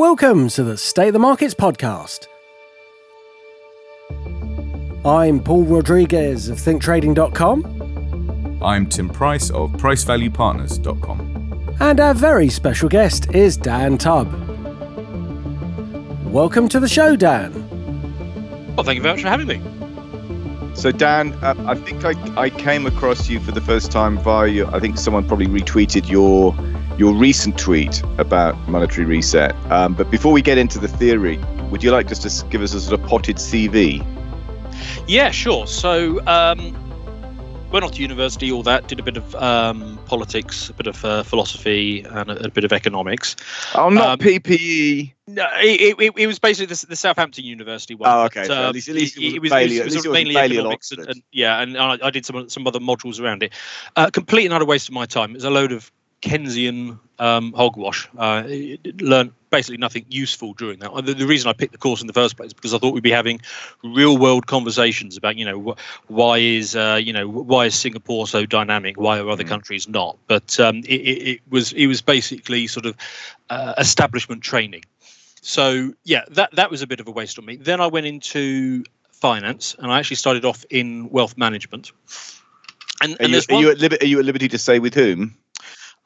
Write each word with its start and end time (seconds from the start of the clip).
Welcome 0.00 0.48
to 0.48 0.64
the 0.64 0.78
State 0.78 1.08
of 1.08 1.12
the 1.12 1.18
Markets 1.18 1.52
podcast. 1.52 2.26
I'm 5.04 5.44
Paul 5.44 5.64
Rodriguez 5.64 6.48
of 6.48 6.56
ThinkTrading.com. 6.56 8.62
I'm 8.62 8.86
Tim 8.86 9.10
Price 9.10 9.50
of 9.50 9.72
PriceValuePartners.com. 9.72 11.76
And 11.80 12.00
our 12.00 12.14
very 12.14 12.48
special 12.48 12.88
guest 12.88 13.30
is 13.34 13.58
Dan 13.58 13.98
Tubb. 13.98 14.32
Welcome 16.24 16.70
to 16.70 16.80
the 16.80 16.88
show, 16.88 17.14
Dan. 17.14 17.52
Well, 18.76 18.84
thank 18.84 18.96
you 18.96 19.02
very 19.02 19.16
much 19.16 19.22
for 19.22 19.28
having 19.28 19.48
me. 19.48 19.60
So 20.76 20.92
Dan, 20.92 21.34
uh, 21.42 21.54
I 21.66 21.74
think 21.74 22.06
I, 22.06 22.14
I 22.40 22.48
came 22.48 22.86
across 22.86 23.28
you 23.28 23.38
for 23.38 23.52
the 23.52 23.60
first 23.60 23.92
time 23.92 24.16
via 24.20 24.66
I 24.68 24.80
think 24.80 24.96
someone 24.96 25.28
probably 25.28 25.48
retweeted 25.48 26.08
your 26.08 26.54
your 27.00 27.14
recent 27.14 27.58
tweet 27.58 28.02
about 28.18 28.54
monetary 28.68 29.06
reset. 29.06 29.56
Um, 29.72 29.94
but 29.94 30.10
before 30.10 30.32
we 30.32 30.42
get 30.42 30.58
into 30.58 30.78
the 30.78 30.86
theory, 30.86 31.38
would 31.70 31.82
you 31.82 31.92
like 31.92 32.06
just 32.06 32.20
to 32.20 32.46
give 32.48 32.60
us 32.60 32.74
a 32.74 32.80
sort 32.80 33.00
of 33.00 33.06
potted 33.08 33.36
CV? 33.36 34.06
Yeah, 35.08 35.30
sure. 35.30 35.66
So 35.66 36.20
um, 36.26 36.76
went 37.72 37.86
off 37.86 37.92
to 37.92 38.02
university, 38.02 38.52
all 38.52 38.62
that, 38.64 38.86
did 38.86 39.00
a 39.00 39.02
bit 39.02 39.16
of 39.16 39.34
um, 39.36 39.98
politics, 40.04 40.68
a 40.68 40.74
bit 40.74 40.88
of 40.88 41.02
uh, 41.02 41.22
philosophy, 41.22 42.02
and 42.02 42.30
a, 42.30 42.44
a, 42.44 42.50
bit 42.50 42.64
of 42.64 42.72
economics. 42.74 43.34
Oh, 43.74 43.88
not 43.88 44.08
um, 44.10 44.18
PPE. 44.18 45.14
No, 45.26 45.48
it, 45.54 45.96
it, 45.98 46.12
it, 46.18 46.26
was 46.26 46.38
basically 46.38 46.66
the, 46.66 46.86
the, 46.86 46.96
Southampton 46.96 47.44
University 47.44 47.94
one. 47.94 48.10
Oh, 48.10 48.24
okay. 48.24 48.42
But, 48.46 48.50
uh, 48.50 48.68
at 48.68 48.74
least, 48.74 48.90
at 48.90 48.94
least 48.94 49.18
it, 49.18 49.40
was, 49.40 49.48
Bailey, 49.48 49.78
it 49.78 49.84
was, 49.86 49.94
it 49.94 50.06
was 50.06 50.12
mainly 50.12 50.36
economics, 50.36 50.92
and, 50.92 51.08
and, 51.08 51.22
yeah, 51.32 51.62
and 51.62 51.78
I, 51.78 51.96
I, 52.02 52.10
did 52.10 52.26
some 52.26 52.50
some 52.50 52.66
other 52.66 52.80
modules 52.80 53.18
around 53.18 53.42
it. 53.42 53.54
Uh, 53.96 54.10
complete 54.12 54.44
and 54.44 54.52
utter 54.52 54.66
waste 54.66 54.88
of 54.88 54.94
my 54.94 55.06
time. 55.06 55.30
It 55.30 55.36
was 55.36 55.44
a 55.44 55.50
load 55.50 55.72
of 55.72 55.90
Keynesian 56.22 56.98
um, 57.18 57.52
hogwash. 57.52 58.08
Uh, 58.16 58.44
learned 59.00 59.32
basically 59.50 59.76
nothing 59.76 60.06
useful 60.08 60.54
during 60.54 60.78
that. 60.78 60.94
The, 61.04 61.14
the, 61.14 61.26
reason 61.26 61.48
I 61.48 61.52
picked 61.52 61.72
the 61.72 61.78
course 61.78 62.00
in 62.00 62.06
the 62.06 62.12
first 62.12 62.36
place 62.36 62.48
is 62.48 62.54
because 62.54 62.72
I 62.72 62.78
thought 62.78 62.94
we'd 62.94 63.02
be 63.02 63.10
having 63.10 63.40
real 63.82 64.16
world 64.16 64.46
conversations 64.46 65.16
about, 65.16 65.36
you 65.36 65.44
know, 65.44 65.60
wh- 65.60 66.10
why 66.10 66.38
is, 66.38 66.76
uh, 66.76 67.00
you 67.02 67.12
know, 67.12 67.28
why 67.28 67.66
is 67.66 67.74
Singapore 67.74 68.26
so 68.26 68.46
dynamic? 68.46 68.98
Why 68.98 69.18
are 69.18 69.28
other 69.28 69.44
mm. 69.44 69.48
countries 69.48 69.88
not? 69.88 70.16
But 70.26 70.58
um, 70.60 70.78
it, 70.78 71.00
it, 71.00 71.28
it, 71.28 71.40
was 71.50 71.72
it 71.72 71.86
was 71.86 72.00
basically 72.00 72.66
sort 72.66 72.86
of 72.86 72.96
uh, 73.50 73.74
establishment 73.78 74.42
training. 74.42 74.84
So 75.42 75.92
yeah, 76.04 76.24
that 76.30 76.54
that 76.54 76.70
was 76.70 76.82
a 76.82 76.86
bit 76.86 77.00
of 77.00 77.08
a 77.08 77.10
waste 77.10 77.38
on 77.38 77.44
me. 77.44 77.56
Then 77.56 77.80
I 77.80 77.86
went 77.86 78.06
into 78.06 78.84
finance, 79.10 79.74
and 79.78 79.90
I 79.90 79.98
actually 79.98 80.16
started 80.16 80.44
off 80.44 80.64
in 80.70 81.08
wealth 81.10 81.36
management. 81.36 81.92
And, 83.02 83.14
are, 83.14 83.16
and 83.20 83.32
you, 83.32 83.40
are, 83.48 83.60
you 83.60 83.70
at 83.70 84.02
are 84.02 84.06
you 84.06 84.18
at 84.18 84.26
liberty 84.26 84.48
to 84.48 84.58
say 84.58 84.78
with 84.78 84.94
whom? 84.94 85.34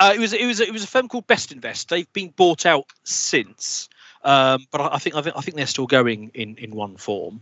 Uh, 0.01 0.13
it 0.15 0.19
was 0.19 0.33
it 0.33 0.47
was 0.47 0.61
it 0.61 0.73
was 0.73 0.85
a 0.85 0.89
firm 0.89 1.09
called 1.09 1.27
Bestinvest. 1.27 1.89
They've 1.89 2.13
been 2.13 2.31
bought 2.31 2.67
out 2.67 2.87
since, 3.05 3.89
um, 4.25 4.67
but 4.71 4.81
I, 4.81 4.95
I, 4.95 4.99
think 4.99 5.15
I 5.15 5.23
think 5.23 5.37
I 5.37 5.41
think 5.41 5.57
they're 5.57 5.67
still 5.67 5.87
going 5.87 6.31
in 6.35 6.57
in 6.57 6.73
one 6.73 6.97
form. 6.97 7.41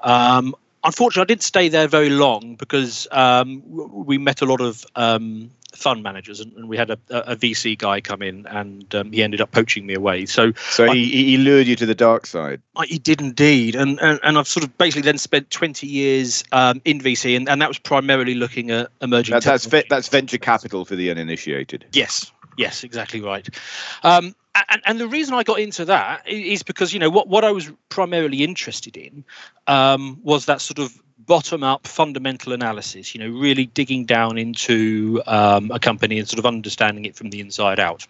Um, 0.00 0.54
unfortunately, 0.84 1.22
I 1.22 1.32
didn't 1.32 1.42
stay 1.42 1.68
there 1.68 1.88
very 1.88 2.10
long 2.10 2.54
because 2.54 3.08
um, 3.10 3.62
we 3.66 4.16
met 4.18 4.42
a 4.42 4.46
lot 4.46 4.60
of 4.60 4.86
um, 4.94 5.50
fund 5.74 6.02
managers, 6.02 6.40
and, 6.40 6.52
and 6.54 6.68
we 6.68 6.76
had 6.76 6.90
a, 6.90 6.98
a, 7.10 7.36
VC 7.36 7.76
guy 7.76 8.00
come 8.00 8.22
in, 8.22 8.46
and 8.46 8.94
um, 8.94 9.12
he 9.12 9.22
ended 9.22 9.40
up 9.40 9.52
poaching 9.52 9.86
me 9.86 9.94
away. 9.94 10.26
So, 10.26 10.52
so 10.70 10.86
I, 10.86 10.94
he, 10.94 11.24
he 11.24 11.36
lured 11.36 11.66
you 11.66 11.76
to 11.76 11.86
the 11.86 11.94
dark 11.94 12.26
side. 12.26 12.60
I, 12.76 12.86
he 12.86 12.98
did 12.98 13.20
indeed, 13.20 13.74
and, 13.74 14.00
and 14.00 14.18
and 14.22 14.38
I've 14.38 14.48
sort 14.48 14.64
of 14.64 14.76
basically 14.78 15.02
then 15.02 15.18
spent 15.18 15.50
twenty 15.50 15.86
years 15.86 16.42
um, 16.52 16.80
in 16.84 17.00
VC, 17.00 17.36
and, 17.36 17.48
and 17.48 17.60
that 17.60 17.68
was 17.68 17.78
primarily 17.78 18.34
looking 18.34 18.70
at 18.70 18.90
emerging. 19.02 19.34
That, 19.34 19.44
that's 19.44 19.66
ve- 19.66 19.84
that's 19.88 20.08
venture 20.08 20.38
capital 20.38 20.84
for 20.84 20.96
the 20.96 21.10
uninitiated. 21.10 21.84
Yes, 21.92 22.32
yes, 22.56 22.82
exactly 22.84 23.20
right. 23.20 23.48
Um, 24.02 24.34
and, 24.70 24.82
and, 24.86 25.00
the 25.00 25.06
reason 25.06 25.34
I 25.34 25.44
got 25.44 25.60
into 25.60 25.84
that 25.84 26.26
is 26.26 26.62
because 26.62 26.92
you 26.92 26.98
know 26.98 27.10
what 27.10 27.28
what 27.28 27.44
I 27.44 27.52
was 27.52 27.70
primarily 27.90 28.42
interested 28.42 28.96
in 28.96 29.24
um, 29.66 30.18
was 30.22 30.46
that 30.46 30.60
sort 30.60 30.78
of 30.78 31.00
bottom 31.26 31.62
up 31.62 31.86
fundamental 31.86 32.52
analysis, 32.52 33.14
you 33.14 33.20
know, 33.20 33.38
really 33.38 33.66
digging 33.66 34.04
down 34.04 34.38
into 34.38 35.22
um, 35.26 35.70
a 35.70 35.78
company 35.78 36.18
and 36.18 36.28
sort 36.28 36.38
of 36.38 36.46
understanding 36.46 37.04
it 37.04 37.16
from 37.16 37.30
the 37.30 37.40
inside 37.40 37.80
out. 37.80 38.06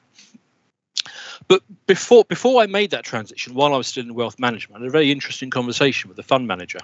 But 1.47 1.63
before 1.87 2.25
before 2.25 2.63
I 2.63 2.67
made 2.67 2.91
that 2.91 3.05
transition, 3.05 3.55
while 3.55 3.73
I 3.73 3.77
was 3.77 3.87
still 3.87 4.05
in 4.05 4.15
wealth 4.15 4.39
management, 4.39 4.81
I 4.81 4.85
had 4.85 4.89
a 4.89 4.93
very 4.93 5.11
interesting 5.11 5.51
conversation 5.51 6.09
with 6.09 6.17
the 6.17 6.23
fund 6.23 6.47
manager. 6.47 6.81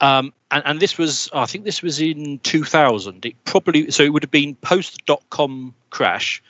Um, 0.00 0.32
and, 0.50 0.62
and, 0.66 0.80
this 0.80 0.98
was, 0.98 1.30
I 1.32 1.46
think 1.46 1.64
this 1.64 1.80
was 1.80 2.00
in 2.00 2.40
2000. 2.40 3.24
It 3.24 3.44
probably, 3.44 3.92
so 3.92 4.02
it 4.02 4.12
would 4.12 4.24
have 4.24 4.30
been 4.30 4.56
post 4.56 5.06
dot 5.06 5.22
com 5.30 5.72
crash, 5.90 6.42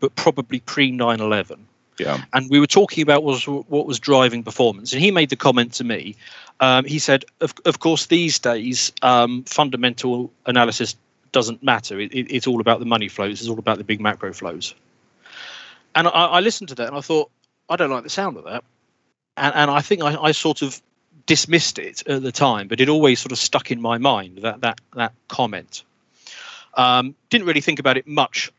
but 0.00 0.14
probably 0.16 0.60
pre 0.60 0.90
9 0.90 1.20
11. 1.20 1.66
Yeah. 1.98 2.22
And 2.32 2.50
we 2.50 2.60
were 2.60 2.66
talking 2.66 3.02
about 3.02 3.24
was 3.24 3.46
what 3.46 3.86
was 3.86 3.98
driving 3.98 4.42
performance, 4.42 4.92
and 4.92 5.02
he 5.02 5.10
made 5.10 5.30
the 5.30 5.36
comment 5.36 5.72
to 5.74 5.84
me. 5.84 6.16
Um, 6.60 6.84
he 6.84 6.98
said, 6.98 7.24
"Of 7.40 7.54
of 7.64 7.78
course, 7.78 8.06
these 8.06 8.38
days, 8.38 8.92
um, 9.02 9.44
fundamental 9.44 10.30
analysis 10.44 10.96
doesn't 11.32 11.62
matter. 11.62 11.98
It, 12.00 12.12
it, 12.12 12.34
it's 12.34 12.46
all 12.46 12.60
about 12.60 12.80
the 12.80 12.86
money 12.86 13.08
flows. 13.08 13.40
It's 13.40 13.48
all 13.48 13.58
about 13.58 13.78
the 13.78 13.84
big 13.84 14.00
macro 14.00 14.32
flows." 14.32 14.74
And 15.94 16.06
I, 16.06 16.10
I, 16.10 16.40
listened 16.40 16.68
to 16.68 16.74
that, 16.74 16.88
and 16.88 16.96
I 16.96 17.00
thought, 17.00 17.30
I 17.70 17.76
don't 17.76 17.90
like 17.90 18.04
the 18.04 18.10
sound 18.10 18.36
of 18.36 18.44
that, 18.44 18.64
and 19.36 19.54
and 19.54 19.70
I 19.70 19.80
think 19.80 20.02
I, 20.02 20.16
I 20.16 20.32
sort 20.32 20.62
of 20.62 20.80
dismissed 21.24 21.78
it 21.78 22.06
at 22.06 22.22
the 22.22 22.32
time, 22.32 22.68
but 22.68 22.80
it 22.80 22.88
always 22.88 23.20
sort 23.20 23.32
of 23.32 23.38
stuck 23.38 23.70
in 23.70 23.80
my 23.80 23.98
mind 23.98 24.38
that 24.42 24.60
that 24.60 24.80
that 24.94 25.12
comment. 25.28 25.82
Um, 26.74 27.14
didn't 27.30 27.46
really 27.46 27.62
think 27.62 27.78
about 27.78 27.96
it 27.96 28.06
much. 28.06 28.52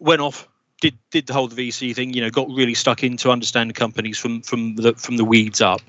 Went 0.00 0.20
off 0.20 0.48
did 0.80 0.98
did 1.10 1.26
the 1.26 1.32
whole 1.32 1.48
VC 1.48 1.94
thing. 1.94 2.12
You 2.12 2.22
know, 2.22 2.30
got 2.30 2.48
really 2.48 2.74
stuck 2.74 3.02
into 3.02 3.30
understanding 3.30 3.74
companies 3.74 4.18
from 4.18 4.42
from 4.42 4.76
the 4.76 4.94
from 4.94 5.16
the 5.16 5.24
weeds 5.24 5.60
up. 5.60 5.80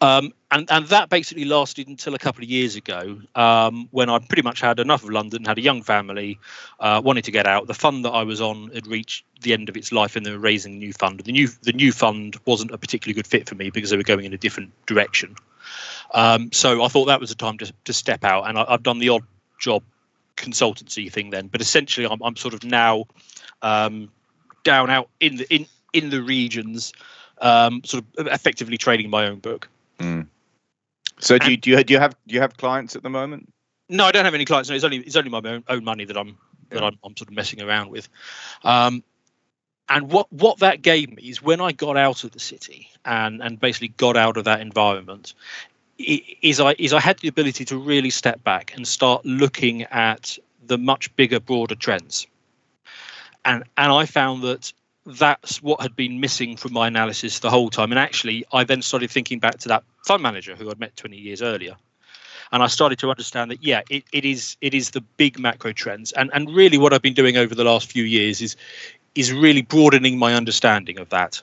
Um, 0.00 0.32
and 0.50 0.68
and 0.70 0.86
that 0.88 1.08
basically 1.08 1.44
lasted 1.44 1.86
until 1.86 2.14
a 2.14 2.18
couple 2.18 2.42
of 2.42 2.50
years 2.50 2.74
ago, 2.74 3.20
um, 3.36 3.88
when 3.92 4.10
I 4.10 4.18
pretty 4.18 4.42
much 4.42 4.60
had 4.60 4.80
enough 4.80 5.04
of 5.04 5.10
London, 5.10 5.44
had 5.44 5.58
a 5.58 5.60
young 5.60 5.82
family, 5.82 6.40
uh, 6.80 7.00
wanted 7.04 7.24
to 7.24 7.30
get 7.30 7.46
out. 7.46 7.68
The 7.68 7.74
fund 7.74 8.04
that 8.04 8.10
I 8.10 8.24
was 8.24 8.40
on 8.40 8.70
had 8.74 8.86
reached 8.88 9.24
the 9.42 9.52
end 9.52 9.68
of 9.68 9.76
its 9.76 9.92
life, 9.92 10.16
and 10.16 10.26
they 10.26 10.32
were 10.32 10.38
raising 10.38 10.74
a 10.74 10.76
new 10.76 10.92
fund. 10.92 11.20
The 11.20 11.32
new 11.32 11.48
the 11.62 11.72
new 11.72 11.92
fund 11.92 12.36
wasn't 12.44 12.72
a 12.72 12.78
particularly 12.78 13.14
good 13.14 13.26
fit 13.26 13.48
for 13.48 13.54
me 13.54 13.70
because 13.70 13.90
they 13.90 13.96
were 13.96 14.02
going 14.02 14.24
in 14.24 14.34
a 14.34 14.38
different 14.38 14.72
direction. 14.86 15.36
Um, 16.12 16.50
so 16.52 16.82
I 16.82 16.88
thought 16.88 17.04
that 17.06 17.20
was 17.20 17.30
the 17.30 17.36
time 17.36 17.58
to 17.58 17.72
to 17.84 17.92
step 17.92 18.24
out, 18.24 18.48
and 18.48 18.58
I, 18.58 18.64
I've 18.68 18.82
done 18.82 18.98
the 18.98 19.10
odd 19.10 19.22
job 19.60 19.84
consultancy 20.36 21.10
thing 21.10 21.30
then. 21.30 21.48
But 21.48 21.60
essentially, 21.60 22.06
I'm, 22.06 22.22
I'm 22.22 22.36
sort 22.36 22.54
of 22.54 22.64
now 22.64 23.06
um, 23.62 24.10
down 24.64 24.90
out 24.90 25.08
in 25.20 25.36
the 25.36 25.54
in 25.54 25.66
in 25.92 26.10
the 26.10 26.22
regions, 26.22 26.92
um, 27.38 27.82
sort 27.84 28.04
of 28.18 28.26
effectively 28.26 28.78
trading 28.78 29.10
my 29.10 29.26
own 29.26 29.38
book. 29.38 29.68
Mm. 29.98 30.26
So 31.18 31.38
do 31.38 31.50
you, 31.50 31.56
do 31.56 31.70
you 31.70 31.84
do 31.84 31.94
you 31.94 32.00
have 32.00 32.16
do 32.26 32.34
you 32.34 32.40
have 32.40 32.56
clients 32.56 32.96
at 32.96 33.02
the 33.02 33.10
moment? 33.10 33.52
No, 33.88 34.04
I 34.04 34.12
don't 34.12 34.24
have 34.24 34.34
any 34.34 34.44
clients. 34.44 34.68
No, 34.70 34.76
it's 34.76 34.84
only 34.84 34.98
it's 34.98 35.16
only 35.16 35.30
my 35.30 35.40
own, 35.44 35.64
own 35.68 35.84
money 35.84 36.04
that 36.04 36.16
I'm 36.16 36.28
yeah. 36.28 36.34
that 36.70 36.84
I'm, 36.84 36.98
I'm, 37.04 37.16
sort 37.16 37.28
of 37.28 37.34
messing 37.34 37.60
around 37.60 37.90
with. 37.90 38.08
Um, 38.64 39.04
and 39.88 40.10
what 40.10 40.32
what 40.32 40.58
that 40.60 40.82
gave 40.82 41.14
me 41.14 41.22
is 41.24 41.42
when 41.42 41.60
I 41.60 41.72
got 41.72 41.96
out 41.96 42.24
of 42.24 42.30
the 42.32 42.40
city 42.40 42.88
and 43.04 43.42
and 43.42 43.60
basically 43.60 43.88
got 43.88 44.16
out 44.16 44.36
of 44.36 44.44
that 44.44 44.60
environment, 44.60 45.34
is 46.02 46.60
I 46.60 46.74
is 46.78 46.92
I 46.92 47.00
had 47.00 47.18
the 47.18 47.28
ability 47.28 47.64
to 47.66 47.76
really 47.76 48.10
step 48.10 48.42
back 48.44 48.72
and 48.74 48.86
start 48.86 49.24
looking 49.24 49.82
at 49.84 50.38
the 50.66 50.78
much 50.78 51.14
bigger, 51.16 51.40
broader 51.40 51.74
trends. 51.74 52.26
And 53.44 53.64
and 53.76 53.92
I 53.92 54.06
found 54.06 54.42
that 54.42 54.72
that's 55.04 55.62
what 55.62 55.80
had 55.80 55.96
been 55.96 56.20
missing 56.20 56.56
from 56.56 56.72
my 56.72 56.86
analysis 56.86 57.40
the 57.40 57.50
whole 57.50 57.70
time. 57.70 57.90
And 57.90 57.98
actually, 57.98 58.44
I 58.52 58.64
then 58.64 58.82
started 58.82 59.10
thinking 59.10 59.38
back 59.38 59.58
to 59.58 59.68
that 59.68 59.82
fund 60.06 60.22
manager 60.22 60.54
who 60.54 60.70
I'd 60.70 60.78
met 60.78 60.96
20 60.96 61.16
years 61.16 61.42
earlier. 61.42 61.76
And 62.52 62.62
I 62.62 62.66
started 62.66 62.98
to 63.00 63.10
understand 63.10 63.50
that, 63.50 63.64
yeah, 63.64 63.80
it, 63.88 64.04
it 64.12 64.24
is 64.24 64.56
it 64.60 64.74
is 64.74 64.90
the 64.90 65.00
big 65.00 65.38
macro 65.38 65.72
trends. 65.72 66.12
And 66.12 66.30
and 66.32 66.54
really 66.54 66.78
what 66.78 66.92
I've 66.92 67.02
been 67.02 67.14
doing 67.14 67.36
over 67.36 67.54
the 67.54 67.64
last 67.64 67.90
few 67.90 68.04
years 68.04 68.40
is 68.40 68.56
is 69.14 69.32
really 69.32 69.62
broadening 69.62 70.18
my 70.18 70.34
understanding 70.34 70.98
of 70.98 71.08
that. 71.10 71.42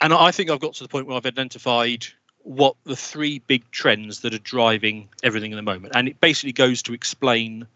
And 0.00 0.12
I 0.12 0.30
think 0.30 0.50
I've 0.50 0.60
got 0.60 0.74
to 0.74 0.82
the 0.82 0.88
point 0.88 1.06
where 1.06 1.16
I've 1.16 1.26
identified 1.26 2.06
what 2.46 2.76
the 2.84 2.94
three 2.94 3.40
big 3.48 3.68
trends 3.72 4.20
that 4.20 4.32
are 4.32 4.38
driving 4.38 5.08
everything 5.24 5.52
at 5.52 5.56
the 5.56 5.62
moment. 5.62 5.92
And 5.96 6.06
it 6.06 6.20
basically 6.20 6.52
goes 6.52 6.80
to 6.82 6.94
explain 6.94 7.66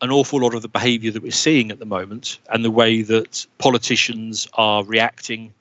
an 0.00 0.12
awful 0.12 0.40
lot 0.40 0.54
of 0.54 0.62
the 0.62 0.68
behavior 0.68 1.10
that 1.10 1.24
we're 1.24 1.32
seeing 1.32 1.72
at 1.72 1.80
the 1.80 1.84
moment 1.84 2.38
and 2.52 2.64
the 2.64 2.70
way 2.70 3.02
that 3.02 3.44
politicians 3.58 4.46
are 4.54 4.84
reacting. 4.84 5.52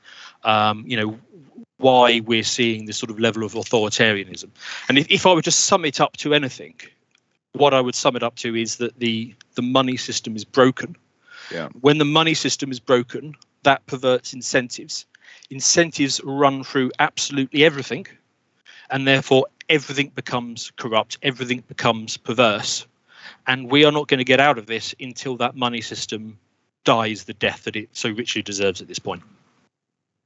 Um, 0.44 0.84
you 0.86 0.96
know, 0.96 1.20
why 1.78 2.20
we're 2.20 2.44
seeing 2.44 2.86
this 2.86 2.98
sort 2.98 3.10
of 3.10 3.20
level 3.20 3.44
of 3.44 3.54
authoritarianism. 3.54 4.50
And 4.88 5.00
if, 5.00 5.10
if 5.10 5.26
I 5.26 5.34
were 5.34 5.42
to 5.42 5.52
sum 5.52 5.84
it 5.84 6.00
up 6.00 6.18
to 6.18 6.36
anything, 6.36 6.76
what 7.54 7.74
I 7.74 7.82
would 7.82 7.96
sum 7.96 8.16
it 8.16 8.22
up 8.22 8.36
to 8.38 8.56
is 8.56 8.76
that 8.78 8.98
the 9.00 9.34
the 9.56 9.64
money 9.64 9.98
system 9.98 10.36
is 10.36 10.46
broken. 10.46 10.96
Yeah. 11.52 11.70
When 11.82 11.98
the 11.98 12.06
money 12.06 12.36
system 12.36 12.72
is 12.72 12.80
broken, 12.80 13.36
that 13.64 13.86
perverts 13.88 14.34
incentives. 14.34 15.08
Incentives 15.50 16.22
run 16.24 16.64
through 16.64 16.92
absolutely 17.00 17.64
everything 17.66 18.06
and 18.92 19.08
therefore 19.08 19.48
everything 19.70 20.12
becomes 20.14 20.72
corrupt, 20.78 21.18
everything 21.24 21.64
becomes 21.68 22.18
perverse. 22.18 22.86
And 23.48 23.72
we 23.72 23.86
are 23.86 23.92
not 23.92 24.08
going 24.08 24.20
to 24.20 24.24
get 24.24 24.40
out 24.40 24.58
of 24.58 24.68
this 24.68 24.94
until 25.00 25.36
that 25.38 25.56
money 25.56 25.82
system 25.82 26.38
dies 26.84 27.24
the 27.24 27.34
death 27.34 27.64
that 27.64 27.76
it 27.76 27.90
so 27.94 28.10
richly 28.10 28.42
deserves 28.42 28.82
at 28.82 28.88
this 28.88 29.00
point. 29.00 29.24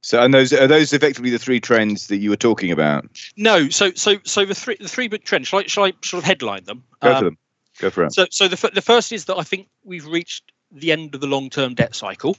So, 0.02 0.22
and 0.22 0.32
those 0.32 0.52
are 0.52 0.66
those 0.66 0.92
effectively 0.92 1.30
the 1.30 1.38
three 1.38 1.58
trends 1.58 2.06
that 2.08 2.18
you 2.18 2.30
were 2.30 2.36
talking 2.36 2.70
about? 2.70 3.08
No, 3.36 3.68
so 3.68 3.90
so 3.92 4.18
so 4.24 4.44
the 4.44 4.54
three 4.54 4.76
the 4.78 4.88
three 4.88 5.08
big 5.08 5.24
trends. 5.24 5.48
Shall 5.48 5.60
I, 5.60 5.62
shall 5.64 5.84
I 5.84 5.92
sort 6.02 6.22
of 6.22 6.24
headline 6.24 6.64
them? 6.64 6.84
Go 7.02 7.10
Um, 7.10 7.18
for 7.18 7.24
them. 7.24 7.38
Go 7.80 7.90
for 7.90 8.04
it. 8.04 8.12
So 8.12 8.26
so 8.30 8.46
the 8.46 8.70
the 8.72 8.82
first 8.82 9.12
is 9.12 9.24
that 9.24 9.36
I 9.36 9.42
think 9.42 9.68
we've 9.84 10.06
reached 10.06 10.52
the 10.70 10.92
end 10.92 11.14
of 11.14 11.20
the 11.20 11.26
long 11.26 11.50
term 11.50 11.74
debt 11.74 11.94
cycle. 11.94 12.36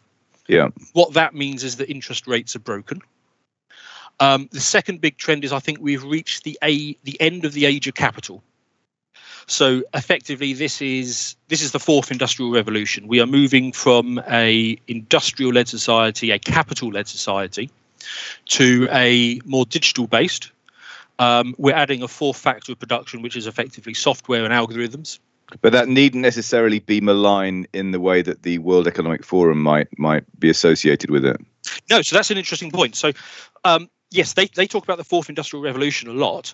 Yeah. 0.48 0.70
What 0.94 1.14
that 1.14 1.36
means 1.36 1.64
is 1.64 1.76
that 1.78 1.90
interest 1.90 2.26
rates 2.26 2.56
are 2.56 2.60
broken. 2.60 3.02
Um, 4.20 4.50
the 4.52 4.60
second 4.60 5.02
big 5.02 5.18
trend 5.18 5.44
is 5.44 5.54
I 5.54 5.60
think 5.60 5.80
we've 5.80 6.04
reached 6.04 6.44
the 6.44 6.58
a 6.64 6.94
the 7.04 7.20
end 7.20 7.46
of 7.46 7.54
the 7.54 7.66
age 7.66 7.88
of 7.88 7.96
capital. 7.96 8.44
So 9.48 9.84
effectively, 9.94 10.54
this 10.54 10.82
is 10.82 11.36
this 11.48 11.62
is 11.62 11.72
the 11.72 11.80
fourth 11.80 12.12
industrial 12.12 12.52
revolution. 12.52 13.08
We 13.08 13.22
are 13.22 13.26
moving 13.26 13.72
from 13.72 14.22
a 14.28 14.78
industrial-led 14.88 15.68
society, 15.70 16.32
a 16.32 16.40
capital-led 16.40 17.08
society, 17.08 17.70
to 18.48 18.88
a 18.92 19.40
more 19.46 19.66
digital-based. 19.66 20.52
Um, 21.20 21.56
we're 21.58 21.76
adding 21.76 22.04
a 22.04 22.08
fourth 22.08 22.38
factor 22.38 22.74
of 22.74 22.80
production, 22.80 23.22
which 23.22 23.38
is 23.38 23.48
effectively 23.48 23.94
software 23.94 24.44
and 24.44 24.54
algorithms. 24.54 25.20
But 25.62 25.72
that 25.72 25.88
needn't 25.88 26.22
necessarily 26.22 26.80
be 26.80 27.00
malign 27.00 27.68
in 27.72 27.92
the 27.92 28.02
way 28.02 28.22
that 28.22 28.44
the 28.44 28.58
World 28.58 28.86
Economic 28.86 29.24
Forum 29.24 29.62
might 29.62 29.88
might 29.98 30.26
be 30.40 30.50
associated 30.50 31.10
with 31.10 31.26
it. 31.26 31.40
No, 31.90 32.02
so 32.02 32.16
that's 32.16 32.32
an 32.32 32.38
interesting 32.38 32.72
point. 32.72 32.96
So, 32.96 33.12
um, 33.64 33.90
yes, 34.12 34.34
they, 34.34 34.48
they 34.48 34.68
talk 34.68 34.84
about 34.84 34.98
the 34.98 35.04
fourth 35.04 35.30
industrial 35.30 35.64
revolution 35.64 36.10
a 36.10 36.14
lot. 36.14 36.54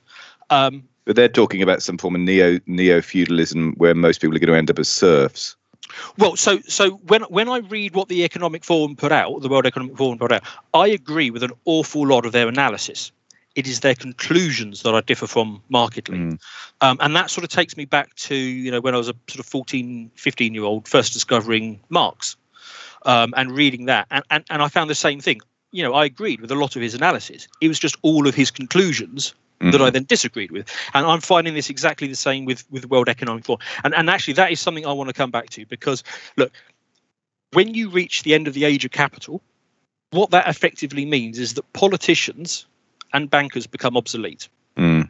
Um, 0.50 0.84
But 1.06 1.16
they're 1.16 1.30
talking 1.30 1.62
about 1.62 1.82
some 1.82 1.98
form 1.98 2.16
of 2.16 2.22
neo 2.22 2.60
neo 2.68 3.02
feudalism 3.02 3.74
where 3.78 3.96
most 3.96 4.22
people 4.22 4.36
are 4.36 4.40
going 4.40 4.52
to 4.52 4.58
end 4.58 4.70
up 4.70 4.80
as 4.80 4.90
serfs. 4.90 5.56
well, 6.18 6.36
so 6.36 6.60
so 6.62 6.92
when 7.08 7.24
when 7.24 7.50
I 7.50 7.58
read 7.58 7.96
what 7.96 8.08
the 8.08 8.24
Economic 8.24 8.64
Forum 8.64 8.96
put 8.96 9.12
out, 9.12 9.42
the 9.42 9.50
World 9.50 9.66
Economic 9.66 9.98
Forum 9.98 10.18
put 10.18 10.32
out, 10.32 10.44
I 10.74 10.88
agree 10.88 11.30
with 11.30 11.44
an 11.44 11.52
awful 11.66 12.08
lot 12.08 12.26
of 12.26 12.32
their 12.32 12.48
analysis. 12.48 13.12
It 13.56 13.68
is 13.68 13.82
their 13.82 13.94
conclusions 13.94 14.82
that 14.82 14.96
I 14.96 15.02
differ 15.02 15.28
from 15.28 15.62
markedly. 15.70 16.18
Mm. 16.18 16.40
Um, 16.82 16.98
and 17.02 17.16
that 17.16 17.30
sort 17.30 17.44
of 17.44 17.52
takes 17.52 17.78
me 17.78 17.86
back 17.86 18.16
to, 18.16 18.36
you 18.36 18.72
know, 18.72 18.82
when 18.82 18.96
I 18.96 18.98
was 18.98 19.10
a 19.10 19.14
sort 19.28 19.40
of 19.40 19.46
14, 19.46 20.10
15 20.16 20.54
year 20.56 20.64
old 20.64 20.88
first 20.88 21.14
discovering 21.14 21.80
Marx 21.90 22.36
um, 23.06 23.34
and 23.38 23.52
reading 23.52 23.86
that. 23.86 24.08
And, 24.12 24.24
and, 24.30 24.44
and 24.50 24.62
I 24.62 24.68
found 24.68 24.90
the 24.90 24.96
same 24.96 25.20
thing. 25.20 25.42
You 25.72 25.84
know, 25.84 25.94
I 25.94 26.06
agreed 26.06 26.42
with 26.42 26.52
a 26.52 26.56
lot 26.56 26.76
of 26.76 26.82
his 26.82 26.94
analysis. 26.94 27.48
It 27.62 27.68
was 27.68 27.80
just 27.80 27.98
all 28.04 28.28
of 28.28 28.36
his 28.36 28.52
conclusions 28.52 29.34
that 29.72 29.82
I 29.82 29.90
then 29.90 30.04
disagreed 30.04 30.52
with. 30.52 30.70
And 30.94 31.06
I'm 31.06 31.22
finding 31.22 31.54
this 31.54 31.70
exactly 31.70 32.08
the 32.08 32.16
same 32.16 32.44
with, 32.44 32.70
with 32.70 32.90
World 32.90 33.08
Economic 33.08 33.46
Forum. 33.46 33.62
And, 33.84 33.94
and 33.96 34.10
actually, 34.10 34.34
that 34.34 34.52
is 34.52 34.60
something 34.60 34.86
I 34.86 34.92
want 34.92 35.08
to 35.08 35.14
come 35.14 35.32
back 35.32 35.50
to 35.52 35.66
because, 35.66 36.04
look, 36.36 36.52
when 37.54 37.74
you 37.74 37.90
reach 37.90 38.24
the 38.24 38.34
end 38.34 38.48
of 38.48 38.54
the 38.54 38.66
age 38.66 38.84
of 38.84 38.92
capital, 38.92 39.42
what 40.12 40.32
that 40.32 40.48
effectively 40.48 41.06
means 41.06 41.40
is 41.40 41.54
that 41.54 41.72
politicians 41.74 42.66
and 43.14 43.30
bankers 43.30 43.66
become 43.66 43.96
obsolete 43.96 44.50
Mm. 44.78 45.03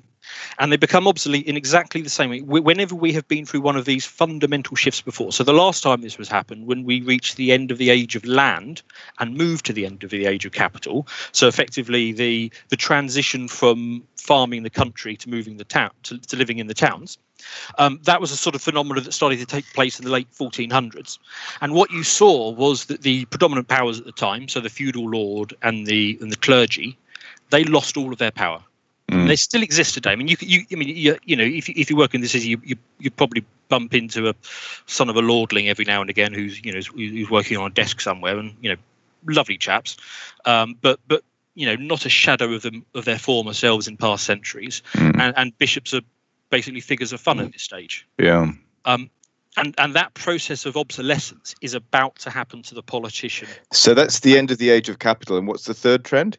And 0.59 0.71
they 0.71 0.77
become 0.77 1.07
obsolete 1.07 1.45
in 1.45 1.57
exactly 1.57 2.01
the 2.01 2.09
same 2.09 2.29
way. 2.29 2.41
Whenever 2.41 2.95
we 2.95 3.13
have 3.13 3.27
been 3.27 3.45
through 3.45 3.61
one 3.61 3.75
of 3.75 3.85
these 3.85 4.05
fundamental 4.05 4.75
shifts 4.75 5.01
before. 5.01 5.31
So 5.31 5.43
the 5.43 5.53
last 5.53 5.83
time 5.83 6.01
this 6.01 6.17
was 6.17 6.29
happened 6.29 6.67
when 6.67 6.83
we 6.83 7.01
reached 7.01 7.35
the 7.35 7.51
end 7.51 7.71
of 7.71 7.77
the 7.77 7.89
age 7.89 8.15
of 8.15 8.25
land 8.25 8.81
and 9.19 9.35
moved 9.35 9.65
to 9.65 9.73
the 9.73 9.85
end 9.85 10.03
of 10.03 10.09
the 10.09 10.25
age 10.25 10.45
of 10.45 10.51
capital 10.51 11.07
so 11.31 11.47
effectively 11.47 12.11
the 12.11 12.51
the 12.69 12.75
transition 12.75 13.47
from 13.47 14.03
farming 14.17 14.63
the 14.63 14.69
country 14.69 15.17
to 15.17 15.29
moving 15.29 15.57
the 15.57 15.63
town 15.63 15.91
to, 16.03 16.17
to 16.19 16.35
living 16.35 16.59
in 16.59 16.67
the 16.67 16.73
towns 16.73 17.17
um, 17.77 17.99
that 18.03 18.21
was 18.21 18.31
a 18.31 18.37
sort 18.37 18.55
of 18.55 18.61
phenomenon 18.61 19.03
that 19.03 19.11
started 19.11 19.39
to 19.39 19.45
take 19.45 19.65
place 19.73 19.99
in 19.99 20.05
the 20.05 20.11
late 20.11 20.27
1400s 20.31 21.19
and 21.61 21.73
what 21.73 21.91
you 21.91 22.03
saw 22.03 22.51
was 22.51 22.85
that 22.85 23.01
the 23.01 23.25
predominant 23.25 23.67
powers 23.67 23.99
at 23.99 24.05
the 24.05 24.11
time 24.11 24.47
so 24.47 24.59
the 24.59 24.69
feudal 24.69 25.09
lord 25.09 25.53
and 25.61 25.85
the 25.85 26.17
and 26.21 26.31
the 26.31 26.37
clergy 26.37 26.97
they 27.49 27.63
lost 27.65 27.97
all 27.97 28.11
of 28.11 28.19
their 28.19 28.31
power 28.31 28.63
Mm. 29.11 29.27
they 29.27 29.35
still 29.35 29.61
exist 29.61 29.93
today. 29.93 30.11
I 30.11 30.15
mean, 30.15 30.27
you, 30.27 30.37
you 30.39 30.65
I 30.71 30.75
mean, 30.75 30.87
you, 30.89 31.17
you 31.25 31.35
know, 31.35 31.43
if 31.43 31.67
you, 31.67 31.75
if 31.77 31.89
you 31.89 31.95
work 31.97 32.15
in 32.15 32.21
the 32.21 32.27
city, 32.27 32.47
you, 32.47 32.61
you 32.63 32.77
you 32.99 33.11
probably 33.11 33.45
bump 33.67 33.93
into 33.93 34.29
a 34.29 34.35
son 34.85 35.09
of 35.09 35.15
a 35.17 35.21
lordling 35.21 35.67
every 35.67 35.85
now 35.85 35.99
and 36.01 36.09
again 36.09 36.33
who's 36.33 36.63
you 36.63 36.71
know 36.71 36.77
who's, 36.77 36.87
who's 36.87 37.29
working 37.29 37.57
on 37.57 37.67
a 37.67 37.73
desk 37.73 37.99
somewhere, 38.01 38.37
and 38.37 38.55
you 38.61 38.69
know, 38.69 38.77
lovely 39.27 39.57
chaps, 39.57 39.97
um, 40.45 40.75
but 40.81 40.99
but 41.07 41.23
you 41.55 41.65
know, 41.67 41.75
not 41.75 42.05
a 42.05 42.09
shadow 42.09 42.53
of 42.53 42.61
them 42.61 42.85
of 42.95 43.05
their 43.05 43.19
former 43.19 43.53
selves 43.53 43.87
in 43.87 43.97
past 43.97 44.25
centuries, 44.25 44.81
Mm. 44.93 45.19
and, 45.19 45.37
and 45.37 45.57
bishops 45.57 45.93
are 45.93 46.01
basically 46.49 46.81
figures 46.81 47.13
of 47.13 47.19
fun 47.19 47.39
at 47.39 47.51
this 47.51 47.63
stage. 47.63 48.07
Yeah. 48.17 48.51
Um, 48.85 49.09
and 49.57 49.75
and 49.77 49.93
that 49.95 50.13
process 50.13 50.65
of 50.65 50.77
obsolescence 50.77 51.55
is 51.61 51.73
about 51.73 52.15
to 52.19 52.29
happen 52.29 52.63
to 52.63 52.75
the 52.75 52.81
politician. 52.81 53.47
So 53.71 53.93
that's 53.93 54.21
the 54.21 54.37
end 54.37 54.49
of 54.49 54.57
the 54.57 54.69
age 54.69 54.89
of 54.89 54.99
capital. 54.99 55.37
And 55.37 55.47
what's 55.47 55.65
the 55.65 55.73
third 55.73 56.03
trend? 56.03 56.37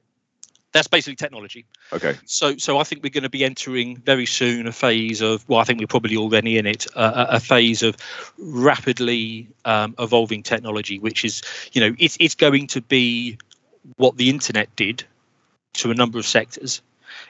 That's 0.75 0.89
basically 0.89 1.15
technology. 1.15 1.65
Okay. 1.93 2.17
So, 2.27 2.57
so 2.57 2.79
I 2.79 2.83
think 2.83 3.05
we're 3.05 3.11
going 3.11 3.23
to 3.23 3.31
be 3.31 3.45
entering 3.45 3.97
very 3.99 4.27
soon 4.27 4.67
a 4.67 4.73
phase 4.73 5.21
of, 5.21 5.49
well, 5.49 5.61
I 5.61 5.65
think 5.65 5.79
we're 5.79 5.87
probably 5.87 6.17
already 6.17 6.59
in 6.59 6.67
it, 6.67 6.85
uh, 6.97 7.27
a 7.31 7.39
phase 7.39 7.85
of 7.85 7.97
rapidly 8.39 9.49
um, 9.65 9.95
evolving 10.01 10.43
technology, 10.43 10.99
which 10.99 11.25
is, 11.25 11.43
you 11.73 11.81
know, 11.81 11.95
it's 12.01 12.17
it's 12.19 12.35
going 12.35 12.67
to 12.67 12.81
be 12.83 13.39
what 13.97 14.17
the 14.17 14.29
internet 14.31 14.75
did 14.75 15.05
to 15.75 15.93
a 15.93 15.95
number 15.95 16.19
of 16.19 16.27
sectors, 16.27 16.83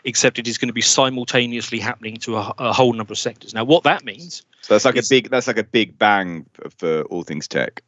except 0.05 0.38
it 0.38 0.49
is 0.49 0.56
going 0.56 0.69
to 0.69 0.73
be 0.75 0.81
simultaneously 0.81 1.79
happening 1.79 2.17
to 2.17 2.37
a, 2.37 2.55
a 2.58 2.73
whole 2.73 2.94
number 2.94 3.12
of 3.12 3.19
sectors. 3.19 3.52
Now, 3.52 3.64
what 3.64 3.82
that 3.85 4.05
means, 4.06 4.43
So 4.62 4.73
that's 4.73 4.87
like 4.87 4.94
It's- 4.96 5.08
a 5.08 5.14
big 5.14 5.29
that's 5.31 5.46
like 5.46 5.58
a 5.58 5.64
big 5.64 5.99
bang 5.99 6.46
for, 6.55 6.70
for 6.79 7.02
all 7.11 7.25
things 7.25 7.46
tech. 7.46 7.82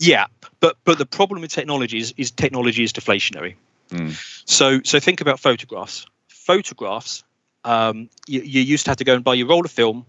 yeah, 0.00 0.26
but 0.58 0.76
but 0.84 0.98
the 0.98 1.06
problem 1.06 1.40
with 1.42 1.52
technology 1.52 1.98
is, 1.98 2.12
is 2.16 2.32
technology 2.32 2.82
is 2.82 2.92
deflationary. 2.92 3.54
Mm. 3.90 4.42
So 4.48 4.80
so 4.84 5.00
think 5.00 5.20
about 5.20 5.40
photographs. 5.40 6.06
Photographs, 6.28 7.24
um, 7.64 8.08
you, 8.26 8.40
you 8.40 8.62
used 8.62 8.84
to 8.86 8.90
have 8.90 8.96
to 8.98 9.04
go 9.04 9.14
and 9.14 9.22
buy 9.22 9.34
your 9.34 9.46
roll 9.48 9.64
of 9.64 9.70
film, 9.70 10.06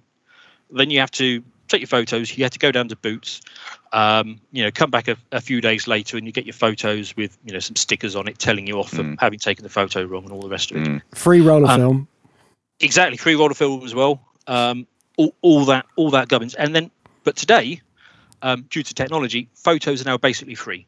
then 0.71 0.89
you 0.89 0.99
have 0.99 1.11
to 1.11 1.43
take 1.67 1.81
your 1.81 1.87
photos. 1.87 2.37
You 2.37 2.43
had 2.45 2.53
to 2.53 2.59
go 2.59 2.71
down 2.71 2.87
to 2.87 2.95
Boots, 2.95 3.41
um, 3.91 4.39
you 4.51 4.63
know, 4.63 4.71
come 4.71 4.89
back 4.89 5.07
a, 5.07 5.17
a 5.31 5.41
few 5.41 5.59
days 5.61 5.87
later, 5.87 6.15
and 6.17 6.25
you 6.25 6.31
get 6.31 6.45
your 6.45 6.53
photos 6.53 7.15
with 7.17 7.37
you 7.45 7.51
know 7.53 7.59
some 7.59 7.75
stickers 7.75 8.15
on 8.15 8.27
it 8.27 8.39
telling 8.39 8.67
you 8.67 8.79
off 8.79 8.89
for 8.91 9.03
Mm. 9.03 9.15
having 9.19 9.39
taken 9.39 9.63
the 9.63 9.69
photo 9.69 10.03
wrong 10.03 10.23
and 10.23 10.31
all 10.31 10.41
the 10.41 10.49
rest 10.49 10.71
of 10.71 10.77
it. 10.77 10.87
Mm. 10.87 11.01
Free 11.15 11.41
roller 11.41 11.69
Um, 11.69 11.79
film. 11.79 12.07
Exactly, 12.79 13.17
free 13.17 13.35
roll 13.35 13.51
of 13.51 13.57
film 13.57 13.83
as 13.83 13.93
well. 13.93 14.21
Um, 14.47 14.87
all, 15.17 15.35
all 15.41 15.65
that 15.65 15.85
all 15.97 16.09
that 16.11 16.29
gubbins, 16.29 16.55
and 16.55 16.73
then 16.73 16.89
but 17.25 17.35
today, 17.35 17.81
um, 18.41 18.65
due 18.69 18.83
to 18.83 18.93
technology, 18.93 19.49
photos 19.55 20.01
are 20.01 20.05
now 20.05 20.17
basically 20.17 20.55
free. 20.55 20.85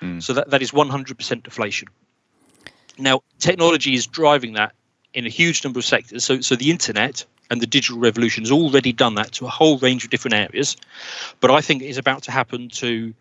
Mm. 0.00 0.22
So 0.22 0.32
that, 0.32 0.50
that 0.50 0.60
is 0.62 0.72
100% 0.72 1.42
deflation. 1.44 1.88
Now, 2.98 3.20
technology 3.38 3.94
is 3.94 4.06
driving 4.06 4.54
that 4.54 4.72
in 5.14 5.26
a 5.26 5.30
huge 5.30 5.64
number 5.64 5.78
of 5.78 5.84
sectors. 5.84 6.24
So, 6.24 6.40
so 6.40 6.56
the 6.56 6.70
internet 6.70 7.24
and 7.50 7.60
the 7.60 7.66
digital 7.66 7.98
revolution 7.98 8.42
has 8.42 8.50
already 8.50 8.92
done 8.92 9.14
that 9.16 9.32
to 9.32 9.46
a 9.46 9.50
whole 9.50 9.78
range 9.78 10.04
of 10.04 10.10
different 10.10 10.34
areas. 10.34 10.76
But 11.40 11.50
I 11.50 11.60
think 11.60 11.82
it 11.82 11.88
is 11.88 11.98
about 11.98 12.22
to 12.24 12.30
happen 12.30 12.68
to 12.70 13.14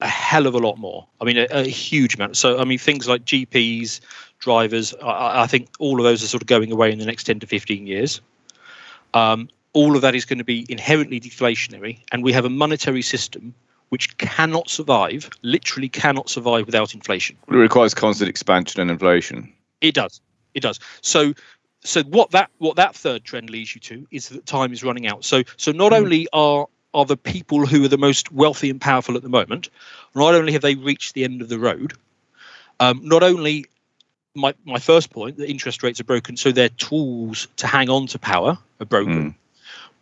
a 0.00 0.08
hell 0.08 0.46
of 0.46 0.54
a 0.54 0.58
lot 0.58 0.78
more. 0.78 1.06
I 1.20 1.24
mean, 1.24 1.38
a, 1.38 1.46
a 1.50 1.62
huge 1.62 2.16
amount. 2.16 2.36
So, 2.36 2.58
I 2.58 2.64
mean, 2.64 2.78
things 2.78 3.08
like 3.08 3.24
GPs, 3.24 4.00
drivers, 4.38 4.94
I, 5.02 5.42
I 5.42 5.46
think 5.46 5.68
all 5.78 5.98
of 5.98 6.04
those 6.04 6.22
are 6.22 6.26
sort 6.26 6.42
of 6.42 6.48
going 6.48 6.72
away 6.72 6.92
in 6.92 6.98
the 6.98 7.06
next 7.06 7.24
10 7.24 7.40
to 7.40 7.46
15 7.46 7.86
years. 7.86 8.20
Um, 9.14 9.48
all 9.72 9.96
of 9.96 10.02
that 10.02 10.14
is 10.14 10.24
going 10.24 10.38
to 10.38 10.44
be 10.44 10.66
inherently 10.68 11.20
deflationary. 11.20 12.00
And 12.10 12.22
we 12.22 12.32
have 12.32 12.44
a 12.44 12.50
monetary 12.50 13.02
system 13.02 13.54
which 13.92 14.16
cannot 14.16 14.70
survive, 14.70 15.28
literally 15.42 15.90
cannot 15.90 16.30
survive 16.30 16.64
without 16.64 16.94
inflation. 16.94 17.36
It 17.46 17.52
requires 17.52 17.92
constant 17.92 18.30
expansion 18.30 18.80
and 18.80 18.90
inflation. 18.90 19.52
It 19.82 19.94
does. 19.94 20.18
It 20.54 20.60
does. 20.60 20.80
So 21.02 21.34
so 21.84 22.02
what 22.04 22.30
that 22.30 22.48
what 22.56 22.76
that 22.76 22.94
third 22.94 23.22
trend 23.22 23.50
leads 23.50 23.74
you 23.74 23.82
to 23.82 24.06
is 24.10 24.30
that 24.30 24.46
time 24.46 24.72
is 24.72 24.82
running 24.82 25.06
out. 25.06 25.26
So 25.26 25.42
so 25.58 25.72
not 25.72 25.92
only 25.92 26.26
are 26.32 26.68
are 26.94 27.04
the 27.04 27.18
people 27.18 27.66
who 27.66 27.84
are 27.84 27.88
the 27.88 27.98
most 27.98 28.32
wealthy 28.32 28.70
and 28.70 28.80
powerful 28.80 29.14
at 29.14 29.22
the 29.22 29.28
moment, 29.28 29.68
not 30.14 30.34
only 30.34 30.54
have 30.54 30.62
they 30.62 30.74
reached 30.74 31.12
the 31.12 31.24
end 31.24 31.42
of 31.42 31.50
the 31.50 31.58
road, 31.58 31.92
um, 32.80 33.02
not 33.04 33.22
only 33.22 33.66
my 34.34 34.54
my 34.64 34.78
first 34.78 35.10
point 35.10 35.36
that 35.36 35.50
interest 35.50 35.82
rates 35.82 36.00
are 36.00 36.04
broken, 36.04 36.38
so 36.38 36.50
their 36.50 36.70
tools 36.70 37.46
to 37.56 37.66
hang 37.66 37.90
on 37.90 38.06
to 38.06 38.18
power 38.18 38.56
are 38.80 38.86
broken, 38.86 39.32
Mm. 39.32 39.34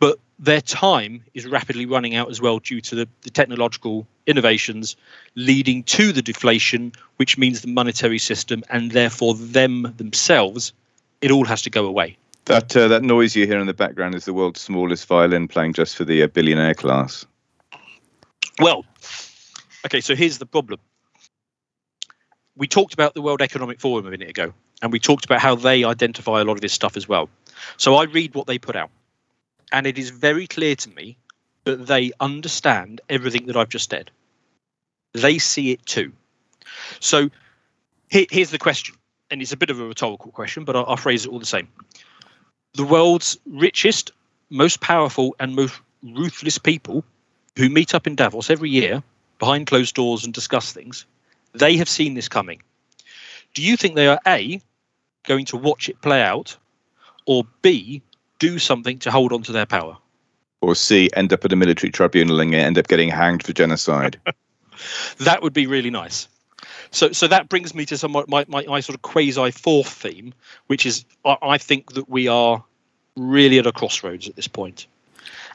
But 0.01 0.19
their 0.39 0.59
time 0.59 1.23
is 1.35 1.45
rapidly 1.45 1.85
running 1.85 2.15
out 2.15 2.29
as 2.29 2.41
well 2.41 2.57
due 2.57 2.81
to 2.81 2.95
the, 2.95 3.07
the 3.21 3.29
technological 3.29 4.07
innovations 4.25 4.97
leading 5.35 5.83
to 5.83 6.11
the 6.11 6.23
deflation, 6.23 6.91
which 7.17 7.37
means 7.37 7.61
the 7.61 7.67
monetary 7.67 8.17
system 8.17 8.63
and 8.71 8.91
therefore 8.91 9.35
them 9.35 9.93
themselves, 9.97 10.73
it 11.21 11.29
all 11.29 11.45
has 11.45 11.61
to 11.61 11.69
go 11.69 11.85
away. 11.85 12.17
That 12.45 12.75
uh, 12.75 12.87
that 12.87 13.03
noise 13.03 13.35
you 13.35 13.45
hear 13.45 13.59
in 13.59 13.67
the 13.67 13.73
background 13.75 14.15
is 14.15 14.25
the 14.25 14.33
world's 14.33 14.59
smallest 14.59 15.07
violin 15.07 15.47
playing 15.47 15.73
just 15.73 15.95
for 15.95 16.03
the 16.03 16.23
uh, 16.23 16.27
billionaire 16.27 16.73
class. 16.73 17.23
Well, 18.59 18.83
okay, 19.85 20.01
so 20.01 20.15
here's 20.15 20.39
the 20.39 20.47
problem. 20.47 20.79
We 22.57 22.67
talked 22.67 22.95
about 22.95 23.13
the 23.13 23.21
World 23.21 23.41
Economic 23.41 23.79
Forum 23.79 24.07
a 24.07 24.09
minute 24.09 24.29
ago, 24.29 24.51
and 24.81 24.91
we 24.91 24.99
talked 24.99 25.25
about 25.25 25.39
how 25.39 25.53
they 25.53 25.83
identify 25.83 26.41
a 26.41 26.43
lot 26.43 26.53
of 26.53 26.61
this 26.61 26.73
stuff 26.73 26.97
as 26.97 27.07
well. 27.07 27.29
So 27.77 27.95
I 27.95 28.05
read 28.05 28.33
what 28.33 28.47
they 28.47 28.57
put 28.57 28.75
out, 28.75 28.89
and 29.71 29.87
it 29.87 29.97
is 29.97 30.09
very 30.09 30.47
clear 30.47 30.75
to 30.75 30.89
me 30.89 31.17
that 31.63 31.87
they 31.87 32.11
understand 32.19 33.01
everything 33.09 33.45
that 33.47 33.57
I've 33.57 33.69
just 33.69 33.89
said. 33.89 34.11
they 35.13 35.37
see 35.37 35.71
it 35.71 35.85
too. 35.85 36.11
So 36.99 37.29
here, 38.09 38.25
here's 38.29 38.51
the 38.51 38.57
question, 38.57 38.95
and 39.29 39.41
it's 39.41 39.51
a 39.51 39.57
bit 39.57 39.69
of 39.69 39.79
a 39.79 39.85
rhetorical 39.85 40.31
question, 40.31 40.63
but 40.63 40.75
I'll, 40.75 40.85
I'll 40.87 40.97
phrase 40.97 41.25
it 41.25 41.31
all 41.31 41.39
the 41.39 41.45
same. 41.45 41.67
The 42.73 42.85
world's 42.85 43.37
richest, 43.45 44.11
most 44.49 44.79
powerful, 44.79 45.35
and 45.39 45.55
most 45.55 45.79
ruthless 46.03 46.57
people 46.57 47.03
who 47.57 47.69
meet 47.69 47.93
up 47.93 48.07
in 48.07 48.15
Davos 48.15 48.49
every 48.49 48.69
year 48.69 49.03
behind 49.39 49.67
closed 49.67 49.95
doors 49.95 50.23
and 50.23 50.33
discuss 50.33 50.71
things, 50.71 51.05
they 51.53 51.75
have 51.77 51.89
seen 51.89 52.13
this 52.13 52.29
coming. 52.29 52.61
Do 53.53 53.61
you 53.61 53.75
think 53.75 53.95
they 53.95 54.07
are 54.07 54.19
A, 54.25 54.61
going 55.23 55.45
to 55.45 55.57
watch 55.57 55.89
it 55.89 56.01
play 56.01 56.21
out, 56.21 56.55
or 57.25 57.43
B, 57.61 58.01
do 58.41 58.57
something 58.57 58.97
to 58.97 59.11
hold 59.11 59.31
on 59.31 59.43
to 59.43 59.51
their 59.51 59.67
power? 59.67 59.95
Or 60.61 60.73
C, 60.73 61.11
end 61.13 61.31
up 61.31 61.45
at 61.45 61.53
a 61.53 61.55
military 61.55 61.91
tribunal 61.91 62.39
and 62.39 62.53
end 62.55 62.77
up 62.79 62.87
getting 62.87 63.07
hanged 63.07 63.43
for 63.43 63.53
genocide. 63.53 64.19
that 65.19 65.43
would 65.43 65.53
be 65.53 65.67
really 65.67 65.91
nice. 65.91 66.27
So, 66.89 67.11
so 67.11 67.27
that 67.27 67.49
brings 67.49 67.75
me 67.75 67.85
to 67.85 67.97
some 67.99 68.11
my, 68.11 68.23
my, 68.27 68.45
my 68.47 68.79
sort 68.79 68.95
of 68.95 69.03
quasi 69.03 69.51
fourth 69.51 69.89
theme, 69.89 70.33
which 70.67 70.87
is 70.87 71.05
I, 71.23 71.37
I 71.43 71.57
think 71.59 71.93
that 71.93 72.09
we 72.09 72.27
are 72.27 72.63
really 73.15 73.59
at 73.59 73.67
a 73.67 73.71
crossroads 73.71 74.27
at 74.27 74.35
this 74.35 74.47
point, 74.47 74.87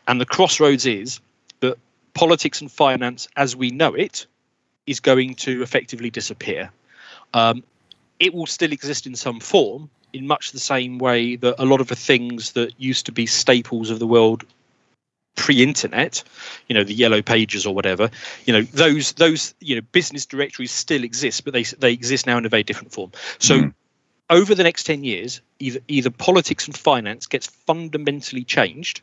and 0.06 0.20
the 0.20 0.26
crossroads 0.26 0.86
is 0.86 1.20
that 1.60 1.78
politics 2.14 2.60
and 2.60 2.70
finance, 2.70 3.26
as 3.36 3.56
we 3.56 3.70
know 3.70 3.94
it, 3.94 4.26
is 4.86 5.00
going 5.00 5.34
to 5.34 5.62
effectively 5.62 6.10
disappear. 6.10 6.70
Um, 7.34 7.64
it 8.20 8.32
will 8.32 8.46
still 8.46 8.72
exist 8.72 9.06
in 9.06 9.16
some 9.16 9.40
form, 9.40 9.90
in 10.16 10.26
much 10.26 10.52
the 10.52 10.58
same 10.58 10.98
way 10.98 11.36
that 11.36 11.62
a 11.62 11.66
lot 11.66 11.80
of 11.80 11.88
the 11.88 11.96
things 11.96 12.52
that 12.52 12.72
used 12.78 13.06
to 13.06 13.12
be 13.12 13.26
staples 13.26 13.90
of 13.90 13.98
the 13.98 14.06
world 14.06 14.44
pre-internet 15.36 16.24
you 16.66 16.74
know 16.74 16.82
the 16.82 16.94
yellow 16.94 17.20
pages 17.20 17.66
or 17.66 17.74
whatever 17.74 18.10
you 18.46 18.54
know 18.54 18.62
those 18.62 19.12
those 19.12 19.54
you 19.60 19.76
know 19.76 19.82
business 19.92 20.24
directories 20.24 20.72
still 20.72 21.04
exist 21.04 21.44
but 21.44 21.52
they 21.52 21.62
they 21.62 21.92
exist 21.92 22.26
now 22.26 22.38
in 22.38 22.46
a 22.46 22.48
very 22.48 22.62
different 22.62 22.90
form. 22.92 23.12
So 23.38 23.56
mm. 23.56 23.74
over 24.30 24.54
the 24.54 24.62
next 24.62 24.84
10 24.84 25.04
years 25.04 25.42
either 25.58 25.80
either 25.88 26.10
politics 26.10 26.66
and 26.66 26.76
finance 26.76 27.26
gets 27.26 27.46
fundamentally 27.46 28.44
changed 28.44 29.02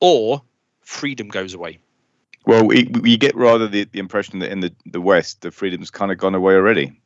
or 0.00 0.42
freedom 0.80 1.28
goes 1.28 1.52
away. 1.52 1.78
Well 2.46 2.64
we, 2.64 2.84
we 2.84 3.18
get 3.18 3.36
rather 3.36 3.68
the, 3.68 3.84
the 3.84 3.98
impression 3.98 4.38
that 4.38 4.50
in 4.50 4.60
the, 4.60 4.72
the 4.86 5.00
west 5.02 5.42
the 5.42 5.50
freedom's 5.50 5.90
kind 5.90 6.10
of 6.10 6.16
gone 6.16 6.34
away 6.34 6.54
already 6.54 6.98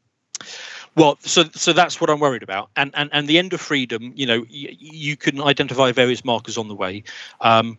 well, 0.96 1.18
so 1.20 1.44
so 1.54 1.72
that's 1.72 2.00
what 2.00 2.10
I'm 2.10 2.20
worried 2.20 2.42
about, 2.42 2.70
and 2.76 2.90
and 2.94 3.10
and 3.12 3.28
the 3.28 3.38
end 3.38 3.52
of 3.52 3.60
freedom. 3.60 4.12
You 4.16 4.26
know, 4.26 4.40
y- 4.40 4.76
you 4.78 5.16
can 5.16 5.40
identify 5.40 5.92
various 5.92 6.24
markers 6.24 6.58
on 6.58 6.68
the 6.68 6.74
way. 6.74 7.04
Um, 7.40 7.78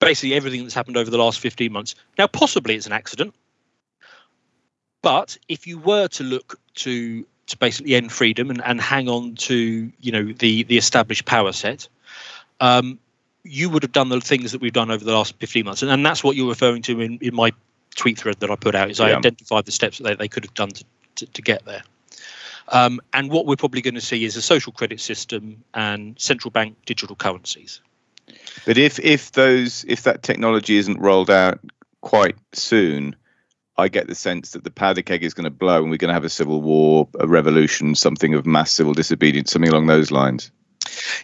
basically, 0.00 0.34
everything 0.34 0.62
that's 0.62 0.74
happened 0.74 0.96
over 0.96 1.10
the 1.10 1.18
last 1.18 1.40
15 1.40 1.72
months. 1.72 1.94
Now, 2.18 2.26
possibly 2.26 2.74
it's 2.74 2.86
an 2.86 2.92
accident, 2.92 3.34
but 5.02 5.36
if 5.48 5.66
you 5.66 5.78
were 5.78 6.08
to 6.08 6.24
look 6.24 6.58
to 6.76 7.26
to 7.46 7.58
basically 7.58 7.94
end 7.96 8.12
freedom 8.12 8.50
and, 8.50 8.62
and 8.64 8.80
hang 8.80 9.08
on 9.08 9.34
to 9.34 9.90
you 10.00 10.12
know 10.12 10.32
the 10.32 10.62
the 10.64 10.78
established 10.78 11.24
power 11.24 11.52
set, 11.52 11.88
um, 12.60 12.98
you 13.44 13.68
would 13.68 13.82
have 13.82 13.92
done 13.92 14.08
the 14.08 14.20
things 14.20 14.52
that 14.52 14.60
we've 14.60 14.72
done 14.72 14.90
over 14.90 15.04
the 15.04 15.12
last 15.12 15.36
15 15.38 15.64
months, 15.64 15.82
and, 15.82 15.90
and 15.90 16.06
that's 16.06 16.22
what 16.22 16.36
you're 16.36 16.48
referring 16.48 16.82
to 16.82 17.00
in, 17.00 17.18
in 17.20 17.34
my 17.34 17.52
tweet 17.96 18.18
thread 18.18 18.36
that 18.40 18.50
I 18.50 18.56
put 18.56 18.74
out. 18.74 18.90
Is 18.90 19.00
I 19.00 19.10
identified 19.18 19.64
the 19.64 19.72
steps 19.72 19.98
that 19.98 20.04
they, 20.04 20.14
they 20.14 20.28
could 20.28 20.44
have 20.44 20.54
done 20.54 20.70
to, 20.70 20.84
to, 21.16 21.26
to 21.26 21.42
get 21.42 21.64
there. 21.64 21.82
Um, 22.68 23.00
and 23.12 23.30
what 23.30 23.46
we're 23.46 23.56
probably 23.56 23.80
going 23.80 23.94
to 23.94 24.00
see 24.00 24.24
is 24.24 24.36
a 24.36 24.42
social 24.42 24.72
credit 24.72 25.00
system 25.00 25.62
and 25.74 26.18
central 26.20 26.50
bank 26.50 26.76
digital 26.86 27.16
currencies. 27.16 27.80
But 28.64 28.78
if 28.78 28.98
if 29.00 29.32
those 29.32 29.84
if 29.88 30.02
that 30.04 30.22
technology 30.22 30.76
isn't 30.76 30.98
rolled 30.98 31.30
out 31.30 31.60
quite 32.00 32.36
soon, 32.52 33.16
I 33.76 33.88
get 33.88 34.06
the 34.06 34.14
sense 34.14 34.52
that 34.52 34.64
the 34.64 34.70
powder 34.70 35.02
keg 35.02 35.24
is 35.24 35.34
going 35.34 35.44
to 35.44 35.50
blow 35.50 35.82
and 35.82 35.90
we're 35.90 35.96
going 35.96 36.08
to 36.08 36.14
have 36.14 36.24
a 36.24 36.30
civil 36.30 36.60
war, 36.62 37.08
a 37.18 37.26
revolution, 37.26 37.94
something 37.94 38.34
of 38.34 38.46
mass 38.46 38.72
civil 38.72 38.92
disobedience, 38.92 39.52
something 39.52 39.70
along 39.70 39.86
those 39.86 40.10
lines. 40.10 40.50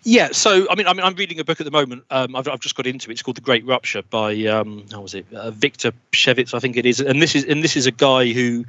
Yeah, 0.04 0.28
so 0.32 0.66
I 0.70 0.74
mean, 0.74 0.86
I 0.86 0.92
mean, 0.92 1.04
I'm 1.04 1.14
reading 1.14 1.40
a 1.40 1.44
book 1.44 1.60
at 1.60 1.64
the 1.64 1.70
moment. 1.70 2.04
Um, 2.10 2.36
I've, 2.36 2.48
I've 2.48 2.60
just 2.60 2.74
got 2.74 2.86
into 2.86 3.10
it. 3.10 3.14
It's 3.14 3.22
called 3.22 3.36
The 3.36 3.42
Great 3.42 3.66
Rupture 3.66 4.02
by 4.02 4.34
um, 4.46 4.84
how 4.90 5.00
was 5.00 5.14
it? 5.14 5.26
Uh, 5.32 5.50
Viktor 5.50 5.92
Pshevits, 6.12 6.54
I 6.54 6.58
think 6.58 6.76
it 6.76 6.86
is. 6.86 7.00
And 7.00 7.20
this 7.20 7.34
is 7.34 7.44
and 7.44 7.62
this 7.62 7.76
is 7.76 7.86
a 7.86 7.90
guy 7.90 8.32
who 8.32 8.64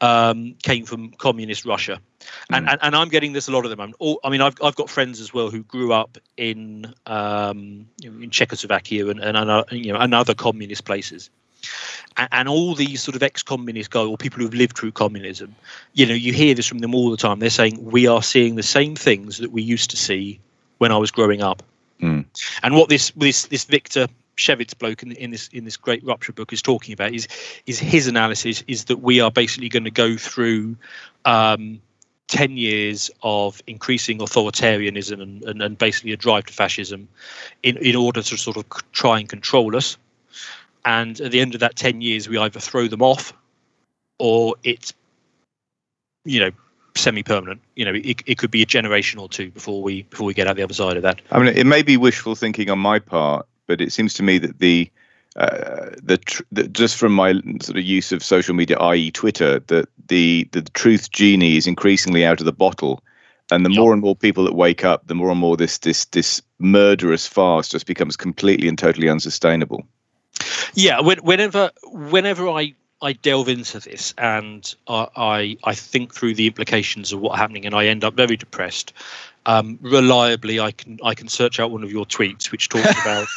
um, 0.00 0.54
came 0.62 0.84
from 0.84 1.10
communist 1.12 1.64
Russia, 1.64 2.00
and, 2.50 2.66
mm. 2.66 2.72
and 2.72 2.78
and 2.82 2.96
I'm 2.96 3.08
getting 3.08 3.32
this 3.32 3.48
a 3.48 3.52
lot 3.52 3.64
of 3.64 3.70
the 3.70 3.76
moment. 3.76 3.96
All, 3.98 4.20
I 4.24 4.30
mean, 4.30 4.40
I've 4.40 4.56
I've 4.62 4.76
got 4.76 4.88
friends 4.90 5.20
as 5.20 5.32
well 5.34 5.50
who 5.50 5.62
grew 5.62 5.92
up 5.92 6.18
in 6.36 6.92
um, 7.06 7.88
in 8.02 8.30
Czechoslovakia 8.30 9.08
and 9.08 9.20
and, 9.20 9.36
and 9.36 9.64
you 9.72 9.92
know 9.92 9.98
and 9.98 10.14
other 10.14 10.34
communist 10.34 10.84
places 10.84 11.30
and, 12.16 12.48
all 12.48 12.74
these 12.74 13.02
sort 13.02 13.14
of 13.14 13.22
ex-communist 13.22 13.90
guys 13.90 14.06
or 14.06 14.16
people 14.16 14.40
who've 14.40 14.54
lived 14.54 14.76
through 14.76 14.92
communism, 14.92 15.54
you 15.94 16.06
know, 16.06 16.14
you 16.14 16.32
hear 16.32 16.54
this 16.54 16.66
from 16.66 16.78
them 16.78 16.94
all 16.94 17.10
the 17.10 17.16
time. 17.16 17.38
They're 17.38 17.50
saying 17.50 17.78
we 17.82 18.06
are 18.06 18.22
seeing 18.22 18.56
the 18.56 18.62
same 18.62 18.96
things 18.96 19.38
that 19.38 19.52
we 19.52 19.62
used 19.62 19.90
to 19.90 19.96
see 19.96 20.40
when 20.78 20.92
I 20.92 20.96
was 20.96 21.10
growing 21.10 21.42
up. 21.42 21.62
Mm. 22.00 22.24
And 22.62 22.74
what 22.74 22.88
this 22.88 23.10
this 23.16 23.46
this 23.46 23.64
Viktor 23.64 24.08
Pshevits 24.36 24.78
bloke 24.78 25.02
in, 25.02 25.12
in, 25.12 25.32
this 25.32 25.48
in 25.48 25.64
this 25.64 25.76
great 25.76 26.04
rupture 26.04 26.32
book 26.32 26.52
is 26.52 26.62
talking 26.62 26.92
about 26.92 27.12
is 27.12 27.26
is 27.66 27.78
his 27.78 28.06
analysis 28.06 28.62
is 28.68 28.84
that 28.84 28.98
we 28.98 29.20
are 29.20 29.30
basically 29.30 29.68
going 29.68 29.84
to 29.84 29.90
go 29.90 30.16
through 30.16 30.76
um, 31.24 31.80
10 32.28 32.56
years 32.56 33.10
of 33.22 33.60
increasing 33.66 34.18
authoritarianism 34.18 35.20
and, 35.20 35.42
and, 35.44 35.62
and, 35.62 35.78
basically 35.78 36.12
a 36.12 36.16
drive 36.16 36.44
to 36.44 36.52
fascism 36.52 37.08
in, 37.62 37.78
in 37.78 37.96
order 37.96 38.22
to 38.22 38.36
sort 38.36 38.56
of 38.58 38.64
try 38.92 39.18
and 39.18 39.30
control 39.30 39.74
us 39.74 39.96
and 40.88 41.20
at 41.20 41.30
the 41.30 41.40
end 41.40 41.54
of 41.54 41.60
that 41.60 41.76
10 41.76 42.00
years 42.00 42.28
we 42.28 42.38
either 42.38 42.58
throw 42.58 42.88
them 42.88 43.02
off 43.02 43.32
or 44.18 44.56
it's 44.64 44.94
you 46.24 46.40
know 46.40 46.50
semi-permanent 46.96 47.60
you 47.76 47.84
know 47.84 47.92
it, 47.94 48.22
it 48.26 48.38
could 48.38 48.50
be 48.50 48.62
a 48.62 48.66
generation 48.66 49.20
or 49.20 49.28
two 49.28 49.50
before 49.50 49.82
we 49.82 50.02
before 50.04 50.26
we 50.26 50.34
get 50.34 50.48
out 50.48 50.56
the 50.56 50.62
other 50.62 50.74
side 50.74 50.96
of 50.96 51.02
that 51.02 51.20
i 51.30 51.38
mean 51.38 51.54
it 51.54 51.66
may 51.66 51.82
be 51.82 51.96
wishful 51.96 52.34
thinking 52.34 52.70
on 52.70 52.78
my 52.78 52.98
part 52.98 53.46
but 53.68 53.80
it 53.80 53.92
seems 53.92 54.14
to 54.14 54.22
me 54.22 54.38
that 54.38 54.58
the 54.58 54.90
uh, 55.36 55.90
the, 56.02 56.18
tr- 56.18 56.42
the, 56.50 56.66
just 56.66 56.96
from 56.96 57.12
my 57.12 57.34
sort 57.60 57.76
of 57.78 57.84
use 57.84 58.10
of 58.10 58.24
social 58.24 58.56
media, 58.56 58.76
i.e., 58.78 59.12
Twitter, 59.12 59.60
that 59.60 59.88
the 60.08 60.48
the 60.50 60.62
truth 60.62 61.12
genie 61.12 61.56
is 61.56 61.68
increasingly 61.68 62.24
out 62.24 62.40
of 62.40 62.46
the 62.46 62.52
bottle, 62.52 63.04
and 63.52 63.64
the 63.64 63.70
yep. 63.70 63.78
more 63.78 63.92
and 63.92 64.02
more 64.02 64.16
people 64.16 64.42
that 64.42 64.54
wake 64.54 64.84
up, 64.84 65.06
the 65.06 65.14
more 65.14 65.30
and 65.30 65.38
more 65.38 65.56
this 65.56 65.78
this 65.78 66.06
this 66.06 66.42
murderous 66.58 67.24
farce 67.28 67.68
just 67.68 67.86
becomes 67.86 68.16
completely 68.16 68.66
and 68.66 68.78
totally 68.78 69.08
unsustainable. 69.08 69.86
Yeah, 70.74 71.00
whenever 71.00 71.70
whenever 71.84 72.48
I 72.48 72.74
I 73.00 73.12
delve 73.12 73.48
into 73.48 73.78
this 73.78 74.12
and 74.18 74.74
I, 74.88 75.08
I, 75.16 75.56
I 75.64 75.74
think 75.74 76.14
through 76.14 76.34
the 76.34 76.48
implications 76.48 77.12
of 77.12 77.20
what's 77.20 77.38
happening, 77.38 77.64
and 77.64 77.74
I 77.74 77.86
end 77.86 78.02
up 78.04 78.14
very 78.14 78.36
depressed. 78.36 78.92
Um, 79.46 79.78
reliably, 79.80 80.60
I 80.60 80.72
can 80.72 80.98
I 81.02 81.14
can 81.14 81.28
search 81.28 81.60
out 81.60 81.70
one 81.70 81.84
of 81.84 81.92
your 81.92 82.04
tweets 82.04 82.50
which 82.50 82.68
talks 82.68 82.90
about 83.02 83.28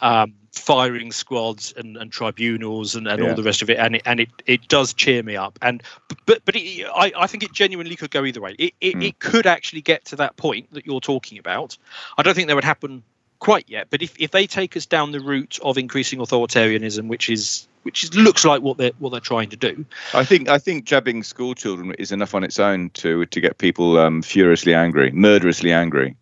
um, 0.00 0.34
firing 0.52 1.12
squads 1.12 1.72
and, 1.76 1.96
and 1.96 2.10
tribunals 2.10 2.96
and, 2.96 3.06
and 3.06 3.22
yeah. 3.22 3.28
all 3.28 3.36
the 3.36 3.42
rest 3.42 3.62
of 3.62 3.70
it, 3.70 3.78
and 3.78 3.96
it 3.96 4.02
and 4.06 4.20
it, 4.20 4.30
it 4.46 4.66
does 4.68 4.94
cheer 4.94 5.22
me 5.22 5.36
up. 5.36 5.58
And 5.62 5.82
but 6.26 6.44
but 6.44 6.56
it, 6.56 6.86
I 6.86 7.12
I 7.16 7.26
think 7.26 7.42
it 7.42 7.52
genuinely 7.52 7.96
could 7.96 8.10
go 8.10 8.24
either 8.24 8.40
way. 8.40 8.56
It 8.58 8.74
it, 8.80 8.96
mm. 8.96 9.06
it 9.06 9.18
could 9.18 9.46
actually 9.46 9.82
get 9.82 10.06
to 10.06 10.16
that 10.16 10.36
point 10.36 10.72
that 10.72 10.86
you're 10.86 11.00
talking 11.00 11.38
about. 11.38 11.76
I 12.16 12.22
don't 12.22 12.34
think 12.34 12.48
that 12.48 12.56
would 12.56 12.64
happen 12.64 13.02
quite 13.40 13.64
yet. 13.68 13.88
But 13.90 14.02
if, 14.02 14.14
if 14.20 14.30
they 14.30 14.46
take 14.46 14.76
us 14.76 14.86
down 14.86 15.12
the 15.12 15.20
route 15.20 15.58
of 15.62 15.76
increasing 15.76 16.20
authoritarianism, 16.20 17.08
which 17.08 17.28
is 17.28 17.66
which 17.82 18.04
is, 18.04 18.14
looks 18.14 18.44
like 18.44 18.62
what 18.62 18.76
they're 18.76 18.92
what 18.98 19.10
they're 19.10 19.20
trying 19.20 19.48
to 19.50 19.56
do, 19.56 19.84
I 20.14 20.24
think 20.24 20.48
I 20.48 20.58
think 20.58 20.84
jabbing 20.84 21.22
school 21.24 21.54
children 21.54 21.92
is 21.98 22.12
enough 22.12 22.34
on 22.34 22.44
its 22.44 22.60
own 22.60 22.90
to 22.90 23.26
to 23.26 23.40
get 23.40 23.58
people 23.58 23.98
um, 23.98 24.22
furiously 24.22 24.74
angry, 24.74 25.10
murderously 25.10 25.72
angry. 25.72 26.14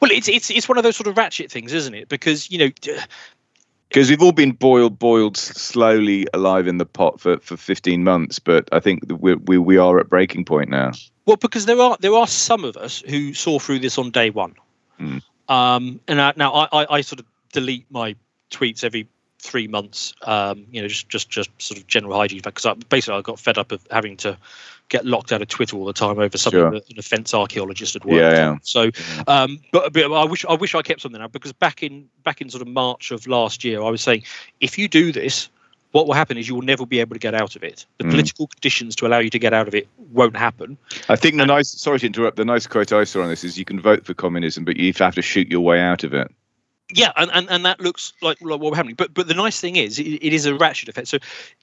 Well, 0.00 0.10
it's 0.10 0.28
it's 0.28 0.50
it's 0.50 0.68
one 0.68 0.78
of 0.78 0.84
those 0.84 0.96
sort 0.96 1.06
of 1.06 1.16
ratchet 1.16 1.50
things, 1.50 1.72
isn't 1.72 1.94
it? 1.94 2.08
Because 2.08 2.50
you 2.50 2.58
know. 2.58 2.70
because 3.88 4.08
we've 4.08 4.22
all 4.22 4.30
been 4.30 4.52
boiled, 4.52 5.00
boiled 5.00 5.36
slowly 5.36 6.24
alive 6.32 6.68
in 6.68 6.78
the 6.78 6.86
pot 6.86 7.20
for, 7.20 7.38
for 7.38 7.56
15 7.56 8.04
months, 8.04 8.38
but 8.38 8.68
I 8.70 8.78
think 8.78 9.02
we, 9.18 9.34
we 9.34 9.58
we 9.58 9.78
are 9.78 9.98
at 9.98 10.08
breaking 10.08 10.44
point 10.44 10.70
now. 10.70 10.92
Well, 11.26 11.36
because 11.36 11.66
there 11.66 11.80
are 11.80 11.96
there 12.00 12.14
are 12.14 12.28
some 12.28 12.64
of 12.64 12.76
us 12.76 13.02
who 13.08 13.34
saw 13.34 13.58
through 13.58 13.80
this 13.80 13.98
on 13.98 14.10
day 14.10 14.30
one. 14.30 14.54
Mm. 15.00 15.22
Um, 15.50 16.00
and 16.06 16.20
I, 16.20 16.32
now 16.36 16.52
I, 16.52 16.68
I, 16.72 16.86
I, 16.90 17.00
sort 17.00 17.18
of 17.18 17.26
delete 17.52 17.84
my 17.90 18.14
tweets 18.52 18.84
every 18.84 19.08
three 19.40 19.66
months. 19.66 20.14
Um, 20.22 20.66
you 20.70 20.80
know, 20.80 20.86
just 20.86 21.08
just 21.08 21.28
just 21.28 21.50
sort 21.58 21.78
of 21.78 21.88
general 21.88 22.16
hygiene 22.16 22.40
because 22.42 22.64
I, 22.64 22.74
basically 22.74 23.18
I 23.18 23.22
got 23.22 23.40
fed 23.40 23.58
up 23.58 23.72
of 23.72 23.84
having 23.90 24.16
to 24.18 24.38
get 24.88 25.04
locked 25.04 25.32
out 25.32 25.42
of 25.42 25.48
Twitter 25.48 25.76
all 25.76 25.84
the 25.84 25.92
time 25.92 26.20
over 26.20 26.38
something 26.38 26.60
sure. 26.60 26.70
that 26.70 26.88
an 26.90 26.98
offence 26.98 27.34
archaeologist 27.34 27.94
had 27.94 28.04
worked 28.04 28.16
yeah, 28.16 28.32
yeah. 28.32 28.48
on. 28.50 28.60
So, 28.62 28.90
um, 29.26 29.60
but, 29.72 29.92
but 29.92 30.12
I 30.12 30.24
wish 30.24 30.44
I 30.44 30.54
wish 30.54 30.74
I 30.76 30.82
kept 30.82 31.00
something 31.00 31.20
out 31.20 31.32
because 31.32 31.52
back 31.52 31.82
in 31.82 32.08
back 32.22 32.40
in 32.40 32.48
sort 32.48 32.62
of 32.62 32.68
March 32.68 33.10
of 33.10 33.26
last 33.26 33.64
year, 33.64 33.82
I 33.82 33.90
was 33.90 34.02
saying 34.02 34.22
if 34.60 34.78
you 34.78 34.86
do 34.86 35.10
this, 35.10 35.48
what 35.92 36.06
will 36.06 36.14
happen 36.14 36.36
is 36.36 36.48
you 36.48 36.54
will 36.54 36.62
never 36.62 36.86
be 36.86 37.00
able 37.00 37.14
to 37.14 37.18
get 37.18 37.34
out 37.34 37.56
of 37.56 37.64
it. 37.64 37.86
The 37.98 38.04
mm. 38.04 38.10
political 38.10 38.46
conditions 38.46 38.94
to 38.96 39.06
allow 39.06 39.18
you 39.18 39.30
to 39.30 39.38
get 39.38 39.52
out 39.52 39.66
of 39.68 39.74
it 39.74 39.88
won't 40.12 40.36
happen. 40.36 40.78
I 41.08 41.16
think 41.16 41.34
the 41.34 41.42
and, 41.42 41.48
nice, 41.48 41.68
sorry 41.68 41.98
to 41.98 42.06
interrupt, 42.06 42.36
the 42.36 42.44
nice 42.44 42.66
quote 42.66 42.92
I 42.92 43.04
saw 43.04 43.22
on 43.22 43.28
this 43.28 43.44
is 43.44 43.58
you 43.58 43.64
can 43.64 43.80
vote 43.80 44.06
for 44.06 44.14
communism, 44.14 44.64
but 44.64 44.76
you 44.76 44.92
have 44.98 45.14
to 45.16 45.22
shoot 45.22 45.48
your 45.48 45.60
way 45.60 45.80
out 45.80 46.04
of 46.04 46.14
it. 46.14 46.32
yeah, 46.94 47.12
and, 47.16 47.30
and, 47.32 47.48
and 47.50 47.64
that 47.64 47.80
looks 47.80 48.12
like, 48.20 48.40
like 48.40 48.60
what 48.60 48.60
we're 48.60 48.76
happening. 48.76 48.94
But 48.94 49.14
but 49.14 49.28
the 49.28 49.34
nice 49.34 49.60
thing 49.60 49.76
is, 49.76 49.98
it, 49.98 50.04
it 50.04 50.32
is 50.32 50.46
a 50.46 50.54
ratchet 50.54 50.88
effect. 50.88 51.08
So 51.08 51.18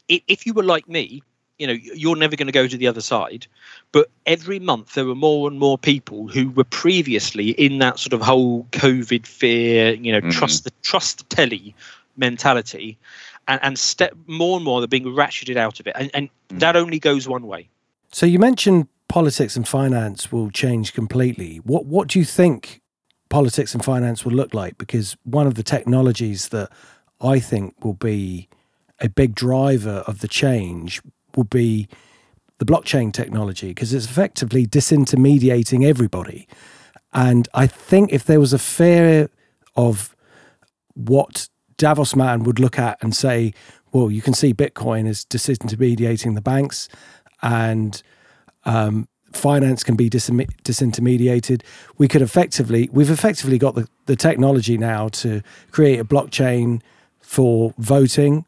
if, 0.07 0.21
if 0.27 0.45
you 0.45 0.53
were 0.53 0.63
like 0.63 0.87
me, 0.87 1.21
you 1.57 1.67
know, 1.67 1.73
you're 1.73 2.15
never 2.15 2.35
going 2.35 2.47
to 2.47 2.53
go 2.53 2.67
to 2.67 2.77
the 2.77 2.87
other 2.87 3.01
side. 3.01 3.47
But 3.91 4.09
every 4.25 4.59
month 4.59 4.93
there 4.93 5.05
were 5.05 5.15
more 5.15 5.47
and 5.47 5.59
more 5.59 5.77
people 5.77 6.27
who 6.27 6.49
were 6.49 6.63
previously 6.63 7.49
in 7.51 7.79
that 7.79 7.97
sort 7.99 8.13
of 8.13 8.21
whole 8.21 8.67
COVID 8.71 9.25
fear, 9.25 9.93
you 9.93 10.11
know, 10.11 10.21
mm. 10.21 10.31
trust 10.31 10.63
the 10.65 10.71
trust 10.83 11.17
the 11.29 11.35
telly 11.35 11.75
mentality, 12.15 12.97
and, 13.47 13.59
and 13.63 13.79
step 13.79 14.13
more 14.27 14.57
and 14.57 14.65
more 14.65 14.81
they're 14.81 14.87
being 14.87 15.05
ratcheted 15.05 15.57
out 15.57 15.79
of 15.79 15.87
it, 15.87 15.95
and, 15.97 16.11
and 16.13 16.29
mm. 16.49 16.59
that 16.59 16.75
only 16.75 16.99
goes 16.99 17.27
one 17.27 17.47
way. 17.47 17.69
So 18.11 18.25
you 18.25 18.39
mentioned 18.39 18.87
politics 19.07 19.55
and 19.55 19.67
finance 19.67 20.31
will 20.31 20.49
change 20.51 20.93
completely. 20.93 21.57
What 21.57 21.85
what 21.85 22.07
do 22.07 22.19
you 22.19 22.25
think 22.25 22.81
politics 23.29 23.73
and 23.73 23.83
finance 23.83 24.25
will 24.25 24.33
look 24.33 24.53
like? 24.53 24.77
Because 24.77 25.17
one 25.23 25.47
of 25.47 25.55
the 25.55 25.63
technologies 25.63 26.49
that 26.49 26.69
I 27.21 27.39
think 27.39 27.73
will 27.83 27.93
be 27.93 28.47
a 28.99 29.09
big 29.09 29.35
driver 29.35 30.03
of 30.07 30.19
the 30.19 30.27
change 30.27 31.01
will 31.35 31.43
be 31.43 31.87
the 32.57 32.65
blockchain 32.65 33.13
technology 33.13 33.69
because 33.69 33.93
it's 33.93 34.05
effectively 34.05 34.65
disintermediating 34.65 35.85
everybody. 35.85 36.47
And 37.13 37.47
I 37.53 37.67
think 37.67 38.11
if 38.11 38.25
there 38.25 38.39
was 38.39 38.53
a 38.53 38.59
fear 38.59 39.29
of 39.75 40.15
what 40.95 41.49
Davos 41.77 42.15
man 42.15 42.43
would 42.43 42.59
look 42.59 42.79
at 42.79 42.97
and 43.01 43.15
say, 43.15 43.53
well, 43.91 44.11
you 44.11 44.21
can 44.21 44.33
see 44.33 44.53
Bitcoin 44.53 45.07
is 45.07 45.25
disintermediating 45.25 46.35
the 46.35 46.41
banks 46.41 46.89
and 47.41 48.01
um, 48.65 49.07
finance 49.31 49.83
can 49.83 49.95
be 49.95 50.09
disintermediated. 50.09 51.61
We 51.97 52.07
could 52.07 52.21
effectively, 52.21 52.89
we've 52.91 53.09
effectively 53.09 53.57
got 53.57 53.75
the, 53.75 53.87
the 54.05 54.15
technology 54.15 54.77
now 54.77 55.09
to 55.09 55.41
create 55.71 55.99
a 55.99 56.05
blockchain 56.05 56.81
for 57.19 57.73
voting, 57.77 58.45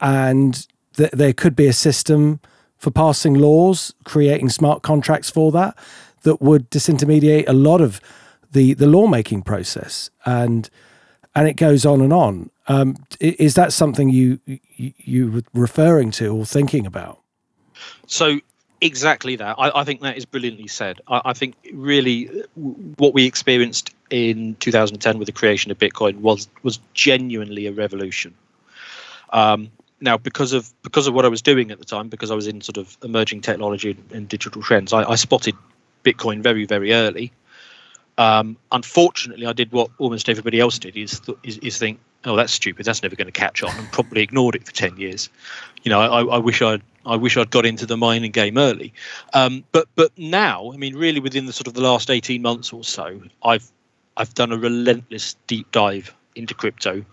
and 0.00 0.66
th- 0.96 1.10
there 1.10 1.32
could 1.32 1.56
be 1.56 1.66
a 1.66 1.72
system 1.72 2.40
for 2.76 2.90
passing 2.90 3.34
laws, 3.34 3.92
creating 4.04 4.48
smart 4.48 4.82
contracts 4.82 5.28
for 5.28 5.52
that, 5.52 5.76
that 6.22 6.40
would 6.40 6.70
disintermediate 6.70 7.44
a 7.48 7.52
lot 7.52 7.80
of 7.80 8.00
the 8.52 8.74
the 8.74 8.86
lawmaking 8.86 9.42
process, 9.42 10.10
and 10.24 10.70
and 11.34 11.48
it 11.48 11.54
goes 11.54 11.84
on 11.84 12.00
and 12.00 12.12
on. 12.12 12.50
Um, 12.70 12.96
is 13.18 13.54
that 13.54 13.72
something 13.72 14.10
you, 14.10 14.38
you 14.76 15.30
were 15.30 15.42
referring 15.52 16.10
to 16.12 16.34
or 16.34 16.44
thinking 16.44 16.86
about? 16.86 17.20
So 18.06 18.40
Exactly 18.82 19.36
that. 19.36 19.56
I, 19.58 19.80
I, 19.80 19.84
think 19.84 20.00
that 20.00 20.16
is 20.16 20.24
brilliantly 20.24 20.66
said. 20.66 21.02
I, 21.06 21.20
I, 21.26 21.32
think 21.34 21.54
really 21.74 22.30
what 22.96 23.12
we 23.12 23.26
experienced 23.26 23.94
in 24.08 24.56
2010 24.60 25.18
with 25.18 25.26
the 25.26 25.32
creation 25.32 25.70
of 25.70 25.76
Bitcoin 25.78 26.16
was 26.20 26.48
was 26.62 26.80
genuinely 26.94 27.66
a 27.66 27.72
revolution. 27.72 28.34
Um, 29.34 29.70
now, 30.00 30.16
because 30.16 30.54
of 30.54 30.72
because 30.82 31.06
of 31.06 31.12
what 31.12 31.26
I 31.26 31.28
was 31.28 31.42
doing 31.42 31.70
at 31.70 31.78
the 31.78 31.84
time, 31.84 32.08
because 32.08 32.30
I 32.30 32.34
was 32.34 32.46
in 32.46 32.62
sort 32.62 32.78
of 32.78 32.96
emerging 33.04 33.42
technology 33.42 33.98
and 34.14 34.26
digital 34.26 34.62
trends, 34.62 34.94
I, 34.94 35.02
I 35.02 35.16
spotted 35.16 35.54
Bitcoin 36.02 36.42
very 36.42 36.64
very 36.64 36.94
early. 36.94 37.32
Um, 38.16 38.56
unfortunately, 38.72 39.44
I 39.44 39.52
did 39.52 39.72
what 39.72 39.90
almost 39.98 40.30
everybody 40.30 40.58
else 40.58 40.78
did: 40.78 40.96
is, 40.96 41.20
is, 41.42 41.58
is 41.58 41.78
think, 41.78 42.00
oh, 42.24 42.36
that's 42.36 42.52
stupid. 42.52 42.86
That's 42.86 43.02
never 43.02 43.16
going 43.16 43.26
to 43.26 43.32
catch 43.32 43.62
on, 43.62 43.76
and 43.76 43.90
probably 43.92 44.22
ignored 44.22 44.54
it 44.54 44.64
for 44.64 44.72
ten 44.72 44.96
years. 44.96 45.28
You 45.82 45.90
know, 45.90 46.00
I, 46.00 46.36
I 46.36 46.38
wish 46.38 46.62
I'd 46.62 46.82
I 47.06 47.16
wish 47.16 47.36
I'd 47.36 47.50
got 47.50 47.64
into 47.64 47.86
the 47.86 47.96
mining 47.96 48.30
game 48.30 48.58
early. 48.58 48.92
Um, 49.32 49.64
but 49.72 49.88
but 49.94 50.12
now, 50.16 50.72
I 50.72 50.76
mean, 50.76 50.96
really 50.96 51.20
within 51.20 51.46
the 51.46 51.52
sort 51.52 51.66
of 51.66 51.74
the 51.74 51.82
last 51.82 52.10
eighteen 52.10 52.42
months 52.42 52.72
or 52.72 52.84
so, 52.84 53.20
I've 53.42 53.70
I've 54.16 54.34
done 54.34 54.52
a 54.52 54.58
relentless 54.58 55.36
deep 55.46 55.70
dive 55.72 56.14
into 56.34 56.54
crypto. 56.54 57.04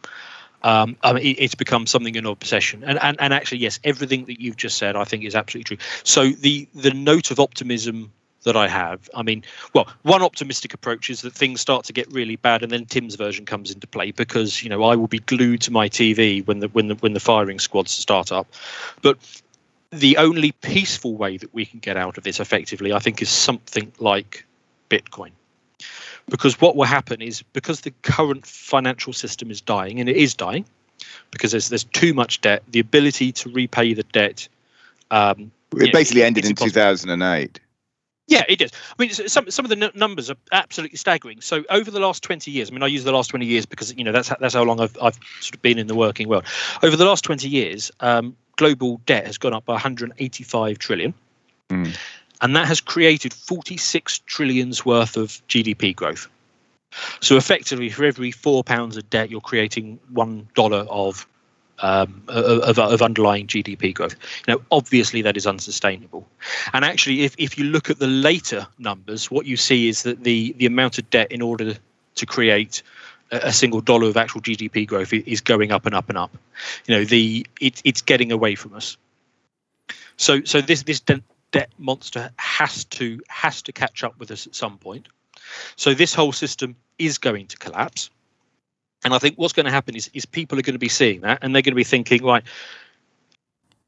Um, 0.64 0.98
I 1.04 1.14
mean, 1.14 1.24
it, 1.24 1.40
it's 1.40 1.56
become 1.56 1.86
something 1.86 2.18
an 2.18 2.26
obsession, 2.26 2.84
and, 2.84 3.00
and 3.02 3.16
and 3.20 3.34
actually, 3.34 3.60
yes, 3.60 3.80
everything 3.84 4.26
that 4.26 4.42
you've 4.42 4.58
just 4.58 4.78
said, 4.78 4.96
I 4.96 5.04
think, 5.04 5.24
is 5.24 5.36
absolutely 5.36 5.76
true. 5.76 5.86
So 6.04 6.30
the 6.32 6.68
the 6.74 6.92
note 6.92 7.32
of 7.32 7.40
optimism 7.40 8.12
that 8.48 8.56
I 8.56 8.68
have. 8.68 9.10
I 9.14 9.24
mean, 9.24 9.44
well, 9.74 9.88
one 10.04 10.24
optimistic 10.24 10.74
approach 10.74 11.10
is 11.10 11.22
that 11.22 11.34
things 11.34 11.60
start 11.62 11.84
to 11.86 11.94
get 11.94 12.12
really 12.12 12.38
bad, 12.38 12.64
and 12.64 12.72
then 12.72 12.86
Tim's 12.86 13.16
version 13.16 13.46
comes 13.46 13.72
into 13.72 13.88
play 13.88 14.12
because 14.12 14.64
you 14.64 14.70
know 14.70 14.84
I 14.84 14.96
will 14.96 15.08
be 15.08 15.20
glued 15.20 15.62
to 15.62 15.72
my 15.72 15.90
TV 15.90 16.46
when 16.48 16.60
the 16.60 16.70
when 16.70 16.88
the 16.88 16.96
when 16.96 17.14
the 17.14 17.20
firing 17.20 17.60
squads 17.60 17.92
start 17.92 18.32
up. 18.32 18.48
But 19.02 19.18
the 19.92 20.18
only 20.18 20.54
peaceful 20.54 21.16
way 21.16 21.38
that 21.38 21.54
we 21.54 21.66
can 21.66 21.80
get 21.80 21.98
out 21.98 22.18
of 22.18 22.24
this 22.24 22.40
effectively, 22.40 22.94
I 22.94 23.00
think, 23.00 23.22
is 23.22 23.30
something 23.30 23.92
like 24.00 24.46
Bitcoin. 24.90 25.32
Because 26.30 26.60
what 26.60 26.76
will 26.76 26.86
happen 26.86 27.22
is 27.22 27.42
because 27.42 27.82
the 27.82 27.92
current 28.02 28.46
financial 28.46 29.14
system 29.14 29.52
is 29.52 29.62
dying, 29.62 30.00
and 30.00 30.10
it 30.10 30.16
is 30.16 30.34
dying, 30.34 30.66
because 31.32 31.52
there's 31.52 31.68
there's 31.68 31.84
too 31.84 32.14
much 32.14 32.40
debt, 32.40 32.64
the 32.70 32.80
ability 32.80 33.34
to 33.34 33.50
repay 33.50 33.94
the 33.94 34.04
debt. 34.04 34.48
Um, 35.12 35.52
it 35.76 35.92
basically 35.92 36.22
know, 36.22 36.28
ended 36.28 36.46
in 36.46 36.56
2008. 36.56 37.60
Yeah, 38.28 38.44
it 38.50 38.60
does. 38.60 38.72
I 38.74 39.02
mean, 39.02 39.12
some 39.12 39.50
some 39.50 39.66
of 39.66 39.70
the 39.70 39.86
n- 39.86 39.92
numbers 39.96 40.30
are 40.30 40.36
absolutely 40.52 40.98
staggering. 40.98 41.40
So 41.42 41.64
over 41.70 41.90
the 41.90 42.00
last 42.00 42.24
twenty 42.24 42.52
years, 42.52 42.70
I 42.70 42.74
mean, 42.74 42.84
I 42.84 42.88
use 42.88 43.06
the 43.06 43.12
last 43.14 43.30
twenty 43.30 43.46
years 43.46 43.66
because 43.66 43.96
you 43.96 44.04
know 44.04 44.12
that's 44.12 44.32
that's 44.40 44.54
how 44.54 44.64
long 44.64 44.82
I've 44.82 44.98
I've 45.02 45.18
sort 45.40 45.56
of 45.56 45.62
been 45.62 45.80
in 45.80 45.88
the 45.88 45.96
working 45.96 46.28
world. 46.28 46.44
Over 46.84 46.98
the 46.98 47.06
last 47.06 47.24
twenty 47.24 47.48
years, 47.48 47.90
um, 48.02 48.36
global 48.58 49.00
debt 49.06 49.26
has 49.26 49.38
gone 49.38 49.54
up 49.54 49.66
by 49.66 49.74
185 49.74 50.78
trillion. 50.78 51.14
Mm. 51.70 51.96
And 52.42 52.56
that 52.56 52.68
has 52.68 52.82
created 52.82 53.34
46 53.34 54.20
trillions 54.20 54.86
worth 54.86 55.16
of 55.16 55.42
GDP 55.48 55.96
growth. 55.96 56.28
So 57.22 57.38
effectively, 57.38 57.90
for 57.90 58.06
every 58.06 58.32
four 58.32 58.64
pounds 58.64 58.98
of 58.98 59.10
debt, 59.10 59.30
you're 59.30 59.42
creating 59.42 60.00
one 60.12 60.48
dollar 60.54 60.86
of, 60.90 61.28
um, 61.80 62.24
of 62.28 62.80
of 62.80 63.02
underlying 63.02 63.48
GDP 63.48 63.94
growth. 63.94 64.16
Now, 64.48 64.58
obviously, 64.72 65.22
that 65.22 65.38
is 65.38 65.46
unsustainable. 65.46 66.28
And 66.74 66.84
actually, 66.84 67.24
if, 67.24 67.36
if 67.38 67.58
you 67.58 67.66
look 67.66 67.90
at 67.90 68.00
the 68.00 68.08
later 68.08 68.68
numbers, 68.80 69.30
what 69.30 69.46
you 69.46 69.58
see 69.58 69.88
is 69.88 70.04
that 70.04 70.24
the 70.24 70.54
the 70.54 70.66
amount 70.66 70.98
of 70.98 71.10
debt 71.10 71.32
in 71.32 71.42
order 71.42 71.76
to 72.16 72.26
create 72.26 72.82
a 73.32 73.52
single 73.52 73.82
dollar 73.82 74.08
of 74.08 74.18
actual 74.18 74.42
GDP 74.42 74.88
growth 74.88 75.14
is 75.14 75.42
going 75.42 75.72
up 75.72 75.86
and 75.86 75.94
up 75.94 76.10
and 76.10 76.18
up. 76.18 76.36
You 76.86 76.96
know, 76.96 77.06
the 77.06 77.46
it, 77.60 77.82
it's 77.84 78.02
getting 78.02 78.32
away 78.32 78.56
from 78.56 78.74
us. 78.74 78.98
So 80.18 80.44
so 80.44 80.62
this 80.62 80.84
this 80.84 81.00
debt 81.00 81.70
monster 81.78 82.32
has 82.38 82.86
to 82.86 83.22
has 83.28 83.62
to 83.64 83.72
catch 83.72 84.04
up 84.04 84.20
with 84.20 84.32
us 84.32 84.48
at 84.48 84.56
some 84.56 84.78
point. 84.78 85.08
So 85.76 85.94
this 85.94 86.14
whole 86.14 86.32
system 86.32 86.76
is 86.98 87.18
going 87.18 87.48
to 87.48 87.58
collapse. 87.58 88.10
And 89.08 89.14
I 89.14 89.20
think 89.20 89.38
what's 89.38 89.54
going 89.54 89.66
to 89.66 89.72
happen 89.72 89.96
is 89.96 90.10
is 90.14 90.26
people 90.26 90.60
are 90.60 90.62
going 90.62 90.74
to 90.74 90.80
be 90.80 90.90
seeing 90.90 91.22
that 91.22 91.40
and 91.42 91.56
they're 91.56 91.62
going 91.62 91.72
to 91.72 91.78
be 91.78 91.86
thinking, 91.86 92.26
right, 92.26 92.44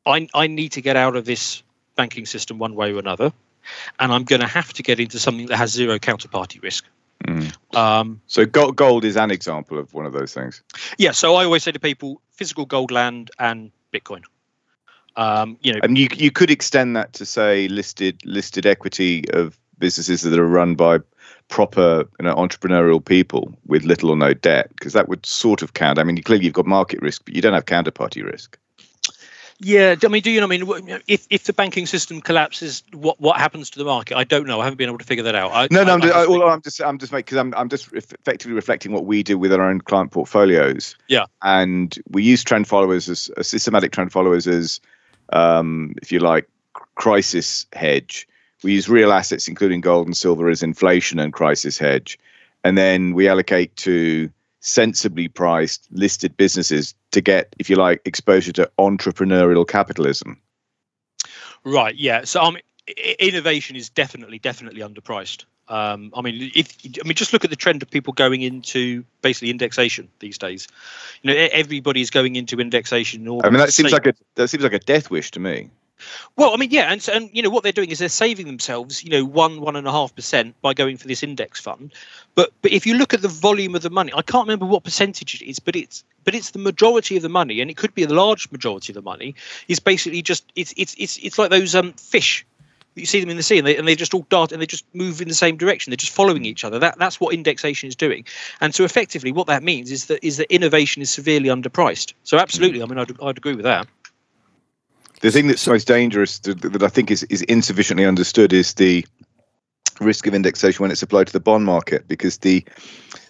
I 0.05 0.29
I 0.33 0.47
need 0.47 0.71
to 0.71 0.81
get 0.81 0.95
out 0.95 1.17
of 1.17 1.25
this 1.25 1.61
banking 1.97 2.25
system 2.25 2.57
one 2.57 2.73
way 2.73 2.93
or 2.93 2.99
another, 2.99 3.33
and 3.99 4.13
I'm 4.13 4.23
going 4.23 4.39
to 4.39 4.47
have 4.47 4.71
to 4.71 4.81
get 4.81 4.97
into 4.97 5.19
something 5.19 5.47
that 5.47 5.57
has 5.57 5.73
zero 5.73 5.99
counterparty 5.99 6.63
risk. 6.63 6.85
Mm. 7.27 7.53
Um, 7.75 8.21
so 8.27 8.45
gold 8.45 9.03
is 9.03 9.17
an 9.17 9.29
example 9.29 9.77
of 9.77 9.93
one 9.93 10.05
of 10.05 10.13
those 10.13 10.33
things. 10.33 10.63
Yeah. 10.97 11.11
So 11.11 11.35
I 11.35 11.43
always 11.43 11.63
say 11.63 11.73
to 11.73 11.79
people, 11.79 12.21
physical 12.31 12.65
gold 12.65 12.89
land 12.89 13.29
and 13.39 13.71
Bitcoin. 13.93 14.23
Um, 15.17 15.57
you 15.59 15.73
know, 15.73 15.81
and 15.83 15.97
you 15.97 16.07
you 16.15 16.31
could 16.31 16.49
extend 16.49 16.95
that 16.95 17.11
to 17.11 17.25
say 17.25 17.67
listed 17.67 18.21
listed 18.23 18.65
equity 18.65 19.25
of 19.33 19.59
businesses 19.79 20.21
that 20.21 20.39
are 20.39 20.47
run 20.47 20.75
by 20.75 20.99
proper 21.49 22.07
you 22.19 22.25
know 22.25 22.35
entrepreneurial 22.35 23.03
people 23.03 23.53
with 23.67 23.83
little 23.83 24.09
or 24.09 24.15
no 24.15 24.33
debt 24.33 24.69
because 24.69 24.93
that 24.93 25.09
would 25.09 25.25
sort 25.25 25.61
of 25.61 25.73
count. 25.73 25.99
I 25.99 26.03
mean, 26.03 26.21
clearly 26.23 26.45
you've 26.45 26.53
got 26.53 26.65
market 26.65 27.01
risk, 27.01 27.25
but 27.25 27.35
you 27.35 27.41
don't 27.41 27.53
have 27.53 27.65
counterparty 27.65 28.23
risk. 28.23 28.57
Yeah, 29.61 29.95
I 30.01 30.07
mean, 30.07 30.21
do 30.21 30.31
you 30.31 30.39
know? 30.39 30.45
I 30.45 30.49
mean, 30.49 31.01
if 31.07 31.27
if 31.29 31.43
the 31.43 31.51
banking 31.51 31.85
system 31.85 32.21
collapses, 32.21 32.81
what 32.93 33.19
what 33.19 33.37
happens 33.37 33.69
to 33.71 33.79
the 33.79 33.83
market? 33.83 34.15
I 34.15 34.23
don't 34.23 34.47
know. 34.47 34.61
I 34.61 34.63
haven't 34.63 34.77
been 34.77 34.87
able 34.87 34.99
to 34.99 35.05
figure 35.05 35.23
that 35.23 35.35
out. 35.35 35.51
I, 35.51 35.67
no, 35.69 35.83
no, 35.83 35.91
I, 35.91 35.95
I'm, 35.95 36.01
just, 36.01 36.15
I, 36.15 36.25
all 36.25 36.43
I'm 36.43 36.61
just 36.61 36.81
I'm 36.81 36.97
just 36.97 37.11
because 37.11 37.37
I'm 37.37 37.53
I'm 37.55 37.67
just 37.67 37.91
effectively 37.91 38.53
reflecting 38.53 38.93
what 38.93 39.05
we 39.05 39.21
do 39.21 39.37
with 39.37 39.51
our 39.51 39.61
own 39.61 39.81
client 39.81 40.11
portfolios. 40.11 40.95
Yeah, 41.09 41.25
and 41.41 41.97
we 42.09 42.23
use 42.23 42.41
trend 42.41 42.69
followers 42.69 43.09
as 43.09 43.29
a 43.35 43.43
systematic 43.43 43.91
trend 43.91 44.13
followers 44.13 44.47
as, 44.47 44.79
um, 45.33 45.93
if 46.01 46.09
you 46.09 46.19
like, 46.19 46.47
crisis 46.95 47.65
hedge. 47.73 48.28
We 48.63 48.73
use 48.73 48.89
real 48.89 49.11
assets, 49.11 49.47
including 49.47 49.81
gold 49.81 50.07
and 50.07 50.15
silver, 50.15 50.49
as 50.49 50.63
inflation 50.63 51.19
and 51.19 51.31
crisis 51.31 51.77
hedge, 51.77 52.19
and 52.63 52.77
then 52.77 53.13
we 53.13 53.27
allocate 53.27 53.75
to 53.77 54.29
sensibly 54.59 55.27
priced 55.27 55.87
listed 55.91 56.35
businesses 56.35 56.93
to 57.11 57.21
get, 57.21 57.55
if 57.59 57.69
you 57.69 57.77
like, 57.77 58.01
exposure 58.05 58.51
to 58.51 58.69
entrepreneurial 58.77 59.67
capitalism. 59.67 60.39
Right. 61.63 61.95
Yeah. 61.95 62.25
So 62.25 62.41
I 62.41 62.51
mean, 62.51 62.61
innovation 63.19 63.75
is 63.75 63.89
definitely 63.89 64.39
definitely 64.39 64.81
underpriced. 64.81 65.45
Um, 65.67 66.11
I 66.15 66.21
mean, 66.21 66.51
if 66.55 66.75
I 66.83 67.07
mean, 67.07 67.13
just 67.13 67.31
look 67.31 67.43
at 67.43 67.51
the 67.51 67.55
trend 67.55 67.83
of 67.83 67.91
people 67.91 68.11
going 68.13 68.41
into 68.41 69.05
basically 69.21 69.51
indexation 69.51 70.09
these 70.19 70.37
days. 70.37 70.67
You 71.21 71.31
know, 71.31 71.47
everybody's 71.51 72.09
going 72.09 72.35
into 72.35 72.59
indexation. 72.59 73.27
I 73.27 73.49
mean, 73.49 73.59
that 73.59 73.71
seems 73.71 73.91
like 73.91 74.07
a 74.07 74.13
that 74.35 74.47
seems 74.47 74.63
like 74.63 74.73
a 74.73 74.79
death 74.79 75.11
wish 75.11 75.29
to 75.31 75.39
me. 75.39 75.69
Well, 76.35 76.53
I 76.53 76.57
mean, 76.57 76.71
yeah, 76.71 76.91
and 76.91 77.07
and 77.09 77.29
you 77.33 77.41
know 77.41 77.49
what 77.49 77.63
they're 77.63 77.71
doing 77.71 77.89
is 77.89 77.99
they're 77.99 78.09
saving 78.09 78.45
themselves, 78.45 79.03
you 79.03 79.09
know, 79.09 79.25
one 79.25 79.61
one 79.61 79.75
and 79.75 79.87
a 79.87 79.91
half 79.91 80.15
percent 80.15 80.55
by 80.61 80.73
going 80.73 80.97
for 80.97 81.07
this 81.07 81.23
index 81.23 81.59
fund. 81.59 81.91
But 82.35 82.51
but 82.61 82.71
if 82.71 82.85
you 82.85 82.95
look 82.95 83.13
at 83.13 83.21
the 83.21 83.27
volume 83.27 83.75
of 83.75 83.81
the 83.81 83.89
money, 83.89 84.11
I 84.15 84.21
can't 84.21 84.47
remember 84.47 84.65
what 84.65 84.83
percentage 84.83 85.41
it 85.41 85.45
is, 85.45 85.59
but 85.59 85.75
it's 85.75 86.03
but 86.23 86.35
it's 86.35 86.51
the 86.51 86.59
majority 86.59 87.15
of 87.15 87.23
the 87.23 87.29
money, 87.29 87.61
and 87.61 87.69
it 87.69 87.77
could 87.77 87.93
be 87.93 88.03
a 88.03 88.09
large 88.09 88.51
majority 88.51 88.93
of 88.93 88.95
the 88.95 89.01
money. 89.01 89.35
Is 89.67 89.79
basically 89.79 90.21
just 90.21 90.45
it's 90.55 90.73
it's 90.77 90.95
it's 90.97 91.17
it's 91.17 91.39
like 91.39 91.49
those 91.49 91.75
um 91.75 91.93
fish. 91.93 92.45
You 92.95 93.05
see 93.05 93.21
them 93.21 93.29
in 93.29 93.37
the 93.37 93.43
sea, 93.43 93.59
and 93.59 93.67
they, 93.67 93.77
and 93.77 93.87
they 93.87 93.95
just 93.95 94.13
all 94.13 94.25
dart 94.29 94.51
and 94.51 94.61
they 94.61 94.65
just 94.65 94.83
move 94.93 95.21
in 95.21 95.27
the 95.27 95.33
same 95.33 95.57
direction. 95.57 95.91
They're 95.91 95.97
just 95.97 96.11
following 96.11 96.43
each 96.43 96.65
other. 96.65 96.79
That 96.79 96.97
that's 96.97 97.19
what 97.19 97.33
indexation 97.33 97.87
is 97.87 97.95
doing. 97.95 98.25
And 98.61 98.75
so, 98.75 98.83
effectively, 98.83 99.31
what 99.31 99.47
that 99.47 99.63
means 99.63 99.91
is 99.91 100.05
that 100.07 100.25
is 100.25 100.37
that 100.37 100.53
innovation 100.53 101.01
is 101.01 101.09
severely 101.09 101.49
underpriced. 101.49 102.13
So, 102.23 102.37
absolutely, 102.37 102.81
I 102.81 102.85
mean, 102.85 102.97
I'd, 102.97 103.21
I'd 103.21 103.37
agree 103.37 103.55
with 103.55 103.65
that. 103.65 103.87
The 105.21 105.31
thing 105.31 105.47
that's 105.47 105.67
most 105.67 105.87
dangerous 105.87 106.39
that, 106.39 106.61
that 106.61 106.83
I 106.83 106.87
think 106.87 107.11
is, 107.11 107.23
is 107.23 107.41
insufficiently 107.43 108.05
understood 108.05 108.53
is 108.53 108.75
the 108.75 109.05
risk 109.99 110.27
of 110.27 110.33
indexation 110.33 110.81
when 110.83 110.91
it's 110.91 111.03
applied 111.03 111.27
to 111.27 111.33
the 111.33 111.39
bond 111.39 111.65
market, 111.65 112.07
because 112.07 112.39
the 112.39 112.65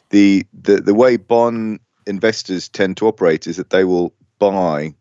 the 0.10 0.46
the, 0.54 0.78
the 0.78 0.94
way 0.94 1.18
bond 1.18 1.80
investors 2.06 2.70
tend 2.70 2.98
to 2.98 3.08
operate 3.08 3.48
is 3.48 3.58
that 3.58 3.70
they 3.70 3.84
will 3.84 4.14
buy 4.40 4.94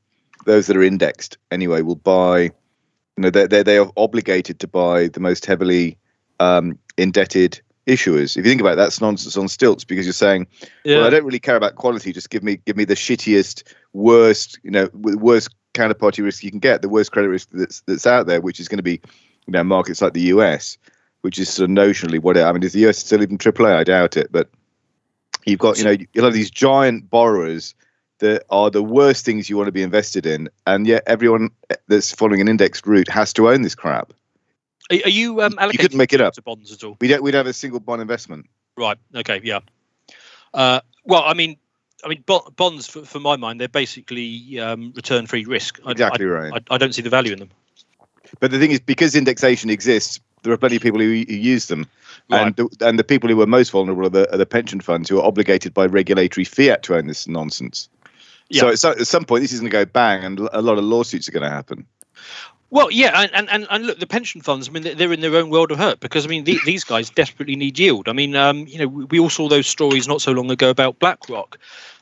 those 0.45 0.67
that 0.67 0.77
are 0.77 0.83
indexed 0.83 1.39
anyway 1.51 1.81
will 1.81 1.95
buy 1.95 2.41
you 2.41 2.53
know 3.19 3.31
they 3.31 3.47
they 3.47 3.63
they 3.63 3.79
are 3.79 3.91
obligated 3.97 4.59
to 4.61 4.67
buy 4.67 5.09
the 5.09 5.21
most 5.21 5.47
heavily 5.47 5.99
um, 6.41 6.79
indebted 6.97 7.61
issuers. 7.87 8.37
If 8.37 8.45
you 8.45 8.51
think 8.51 8.61
about 8.61 8.75
it, 8.75 8.77
that's 8.77 9.01
nonsense 9.01 9.37
on 9.37 9.49
stilts 9.49 9.83
because 9.85 10.07
you're 10.07 10.13
saying, 10.13 10.47
Yeah. 10.85 10.99
well, 10.99 11.07
I 11.07 11.11
don't 11.11 11.25
really 11.25 11.41
care 11.41 11.57
about 11.57 11.77
quality. 11.77 12.13
Just 12.13 12.31
give 12.31 12.43
me 12.43 12.59
give 12.67 12.77
me 12.77 12.85
the 12.85 12.95
shittiest, 12.95 13.63
worst, 13.93 14.61
you 14.63 14.71
know, 14.71 14.89
worst 14.93 15.49
counterparty 15.75 16.25
risk 16.25 16.43
you 16.43 16.51
can 16.51 16.61
get, 16.61 16.83
the 16.83 16.89
worst 16.89 17.13
credit 17.13 17.29
risk 17.29 17.49
that's 17.53 17.81
that's 17.83 18.07
out 18.07 18.27
there, 18.27 18.41
which 18.41 18.61
is 18.61 18.69
going 18.69 18.79
to 18.79 18.83
be, 18.83 19.01
you 19.47 19.53
know, 19.53 19.65
markets 19.65 20.03
like 20.03 20.13
the 20.13 20.23
US, 20.23 20.79
which 21.23 21.39
is 21.39 21.49
sort 21.49 21.71
of 21.71 21.77
notionally 21.77 22.21
what 22.21 22.37
it, 22.37 22.43
I 22.43 22.53
mean, 22.53 22.63
is 22.63 22.73
the 22.73 22.87
US 22.89 22.99
still 22.99 23.23
even 23.23 23.39
AAA? 23.39 23.75
I 23.75 23.85
doubt 23.85 24.17
it, 24.17 24.31
but 24.33 24.49
you've 25.45 25.59
got 25.59 25.79
you 25.79 25.85
know 25.85 25.97
you'll 26.13 26.25
have 26.25 26.35
these 26.35 26.51
giant 26.51 27.11
borrowers 27.11 27.75
that 28.19 28.45
are 28.51 28.71
the 28.71 28.83
worst 28.83 29.25
things 29.25 29.49
you 29.49 29.57
want 29.57 29.69
to 29.69 29.73
be 29.73 29.83
invested 29.83 30.27
in, 30.27 30.49
and 30.67 30.87
yet 30.87 31.03
everyone 31.07 31.51
that's 31.87 32.13
following 32.13 32.41
an 32.41 32.49
indexed 32.49 32.87
route 32.87 33.09
has 33.09 33.33
to 33.35 33.49
own 33.49 33.63
this 33.63 33.75
crap. 33.75 34.13
Are, 34.91 34.99
are 35.05 35.11
you 35.11 35.43
um, 35.43 35.57
allocated 35.59 35.81
couldn't 35.81 35.99
make 35.99 36.13
it 36.13 36.21
up. 36.21 36.35
to 36.35 36.43
bonds 36.43 36.73
at 36.73 36.83
all? 36.83 36.97
We 37.01 37.09
don't 37.09 37.23
we'd 37.23 37.35
have 37.35 37.47
a 37.47 37.53
single 37.53 37.81
bond 37.81 38.03
investment. 38.03 38.49
Right. 38.77 38.99
Okay. 39.15 39.41
Yeah. 39.43 39.61
Uh, 40.55 40.81
well, 41.05 41.23
I 41.25 41.35
mean, 41.35 41.57
I 42.05 42.09
mean, 42.09 42.25
bonds 42.57 42.87
for, 42.87 43.05
for 43.05 43.19
my 43.19 43.37
mind, 43.37 43.61
they're 43.61 43.69
basically 43.69 44.59
um, 44.61 44.93
return-free 44.95 45.45
risk. 45.47 45.81
I, 45.85 45.91
Exactly 45.91 46.27
I, 46.27 46.29
right. 46.29 46.63
I, 46.71 46.75
I 46.75 46.79
don't 46.79 46.95
see 46.95 47.03
the 47.03 47.11
value 47.11 47.33
in 47.33 47.41
them. 47.41 47.51
But 48.41 48.51
the 48.51 48.59
thing 48.59 48.71
is, 48.71 48.81
because 48.81 49.17
indexation 49.17 49.71
exists, 49.71 50.21
there 50.43 50.53
are 50.53 50.57
plenty 50.57 50.77
of 50.77 50.83
people 50.83 51.01
who, 51.01 51.25
who 51.29 51.35
use 51.35 51.67
them, 51.67 51.87
Right. 52.31 52.47
and 52.47 52.57
the, 52.57 52.87
and 52.87 52.99
the 52.99 53.05
people 53.05 53.31
who 53.31 53.41
are 53.41 53.47
most 53.47 53.71
vulnerable 53.71 54.05
are 54.07 54.11
the, 54.11 54.35
are 54.35 54.37
the 54.37 54.47
pension 54.47 54.81
funds 54.81 55.09
who 55.09 55.19
are 55.19 55.25
obligated 55.25 55.73
by 55.73 55.87
regulatory 55.87 56.45
fiat 56.45 56.83
to 56.85 56.95
own 56.97 57.07
this 57.07 57.27
nonsense. 57.27 57.89
Yeah. 58.51 58.61
So 58.61 58.69
at, 58.69 58.79
so- 58.79 58.91
at 58.93 59.07
some 59.07 59.25
point, 59.25 59.43
this 59.43 59.53
is 59.53 59.61
going 59.61 59.71
to 59.71 59.77
go 59.77 59.85
bang, 59.85 60.25
and 60.25 60.39
a 60.53 60.61
lot 60.61 60.79
of 60.79 60.85
lawsuits 60.85 61.29
are 61.29 61.33
going 61.33 61.43
to 61.43 61.51
happen. 61.51 61.87
Well, 62.71 62.91
yeah, 62.91 63.23
and, 63.33 63.49
and, 63.49 63.67
and, 63.71 63.87
look, 63.87 63.99
the 63.99 64.07
pension 64.07 64.43
funds. 64.43 64.69
I 64.69 64.73
mean, 64.73 64.83
they're- 64.83 65.13
in 65.13 65.21
their 65.21 65.35
own 65.37 65.49
world 65.49 65.73
of 65.73 65.79
hurt 65.79 66.01
because 66.01 66.27
I 66.27 66.29
mean, 66.29 66.45
the, 66.45 66.59
these 66.67 66.85
guys 66.85 67.09
desperately 67.09 67.57
need 67.57 67.79
yield. 67.79 68.09
I 68.09 68.13
mean, 68.13 68.37
um, 68.37 68.67
you 68.67 68.79
know, 68.79 68.87
we, 68.87 69.19
all 69.19 69.31
saw 69.31 69.49
those 69.49 69.67
stories 69.67 70.07
not 70.07 70.21
so 70.21 70.33
long 70.33 70.51
ago 70.51 70.69
about 70.69 70.99
BlackRock 70.99 71.59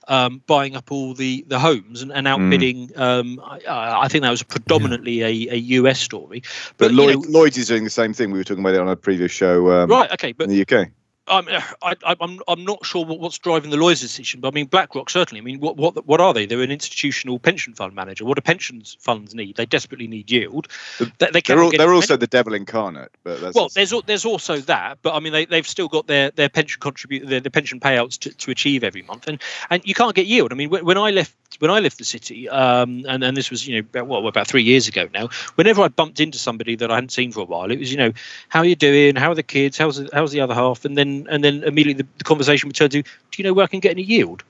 um, 0.09 0.42
buying 0.46 0.74
up 0.74 0.90
all 0.90 1.14
the, 1.14 1.44
the 1.46 1.59
homes 1.61 2.02
and, 2.02 2.12
and 2.12 2.26
outbidding. 2.26 2.90
Um, 2.96 3.40
I, 3.44 3.61
I 4.02 4.09
think 4.09 4.22
that 4.22 4.31
was 4.31 4.42
predominantly 4.42 5.22
a, 5.22 5.55
a 5.55 5.57
US 5.57 6.00
story. 6.00 6.42
But, 6.79 6.88
But, 6.88 6.92
Lloyd, 6.92 7.14
know- 7.14 7.24
Lloyd's 7.29 7.59
is 7.59 7.68
doing 7.68 7.85
the 7.85 7.90
same 7.90 8.12
thing. 8.12 8.33
We 8.33 8.38
were 8.38 8.44
talking 8.44 8.62
about 8.64 8.74
it 8.74 8.81
on 8.81 8.88
a 8.88 8.96
previous 8.96 9.31
show 9.31 9.70
um, 9.70 9.90
Right. 9.90 10.11
Okay. 10.12 10.33
But 10.33 10.50
in 10.50 10.57
the 10.57 10.62
UK. 10.62 10.88
I'm, 11.28 11.48
I, 11.48 11.96
I- 12.04 12.16
I'm, 12.20 12.40
I'm 12.48 12.64
not 12.64 12.84
sure 12.84 13.04
what, 13.04 13.20
what's 13.20 13.38
driving 13.38 13.70
the 13.70 13.76
lawyer's 13.76 14.00
decision, 14.00 14.40
but 14.40 14.48
I 14.48 14.50
mean, 14.52 14.66
BlackRock 14.66 15.10
certainly. 15.10 15.40
I 15.40 15.44
mean, 15.44 15.60
what, 15.60 15.76
what, 15.76 16.06
what 16.06 16.20
are 16.20 16.32
they? 16.32 16.46
They're 16.46 16.62
an 16.62 16.70
institutional 16.70 17.38
pension 17.38 17.74
fund 17.74 17.94
manager. 17.94 18.24
What 18.24 18.36
do 18.36 18.42
pensions 18.42 18.96
funds 19.00 19.34
need? 19.34 19.56
They 19.56 19.66
desperately 19.66 20.06
need 20.06 20.30
yield. 20.30 20.68
They, 20.98 21.30
they 21.32 21.40
They're, 21.40 21.62
all, 21.62 21.70
they're 21.70 21.92
also 21.92 22.16
the 22.16 22.26
devil 22.26 22.54
incarnate. 22.54 23.10
But 23.24 23.40
that's 23.40 23.54
well, 23.54 23.68
there's 23.74 23.92
there's 24.06 24.24
also 24.24 24.58
that, 24.58 24.98
but 25.02 25.14
I 25.14 25.20
mean 25.20 25.32
they 25.32 25.46
they've 25.46 25.66
still 25.66 25.88
got 25.88 26.06
their 26.06 26.30
their 26.30 26.48
pension 26.48 26.80
contribute 26.80 27.26
their, 27.26 27.40
their 27.40 27.50
pension 27.50 27.80
payouts 27.80 28.18
to, 28.20 28.30
to 28.30 28.50
achieve 28.50 28.84
every 28.84 29.02
month, 29.02 29.26
and 29.28 29.42
and 29.70 29.82
you 29.86 29.94
can't 29.94 30.14
get 30.14 30.26
yield. 30.26 30.52
I 30.52 30.56
mean 30.56 30.70
when, 30.70 30.84
when 30.84 30.98
I 30.98 31.10
left 31.10 31.34
when 31.58 31.70
I 31.70 31.80
left 31.80 31.98
the 31.98 32.04
city, 32.04 32.48
um, 32.48 33.04
and 33.08 33.24
and 33.24 33.36
this 33.36 33.50
was 33.50 33.66
you 33.66 33.74
know 33.76 33.80
about, 33.80 34.06
what 34.06 34.26
about 34.26 34.46
three 34.46 34.62
years 34.62 34.88
ago 34.88 35.08
now. 35.14 35.28
Whenever 35.54 35.82
I 35.82 35.88
bumped 35.88 36.20
into 36.20 36.38
somebody 36.38 36.76
that 36.76 36.90
I 36.90 36.96
hadn't 36.96 37.12
seen 37.12 37.32
for 37.32 37.40
a 37.40 37.44
while, 37.44 37.70
it 37.70 37.78
was 37.78 37.90
you 37.90 37.98
know 37.98 38.12
how 38.48 38.60
are 38.60 38.66
you 38.66 38.76
doing? 38.76 39.16
How 39.16 39.30
are 39.30 39.34
the 39.34 39.42
kids? 39.42 39.78
How's 39.78 39.96
the, 39.96 40.08
how's 40.12 40.32
the 40.32 40.40
other 40.40 40.54
half? 40.54 40.84
And 40.84 40.96
then 40.96 41.15
and 41.31 41.44
then 41.44 41.62
immediately 41.62 42.02
the, 42.02 42.09
the 42.18 42.24
conversation 42.24 42.68
would 42.68 42.76
turn 42.76 42.90
to, 42.90 43.02
do 43.02 43.09
you 43.38 43.44
know 43.44 43.52
where 43.55 43.64
I 43.64 43.68
can 43.68 43.81
get 43.81 43.92
any 43.92 44.02
yield? 44.02 44.42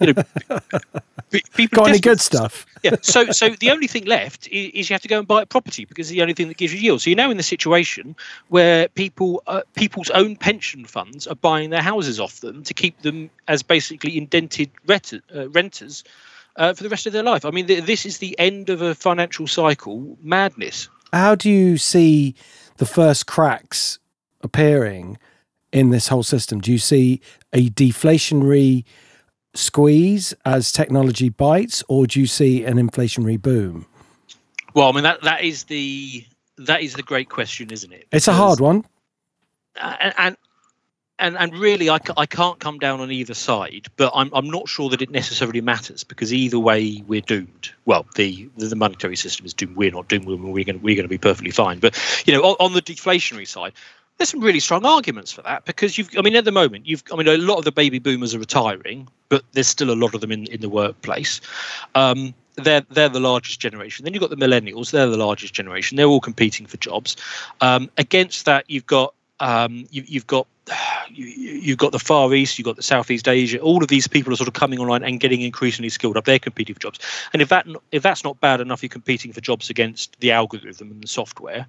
You 0.00 0.12
know, 0.12 0.22
people 1.54 1.76
Got 1.76 1.88
any 1.88 2.00
good 2.00 2.20
stuff? 2.20 2.66
yeah. 2.82 2.96
So, 3.02 3.30
so 3.30 3.50
the 3.50 3.70
only 3.70 3.86
thing 3.86 4.04
left 4.04 4.48
is, 4.48 4.70
is 4.74 4.90
you 4.90 4.94
have 4.94 5.02
to 5.02 5.08
go 5.08 5.18
and 5.18 5.26
buy 5.26 5.42
a 5.42 5.46
property 5.46 5.84
because 5.84 6.08
it's 6.08 6.16
the 6.16 6.22
only 6.22 6.34
thing 6.34 6.48
that 6.48 6.56
gives 6.56 6.72
you 6.72 6.80
yield. 6.80 7.00
So 7.02 7.10
you're 7.10 7.16
now 7.16 7.30
in 7.30 7.36
the 7.36 7.42
situation 7.42 8.16
where 8.48 8.88
people, 8.88 9.42
uh, 9.46 9.62
people's 9.74 10.10
own 10.10 10.36
pension 10.36 10.84
funds 10.84 11.26
are 11.26 11.34
buying 11.34 11.70
their 11.70 11.82
houses 11.82 12.20
off 12.20 12.40
them 12.40 12.62
to 12.64 12.74
keep 12.74 13.00
them 13.02 13.30
as 13.46 13.62
basically 13.62 14.16
indented 14.16 14.70
rent- 14.86 15.14
uh, 15.34 15.48
renters 15.50 16.04
uh, 16.56 16.74
for 16.74 16.82
the 16.82 16.88
rest 16.88 17.06
of 17.06 17.12
their 17.12 17.22
life. 17.22 17.44
I 17.44 17.50
mean, 17.50 17.66
th- 17.66 17.84
this 17.84 18.04
is 18.04 18.18
the 18.18 18.38
end 18.38 18.68
of 18.68 18.82
a 18.82 18.94
financial 18.94 19.46
cycle 19.46 20.18
madness. 20.22 20.88
How 21.12 21.34
do 21.34 21.50
you 21.50 21.78
see 21.78 22.34
the 22.76 22.86
first 22.86 23.26
cracks 23.26 23.98
appearing 24.42 25.18
in 25.72 25.90
this 25.90 26.08
whole 26.08 26.22
system? 26.22 26.60
Do 26.60 26.72
you 26.72 26.78
see 26.78 27.20
a 27.52 27.68
deflationary 27.70 28.84
squeeze 29.54 30.34
as 30.44 30.72
technology 30.72 31.28
bites, 31.28 31.82
or 31.88 32.06
do 32.06 32.20
you 32.20 32.26
see 32.26 32.64
an 32.64 32.76
inflationary 32.76 33.40
boom? 33.40 33.86
Well, 34.74 34.88
I 34.88 34.92
mean 34.92 35.04
that 35.04 35.22
that 35.22 35.42
is 35.42 35.64
the 35.64 36.24
that 36.58 36.82
is 36.82 36.94
the 36.94 37.02
great 37.02 37.28
question, 37.28 37.70
isn't 37.72 37.92
it? 37.92 38.06
It's 38.12 38.28
a 38.28 38.32
hard 38.32 38.60
one. 38.60 38.84
and 39.80 40.14
and 40.18 40.36
and, 41.18 41.36
and 41.36 41.52
really 41.56 41.90
I, 41.90 41.98
I 42.16 42.26
can't 42.26 42.58
come 42.60 42.78
down 42.78 43.00
on 43.00 43.10
either 43.10 43.34
side 43.34 43.88
but 43.96 44.12
I'm, 44.14 44.30
I'm 44.32 44.48
not 44.48 44.68
sure 44.68 44.88
that 44.90 45.02
it 45.02 45.10
necessarily 45.10 45.60
matters 45.60 46.04
because 46.04 46.32
either 46.32 46.58
way 46.58 47.02
we're 47.06 47.20
doomed 47.20 47.70
well 47.86 48.06
the 48.14 48.48
the 48.56 48.76
monetary 48.76 49.16
system 49.16 49.44
is 49.46 49.54
doomed 49.54 49.76
we're 49.76 49.90
not 49.90 50.08
doomed 50.08 50.26
we're 50.26 50.64
going 50.64 50.78
to 50.78 50.84
we're 50.84 50.94
going 50.94 51.04
to 51.04 51.08
be 51.08 51.18
perfectly 51.18 51.50
fine 51.50 51.80
but 51.80 51.98
you 52.26 52.32
know 52.32 52.42
on, 52.42 52.56
on 52.60 52.72
the 52.72 52.82
deflationary 52.82 53.46
side 53.46 53.72
there's 54.18 54.28
some 54.30 54.40
really 54.40 54.60
strong 54.60 54.84
arguments 54.84 55.32
for 55.32 55.42
that 55.42 55.64
because 55.64 55.96
you've 55.96 56.10
I 56.18 56.22
mean 56.22 56.36
at 56.36 56.44
the 56.44 56.52
moment 56.52 56.86
you've 56.86 57.02
I 57.12 57.16
mean 57.16 57.28
a 57.28 57.36
lot 57.36 57.58
of 57.58 57.64
the 57.64 57.72
baby 57.72 57.98
boomers 57.98 58.34
are 58.34 58.38
retiring 58.38 59.08
but 59.28 59.42
there's 59.52 59.68
still 59.68 59.90
a 59.90 59.94
lot 59.94 60.14
of 60.14 60.20
them 60.20 60.32
in, 60.32 60.46
in 60.46 60.60
the 60.60 60.68
workplace 60.68 61.40
um, 61.94 62.34
they're 62.58 62.84
they're 62.90 63.08
the 63.08 63.20
largest 63.20 63.60
generation. 63.60 64.04
Then 64.04 64.14
you've 64.14 64.20
got 64.20 64.30
the 64.30 64.36
millennials; 64.36 64.90
they're 64.90 65.08
the 65.08 65.16
largest 65.16 65.54
generation. 65.54 65.96
They're 65.96 66.06
all 66.06 66.20
competing 66.20 66.66
for 66.66 66.76
jobs. 66.76 67.16
Um, 67.60 67.90
against 67.98 68.44
that, 68.46 68.64
you've 68.68 68.86
got 68.86 69.14
um, 69.40 69.86
you, 69.90 70.02
you've 70.06 70.26
got 70.26 70.46
you, 71.10 71.26
you've 71.26 71.78
got 71.78 71.92
the 71.92 71.98
Far 71.98 72.32
East, 72.34 72.58
you've 72.58 72.64
got 72.64 72.76
the 72.76 72.82
Southeast 72.82 73.28
Asia. 73.28 73.58
All 73.60 73.82
of 73.82 73.88
these 73.88 74.06
people 74.08 74.32
are 74.32 74.36
sort 74.36 74.48
of 74.48 74.54
coming 74.54 74.78
online 74.78 75.02
and 75.02 75.20
getting 75.20 75.40
increasingly 75.40 75.88
skilled 75.88 76.16
up. 76.16 76.24
They're 76.24 76.38
competing 76.38 76.74
for 76.74 76.80
jobs, 76.80 76.98
and 77.32 77.42
if 77.42 77.48
that 77.48 77.66
if 77.92 78.02
that's 78.02 78.24
not 78.24 78.40
bad 78.40 78.60
enough, 78.60 78.82
you're 78.82 78.88
competing 78.88 79.32
for 79.32 79.40
jobs 79.40 79.70
against 79.70 80.18
the 80.20 80.32
algorithm 80.32 80.90
and 80.90 81.02
the 81.02 81.08
software. 81.08 81.66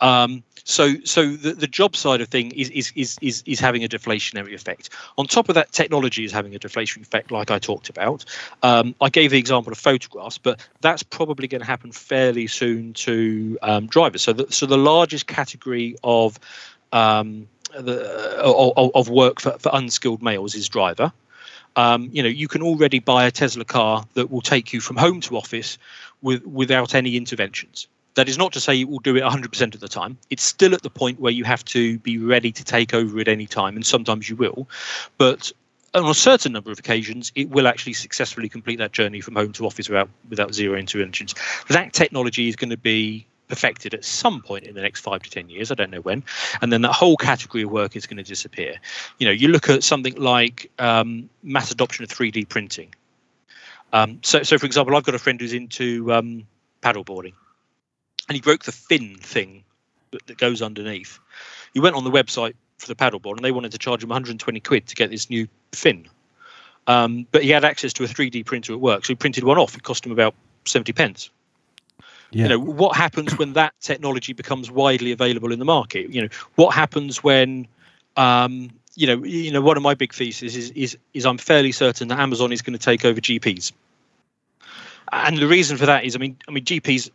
Um, 0.00 0.42
so 0.64 0.94
so 1.04 1.36
the, 1.36 1.52
the 1.52 1.68
job 1.68 1.94
side 1.94 2.20
of 2.20 2.28
thing 2.28 2.50
is, 2.52 2.70
is 2.70 2.92
is 2.96 3.16
is 3.22 3.42
is 3.46 3.60
having 3.60 3.84
a 3.84 3.88
deflationary 3.88 4.52
effect. 4.52 4.90
On 5.16 5.26
top 5.26 5.48
of 5.48 5.54
that, 5.54 5.72
technology 5.72 6.24
is 6.24 6.32
having 6.32 6.54
a 6.54 6.58
deflationary 6.58 7.02
effect, 7.02 7.30
like 7.30 7.50
I 7.50 7.58
talked 7.58 7.88
about. 7.88 8.24
Um, 8.62 8.94
I 9.00 9.08
gave 9.08 9.30
the 9.30 9.38
example 9.38 9.72
of 9.72 9.78
photographs, 9.78 10.38
but 10.38 10.66
that's 10.80 11.04
probably 11.04 11.46
going 11.46 11.60
to 11.60 11.66
happen 11.66 11.92
fairly 11.92 12.48
soon 12.48 12.94
to 12.94 13.58
um, 13.62 13.86
drivers. 13.86 14.22
So 14.22 14.32
the, 14.32 14.52
so 14.52 14.66
the 14.66 14.76
largest 14.76 15.28
category 15.28 15.96
of 16.02 16.38
um, 16.96 17.48
the, 17.78 18.40
of, 18.42 18.90
of 18.94 19.08
work 19.08 19.40
for, 19.40 19.52
for 19.58 19.70
unskilled 19.74 20.22
males 20.22 20.54
is 20.54 20.68
driver. 20.68 21.12
Um, 21.76 22.08
you 22.10 22.22
know, 22.22 22.28
you 22.28 22.48
can 22.48 22.62
already 22.62 23.00
buy 23.00 23.26
a 23.26 23.30
Tesla 23.30 23.64
car 23.64 24.06
that 24.14 24.30
will 24.30 24.40
take 24.40 24.72
you 24.72 24.80
from 24.80 24.96
home 24.96 25.20
to 25.22 25.36
office 25.36 25.76
with, 26.22 26.44
without 26.46 26.94
any 26.94 27.16
interventions. 27.16 27.86
That 28.14 28.30
is 28.30 28.38
not 28.38 28.54
to 28.54 28.60
say 28.60 28.80
it 28.80 28.88
will 28.88 29.00
do 29.00 29.14
it 29.16 29.22
100% 29.22 29.74
of 29.74 29.80
the 29.80 29.88
time. 29.88 30.16
It's 30.30 30.42
still 30.42 30.74
at 30.74 30.80
the 30.80 30.88
point 30.88 31.20
where 31.20 31.32
you 31.32 31.44
have 31.44 31.62
to 31.66 31.98
be 31.98 32.16
ready 32.16 32.50
to 32.50 32.64
take 32.64 32.94
over 32.94 33.20
at 33.20 33.28
any 33.28 33.46
time, 33.46 33.76
and 33.76 33.84
sometimes 33.84 34.30
you 34.30 34.36
will. 34.36 34.66
But 35.18 35.52
on 35.92 36.08
a 36.08 36.14
certain 36.14 36.52
number 36.52 36.70
of 36.70 36.78
occasions, 36.78 37.30
it 37.34 37.50
will 37.50 37.66
actually 37.68 37.92
successfully 37.92 38.48
complete 38.48 38.76
that 38.76 38.92
journey 38.92 39.20
from 39.20 39.34
home 39.34 39.52
to 39.52 39.66
office 39.66 39.90
without 39.90 40.08
without 40.30 40.54
zero 40.54 40.78
interventions. 40.78 41.34
That 41.68 41.92
technology 41.92 42.48
is 42.48 42.56
going 42.56 42.70
to 42.70 42.78
be 42.78 43.26
perfected 43.48 43.94
at 43.94 44.04
some 44.04 44.42
point 44.42 44.64
in 44.64 44.74
the 44.74 44.82
next 44.82 45.00
five 45.00 45.22
to 45.22 45.30
ten 45.30 45.48
years. 45.48 45.70
I 45.70 45.74
don't 45.74 45.90
know 45.90 46.00
when, 46.00 46.22
and 46.60 46.72
then 46.72 46.82
that 46.82 46.92
whole 46.92 47.16
category 47.16 47.64
of 47.64 47.70
work 47.70 47.96
is 47.96 48.06
going 48.06 48.18
to 48.18 48.22
disappear. 48.22 48.76
You 49.18 49.26
know, 49.26 49.32
you 49.32 49.48
look 49.48 49.68
at 49.68 49.84
something 49.84 50.14
like 50.16 50.70
um, 50.78 51.28
mass 51.42 51.70
adoption 51.70 52.04
of 52.04 52.10
3D 52.10 52.48
printing. 52.48 52.94
Um, 53.92 54.18
so, 54.22 54.42
so 54.42 54.58
for 54.58 54.66
example, 54.66 54.96
I've 54.96 55.04
got 55.04 55.14
a 55.14 55.18
friend 55.18 55.40
who's 55.40 55.52
into 55.52 56.12
um, 56.12 56.46
paddleboarding. 56.82 57.32
and 58.28 58.34
he 58.34 58.40
broke 58.40 58.64
the 58.64 58.72
fin 58.72 59.16
thing 59.16 59.64
that, 60.10 60.26
that 60.26 60.38
goes 60.38 60.62
underneath. 60.62 61.18
He 61.72 61.80
went 61.80 61.96
on 61.96 62.04
the 62.04 62.10
website 62.10 62.54
for 62.78 62.88
the 62.88 62.94
paddleboard, 62.94 63.36
and 63.36 63.44
they 63.44 63.52
wanted 63.52 63.72
to 63.72 63.78
charge 63.78 64.02
him 64.02 64.10
120 64.10 64.60
quid 64.60 64.86
to 64.86 64.94
get 64.94 65.10
this 65.10 65.30
new 65.30 65.48
fin. 65.72 66.08
Um, 66.86 67.26
but 67.32 67.42
he 67.42 67.50
had 67.50 67.64
access 67.64 67.92
to 67.94 68.04
a 68.04 68.06
3D 68.06 68.44
printer 68.44 68.72
at 68.72 68.80
work, 68.80 69.04
so 69.04 69.08
he 69.08 69.14
printed 69.16 69.44
one 69.44 69.58
off. 69.58 69.76
It 69.76 69.82
cost 69.82 70.04
him 70.04 70.12
about 70.12 70.34
70 70.66 70.92
pence. 70.92 71.30
Yeah. 72.30 72.42
You 72.44 72.48
know 72.50 72.58
what 72.58 72.96
happens 72.96 73.38
when 73.38 73.52
that 73.52 73.74
technology 73.80 74.32
becomes 74.32 74.70
widely 74.70 75.12
available 75.12 75.52
in 75.52 75.58
the 75.58 75.64
market. 75.64 76.10
You 76.10 76.22
know 76.22 76.28
what 76.56 76.74
happens 76.74 77.22
when 77.22 77.68
um, 78.16 78.70
you 78.96 79.06
know, 79.06 79.22
you 79.24 79.52
know, 79.52 79.60
one 79.60 79.76
of 79.76 79.82
my 79.82 79.94
big 79.94 80.12
theses 80.12 80.56
is 80.56 80.70
is 80.70 80.98
is 81.12 81.26
I'm 81.26 81.38
fairly 81.38 81.72
certain 81.72 82.08
that 82.08 82.18
Amazon 82.18 82.50
is 82.50 82.62
going 82.62 82.76
to 82.76 82.82
take 82.82 83.04
over 83.04 83.20
GPs, 83.20 83.72
and 85.12 85.36
the 85.36 85.46
reason 85.46 85.76
for 85.76 85.86
that 85.86 86.04
is, 86.04 86.16
I 86.16 86.18
mean, 86.18 86.36
I 86.48 86.50
mean, 86.50 86.64
GPs, 86.64 87.10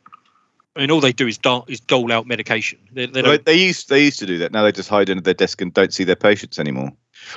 I 0.75 0.81
mean, 0.81 0.91
all 0.91 1.01
they 1.01 1.11
do 1.11 1.27
is 1.27 1.39
dole, 1.39 1.65
is 1.67 1.79
dole 1.79 2.11
out 2.11 2.27
medication. 2.27 2.77
They, 2.93 3.07
they 3.07 3.23
Well, 3.23 3.31
don't, 3.31 3.45
they 3.45 3.55
used 3.55 3.89
they 3.89 4.03
used 4.05 4.19
to 4.19 4.27
do 4.27 4.37
that. 4.37 4.51
Now 4.51 4.63
they 4.63 4.71
just 4.71 4.89
hide 4.89 5.09
under 5.09 5.21
their 5.21 5.33
desk 5.33 5.59
and 5.61 5.73
don't 5.73 5.93
see 5.93 6.03
their 6.03 6.15
patients 6.15 6.59
anymore. 6.59 6.91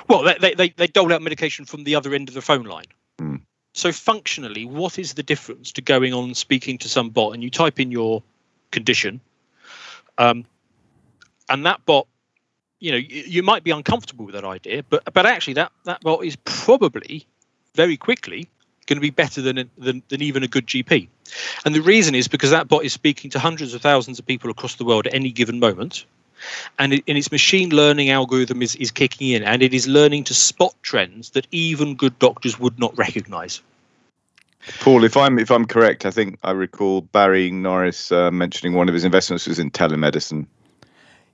well, 0.09 0.23
they, 0.23 0.37
they 0.39 0.55
they 0.55 0.69
they 0.69 0.87
dole 0.87 1.13
out 1.13 1.23
medication 1.23 1.65
from 1.65 1.85
the 1.85 1.95
other 1.95 2.15
end 2.15 2.29
of 2.29 2.35
the 2.35 2.43
phone 2.43 2.65
line. 2.65 2.87
Hmm. 3.19 3.37
So 3.75 3.93
functionally, 3.93 4.65
what 4.65 4.99
is 4.99 5.15
the 5.15 5.23
difference 5.23 5.73
to 5.73 5.83
going 5.83 6.15
on 6.15 6.25
and 6.25 6.37
speaking 6.37 6.79
to 6.79 6.89
some 6.89 7.11
bot 7.11 7.35
and 7.35 7.43
you 7.43 7.51
type 7.51 7.79
in 7.79 7.91
your 7.91 8.23
condition, 8.71 9.21
um, 10.17 10.45
and 11.49 11.67
that 11.67 11.85
bot 11.85 12.07
you 12.81 12.91
know 12.91 12.99
you, 12.99 13.25
you 13.27 13.43
might 13.43 13.65
be 13.65 13.71
uncomfortable 13.71 14.25
with 14.25 14.35
that 14.35 14.45
idea 14.45 14.83
but 14.89 15.03
but 15.13 15.27
actually 15.27 15.55
that 15.55 15.73
that 15.85 16.01
bot 16.03 16.25
is 16.25 16.37
probably 16.45 17.27
very 17.75 17.97
quickly 17.97 18.49
going 18.87 18.97
to 18.97 19.01
be 19.01 19.11
better 19.11 19.41
than, 19.41 19.71
than 19.79 20.03
than 20.09 20.23
even 20.23 20.43
a 20.43 20.49
good 20.49 20.67
gp 20.67 21.09
and 21.65 21.75
the 21.75 21.81
reason 21.81 22.15
is 22.15 22.29
because 22.29 22.51
that 22.51 22.69
bot 22.69 22.85
is 22.85 22.93
speaking 22.93 23.31
to 23.31 23.39
hundreds 23.39 23.75
of 23.75 23.81
thousands 23.81 24.19
of 24.19 24.27
people 24.27 24.51
across 24.51 24.75
the 24.77 24.85
world 24.85 25.07
at 25.07 25.15
any 25.15 25.31
given 25.31 25.59
moment 25.59 26.05
and, 26.79 26.95
it, 26.95 27.05
and 27.07 27.19
its 27.19 27.31
machine 27.33 27.71
learning 27.71 28.11
algorithm 28.11 28.63
is, 28.63 28.75
is 28.77 28.91
kicking 28.91 29.31
in 29.31 29.43
and 29.43 29.63
it 29.63 29.75
is 29.75 29.87
learning 29.87 30.25
to 30.25 30.35
spot 30.35 30.75
trends 30.83 31.31
that 31.31 31.47
even 31.51 31.95
good 31.95 32.19
doctors 32.19 32.59
would 32.59 32.79
not 32.79 32.97
recognize 32.99 33.63
Paul, 34.81 35.05
if 35.05 35.17
I'm 35.17 35.39
if 35.39 35.51
I'm 35.51 35.67
correct, 35.67 36.07
I 36.07 36.11
think 36.11 36.39
I 36.43 36.53
recall 36.53 37.03
Barry 37.03 37.51
Norris 37.51 38.11
uh, 38.11 38.31
mentioning 38.31 38.75
one 38.75 38.89
of 38.89 38.95
his 38.95 39.05
investments 39.05 39.47
was 39.47 39.59
in 39.59 39.71
telemedicine. 39.71 40.47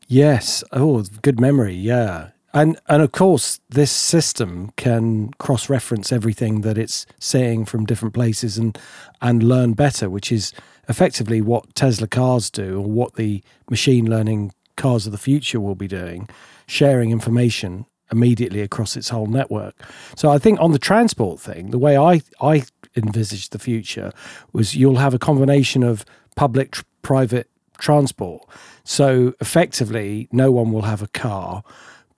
Yes. 0.08 0.64
Oh, 0.72 1.04
good 1.22 1.40
memory. 1.40 1.74
Yeah. 1.74 2.30
And 2.52 2.78
and 2.88 3.02
of 3.02 3.12
course, 3.12 3.60
this 3.68 3.92
system 3.92 4.72
can 4.76 5.30
cross-reference 5.38 6.10
everything 6.10 6.62
that 6.62 6.76
it's 6.76 7.06
saying 7.20 7.66
from 7.66 7.86
different 7.86 8.14
places 8.14 8.58
and 8.58 8.76
and 9.22 9.42
learn 9.44 9.74
better, 9.74 10.10
which 10.10 10.32
is 10.32 10.52
effectively 10.88 11.40
what 11.40 11.72
Tesla 11.76 12.08
cars 12.08 12.50
do, 12.50 12.78
or 12.78 12.90
what 12.90 13.14
the 13.14 13.44
machine 13.70 14.10
learning 14.10 14.52
cars 14.80 15.06
of 15.06 15.12
the 15.12 15.18
future 15.18 15.60
will 15.60 15.74
be 15.74 15.88
doing, 15.88 16.28
sharing 16.66 17.10
information 17.10 17.86
immediately 18.12 18.60
across 18.60 18.96
its 18.96 19.10
whole 19.10 19.26
network. 19.26 19.74
So 20.16 20.30
I 20.30 20.38
think 20.38 20.58
on 20.60 20.72
the 20.72 20.78
transport 20.78 21.38
thing, 21.38 21.70
the 21.70 21.78
way 21.78 21.96
I 21.96 22.22
I 22.40 22.64
envisaged 22.96 23.52
the 23.52 23.58
future 23.58 24.10
was 24.52 24.74
you'll 24.74 24.96
have 24.96 25.14
a 25.14 25.18
combination 25.18 25.82
of 25.82 26.04
public 26.34 26.72
tr- 26.72 26.82
private 27.02 27.48
transport. 27.78 28.42
So 28.84 29.34
effectively, 29.40 30.28
no 30.32 30.50
one 30.50 30.72
will 30.72 30.82
have 30.82 31.02
a 31.02 31.08
car, 31.08 31.62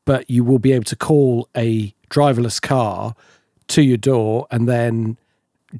but 0.04 0.30
you 0.30 0.44
will 0.44 0.58
be 0.58 0.72
able 0.72 0.84
to 0.84 0.96
call 0.96 1.48
a 1.56 1.94
driverless 2.10 2.60
car 2.60 3.14
to 3.68 3.82
your 3.82 3.96
door 3.96 4.46
and 4.50 4.68
then 4.68 5.16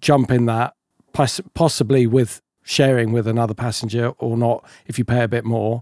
jump 0.01 0.31
in 0.31 0.47
that, 0.47 0.75
poss- 1.13 1.41
possibly 1.55 2.07
with 2.07 2.41
sharing 2.65 3.13
with 3.13 3.27
another 3.27 3.55
passenger 3.55 4.11
or 4.19 4.37
not 4.37 4.65
if 4.87 4.99
you 4.99 5.05
pay 5.05 5.23
a 5.23 5.29
bit 5.29 5.45
more. 5.45 5.81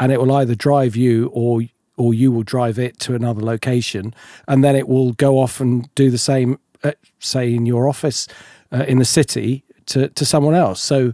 And 0.00 0.10
it 0.10 0.18
will 0.20 0.32
either 0.32 0.54
drive 0.54 0.96
you 0.96 1.28
or 1.32 1.62
or 1.96 2.14
you 2.14 2.32
will 2.32 2.42
drive 2.42 2.78
it 2.78 2.98
to 2.98 3.14
another 3.14 3.42
location, 3.42 4.14
and 4.48 4.64
then 4.64 4.74
it 4.74 4.88
will 4.88 5.12
go 5.12 5.38
off 5.38 5.60
and 5.60 5.94
do 5.94 6.10
the 6.10 6.16
same, 6.16 6.58
uh, 6.82 6.92
say 7.18 7.52
in 7.54 7.66
your 7.66 7.86
office 7.86 8.26
uh, 8.72 8.84
in 8.88 8.98
the 8.98 9.04
city 9.04 9.62
to 9.86 10.08
to 10.08 10.24
someone 10.24 10.54
else. 10.54 10.80
So, 10.80 11.12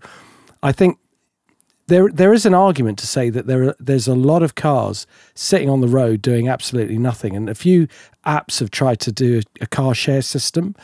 I 0.62 0.70
think 0.70 0.98
there 1.88 2.08
there 2.08 2.32
is 2.32 2.46
an 2.46 2.54
argument 2.54 2.98
to 3.00 3.06
say 3.06 3.30
that 3.30 3.48
there 3.48 3.70
are, 3.70 3.76
there's 3.80 4.06
a 4.06 4.14
lot 4.14 4.44
of 4.44 4.54
cars 4.54 5.06
sitting 5.34 5.68
on 5.68 5.80
the 5.80 5.88
road 5.88 6.22
doing 6.22 6.48
absolutely 6.48 6.98
nothing, 6.98 7.34
and 7.34 7.48
a 7.48 7.54
few 7.54 7.88
apps 8.24 8.60
have 8.60 8.70
tried 8.70 9.00
to 9.00 9.12
do 9.12 9.40
a, 9.40 9.64
a 9.64 9.66
car 9.66 9.94
share 9.94 10.22
system, 10.22 10.76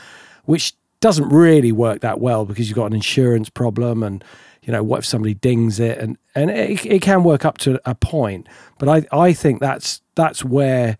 which 0.44 0.74
doesn't 1.00 1.28
really 1.28 1.72
work 1.72 2.00
that 2.00 2.20
well 2.20 2.44
because 2.44 2.68
you've 2.68 2.76
got 2.76 2.86
an 2.86 2.94
insurance 2.94 3.50
problem 3.50 4.02
and 4.02 4.24
you 4.62 4.72
know 4.72 4.82
what 4.82 5.00
if 5.00 5.06
somebody 5.06 5.34
dings 5.34 5.80
it? 5.80 5.98
And 5.98 6.16
and 6.34 6.50
it, 6.50 6.84
it 6.86 7.02
can 7.02 7.24
work 7.24 7.44
up 7.44 7.58
to 7.58 7.80
a 7.84 7.94
point 7.94 8.48
but 8.78 8.88
i 8.88 9.06
i 9.12 9.32
think 9.32 9.60
that's 9.60 10.00
that's 10.14 10.44
where 10.44 10.96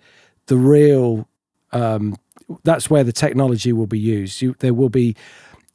the 0.46 0.56
real 0.56 1.28
um 1.72 2.16
that's 2.64 2.90
where 2.90 3.04
the 3.04 3.12
technology 3.12 3.72
will 3.72 3.86
be 3.86 3.98
used. 3.98 4.42
You, 4.42 4.54
there 4.58 4.74
will 4.74 4.88
be 4.88 5.16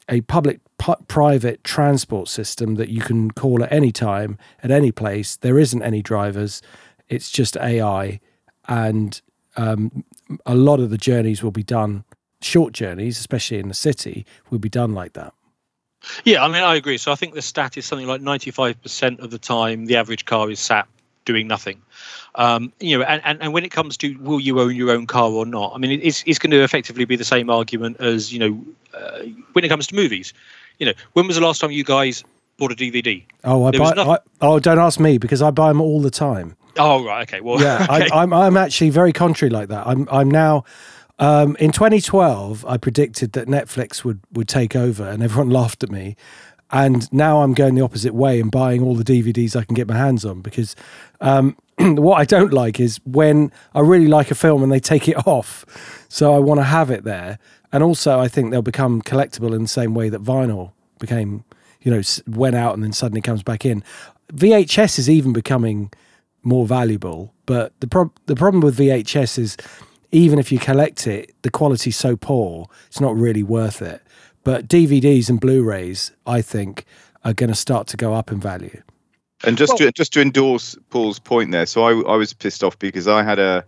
a 0.09 0.21
public 0.21 0.59
pu- 0.77 0.95
private 1.07 1.63
transport 1.63 2.27
system 2.29 2.75
that 2.75 2.89
you 2.89 3.01
can 3.01 3.31
call 3.31 3.63
at 3.63 3.71
any 3.71 3.91
time 3.91 4.37
at 4.63 4.71
any 4.71 4.91
place. 4.91 5.35
There 5.35 5.59
isn't 5.59 5.81
any 5.81 6.01
drivers. 6.01 6.61
It's 7.09 7.31
just 7.31 7.57
ai 7.57 8.19
and 8.67 9.21
um, 9.55 10.03
a 10.45 10.55
lot 10.55 10.79
of 10.79 10.89
the 10.89 10.97
journeys 10.97 11.41
will 11.41 11.51
be 11.51 11.63
done 11.63 12.03
short 12.41 12.73
journeys 12.73 13.17
especially 13.17 13.57
in 13.57 13.67
the 13.67 13.73
city 13.73 14.25
will 14.51 14.59
be 14.59 14.69
done 14.69 14.93
like 14.93 15.13
that 15.13 15.33
Yeah, 16.25 16.43
I 16.43 16.47
mean, 16.47 16.63
I 16.63 16.75
agree. 16.75 16.97
So 16.97 17.11
I 17.11 17.15
think 17.15 17.33
the 17.33 17.41
stat 17.41 17.77
is 17.77 17.85
something 17.85 18.07
like 18.07 18.21
95% 18.21 19.19
of 19.19 19.31
the 19.31 19.37
time, 19.37 19.85
the 19.85 19.95
average 19.95 20.25
car 20.25 20.49
is 20.49 20.59
sat 20.59 20.87
doing 21.25 21.47
nothing. 21.47 21.81
Um, 22.35 22.71
you 22.79 22.97
know, 22.97 23.03
and, 23.03 23.21
and, 23.25 23.41
and 23.41 23.53
when 23.53 23.65
it 23.65 23.71
comes 23.71 23.97
to 23.97 24.15
will 24.19 24.39
you 24.39 24.59
own 24.59 24.75
your 24.75 24.91
own 24.91 25.07
car 25.07 25.29
or 25.29 25.45
not, 25.45 25.73
I 25.73 25.77
mean, 25.79 25.99
it's, 26.01 26.23
it's 26.25 26.39
going 26.39 26.51
to 26.51 26.63
effectively 26.63 27.05
be 27.05 27.15
the 27.15 27.25
same 27.25 27.49
argument 27.49 27.97
as, 27.99 28.31
you 28.31 28.39
know, 28.39 28.65
uh, 28.93 29.23
when 29.53 29.65
it 29.65 29.69
comes 29.69 29.87
to 29.87 29.95
movies. 29.95 30.33
You 30.79 30.85
know, 30.87 30.93
when 31.13 31.27
was 31.27 31.35
the 31.35 31.41
last 31.41 31.59
time 31.59 31.71
you 31.71 31.83
guys 31.83 32.23
bought 32.57 32.71
a 32.71 32.75
DVD? 32.75 33.23
Oh, 33.43 33.65
I 33.65 33.71
There 33.71 33.79
buy. 33.79 33.93
I, 33.97 34.19
oh, 34.41 34.59
don't 34.59 34.79
ask 34.79 34.99
me 34.99 35.17
because 35.17 35.41
I 35.41 35.51
buy 35.51 35.69
them 35.69 35.81
all 35.81 36.01
the 36.01 36.11
time. 36.11 36.55
Oh, 36.77 37.03
right. 37.03 37.27
Okay. 37.27 37.41
Well, 37.41 37.59
Yeah, 37.59 37.83
okay. 37.89 38.09
I, 38.11 38.21
I'm. 38.21 38.33
I'm 38.33 38.57
actually 38.57 38.91
very 38.91 39.11
contrary 39.13 39.49
like 39.49 39.69
that. 39.69 39.87
I'm. 39.87 40.07
I'm 40.11 40.29
now. 40.29 40.65
Um, 41.19 41.55
in 41.59 41.71
2012, 41.71 42.65
I 42.65 42.77
predicted 42.77 43.33
that 43.33 43.47
Netflix 43.47 44.03
would 44.03 44.19
would 44.31 44.47
take 44.47 44.75
over, 44.75 45.07
and 45.07 45.23
everyone 45.23 45.49
laughed 45.61 45.83
at 45.83 45.91
me. 45.91 46.15
And 46.69 47.11
now 47.13 47.43
I'm 47.43 47.53
going 47.53 47.75
the 47.75 47.81
opposite 47.81 48.13
way 48.13 48.41
and 48.41 48.51
buying 48.51 48.83
all 48.83 48.93
the 48.93 49.03
DVDs 49.03 49.55
I 49.55 49.63
can 49.63 49.73
get 49.73 49.87
my 49.87 49.95
hands 49.95 50.25
on 50.25 50.41
because 50.41 50.75
um, 51.21 51.55
what 51.79 52.17
I 52.17 52.25
don't 52.25 52.51
like 52.51 52.77
is 52.77 52.99
when 53.05 53.53
I 53.73 53.79
really 53.79 54.09
like 54.09 54.31
a 54.31 54.35
film 54.35 54.63
and 54.63 54.71
they 54.71 54.81
take 54.81 55.07
it 55.07 55.15
off. 55.27 55.65
So 56.09 56.35
I 56.35 56.39
want 56.39 56.59
to 56.59 56.65
have 56.65 56.91
it 56.91 57.03
there, 57.03 57.39
and 57.71 57.83
also 57.83 58.19
I 58.19 58.27
think 58.27 58.51
they'll 58.51 58.61
become 58.61 59.01
collectible 59.01 59.55
in 59.55 59.61
the 59.61 59.67
same 59.67 59.93
way 59.93 60.09
that 60.09 60.21
vinyl 60.21 60.73
became, 60.99 61.45
you 61.81 61.91
know, 61.91 62.01
went 62.27 62.55
out 62.55 62.73
and 62.73 62.83
then 62.83 62.91
suddenly 62.91 63.21
comes 63.21 63.43
back 63.43 63.65
in. 63.65 63.83
VHS 64.33 64.99
is 64.99 65.09
even 65.09 65.31
becoming 65.31 65.91
more 66.43 66.65
valuable, 66.65 67.33
but 67.45 67.73
the 67.79 67.87
prob- 67.87 68.17
the 68.25 68.35
problem 68.35 68.61
with 68.61 68.77
VHS 68.77 69.39
is 69.39 69.57
even 70.11 70.39
if 70.39 70.51
you 70.51 70.59
collect 70.59 71.07
it, 71.07 71.33
the 71.41 71.51
quality's 71.51 71.97
so 71.97 72.15
poor, 72.15 72.67
it's 72.87 73.01
not 73.01 73.15
really 73.15 73.43
worth 73.43 73.81
it. 73.81 74.01
But 74.43 74.67
DVDs 74.67 75.29
and 75.29 75.39
Blu-rays, 75.39 76.11
I 76.25 76.41
think, 76.41 76.85
are 77.25 77.33
going 77.33 77.49
to 77.49 77.55
start 77.55 77.87
to 77.87 77.97
go 77.97 78.13
up 78.13 78.31
in 78.31 78.39
value. 78.39 78.81
And 79.43 79.57
just 79.57 79.71
Well- 79.71 79.77
to 79.79 79.91
just 79.91 80.13
to 80.13 80.21
endorse 80.21 80.75
Paul's 80.89 81.19
point 81.19 81.51
there, 81.51 81.65
so 81.65 81.83
I 81.83 82.13
I 82.13 82.15
was 82.15 82.33
pissed 82.33 82.63
off 82.63 82.79
because 82.79 83.07
I 83.07 83.23
had 83.23 83.37
a 83.37 83.63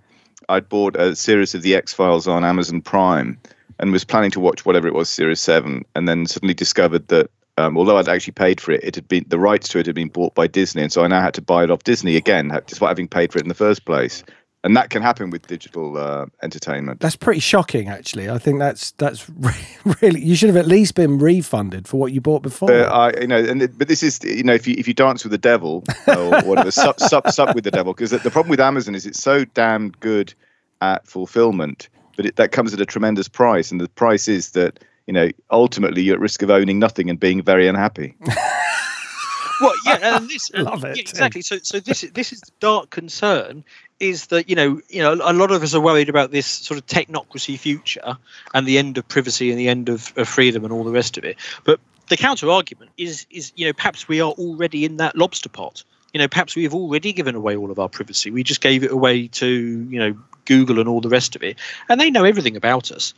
I'd 0.48 0.68
bought 0.68 0.96
a 0.96 1.16
series 1.16 1.54
of 1.54 1.62
the 1.62 1.76
X 1.76 1.94
Files 1.94 2.28
on 2.28 2.44
Amazon 2.44 2.82
Prime 2.82 3.38
and 3.80 3.92
was 3.92 4.04
planning 4.04 4.32
to 4.32 4.40
watch 4.40 4.66
whatever 4.66 4.88
it 4.88 4.96
was, 4.96 5.10
Series 5.10 5.40
Seven, 5.40 5.86
and 5.96 6.08
then 6.08 6.26
suddenly 6.26 6.56
discovered 6.56 7.08
that 7.10 7.30
um, 7.60 7.78
although 7.78 7.98
I'd 7.98 8.08
actually 8.08 8.34
paid 8.34 8.62
for 8.62 8.72
it, 8.72 8.84
it 8.84 8.96
had 8.96 9.08
been 9.08 9.26
the 9.28 9.38
rights 9.38 9.68
to 9.70 9.80
it 9.80 9.86
had 9.86 9.96
been 9.96 10.08
bought 10.08 10.34
by 10.34 10.48
Disney, 10.48 10.82
and 10.82 10.92
so 10.92 11.04
I 11.04 11.08
now 11.08 11.22
had 11.22 11.34
to 11.36 11.42
buy 11.42 11.66
it 11.66 11.70
off 11.70 11.84
Disney 11.84 12.16
again, 12.16 12.58
despite 12.68 12.88
having 12.88 13.08
paid 13.08 13.32
for 13.32 13.38
it 13.40 13.44
in 13.44 13.50
the 13.50 13.54
first 13.54 13.86
place. 13.86 14.24
And 14.62 14.76
that 14.76 14.90
can 14.90 15.02
happen 15.02 15.30
with 15.30 15.48
digital 15.48 15.96
uh, 15.96 16.26
entertainment. 16.44 17.00
That's 17.00 17.16
pretty 17.16 17.40
shocking, 17.40 17.88
actually. 17.88 18.30
I 18.30 18.38
think 18.38 18.60
that's 18.60 18.92
that's 18.92 19.30
re- 19.38 19.54
really 20.02 20.22
you 20.22 20.36
should 20.36 20.50
have 20.50 20.58
at 20.58 20.68
least 20.68 20.96
been 20.96 21.18
refunded 21.18 21.88
for 21.88 21.98
what 21.98 22.12
you 22.12 22.20
bought 22.20 22.42
before. 22.42 22.72
Uh, 22.72 22.86
I, 22.86 23.22
you 23.22 23.28
know, 23.28 23.38
and 23.38 23.62
it, 23.62 23.78
but 23.78 23.88
this 23.88 24.04
is, 24.04 24.22
you 24.24 24.44
know, 24.44 24.54
if 24.54 24.68
you 24.68 24.76
if 24.78 24.86
you 24.88 24.94
dance 24.94 25.24
with 25.24 25.32
the 25.32 25.38
devil 25.38 25.84
or 26.08 26.42
whatever, 26.44 26.72
sup, 26.72 27.00
sup, 27.00 27.30
sup 27.30 27.56
with 27.56 27.64
the 27.64 27.72
devil, 27.72 27.94
because 27.94 28.12
the, 28.12 28.18
the 28.18 28.32
problem 28.32 28.50
with 28.50 28.60
Amazon 28.60 28.96
is 28.96 29.06
it's 29.06 29.22
so 29.22 29.46
damn 29.46 29.92
good 29.92 30.34
at 30.82 31.08
fulfillment, 31.08 31.88
but 32.18 32.26
it, 32.26 32.36
that 32.36 32.52
comes 32.52 32.74
at 32.74 32.82
a 32.82 32.86
tremendous 32.86 33.30
price, 33.30 33.72
and 33.72 33.80
the 33.80 33.88
price 33.88 34.28
is 34.28 34.52
that 34.52 34.80
you 35.08 35.14
know 35.14 35.30
ultimately 35.52 36.02
you're 36.02 36.16
at 36.16 36.22
risk 36.22 36.42
of 36.42 36.50
owning 36.50 36.80
nothing 36.80 37.10
and 37.10 37.18
being 37.18 37.42
very 37.42 37.66
unhappy. 37.66 38.14
well, 39.62 39.74
yeah, 39.86 40.18
and 40.18 40.28
this 40.28 40.52
Love 40.54 40.84
it, 40.84 40.98
yeah, 40.98 41.02
exactly. 41.02 41.42
So, 41.42 41.60
so 41.64 41.80
this 41.80 42.04
is 42.04 42.12
this 42.12 42.34
is 42.34 42.42
the 42.42 42.52
dark 42.60 42.90
concern 42.90 43.64
is 44.00 44.28
that 44.28 44.50
you 44.50 44.56
know 44.56 44.82
you 44.90 45.02
know 45.02 45.14
a 45.14 45.34
lot 45.34 45.52
of 45.52 45.62
us 45.64 45.74
are 45.76 45.82
worried 45.82 46.10
about 46.10 46.32
this 46.32 46.48
sort 46.48 46.78
of 46.78 46.86
technocracy 46.88 47.58
future 47.58 48.18
and 48.54 48.68
the 48.68 48.78
end 48.78 48.98
of 48.98 49.08
privacy 49.08 49.50
and 49.50 49.60
the 49.60 49.68
end 49.70 49.90
of, 49.90 50.14
of 50.18 50.28
freedom 50.28 50.64
and 50.64 50.74
all 50.74 50.84
the 50.84 50.92
rest 50.92 51.18
of 51.18 51.24
it. 51.26 51.38
But 51.64 51.80
the 52.10 52.18
counter 52.18 52.50
argument 52.50 52.92
is 52.98 53.26
is 53.30 53.52
you 53.56 53.66
know 53.66 53.74
perhaps 53.74 54.08
we 54.08 54.22
are 54.22 54.32
already 54.32 54.86
in 54.86 54.98
that 54.98 55.16
lobster 55.16 55.50
pot. 55.50 55.84
You 56.14 56.20
know, 56.20 56.28
perhaps 56.28 56.56
we 56.56 56.64
have 56.64 56.74
already 56.74 57.14
given 57.14 57.36
away 57.36 57.56
all 57.56 57.70
of 57.70 57.78
our 57.78 57.88
privacy. 57.88 58.32
We 58.32 58.42
just 58.44 58.62
gave 58.62 58.84
it 58.84 58.92
away 58.92 59.28
to 59.28 59.48
you 59.48 60.00
know 60.00 60.18
Google 60.46 60.80
and 60.80 60.90
all 60.90 61.02
the 61.02 61.10
rest 61.10 61.36
of 61.36 61.44
it, 61.44 61.58
and 61.88 62.02
they 62.02 62.10
know 62.10 62.24
everything 62.24 62.56
about 62.56 62.92
us. 62.92 63.14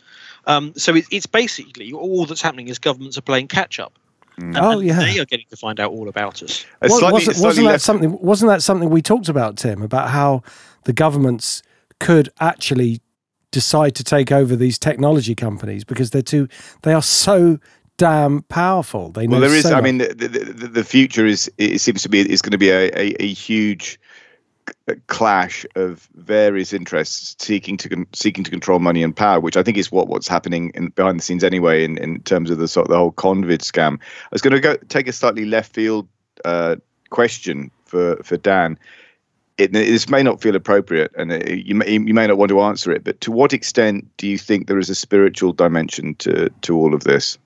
Um, 0.47 0.73
so 0.75 0.95
it, 0.95 1.05
it's 1.11 1.25
basically 1.27 1.93
all 1.93 2.25
that's 2.25 2.41
happening 2.41 2.67
is 2.67 2.79
governments 2.79 3.17
are 3.17 3.21
playing 3.21 3.47
catch 3.47 3.79
up. 3.79 3.93
And, 4.37 4.57
Oh, 4.57 4.79
and 4.79 4.83
yeah. 4.87 4.99
they 4.99 5.19
are 5.19 5.25
getting 5.25 5.45
to 5.51 5.55
find 5.55 5.79
out 5.79 5.91
all 5.91 6.09
about 6.09 6.41
us. 6.41 6.65
A 6.81 6.89
slightly- 6.89 7.11
wasn't, 7.13 7.35
slightly 7.37 7.45
wasn't 7.47 7.65
that 7.67 7.71
less- 7.73 7.83
something? 7.83 8.17
Wasn't 8.21 8.49
that 8.49 8.61
something 8.63 8.89
we 8.89 9.01
talked 9.01 9.29
about, 9.29 9.55
Tim? 9.57 9.81
About 9.83 10.09
how 10.09 10.41
the 10.83 10.93
governments 10.93 11.61
could 11.99 12.29
actually 12.39 13.01
decide 13.51 13.95
to 13.95 14.03
take 14.03 14.31
over 14.31 14.55
these 14.55 14.79
technology 14.79 15.35
companies 15.35 15.83
because 15.83 16.11
they're 16.11 16.21
too. 16.21 16.47
They 16.83 16.93
are 16.93 17.01
so 17.01 17.59
damn 17.97 18.41
powerful. 18.43 19.11
They 19.11 19.27
know 19.27 19.39
Well, 19.39 19.41
there 19.41 19.55
is. 19.55 19.63
so 19.63 19.75
I 19.75 19.81
mean, 19.81 19.99
the, 19.99 20.13
the, 20.13 20.67
the, 20.67 20.83
future 20.83 21.25
is. 21.25 21.51
It 21.57 21.79
seems 21.81 22.01
to 22.03 22.09
be 22.09 22.19
is 22.19 22.41
going 22.41 22.51
to 22.51 22.57
be 22.57 22.69
a, 22.69 22.89
a, 22.97 23.15
a 23.21 23.27
huge 23.27 23.99
clash 25.07 25.65
of 25.75 26.09
various 26.15 26.73
interests 26.73 27.35
seeking 27.43 27.77
to 27.77 27.89
con- 27.89 28.07
seeking 28.13 28.43
to 28.43 28.51
control 28.51 28.79
money 28.79 29.03
and 29.03 29.15
power, 29.15 29.39
which 29.39 29.57
I 29.57 29.63
think 29.63 29.77
is 29.77 29.91
what 29.91 30.07
what's 30.07 30.27
happening 30.27 30.71
in, 30.73 30.89
behind 30.89 31.19
the 31.19 31.23
scenes 31.23 31.43
anyway. 31.43 31.83
In, 31.83 31.97
in 31.97 32.21
terms 32.21 32.49
of 32.49 32.57
the 32.57 32.67
sort 32.67 32.87
of 32.87 32.91
the 32.91 32.97
whole 32.97 33.11
convid 33.11 33.59
scam, 33.59 33.99
I 33.99 34.29
was 34.31 34.41
going 34.41 34.53
to 34.53 34.59
go 34.59 34.77
take 34.89 35.07
a 35.07 35.13
slightly 35.13 35.45
left 35.45 35.73
field 35.73 36.07
uh, 36.45 36.77
question 37.09 37.71
for 37.85 38.15
for 38.23 38.37
Dan. 38.37 38.79
It, 39.61 39.73
this 39.73 40.09
may 40.09 40.23
not 40.23 40.41
feel 40.41 40.55
appropriate, 40.55 41.11
and 41.15 41.31
it, 41.31 41.65
you 41.65 41.75
may 41.75 41.91
you 41.91 42.13
may 42.13 42.27
not 42.27 42.37
want 42.37 42.49
to 42.49 42.61
answer 42.61 42.91
it. 42.91 43.03
But 43.03 43.21
to 43.21 43.31
what 43.31 43.53
extent 43.53 44.09
do 44.17 44.27
you 44.27 44.37
think 44.37 44.67
there 44.67 44.79
is 44.79 44.89
a 44.89 44.95
spiritual 44.95 45.53
dimension 45.53 46.15
to 46.15 46.49
to 46.61 46.75
all 46.75 46.93
of 46.93 47.03
this? 47.03 47.37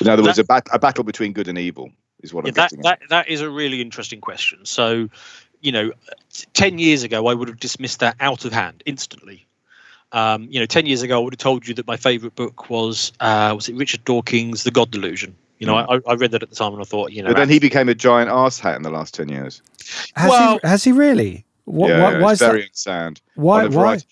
In 0.00 0.08
other 0.08 0.22
words, 0.22 0.38
a, 0.38 0.44
bat- 0.44 0.68
a 0.72 0.78
battle 0.78 1.04
between 1.04 1.32
good 1.32 1.48
and 1.48 1.56
evil 1.56 1.90
is 2.22 2.34
what 2.34 2.44
Yeah, 2.44 2.50
I'm 2.50 2.54
that, 2.54 2.70
getting 2.70 2.86
at. 2.86 3.00
that 3.00 3.08
that 3.08 3.28
is 3.28 3.40
a 3.40 3.48
really 3.48 3.80
interesting 3.80 4.20
question. 4.20 4.66
So, 4.66 5.08
you 5.60 5.72
know, 5.72 5.92
ten 6.52 6.78
years 6.78 7.04
ago, 7.04 7.26
I 7.26 7.34
would 7.34 7.48
have 7.48 7.58
dismissed 7.58 8.00
that 8.00 8.16
out 8.20 8.44
of 8.44 8.52
hand 8.52 8.82
instantly. 8.84 9.46
Um, 10.12 10.48
you 10.50 10.60
know, 10.60 10.66
ten 10.66 10.84
years 10.84 11.02
ago, 11.02 11.20
I 11.20 11.24
would 11.24 11.32
have 11.32 11.38
told 11.38 11.66
you 11.66 11.74
that 11.74 11.86
my 11.86 11.96
favourite 11.96 12.34
book 12.34 12.68
was 12.68 13.12
uh, 13.20 13.52
was 13.54 13.68
it 13.68 13.76
Richard 13.76 14.04
Dawkins' 14.04 14.64
The 14.64 14.70
God 14.70 14.90
Delusion. 14.90 15.36
You 15.62 15.66
know, 15.68 15.76
I, 15.76 16.00
I 16.10 16.14
read 16.14 16.32
that 16.32 16.42
at 16.42 16.50
the 16.50 16.56
time 16.56 16.72
and 16.72 16.82
I 16.82 16.84
thought, 16.84 17.12
you 17.12 17.22
know. 17.22 17.28
But 17.28 17.36
then 17.36 17.48
he 17.48 17.60
became 17.60 17.88
a 17.88 17.94
giant 17.94 18.30
arse 18.30 18.58
hat 18.58 18.74
in 18.76 18.82
the 18.82 18.90
last 18.90 19.14
ten 19.14 19.28
years. 19.28 19.62
has 20.16 20.28
well- 20.28 20.58
he? 20.62 20.68
Has 20.68 20.82
he 20.84 20.90
really? 20.92 21.44
What, 21.66 21.90
yeah, 21.90 22.02
why, 22.02 22.18
why 22.18 22.32
it's 22.32 22.42
is 22.42 22.48
very 22.48 22.60
that? 22.62 22.70
unsound. 22.70 23.20
Why? 23.36 23.62
Why? 23.62 23.68
variety- 23.68 24.06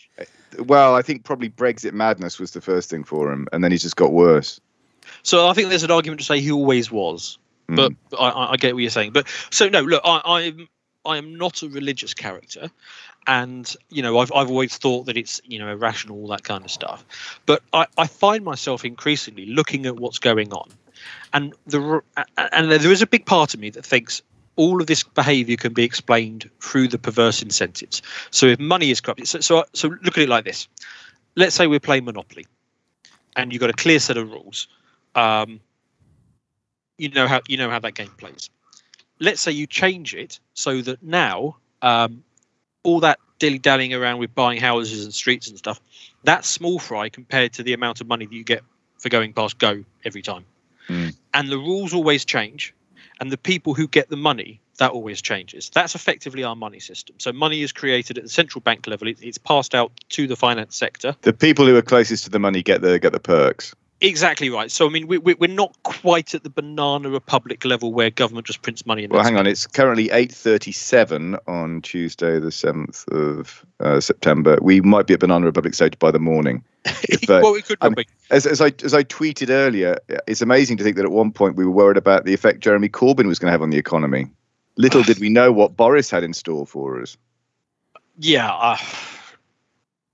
Well, 0.60 0.94
I 0.94 1.02
think 1.02 1.24
probably 1.24 1.50
Brexit 1.50 1.92
madness 1.92 2.38
was 2.38 2.52
the 2.52 2.60
first 2.60 2.88
thing 2.88 3.02
for 3.02 3.32
him, 3.32 3.48
and 3.52 3.64
then 3.64 3.72
he 3.72 3.78
just 3.78 3.96
got 3.96 4.12
worse. 4.12 4.60
So 5.24 5.48
I 5.48 5.52
think 5.52 5.68
there's 5.68 5.82
an 5.82 5.90
argument 5.90 6.20
to 6.20 6.24
say 6.26 6.38
he 6.40 6.52
always 6.52 6.92
was, 6.92 7.38
Mm. 7.68 7.76
but 7.76 8.16
I, 8.20 8.28
I 8.30 8.52
I 8.52 8.56
get 8.56 8.74
what 8.74 8.82
you're 8.82 8.90
saying. 8.90 9.10
But 9.12 9.26
so 9.50 9.68
no, 9.68 9.80
look, 9.80 10.00
I, 10.04 10.20
I'm 10.24 10.68
I 11.04 11.16
am 11.18 11.34
not 11.36 11.62
a 11.62 11.68
religious 11.68 12.14
character, 12.14 12.70
and 13.26 13.74
you 13.90 14.02
know 14.02 14.18
I've 14.18 14.30
I've 14.32 14.48
always 14.50 14.76
thought 14.76 15.06
that 15.06 15.16
it's 15.16 15.40
you 15.44 15.58
know 15.58 15.68
irrational 15.72 16.16
all 16.20 16.28
that 16.28 16.44
kind 16.44 16.64
of 16.64 16.70
stuff. 16.70 17.04
But 17.46 17.62
I, 17.72 17.86
I 17.98 18.06
find 18.06 18.44
myself 18.44 18.84
increasingly 18.84 19.46
looking 19.46 19.86
at 19.86 19.96
what's 19.96 20.18
going 20.20 20.52
on, 20.52 20.68
and 21.32 21.54
the 21.66 22.02
and 22.52 22.70
there 22.70 22.92
is 22.92 23.02
a 23.02 23.06
big 23.06 23.26
part 23.26 23.54
of 23.54 23.60
me 23.60 23.70
that 23.70 23.84
thinks 23.84 24.22
all 24.56 24.80
of 24.80 24.86
this 24.86 25.02
behavior 25.02 25.56
can 25.56 25.72
be 25.72 25.84
explained 25.84 26.50
through 26.60 26.88
the 26.88 26.98
perverse 26.98 27.40
incentives. 27.42 28.02
So 28.30 28.46
if 28.46 28.58
money 28.58 28.90
is 28.90 29.00
corrupted, 29.00 29.28
so 29.28 29.40
so, 29.40 29.64
so 29.72 29.88
look 29.88 30.18
at 30.18 30.24
it 30.24 30.28
like 30.28 30.44
this. 30.44 30.68
Let's 31.36 31.54
say 31.54 31.66
we're 31.66 31.80
playing 31.80 32.04
Monopoly, 32.04 32.46
and 33.36 33.52
you've 33.52 33.60
got 33.60 33.70
a 33.70 33.74
clear 33.74 34.00
set 34.00 34.16
of 34.16 34.30
rules 34.30 34.66
um, 35.14 35.60
you 36.98 37.08
know 37.10 37.26
how 37.26 37.40
you 37.48 37.56
know 37.56 37.70
how 37.70 37.78
that 37.78 37.94
game 37.94 38.10
plays. 38.16 38.50
Let's 39.18 39.40
say 39.40 39.52
you 39.52 39.66
change 39.66 40.14
it 40.14 40.40
so 40.54 40.80
that 40.82 41.02
now 41.02 41.56
um, 41.82 42.22
all 42.82 43.00
that 43.00 43.18
dilly 43.38 43.58
dallying 43.58 43.94
around 43.94 44.18
with 44.18 44.34
buying 44.34 44.60
houses 44.60 45.04
and 45.04 45.14
streets 45.14 45.48
and 45.48 45.58
stuff, 45.58 45.80
that's 46.24 46.48
small 46.48 46.78
fry 46.78 47.08
compared 47.08 47.52
to 47.54 47.62
the 47.62 47.72
amount 47.72 48.00
of 48.00 48.06
money 48.06 48.26
that 48.26 48.34
you 48.34 48.44
get 48.44 48.62
for 48.98 49.08
going 49.08 49.32
past 49.32 49.58
Go 49.58 49.84
every 50.04 50.22
time. 50.22 50.44
Mm. 50.90 51.16
And 51.34 51.48
the 51.48 51.58
rules 51.58 51.94
always 51.94 52.24
change, 52.24 52.74
and 53.20 53.30
the 53.30 53.38
people 53.38 53.74
who 53.74 53.86
get 53.86 54.08
the 54.08 54.16
money 54.16 54.60
that 54.78 54.90
always 54.90 55.20
changes. 55.20 55.70
That's 55.72 55.94
effectively 55.94 56.42
our 56.42 56.56
money 56.56 56.80
system. 56.80 57.16
So 57.18 57.32
money 57.32 57.62
is 57.62 57.70
created 57.70 58.16
at 58.16 58.24
the 58.24 58.30
central 58.30 58.62
bank 58.62 58.86
level. 58.86 59.08
It, 59.08 59.18
it's 59.22 59.38
passed 59.38 59.74
out 59.74 59.92
to 60.10 60.26
the 60.26 60.36
finance 60.36 60.74
sector. 60.74 61.14
The 61.20 61.34
people 61.34 61.66
who 61.66 61.76
are 61.76 61.82
closest 61.82 62.24
to 62.24 62.30
the 62.30 62.38
money 62.38 62.62
get 62.62 62.80
the 62.80 62.98
get 62.98 63.12
the 63.12 63.20
perks. 63.20 63.74
Exactly 64.02 64.48
right. 64.48 64.70
So 64.70 64.86
I 64.86 64.90
mean, 64.90 65.06
we, 65.06 65.18
we, 65.18 65.34
we're 65.34 65.46
not 65.48 65.76
quite 65.82 66.34
at 66.34 66.42
the 66.42 66.48
banana 66.50 67.10
republic 67.10 67.64
level 67.66 67.92
where 67.92 68.08
government 68.08 68.46
just 68.46 68.62
prints 68.62 68.86
money. 68.86 69.04
And 69.04 69.12
Well, 69.12 69.22
hang 69.22 69.36
on. 69.36 69.46
It's 69.46 69.66
currently 69.66 70.10
eight 70.10 70.32
thirty-seven 70.32 71.36
on 71.46 71.82
Tuesday, 71.82 72.38
the 72.38 72.50
seventh 72.50 73.06
of 73.08 73.64
uh, 73.80 74.00
September. 74.00 74.56
We 74.62 74.80
might 74.80 75.06
be 75.06 75.14
at 75.14 75.20
Banana 75.20 75.44
Republic 75.44 75.74
stage 75.74 75.98
by 75.98 76.10
the 76.10 76.18
morning. 76.18 76.64
If, 77.10 77.28
uh, 77.28 77.40
well, 77.42 77.54
it 77.54 77.66
could 77.66 77.76
I'm- 77.82 77.92
be. 77.92 78.06
as, 78.30 78.46
as 78.46 78.62
I 78.62 78.72
as 78.82 78.94
I 78.94 79.04
tweeted 79.04 79.50
earlier, 79.50 79.98
it's 80.26 80.40
amazing 80.40 80.78
to 80.78 80.84
think 80.84 80.96
that 80.96 81.04
at 81.04 81.12
one 81.12 81.30
point 81.30 81.56
we 81.56 81.66
were 81.66 81.70
worried 81.70 81.98
about 81.98 82.24
the 82.24 82.32
effect 82.32 82.60
Jeremy 82.60 82.88
Corbyn 82.88 83.26
was 83.26 83.38
going 83.38 83.48
to 83.48 83.52
have 83.52 83.62
on 83.62 83.68
the 83.70 83.76
economy. 83.78 84.30
Little 84.76 85.02
did 85.02 85.18
we 85.18 85.28
know 85.28 85.52
what 85.52 85.76
Boris 85.76 86.08
had 86.08 86.24
in 86.24 86.32
store 86.32 86.66
for 86.66 87.02
us. 87.02 87.16
Yeah. 88.22 88.50
Uh, 88.52 88.76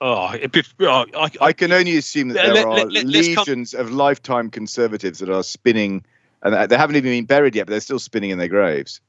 oh, 0.01 0.31
it, 0.33 0.53
be- 0.53 0.63
uh, 0.81 1.05
I, 1.17 1.31
I 1.41 1.53
can 1.53 1.73
only 1.73 1.97
assume 1.97 2.29
that 2.29 2.35
there 2.35 2.55
let- 2.55 2.65
are 2.65 2.85
let- 2.87 3.05
let's 3.07 3.29
come- 3.35 3.43
legions 3.43 3.75
of 3.75 3.91
lifetime 3.91 4.51
conservatives 4.51 5.19
that 5.21 5.31
are 5.31 5.43
spinning, 5.43 6.05
and 6.43 6.71
they 6.71 6.77
haven't 6.77 6.97
even 6.97 7.11
been 7.11 7.25
buried 7.25 7.55
yet, 7.55 7.67
but 7.67 7.73
they're 7.73 7.81
still 7.81 7.99
spinning 7.99 8.31
in 8.31 8.39
their 8.39 8.49
graves. 8.49 9.01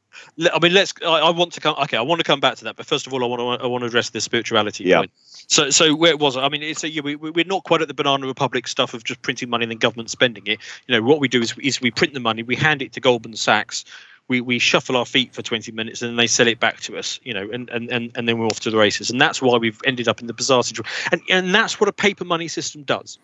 I 0.52 0.58
mean, 0.60 0.74
let's. 0.74 0.94
I, 1.06 1.20
I 1.20 1.30
want 1.30 1.54
to 1.54 1.62
come. 1.62 1.76
Okay, 1.84 1.96
I 1.98 2.02
want 2.02 2.20
to 2.20 2.24
come 2.24 2.40
back 2.40 2.56
to 2.56 2.64
that, 2.64 2.76
but 2.76 2.88
first 2.88 3.06
of 3.06 3.14
all, 3.14 3.24
I 3.24 3.28
want 3.28 3.40
to. 3.60 3.64
I 3.64 3.68
want 3.68 3.84
to 3.84 3.86
address 3.86 4.10
the 4.10 4.22
spirituality 4.22 4.86
Yeah. 4.86 5.00
point. 5.00 5.12
So, 5.50 5.70
so 5.70 5.96
where 5.96 6.18
was 6.18 6.36
I? 6.36 6.44
I 6.46 6.50
mean, 6.50 6.64
it's 6.64 6.84
a, 6.84 6.90
yeah, 6.90 7.02
we, 7.02 7.16
we- 7.16 7.30
we're 7.32 7.46
not 7.46 7.64
quite 7.66 7.82
at 7.84 7.88
the 7.88 7.94
banana 7.94 8.26
republic 8.26 8.68
stuff 8.68 8.94
of 8.96 9.04
just 9.04 9.22
printing 9.22 9.50
money 9.50 9.64
and 9.66 9.72
then 9.72 9.78
government 9.78 10.10
spending 10.10 10.48
it. 10.48 10.60
You 10.88 10.96
know, 10.96 11.04
what 11.04 11.20
we 11.20 11.28
do 11.28 11.42
is, 11.42 11.54
is 11.62 11.80
we 11.82 11.92
print 11.92 12.14
the 12.16 12.20
money, 12.20 12.42
we 12.42 12.56
hand 12.56 12.82
it 12.82 12.94
to 12.94 13.00
Goldman 13.00 13.36
Sachs, 13.36 13.86
we, 14.28 14.42
we 14.42 14.60
shuffle 14.60 14.98
our 14.98 15.06
feet 15.06 15.34
for 15.34 15.42
20 15.42 15.72
minutes, 15.72 16.02
and 16.02 16.10
then 16.10 16.18
they 16.18 16.28
sell 16.28 16.48
it 16.48 16.60
back 16.60 16.80
to 16.82 16.98
us. 16.98 17.20
You 17.24 17.34
know, 17.34 17.50
and, 17.52 17.70
and, 17.70 17.90
and, 17.90 18.12
and 18.16 18.28
then 18.28 18.38
we're 18.38 18.48
off 18.48 18.60
to 18.62 18.72
the 18.72 18.78
races. 18.78 19.10
And 19.10 19.22
that's 19.22 19.42
why 19.42 19.58
we've 19.58 19.80
ended 19.86 20.08
up 20.08 20.22
in 20.22 20.28
the 20.28 20.34
bizarre 20.34 20.64
situation. 20.64 20.92
And 21.12 21.22
and 21.30 21.56
that's 21.56 21.80
what 21.80 21.90
a 21.90 21.94
paper 21.94 22.26
money 22.26 22.48
system 22.48 22.84
does, 22.84 23.18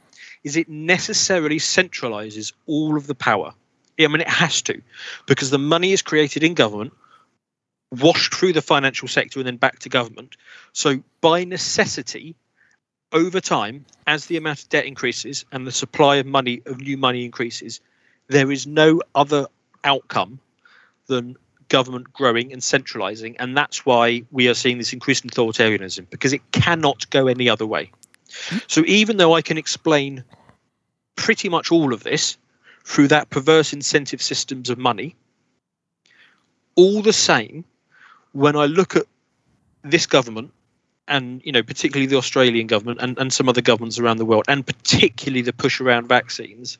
is 0.43 0.55
it 0.55 0.69
necessarily 0.69 1.59
centralizes 1.59 2.53
all 2.65 2.97
of 2.97 3.07
the 3.07 3.15
power. 3.15 3.53
I 3.99 4.07
mean, 4.07 4.21
it 4.21 4.29
has 4.29 4.61
to, 4.63 4.81
because 5.27 5.51
the 5.51 5.59
money 5.59 5.91
is 5.91 6.01
created 6.01 6.43
in 6.43 6.55
government 6.55 6.93
washed 8.01 8.33
through 8.33 8.53
the 8.53 8.61
financial 8.61 9.07
sector 9.07 9.39
and 9.39 9.47
then 9.47 9.57
back 9.57 9.79
to 9.79 9.89
government. 9.89 10.35
So, 10.73 11.03
by 11.21 11.43
necessity, 11.43 12.35
over 13.11 13.39
time, 13.39 13.85
as 14.07 14.25
the 14.25 14.37
amount 14.37 14.63
of 14.63 14.69
debt 14.69 14.85
increases 14.85 15.45
and 15.51 15.67
the 15.67 15.71
supply 15.71 16.15
of 16.17 16.25
money, 16.25 16.61
of 16.65 16.79
new 16.79 16.97
money 16.97 17.23
increases, 17.25 17.79
there 18.27 18.51
is 18.51 18.65
no 18.65 19.01
other 19.13 19.47
outcome 19.83 20.39
than 21.07 21.35
government 21.69 22.11
growing 22.13 22.51
and 22.53 22.63
centralizing. 22.63 23.35
And 23.37 23.57
that's 23.57 23.85
why 23.85 24.23
we 24.31 24.47
are 24.47 24.53
seeing 24.53 24.77
this 24.77 24.93
increasing 24.93 25.29
authoritarianism, 25.29 26.09
because 26.09 26.33
it 26.33 26.41
cannot 26.51 27.09
go 27.09 27.27
any 27.27 27.49
other 27.49 27.65
way. 27.65 27.91
So, 28.67 28.83
even 28.85 29.17
though 29.17 29.33
I 29.33 29.41
can 29.41 29.57
explain 29.57 30.23
pretty 31.15 31.49
much 31.49 31.71
all 31.71 31.93
of 31.93 32.03
this 32.03 32.37
through 32.85 33.07
that 33.09 33.29
perverse 33.29 33.73
incentive 33.73 34.21
systems 34.21 34.69
of 34.69 34.77
money, 34.77 35.15
all 36.75 37.01
the 37.01 37.13
same, 37.13 37.63
when 38.31 38.55
I 38.55 38.65
look 38.65 38.95
at 38.95 39.05
this 39.83 40.05
government 40.05 40.51
and 41.07 41.41
you 41.43 41.51
know 41.51 41.63
particularly 41.63 42.07
the 42.07 42.17
Australian 42.17 42.67
government 42.67 42.99
and, 43.01 43.17
and 43.17 43.31
some 43.33 43.49
other 43.49 43.61
governments 43.61 43.99
around 43.99 44.17
the 44.17 44.25
world 44.25 44.45
and 44.47 44.65
particularly 44.65 45.41
the 45.41 45.53
push 45.53 45.81
around 45.81 46.07
vaccines 46.07 46.77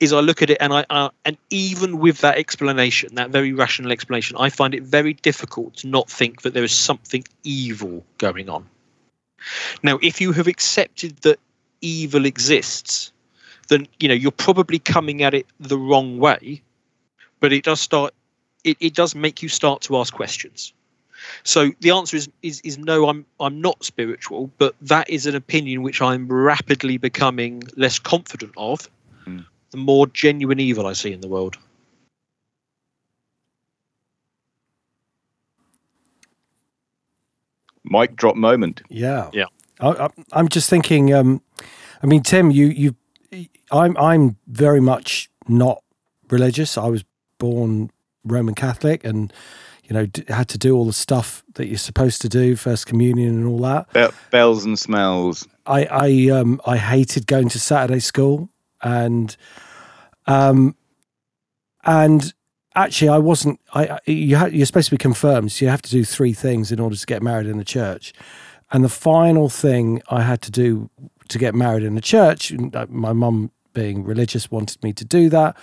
is 0.00 0.12
I 0.12 0.20
look 0.20 0.42
at 0.42 0.50
it 0.50 0.58
and 0.60 0.72
I 0.72 0.84
uh, 0.90 1.10
and 1.24 1.36
even 1.50 1.98
with 1.98 2.18
that 2.18 2.38
explanation 2.38 3.14
that 3.14 3.30
very 3.30 3.52
rational 3.52 3.92
explanation 3.92 4.36
I 4.38 4.50
find 4.50 4.74
it 4.74 4.82
very 4.82 5.14
difficult 5.14 5.76
to 5.78 5.88
not 5.88 6.10
think 6.10 6.42
that 6.42 6.54
there 6.54 6.64
is 6.64 6.72
something 6.72 7.24
evil 7.44 8.04
going 8.18 8.48
on 8.48 8.68
now 9.82 9.98
if 10.02 10.20
you 10.20 10.32
have 10.32 10.46
accepted 10.46 11.16
that 11.18 11.38
evil 11.80 12.24
exists 12.24 13.12
then 13.68 13.86
you 14.00 14.08
know 14.08 14.14
you're 14.14 14.30
probably 14.32 14.78
coming 14.78 15.22
at 15.22 15.34
it 15.34 15.46
the 15.60 15.78
wrong 15.78 16.18
way 16.18 16.62
but 17.40 17.52
it 17.52 17.64
does 17.64 17.80
start 17.80 18.14
it, 18.64 18.76
it 18.80 18.94
does 18.94 19.14
make 19.14 19.42
you 19.42 19.48
start 19.48 19.82
to 19.82 19.96
ask 19.96 20.12
questions 20.12 20.72
so 21.44 21.72
the 21.80 21.90
answer 21.90 22.16
is, 22.16 22.28
is 22.42 22.60
is 22.62 22.78
no 22.78 23.08
i'm 23.08 23.24
i'm 23.40 23.60
not 23.60 23.84
spiritual 23.84 24.50
but 24.58 24.74
that 24.80 25.08
is 25.10 25.26
an 25.26 25.34
opinion 25.34 25.82
which 25.82 26.00
i'm 26.00 26.28
rapidly 26.28 26.96
becoming 26.96 27.62
less 27.76 27.98
confident 27.98 28.52
of. 28.56 28.88
The 29.70 29.76
more 29.76 30.06
genuine 30.08 30.60
evil 30.60 30.86
i 30.86 30.92
see 30.92 31.12
in 31.12 31.20
the 31.20 31.28
world 31.28 31.58
Mic 37.90 38.16
drop 38.16 38.36
moment. 38.36 38.82
Yeah. 38.88 39.30
Yeah. 39.32 39.46
I, 39.80 39.88
I, 39.88 40.08
I'm 40.32 40.48
just 40.48 40.68
thinking. 40.68 41.12
Um, 41.14 41.42
I 42.02 42.06
mean, 42.06 42.22
Tim, 42.22 42.50
you 42.50 42.66
you, 42.66 42.94
I'm 43.70 43.96
I'm 43.96 44.36
very 44.46 44.80
much 44.80 45.30
not 45.48 45.82
religious. 46.30 46.76
I 46.76 46.86
was 46.88 47.04
born 47.38 47.90
Roman 48.24 48.54
Catholic, 48.54 49.04
and 49.04 49.32
you 49.84 49.94
know 49.94 50.06
d- 50.06 50.24
had 50.28 50.48
to 50.48 50.58
do 50.58 50.76
all 50.76 50.84
the 50.84 50.92
stuff 50.92 51.44
that 51.54 51.66
you're 51.68 51.78
supposed 51.78 52.20
to 52.22 52.28
do, 52.28 52.56
First 52.56 52.86
Communion 52.86 53.30
and 53.36 53.46
all 53.46 53.60
that. 53.60 53.92
Be- 53.92 54.08
bells 54.30 54.64
and 54.64 54.78
smells. 54.78 55.46
I 55.66 55.84
I 55.86 56.38
um 56.38 56.60
I 56.66 56.76
hated 56.76 57.26
going 57.26 57.48
to 57.50 57.60
Saturday 57.60 58.00
school 58.00 58.50
and 58.82 59.36
um 60.26 60.76
and 61.84 62.32
actually 62.74 63.08
I 63.08 63.18
wasn't 63.18 63.60
I 63.74 63.98
you 64.06 64.36
ha- 64.36 64.46
you're 64.46 64.66
supposed 64.66 64.88
to 64.88 64.94
be 64.94 64.98
confirmed 64.98 65.52
so 65.52 65.64
you 65.64 65.70
have 65.70 65.82
to 65.82 65.90
do 65.90 66.04
three 66.04 66.32
things 66.32 66.70
in 66.72 66.80
order 66.80 66.96
to 66.96 67.06
get 67.06 67.22
married 67.22 67.46
in 67.46 67.58
the 67.58 67.64
church. 67.64 68.12
And 68.70 68.84
the 68.84 68.90
final 68.90 69.48
thing 69.48 70.02
I 70.10 70.22
had 70.22 70.42
to 70.42 70.50
do 70.50 70.90
to 71.28 71.38
get 71.38 71.54
married 71.54 71.82
in 71.82 71.94
the 71.94 72.00
church 72.00 72.52
uh, 72.74 72.86
my 72.88 73.12
mum 73.12 73.50
being 73.72 74.04
religious 74.04 74.50
wanted 74.50 74.82
me 74.82 74.92
to 74.92 75.04
do 75.04 75.28
that. 75.28 75.56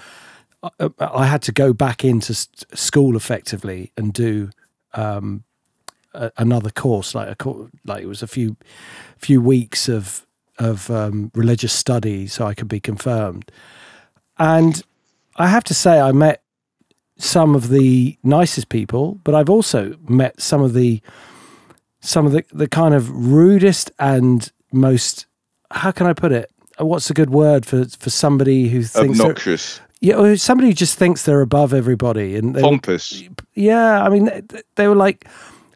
I, 0.80 0.90
I 1.00 1.26
had 1.26 1.42
to 1.44 1.52
go 1.52 1.74
back 1.74 2.04
into 2.04 2.34
school 2.34 3.16
effectively 3.16 3.92
and 3.98 4.14
do 4.14 4.50
um 4.94 5.44
a, 6.16 6.32
another 6.38 6.70
course 6.70 7.14
like 7.14 7.30
a 7.30 7.36
cour 7.36 7.70
like 7.86 8.02
it 8.02 8.08
was 8.08 8.24
a 8.24 8.28
few 8.28 8.56
few 9.18 9.42
weeks 9.42 9.88
of 9.88 10.25
of 10.60 10.90
um, 10.90 11.32
religious 11.36 11.74
study 11.74 12.28
so 12.28 12.46
I 12.46 12.54
could 12.54 12.68
be 12.68 12.80
confirmed. 12.80 13.52
And 14.38 14.82
I 15.38 15.48
have 15.48 15.64
to 15.66 15.74
say, 15.74 16.00
I 16.00 16.12
met 16.12 16.42
some 17.18 17.56
of 17.56 17.70
the 17.70 18.18
nicest 18.24 18.70
people, 18.70 19.20
but 19.24 19.36
I've 19.36 19.50
also 19.50 19.96
met 20.08 20.42
some 20.42 20.62
of 20.62 20.74
the 20.74 21.02
some 22.02 22.26
of 22.28 22.34
the, 22.34 22.46
the 22.52 22.68
kind 22.68 22.94
of 22.94 23.10
rudest 23.10 23.92
and 23.98 24.52
most 24.72 25.26
how 25.72 25.92
can 25.92 26.06
I 26.06 26.14
put 26.14 26.32
it? 26.32 26.52
What's 26.78 27.10
a 27.10 27.14
good 27.14 27.30
word 27.30 27.66
for 27.66 27.86
for 27.86 28.10
somebody 28.10 28.68
who 28.70 28.84
thinks 28.84 29.20
Obnoxious. 29.20 29.80
yeah, 30.02 30.16
or 30.16 30.36
somebody 30.38 30.68
who 30.70 30.74
just 30.74 30.98
thinks 30.98 31.24
they're 31.24 31.42
above 31.42 31.74
everybody 31.74 32.36
and 32.36 32.54
they 32.56 32.62
Pompous. 32.62 33.24
yeah, 33.56 34.04
I 34.04 34.10
mean, 34.10 34.26
th- 34.26 34.66
they 34.76 34.88
were 34.88 34.96
like, 34.96 35.26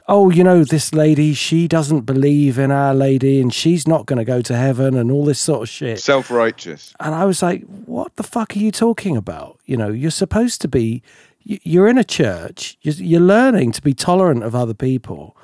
oh, 0.10 0.32
you 0.32 0.44
know, 0.44 0.64
this 0.64 0.92
lady, 0.92 1.34
she 1.36 1.68
doesn't 1.68 2.02
believe 2.02 2.58
in 2.58 2.72
Our 2.72 2.96
Lady 2.96 3.40
and 3.40 3.54
she's 3.54 3.88
not 3.88 4.08
going 4.08 4.18
to 4.18 4.26
go 4.26 4.42
to 4.42 4.58
heaven 4.58 4.98
and 4.98 5.12
all 5.12 5.24
this 5.24 5.40
sort 5.40 5.62
of 5.62 5.70
shit. 5.70 6.00
Self 6.00 6.32
righteous. 6.32 6.96
And 7.00 7.14
I 7.14 7.26
was 7.26 7.44
like, 7.44 7.64
what 7.86 8.16
the 8.16 8.24
fuck 8.24 8.56
are 8.56 8.60
you 8.60 8.72
talking 8.72 9.16
about? 9.16 9.60
You 9.66 9.78
know, 9.78 9.90
you're 9.90 10.10
supposed 10.10 10.62
to 10.62 10.68
be, 10.68 11.04
you're 11.44 11.88
in 11.88 12.00
a 12.00 12.04
church, 12.04 12.76
you're, 12.82 13.20
learning 13.20 13.72
to 13.74 13.84
be 13.84 13.94
tolerant 13.94 14.44
of 14.44 14.56
other 14.56 14.74
people. 14.74 15.38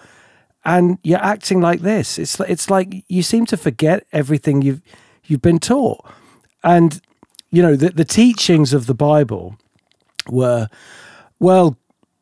And 0.66 0.97
you're 1.03 1.24
acting 1.24 1.61
like 1.61 1.82
this. 1.82 2.18
It's 2.18 2.39
it's 2.39 2.72
like 2.72 3.05
you 3.07 3.22
seem 3.22 3.45
to 3.47 3.57
forget 3.57 4.07
everything 4.11 4.63
you've 4.63 4.82
you've 5.26 5.43
been 5.43 5.59
taught. 5.59 6.03
And 6.63 6.99
you 7.51 7.61
know 7.61 7.76
the 7.76 7.89
the 7.89 8.03
teachings 8.03 8.74
of 8.74 8.88
the 8.88 8.95
Bible 8.95 9.57
were, 10.28 10.68
well, 11.38 11.78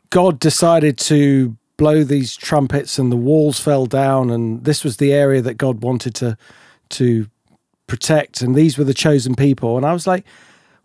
God 0.10 0.40
decided 0.40 0.98
to 0.98 1.56
blow 1.78 2.04
these 2.04 2.36
trumpets 2.36 3.00
and 3.00 3.12
the 3.12 3.18
walls 3.18 3.60
fell 3.60 3.86
down 3.86 4.30
and 4.30 4.64
this 4.64 4.84
was 4.84 4.98
the 4.98 5.12
area 5.14 5.42
that 5.42 5.56
God 5.56 5.82
wanted 5.82 6.14
to 6.16 6.38
to 6.90 7.28
protect 7.88 8.42
and 8.42 8.56
these 8.56 8.78
were 8.78 8.84
the 8.84 8.94
chosen 8.94 9.36
people 9.36 9.76
and 9.78 9.86
I 9.86 9.94
was 9.94 10.08
like 10.08 10.24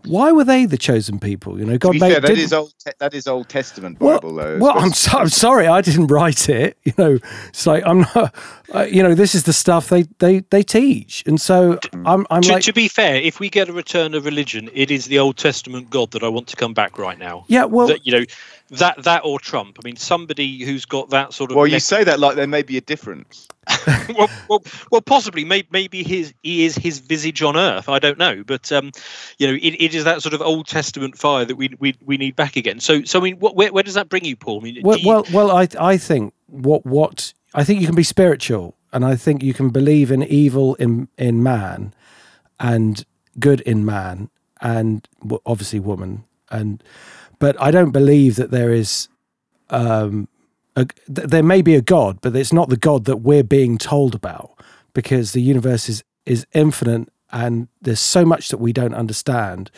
why 0.05 0.30
were 0.30 0.45
they 0.45 0.64
the 0.64 0.78
chosen 0.78 1.18
people 1.18 1.59
you 1.59 1.64
know 1.66 1.72
To 1.72 1.78
God 1.78 1.93
be 1.93 1.99
made 1.99 2.12
fair, 2.12 2.20
that 2.20 2.53
old. 2.53 2.72
Te- 2.78 2.93
that 3.01 3.14
is 3.14 3.26
Old 3.26 3.49
Testament 3.49 4.01
well, 4.01 4.20
Bible, 4.20 4.34
though. 4.36 4.59
well 4.59 4.78
I'm, 4.78 4.93
so, 4.93 5.18
I'm 5.18 5.28
sorry 5.28 5.66
I 5.66 5.80
didn't 5.80 6.07
write 6.07 6.49
it 6.49 6.78
you 6.84 6.93
know 6.97 7.18
it's 7.49 7.66
like 7.66 7.84
I'm 7.84 8.01
not 8.14 8.34
uh, 8.74 8.82
you 8.82 9.03
know 9.03 9.14
this 9.14 9.34
is 9.34 9.43
the 9.45 9.53
stuff 9.53 9.89
they 9.89 10.05
they 10.18 10.41
they 10.51 10.62
teach 10.62 11.24
and 11.26 11.41
so 11.41 11.78
I'm 12.07 12.26
I'm 12.30 12.43
To, 12.43 12.53
like 12.53 12.62
to 12.64 12.72
be 12.72 12.89
fair, 12.89 13.16
if 13.16 13.41
we 13.41 13.51
get 13.51 13.68
a 13.68 13.72
return 13.72 14.14
of 14.14 14.24
religion, 14.24 14.70
it 14.72 14.91
is 14.91 15.07
the 15.07 15.18
Old 15.18 15.36
Testament 15.36 15.91
God 15.91 16.12
that 16.12 16.22
I 16.22 16.28
want 16.28 16.47
to 16.49 16.57
come 16.57 16.74
back 16.74 16.97
right 16.99 17.18
now. 17.18 17.45
yeah 17.49 17.64
well 17.64 17.89
that 17.89 18.07
you 18.07 18.12
know, 18.12 18.24
that 18.71 19.03
that 19.05 19.23
or 19.25 19.41
Trump. 19.41 19.79
I 19.83 19.87
mean, 19.87 19.97
somebody 19.97 20.64
who's 20.64 20.85
got 20.85 21.11
that 21.11 21.33
sort 21.33 21.51
of. 21.51 21.57
Well, 21.57 21.66
you 21.66 21.75
mech- 21.75 21.83
say 21.83 22.05
that 22.05 22.21
like 22.21 22.37
there 22.37 22.47
may 22.47 22.62
be 22.62 22.77
a 22.77 22.81
difference. 22.81 23.49
well, 24.16 24.29
well, 24.49 24.62
well, 24.91 25.01
possibly. 25.01 25.45
Maybe, 25.45 25.69
maybe 25.71 26.03
his 26.03 26.35
he 26.43 26.64
is 26.64 26.75
his 26.75 26.99
visage 27.01 27.43
on 27.43 27.57
earth. 27.57 27.89
I 27.89 27.99
don't 27.99 28.19
know, 28.19 28.43
but 28.45 28.71
um, 28.73 28.93
you 29.39 29.47
know, 29.47 29.55
it, 29.55 29.75
it 29.79 29.95
is 29.95 30.05
that 30.05 30.23
sort 30.23 30.35
of 30.35 30.43
Old 30.43 30.66
Testament 30.66 31.16
fire 31.16 31.45
that 31.45 31.57
we 31.57 31.71
we, 31.79 31.95
we 32.05 32.16
need 32.16 32.37
back 32.37 32.57
again. 32.57 32.81
So, 32.81 33.03
so 33.05 33.19
I 33.21 33.23
mean, 33.23 33.37
what, 33.39 33.57
where, 33.57 33.73
where 33.73 33.83
does 33.83 33.95
that 33.95 34.09
bring 34.09 34.25
you, 34.25 34.37
Paul? 34.37 34.61
I 34.61 34.64
mean, 34.64 34.83
well, 34.83 34.99
you- 34.99 35.09
well, 35.09 35.25
well, 35.33 35.51
I 35.51 35.69
I 35.79 35.97
think 35.97 36.35
what 36.47 36.85
what 36.85 37.33
I 37.55 37.64
think 37.64 37.81
you 37.81 37.87
can 37.87 37.97
be 37.97 38.03
spiritual, 38.03 38.75
and 38.93 39.05
I 39.05 39.16
think 39.16 39.43
you 39.43 39.55
can 39.55 39.71
believe 39.71 40.11
in 40.11 40.23
evil 40.23 40.75
in 40.77 41.09
in 41.16 41.43
man, 41.43 41.95
and 42.61 43.05
good 43.39 43.61
in 43.62 43.85
man, 43.85 44.31
and 44.61 45.09
obviously 45.47 45.79
woman, 45.81 46.25
and 46.51 46.83
but 47.39 47.61
I 47.61 47.70
don't 47.70 47.91
believe 47.93 48.36
that 48.36 48.51
there 48.51 48.72
is, 48.72 49.09
um, 49.70 50.28
a, 50.76 50.84
th- 50.84 51.28
there 51.28 51.43
may 51.43 51.62
be 51.62 51.74
a 51.74 51.82
God, 51.82 52.20
but 52.20 52.34
it's 52.34 52.53
not 52.53 52.68
the 52.68 52.76
God 52.76 53.05
that 53.05 53.18
we're 53.18 53.45
being 53.45 53.78
told 53.78 54.14
about, 54.14 54.51
because 54.93 55.32
the 55.32 55.43
universe 55.43 55.89
is 55.89 56.05
is 56.26 56.47
infinite, 56.53 57.09
and 57.32 57.68
there's 57.80 58.01
so 58.01 58.24
much 58.24 58.49
that 58.49 58.59
we 58.59 58.72
don't 58.72 58.95
understand. 58.95 59.70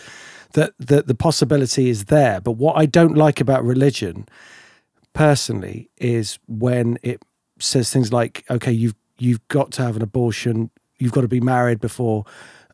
That, 0.54 0.72
that 0.80 1.06
the 1.06 1.14
possibility 1.14 1.88
is 1.90 2.06
there. 2.06 2.40
But 2.40 2.52
what 2.52 2.76
I 2.76 2.84
don't 2.84 3.14
like 3.14 3.40
about 3.40 3.64
religion 3.64 4.26
personally 5.12 5.88
is 5.98 6.40
when 6.48 6.98
it 7.02 7.22
says 7.60 7.92
things 7.92 8.12
like, 8.12 8.44
"Okay, 8.50 8.72
you've 8.72 8.96
you've 9.18 9.46
got 9.46 9.70
to 9.72 9.82
have 9.82 9.94
an 9.94 10.02
abortion, 10.02 10.70
you've 10.98 11.12
got 11.12 11.20
to 11.20 11.28
be 11.28 11.40
married 11.40 11.80
before." 11.80 12.24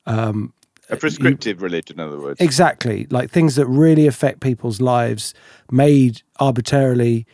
Um, 0.07 0.55
A 0.89 0.97
prescriptive 0.97 1.63
religion, 1.63 1.99
in 1.99 2.07
other 2.07 2.21
words. 2.21 2.41
exactly, 2.41 3.07
like 3.11 3.31
things 3.31 3.57
that 3.57 3.67
really 3.67 4.07
affect 4.07 4.41
people's 4.41 4.81
lives, 4.81 5.35
made 5.71 6.23
arbitrarily. 6.39 7.27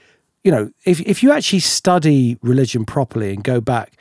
You 0.43 0.53
know, 0.53 0.71
if 0.85 1.01
if 1.01 1.23
you 1.23 1.33
actually 1.33 1.61
study 1.61 2.39
religion 2.43 2.85
properly 2.85 3.35
and 3.35 3.45
go 3.45 3.61
back 3.61 3.97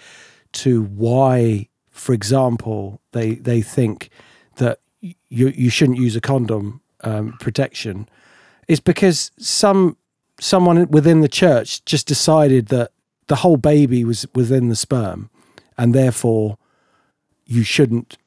to 0.53 0.83
why, 0.83 1.67
for 1.89 2.13
example, 2.13 3.01
they 3.11 3.35
they 3.35 3.61
think 3.61 4.09
that 4.55 4.79
you 5.01 5.15
you 5.29 5.69
shouldn't 5.69 5.97
use 5.97 6.15
a 6.15 6.21
condom 6.21 6.81
um, 7.01 7.33
protection, 7.39 8.07
is 8.67 8.79
because 8.79 9.31
some 9.37 9.97
someone 10.39 10.87
within 10.89 11.21
the 11.21 11.29
church 11.29 11.83
just 11.85 12.07
decided 12.07 12.67
that 12.67 12.91
the 13.27 13.35
whole 13.37 13.57
baby 13.57 14.03
was 14.03 14.25
within 14.33 14.69
the 14.69 14.75
sperm, 14.75 15.29
and 15.77 15.93
therefore 15.93 16.57
you 17.45 17.63
shouldn't 17.63 18.17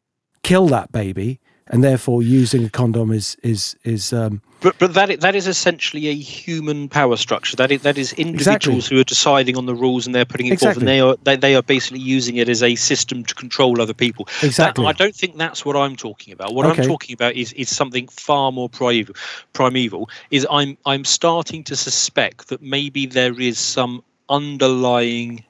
kill 0.44 0.68
that 0.68 0.92
baby, 0.92 1.40
and 1.66 1.82
therefore 1.82 2.22
using 2.22 2.64
a 2.64 2.70
condom 2.70 3.10
is 3.10 3.36
is 3.42 3.74
is 3.82 4.12
um, 4.12 4.40
But 4.60 4.78
but 4.78 4.94
that 4.94 5.20
that 5.20 5.34
is 5.34 5.46
essentially 5.46 6.08
a 6.08 6.14
human 6.14 6.88
power 6.88 7.16
structure. 7.16 7.56
That 7.56 7.72
is 7.72 7.82
that 7.82 7.98
is 7.98 8.12
individuals 8.12 8.86
who 8.86 9.00
are 9.00 9.04
deciding 9.04 9.56
on 9.56 9.66
the 9.66 9.74
rules 9.74 10.06
and 10.06 10.14
they're 10.14 10.24
putting 10.24 10.46
it 10.46 10.60
forth, 10.60 10.76
and 10.76 10.86
they 10.86 11.00
are 11.00 11.16
they, 11.24 11.36
they 11.36 11.56
are 11.56 11.62
basically 11.62 12.00
using 12.00 12.36
it 12.36 12.48
as 12.48 12.62
a 12.62 12.74
system 12.76 13.24
to 13.24 13.34
control 13.34 13.80
other 13.80 13.94
people. 13.94 14.26
That- 14.26 14.44
exactly. 14.44 14.86
I 14.86 14.92
don't 14.92 15.16
think 15.16 15.36
that's 15.36 15.64
what 15.64 15.76
I'm 15.76 15.96
talking 15.96 16.32
about. 16.32 16.54
What 16.54 16.66
Okay. 16.66 16.82
I'm 16.82 16.88
talking 16.88 17.14
about 17.14 17.34
is 17.34 17.52
is 17.54 17.74
something 17.74 18.06
far 18.08 18.52
more 18.52 18.68
primeval. 18.68 19.16
Primeval 19.52 20.08
is 20.30 20.46
I'm 20.50 20.76
I'm 20.86 21.04
starting 21.04 21.64
to 21.64 21.76
suspect 21.76 22.48
that 22.48 22.62
maybe 22.62 23.06
there 23.06 23.40
is 23.40 23.58
some 23.58 24.02
underlying 24.28 25.44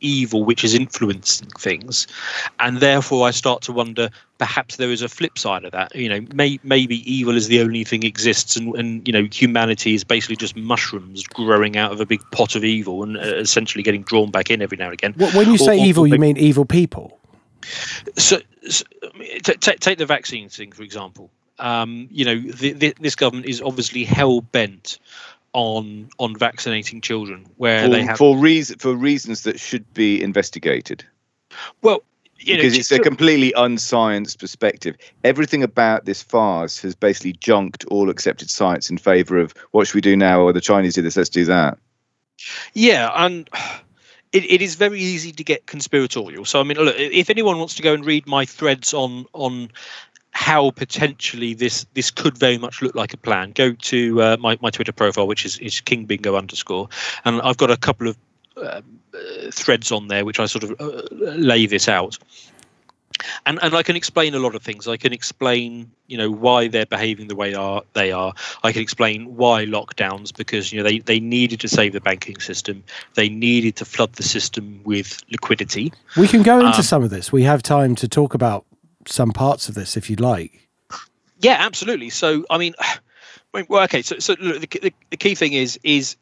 evil 0.00 0.44
which 0.44 0.64
is 0.64 0.74
influencing 0.74 1.48
things, 1.58 2.06
and 2.58 2.78
therefore 2.78 3.26
I 3.26 3.30
start 3.30 3.62
to 3.62 3.72
wonder 3.72 4.10
perhaps 4.38 4.76
there 4.76 4.90
is 4.90 5.02
a 5.02 5.08
flip 5.08 5.38
side 5.38 5.64
of 5.64 5.72
that. 5.72 5.94
You 5.94 6.08
know, 6.08 6.26
may, 6.34 6.58
maybe 6.62 6.96
evil 7.10 7.36
is 7.36 7.48
the 7.48 7.60
only 7.60 7.84
thing 7.84 8.02
exists, 8.02 8.56
and 8.56 8.74
and 8.76 9.06
you 9.06 9.12
know 9.12 9.28
humanity 9.32 9.94
is 9.94 10.04
basically 10.04 10.36
just 10.36 10.56
mushrooms 10.56 11.26
growing 11.26 11.76
out 11.76 11.92
of 11.92 12.00
a 12.00 12.06
big 12.06 12.20
pot 12.32 12.54
of 12.56 12.64
evil 12.64 13.02
and 13.02 13.16
uh, 13.16 13.20
essentially 13.36 13.82
getting 13.82 14.02
drawn 14.02 14.30
back 14.30 14.50
in 14.50 14.62
every 14.62 14.76
now 14.76 14.86
and 14.86 14.94
again. 14.94 15.14
When 15.34 15.50
you 15.50 15.58
say 15.58 15.78
or- 15.78 15.82
or 15.82 15.86
evil, 15.86 16.06
you 16.06 16.18
mean 16.18 16.36
evil 16.36 16.64
people. 16.64 17.18
so, 18.16 18.38
so 18.68 18.84
t- 19.42 19.54
t- 19.54 19.76
take 19.76 19.98
the 19.98 20.06
vaccine 20.06 20.48
thing 20.48 20.72
for 20.72 20.82
example. 20.82 21.30
Um, 21.58 22.08
you 22.10 22.24
know, 22.24 22.40
th- 22.40 22.78
th- 22.80 22.94
this 23.00 23.14
government 23.14 23.46
is 23.46 23.60
obviously 23.60 24.02
hell 24.04 24.40
bent 24.40 24.98
on 25.52 26.08
on 26.18 26.36
vaccinating 26.36 27.00
children, 27.00 27.46
where 27.56 27.88
they 27.88 28.02
For, 28.02 28.08
have 28.08 28.18
for 28.18 28.38
reason 28.38 28.78
for 28.78 28.94
reasons 28.94 29.42
that 29.42 29.58
should 29.58 29.92
be 29.94 30.22
investigated. 30.22 31.04
well, 31.82 32.02
you 32.38 32.54
know, 32.54 32.58
because 32.58 32.74
to- 32.74 32.78
it's 32.80 32.92
a 32.92 32.98
completely 32.98 33.52
unscienced 33.56 34.38
perspective. 34.38 34.96
Everything 35.24 35.62
about 35.62 36.04
this 36.04 36.22
farce 36.22 36.80
has 36.82 36.94
basically 36.94 37.32
junked 37.32 37.84
all 37.86 38.08
accepted 38.08 38.48
science 38.50 38.90
in 38.90 38.98
favor 38.98 39.38
of 39.38 39.52
what 39.72 39.86
should 39.86 39.94
we 39.96 40.00
do 40.00 40.16
now, 40.16 40.40
or 40.40 40.52
the 40.52 40.60
Chinese 40.60 40.94
do 40.94 41.02
this, 41.02 41.16
let's 41.16 41.28
do 41.28 41.44
that. 41.44 41.78
Yeah, 42.72 43.10
and 43.14 43.48
it, 44.32 44.44
it 44.44 44.62
is 44.62 44.76
very 44.76 45.00
easy 45.00 45.32
to 45.32 45.44
get 45.44 45.66
conspiratorial. 45.66 46.44
So 46.44 46.60
I 46.60 46.62
mean, 46.62 46.78
look, 46.78 46.96
if 46.96 47.28
anyone 47.30 47.58
wants 47.58 47.74
to 47.74 47.82
go 47.82 47.92
and 47.92 48.04
read 48.06 48.26
my 48.26 48.44
threads 48.44 48.94
on 48.94 49.26
on 49.32 49.70
how 50.32 50.70
potentially 50.70 51.54
this 51.54 51.86
this 51.94 52.10
could 52.10 52.38
very 52.38 52.58
much 52.58 52.82
look 52.82 52.94
like 52.94 53.12
a 53.12 53.16
plan, 53.16 53.52
go 53.52 53.72
to 53.72 54.22
uh, 54.22 54.36
my 54.40 54.58
my 54.60 54.70
Twitter 54.70 54.92
profile, 54.92 55.26
which 55.26 55.44
is 55.44 55.58
is 55.58 55.80
King 55.80 56.06
Bingo 56.06 56.36
underscore, 56.36 56.88
and 57.24 57.40
I've 57.42 57.56
got 57.56 57.70
a 57.70 57.76
couple 57.76 58.08
of 58.08 58.16
um, 58.56 59.00
uh, 59.14 59.50
threads 59.50 59.90
on 59.92 60.08
there 60.08 60.24
which 60.24 60.38
I 60.38 60.46
sort 60.46 60.64
of 60.64 60.80
uh, 60.80 61.02
lay 61.12 61.66
this 61.66 61.88
out. 61.88 62.18
and 63.46 63.58
and 63.62 63.74
I 63.74 63.82
can 63.82 63.96
explain 63.96 64.34
a 64.34 64.38
lot 64.38 64.54
of 64.54 64.62
things. 64.62 64.86
I 64.88 64.96
can 64.96 65.12
explain, 65.12 65.90
you 66.06 66.16
know, 66.16 66.30
why 66.30 66.68
they're 66.68 66.86
behaving 66.86 67.28
the 67.28 67.34
way 67.36 67.54
are 67.54 67.82
they 67.92 68.12
are. 68.12 68.32
I 68.62 68.72
can 68.72 68.82
explain 68.82 69.36
why 69.36 69.66
lockdowns 69.66 70.34
because 70.34 70.72
you 70.72 70.82
know 70.82 70.88
they 70.88 70.98
they 71.00 71.20
needed 71.20 71.60
to 71.60 71.68
save 71.68 71.92
the 71.92 72.00
banking 72.00 72.40
system. 72.40 72.82
They 73.14 73.28
needed 73.28 73.76
to 73.76 73.84
flood 73.84 74.12
the 74.14 74.22
system 74.22 74.80
with 74.84 75.22
liquidity. 75.30 75.92
We 76.16 76.28
can 76.28 76.42
go 76.42 76.58
into 76.58 76.78
Um, 76.78 76.82
some 76.82 77.02
of 77.02 77.10
this. 77.10 77.32
We 77.32 77.42
have 77.42 77.62
time 77.62 77.94
to 77.96 78.08
talk 78.08 78.34
about 78.34 78.64
some 79.10 79.32
parts 79.32 79.68
of 79.68 79.74
this 79.74 79.96
if 79.96 80.08
you'd 80.08 80.20
like. 80.20 80.68
Yeah, 81.40 81.56
absolutely. 81.58 82.10
So 82.10 82.44
I 82.50 82.58
mean, 82.58 82.74
well, 83.68 83.84
okay. 83.84 84.02
So 84.02 84.18
so 84.18 84.36
look, 84.40 84.60
the, 84.60 84.78
the, 84.80 84.94
the 85.10 85.16
key 85.16 85.34
thing 85.34 85.52
is 85.52 85.78
is 85.82 86.16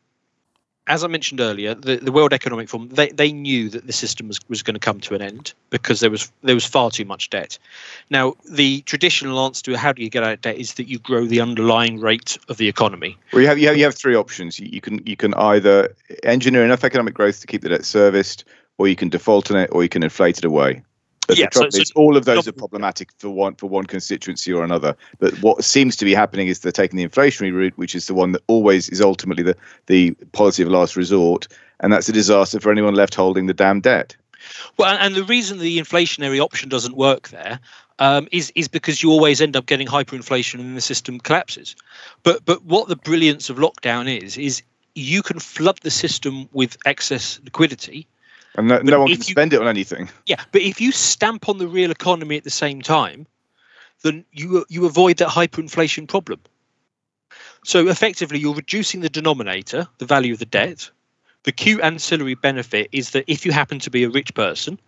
as 0.89 1.05
I 1.05 1.07
mentioned 1.07 1.41
earlier, 1.41 1.75
the, 1.75 1.97
the 1.97 2.11
World 2.11 2.33
Economic 2.33 2.69
Forum 2.69 2.89
they, 2.89 3.11
they 3.11 3.31
knew 3.31 3.69
that 3.69 3.87
the 3.87 3.93
system 3.93 4.29
was, 4.29 4.41
was 4.49 4.63
going 4.63 4.75
to 4.75 4.81
come 4.81 5.01
to 5.01 5.15
an 5.15 5.23
end 5.23 5.53
because 5.71 6.01
there 6.01 6.11
was 6.11 6.33
there 6.43 6.55
was 6.55 6.65
far 6.65 6.91
too 6.91 7.05
much 7.05 7.31
debt. 7.31 7.59
Now, 8.11 8.35
the 8.51 8.81
traditional 8.83 9.39
answer 9.45 9.63
to 9.65 9.79
how 9.79 9.93
do 9.93 10.03
you 10.03 10.11
get 10.11 10.25
out 10.25 10.33
of 10.33 10.41
debt 10.41 10.57
is 10.57 10.75
that 10.75 10.89
you 10.89 10.99
grow 10.99 11.27
the 11.27 11.41
underlying 11.41 12.01
rate 12.01 12.39
of 12.49 12.57
the 12.57 12.69
economy. 12.69 13.17
Well, 13.33 13.43
you 13.43 13.49
have, 13.49 13.59
you 13.59 13.69
have 13.69 13.77
you 13.77 13.85
have 13.85 13.95
three 13.95 14.17
options. 14.17 14.59
You, 14.59 14.69
you 14.73 14.81
can 14.81 15.07
you 15.07 15.17
can 15.17 15.35
either 15.35 15.95
engineer 16.23 16.65
enough 16.65 16.85
economic 16.85 17.15
growth 17.15 17.41
to 17.43 17.47
keep 17.47 17.63
the 17.63 17.69
debt 17.69 17.85
serviced, 17.85 18.45
or 18.79 18.89
you 18.89 18.97
can 18.97 19.11
default 19.11 19.51
on 19.51 19.59
it, 19.59 19.69
or 19.73 19.83
you 19.83 19.89
can 19.89 20.03
inflate 20.03 20.39
it 20.39 20.45
away. 20.45 20.83
But 21.29 21.37
Yeah, 21.37 21.45
the 21.45 21.51
trouble 21.51 21.71
so- 21.71 21.77
so 21.77 21.83
is, 21.83 21.93
all 21.95 22.17
of 22.17 22.25
those 22.25 22.47
not- 22.47 22.49
are 22.49 22.53
problematic 22.53 23.11
for 23.19 23.29
one 23.29 23.55
for 23.55 23.69
one 23.69 23.85
constituency 23.85 24.51
or 24.51 24.65
another. 24.65 24.97
But 25.21 25.35
what 25.43 25.63
seems 25.63 25.95
to 25.97 26.05
be 26.07 26.15
happening 26.15 26.49
is 26.49 26.61
they're 26.61 26.73
taking 26.73 26.97
the 26.97 27.07
inflationary 27.07 27.53
route, 27.53 27.75
which 27.77 27.95
is 27.95 28.07
the 28.07 28.15
one 28.15 28.33
that 28.33 28.43
always 28.47 28.89
is 28.89 29.03
ultimately 29.03 29.45
the 29.45 29.55
the 29.87 30.13
policy 30.33 30.63
of 30.63 30.71
last 30.71 30.97
resort, 30.97 31.47
and 31.81 31.93
that's 31.93 32.09
a 32.09 32.13
disaster 32.13 32.59
for 32.59 32.73
anyone 32.73 32.95
left 32.95 33.15
holding 33.15 33.47
the 33.47 33.55
damn 33.55 33.81
debt. 33.81 34.17
Well, 34.79 34.97
and 34.99 35.15
the 35.15 35.25
reason 35.25 35.59
the 35.59 35.79
inflationary 35.79 36.41
option 36.41 36.71
doesn't 36.71 36.97
work 36.97 37.29
there 37.29 37.61
um, 37.99 38.27
is 38.33 38.51
is 38.55 38.67
because 38.67 39.03
you 39.03 39.11
always 39.11 39.43
end 39.43 39.55
up 39.55 39.67
getting 39.67 39.87
hyperinflation 39.87 40.61
and 40.61 40.77
the 40.77 40.81
system 40.81 41.21
collapses. 41.21 41.77
But 42.23 42.43
but 42.47 42.65
what 42.65 42.89
the 42.89 42.97
brilliance 42.97 43.51
of 43.51 43.59
lockdown 43.59 44.09
is 44.23 44.39
is 44.39 44.63
you 44.95 45.23
can 45.23 45.41
flood 45.41 45.79
the 45.83 45.91
system 45.91 46.49
with 46.53 46.79
excess 46.87 47.39
liquidity. 47.45 48.07
And 48.59 48.67
no, 48.67 48.79
no 48.81 48.99
one 48.99 49.09
can 49.09 49.19
you- 49.19 49.23
spend 49.23 49.53
it 49.53 49.61
on 49.63 49.69
anything. 49.69 50.11
Yeah, 50.27 50.43
but 50.51 50.63
if 50.63 50.81
you 50.81 50.91
stamp 50.91 51.49
on 51.49 51.59
the 51.59 51.69
real 51.69 51.93
economy 51.93 52.37
at 52.37 52.43
the 52.45 52.51
same 52.51 52.83
time, 52.83 53.27
then 54.03 54.25
you 54.33 54.67
you 54.69 54.85
avoid 54.85 55.19
that 55.19 55.29
hyperinflation 55.29 56.09
problem. 56.09 56.41
So 57.65 57.87
effectively, 57.87 58.39
you're 58.41 58.55
reducing 58.55 59.01
the 59.01 59.09
denominator, 59.09 59.87
the 59.99 60.07
value 60.07 60.33
of 60.33 60.41
the 60.41 60.45
debt. 60.45 60.91
The 61.45 61.53
cute 61.53 61.81
ancillary 61.83 62.35
benefit 62.35 62.89
is 62.91 63.11
that 63.11 63.25
if 63.29 63.47
you 63.47 63.53
happen 63.53 63.79
to 63.79 63.91
be 63.91 64.03
a 64.03 64.11
rich 64.11 64.35
person, 64.35 64.79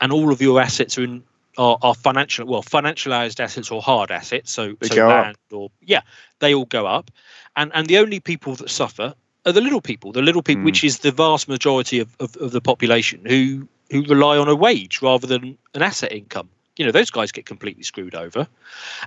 and 0.00 0.12
all 0.12 0.32
of 0.32 0.42
your 0.42 0.60
assets 0.60 0.98
are 0.98 1.04
in 1.04 1.22
are, 1.58 1.78
are 1.82 1.94
financial 1.94 2.46
well 2.46 2.62
financialized 2.64 3.38
assets 3.38 3.70
or 3.70 3.80
hard 3.80 4.10
assets, 4.10 4.50
so 4.50 4.74
They 4.80 4.88
so 4.88 4.94
go 4.96 5.10
up. 5.10 5.24
land 5.26 5.36
or 5.52 5.70
yeah, 5.80 6.00
they 6.40 6.54
all 6.54 6.64
go 6.64 6.86
up, 6.86 7.12
and 7.54 7.70
and 7.72 7.86
the 7.86 7.98
only 7.98 8.18
people 8.18 8.56
that 8.56 8.68
suffer 8.70 9.14
are 9.44 9.52
the 9.52 9.60
little 9.60 9.80
people, 9.80 10.12
the 10.12 10.22
little 10.22 10.42
people, 10.42 10.62
Mm. 10.62 10.66
which 10.66 10.84
is 10.84 10.98
the 11.00 11.10
vast 11.10 11.48
majority 11.48 11.98
of, 12.00 12.14
of, 12.20 12.36
of 12.36 12.52
the 12.52 12.60
population 12.60 13.24
who 13.26 13.68
who 13.90 14.02
rely 14.04 14.38
on 14.38 14.48
a 14.48 14.54
wage 14.56 15.02
rather 15.02 15.26
than 15.26 15.58
an 15.74 15.82
asset 15.82 16.12
income. 16.12 16.48
You 16.78 16.86
know, 16.86 16.92
those 16.92 17.10
guys 17.10 17.30
get 17.32 17.44
completely 17.44 17.82
screwed 17.82 18.14
over, 18.14 18.46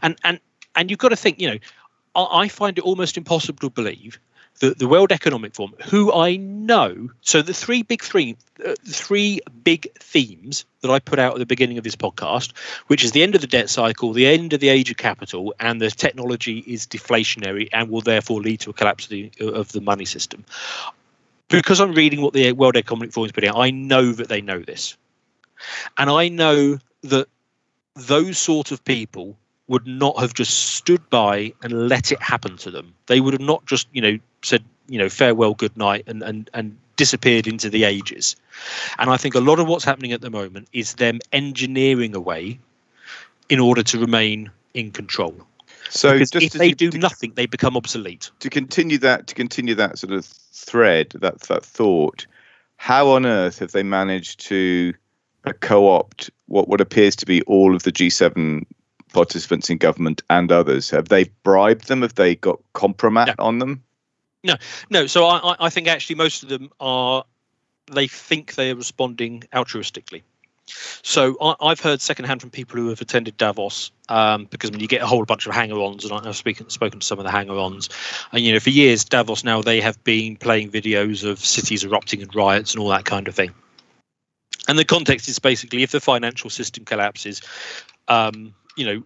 and 0.01 0.17
and 0.23 0.39
and 0.75 0.89
you've 0.89 0.99
got 0.99 1.09
to 1.09 1.15
think. 1.15 1.39
You 1.39 1.49
know, 1.51 1.57
I, 2.15 2.43
I 2.43 2.47
find 2.47 2.77
it 2.77 2.83
almost 2.83 3.17
impossible 3.17 3.59
to 3.61 3.69
believe 3.69 4.19
that 4.59 4.79
the 4.79 4.87
World 4.87 5.11
Economic 5.11 5.53
Forum, 5.53 5.73
who 5.83 6.13
I 6.13 6.37
know, 6.37 7.09
so 7.21 7.41
the 7.41 7.53
three 7.53 7.83
big 7.83 8.01
three, 8.01 8.37
uh, 8.65 8.75
three 8.85 9.41
big 9.63 9.91
themes 9.99 10.65
that 10.81 10.91
I 10.91 10.99
put 10.99 11.19
out 11.19 11.33
at 11.33 11.39
the 11.39 11.45
beginning 11.45 11.77
of 11.77 11.83
this 11.83 11.95
podcast, 11.95 12.55
which 12.87 13.03
is 13.03 13.11
the 13.11 13.23
end 13.23 13.35
of 13.35 13.41
the 13.41 13.47
debt 13.47 13.69
cycle, 13.69 14.13
the 14.13 14.27
end 14.27 14.53
of 14.53 14.59
the 14.59 14.69
age 14.69 14.89
of 14.89 14.97
capital, 14.97 15.53
and 15.59 15.81
the 15.81 15.91
technology 15.91 16.59
is 16.59 16.87
deflationary 16.87 17.67
and 17.73 17.89
will 17.89 18.01
therefore 18.01 18.41
lead 18.41 18.61
to 18.61 18.69
a 18.69 18.73
collapse 18.73 19.05
of 19.05 19.09
the, 19.09 19.31
of 19.39 19.71
the 19.71 19.81
money 19.81 20.05
system 20.05 20.45
because 21.49 21.79
I'm 21.79 21.93
reading 21.93 22.21
what 22.21 22.33
the 22.33 22.51
World 22.53 22.75
Economic 22.75 23.11
Forum 23.11 23.27
is 23.27 23.31
putting 23.31 23.49
out, 23.49 23.57
I 23.57 23.71
know 23.71 24.11
that 24.11 24.29
they 24.29 24.41
know 24.41 24.59
this. 24.59 24.97
And 25.97 26.09
I 26.09 26.29
know 26.29 26.79
that 27.03 27.27
those 27.95 28.37
sort 28.37 28.71
of 28.71 28.83
people 28.83 29.37
would 29.67 29.87
not 29.87 30.19
have 30.19 30.33
just 30.33 30.75
stood 30.75 31.09
by 31.09 31.53
and 31.63 31.87
let 31.89 32.11
it 32.11 32.21
happen 32.21 32.57
to 32.57 32.71
them. 32.71 32.93
They 33.07 33.19
would 33.19 33.33
have 33.33 33.41
not 33.41 33.65
just, 33.65 33.87
you 33.93 34.01
know, 34.01 34.19
said, 34.45 34.63
you 34.87 34.97
know, 34.97 35.09
farewell, 35.09 35.53
good 35.53 35.75
night, 35.77 36.03
and, 36.07 36.21
and, 36.23 36.49
and 36.53 36.77
disappeared 36.95 37.47
into 37.47 37.69
the 37.69 37.83
ages. 37.83 38.35
And 38.97 39.09
I 39.09 39.17
think 39.17 39.35
a 39.35 39.39
lot 39.39 39.59
of 39.59 39.67
what's 39.67 39.85
happening 39.85 40.13
at 40.13 40.21
the 40.21 40.29
moment 40.29 40.67
is 40.73 40.95
them 40.95 41.19
engineering 41.31 42.15
a 42.15 42.19
way 42.19 42.59
in 43.49 43.59
order 43.59 43.83
to 43.83 43.99
remain 43.99 44.51
in 44.73 44.91
control. 44.91 45.35
So 45.89 46.13
because 46.13 46.31
just 46.31 46.45
if 46.45 46.53
they 46.53 46.71
do 46.71 46.91
to- 46.91 46.97
nothing, 46.97 47.33
they 47.35 47.45
become 47.45 47.77
obsolete. 47.77 48.31
to 48.39 48.49
continue 48.49 48.97
that 48.99 49.27
to 49.27 49.35
continue 49.35 49.75
that 49.75 49.99
sort 49.99 50.13
of 50.13 50.25
thread 50.25 51.11
that 51.21 51.41
that 51.41 51.63
thought 51.63 52.25
how 52.77 53.09
on 53.09 53.25
earth 53.25 53.59
have 53.59 53.71
they 53.71 53.83
managed 53.83 54.39
to 54.39 54.93
uh, 55.45 55.53
co-opt 55.61 56.29
what 56.47 56.67
what 56.67 56.81
appears 56.81 57.15
to 57.17 57.25
be 57.25 57.41
all 57.43 57.75
of 57.75 57.83
the 57.83 57.91
G7 57.91 58.63
participants 59.13 59.69
in 59.69 59.77
government 59.77 60.21
and 60.29 60.51
others 60.51 60.89
have 60.89 61.09
they 61.09 61.25
bribed 61.43 61.87
them 61.87 62.01
have 62.01 62.15
they 62.15 62.35
got 62.35 62.59
kompromat 62.73 63.35
on 63.39 63.59
them 63.59 63.83
No, 64.45 64.55
no. 64.91 65.07
so 65.07 65.25
I, 65.25 65.55
I- 65.59 65.69
think 65.69 65.87
actually 65.87 66.17
most 66.17 66.43
of 66.43 66.49
them 66.49 66.69
are 66.79 67.25
they 67.91 68.07
think 68.07 68.53
they 68.55 68.69
are 68.71 68.75
responding 68.75 69.43
altruistically. 69.51 70.21
So 71.01 71.35
I, 71.41 71.55
I've 71.61 71.79
heard 71.79 71.99
secondhand 72.01 72.41
from 72.41 72.51
people 72.51 72.77
who 72.77 72.89
have 72.89 73.01
attended 73.01 73.37
Davos 73.37 73.91
um, 74.09 74.45
because 74.45 74.71
when 74.71 74.79
you 74.79 74.87
get 74.87 75.01
a 75.01 75.07
whole 75.07 75.25
bunch 75.25 75.47
of 75.47 75.53
hanger-ons, 75.53 76.05
and 76.05 76.13
I've 76.13 76.35
spoken 76.35 76.69
spoken 76.69 76.99
to 76.99 77.05
some 77.05 77.17
of 77.19 77.25
the 77.25 77.31
hanger-ons, 77.31 77.89
and 78.31 78.43
you 78.43 78.53
know 78.53 78.59
for 78.59 78.69
years 78.69 79.03
Davos 79.03 79.43
now 79.43 79.61
they 79.61 79.81
have 79.81 80.01
been 80.03 80.35
playing 80.35 80.69
videos 80.71 81.27
of 81.27 81.39
cities 81.39 81.83
erupting 81.83 82.21
and 82.21 82.33
riots 82.35 82.73
and 82.73 82.81
all 82.81 82.89
that 82.89 83.05
kind 83.05 83.27
of 83.27 83.35
thing. 83.35 83.51
And 84.67 84.77
the 84.77 84.85
context 84.85 85.27
is 85.27 85.39
basically 85.39 85.83
if 85.83 85.91
the 85.91 85.99
financial 85.99 86.49
system 86.49 86.85
collapses, 86.85 87.41
um, 88.07 88.53
you 88.77 88.85
know, 88.85 89.03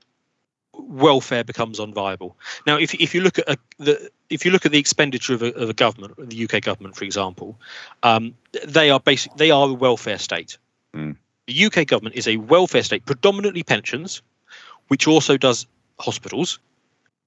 welfare 0.87 1.43
becomes 1.43 1.79
unviable. 1.79 2.33
Now, 2.65 2.77
if 2.77 2.93
if 2.95 3.13
you 3.13 3.21
look 3.21 3.39
at 3.39 3.49
a, 3.49 3.57
the 3.77 4.11
if 4.29 4.45
you 4.45 4.51
look 4.51 4.65
at 4.65 4.71
the 4.71 4.79
expenditure 4.79 5.33
of 5.33 5.41
a, 5.41 5.53
of 5.55 5.69
a 5.69 5.73
government, 5.73 6.29
the 6.29 6.43
UK 6.43 6.61
government, 6.61 6.95
for 6.95 7.05
example, 7.05 7.59
um, 8.03 8.35
they 8.65 8.89
are 8.89 8.99
basic. 8.99 9.35
They 9.35 9.51
are 9.51 9.69
a 9.69 9.73
welfare 9.73 10.17
state. 10.17 10.57
Mm. 10.95 11.15
The 11.47 11.65
UK 11.65 11.87
government 11.87 12.15
is 12.15 12.27
a 12.27 12.37
welfare 12.37 12.83
state, 12.83 13.05
predominantly 13.05 13.63
pensions, 13.63 14.21
which 14.87 15.07
also 15.07 15.37
does 15.37 15.65
hospitals. 15.99 16.59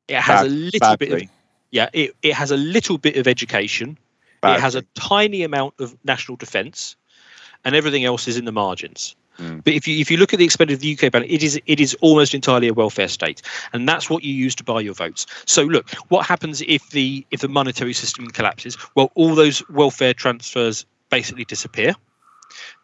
It 0.09 0.16
has 0.16 0.42
Bad- 0.42 0.46
a 0.46 0.50
little 0.50 0.96
bit 0.96 1.12
of 1.12 1.18
badly. 1.18 1.28
yeah. 1.70 1.88
It, 1.92 2.16
it 2.22 2.34
has 2.34 2.50
a 2.50 2.57
little 2.57 2.98
bit 2.98 3.16
of 3.16 3.26
education. 3.26 3.98
Badly. 4.40 4.59
It 4.59 4.61
has 4.61 4.74
a 4.74 4.82
tiny 4.94 5.42
amount 5.42 5.74
of 5.78 5.96
national 6.05 6.36
defence, 6.36 6.96
and 7.64 7.74
everything 7.74 8.05
else 8.05 8.28
is 8.28 8.36
in 8.36 8.44
the 8.44 8.53
margins. 8.53 9.16
Mm. 9.39 9.64
But 9.64 9.74
if 9.74 9.89
you 9.89 9.99
if 9.99 10.11
you 10.11 10.16
look 10.16 10.33
at 10.33 10.39
the 10.39 10.45
expenditure 10.45 10.76
of 10.76 10.80
the 10.80 10.93
UK 10.93 11.12
budget, 11.12 11.30
it 11.30 11.43
is 11.43 11.61
it 11.66 11.80
is 11.80 11.95
almost 12.01 12.35
entirely 12.35 12.68
a 12.68 12.74
welfare 12.74 13.09
state, 13.09 13.43
and 13.72 13.89
that's 13.89 14.11
what 14.11 14.22
you 14.22 14.35
use 14.35 14.55
to 14.57 14.64
buy 14.64 14.80
your 14.80 14.95
votes. 14.95 15.26
So 15.47 15.62
look, 15.62 15.91
what 16.09 16.26
happens 16.26 16.62
if 16.62 16.91
the 16.91 17.26
if 17.30 17.41
the 17.41 17.49
monetary 17.49 17.93
system 17.93 18.28
collapses? 18.28 18.76
Well, 18.95 19.11
all 19.14 19.35
those 19.35 19.66
welfare 19.68 20.14
transfers 20.14 20.87
basically 21.11 21.45
disappear. 21.45 21.95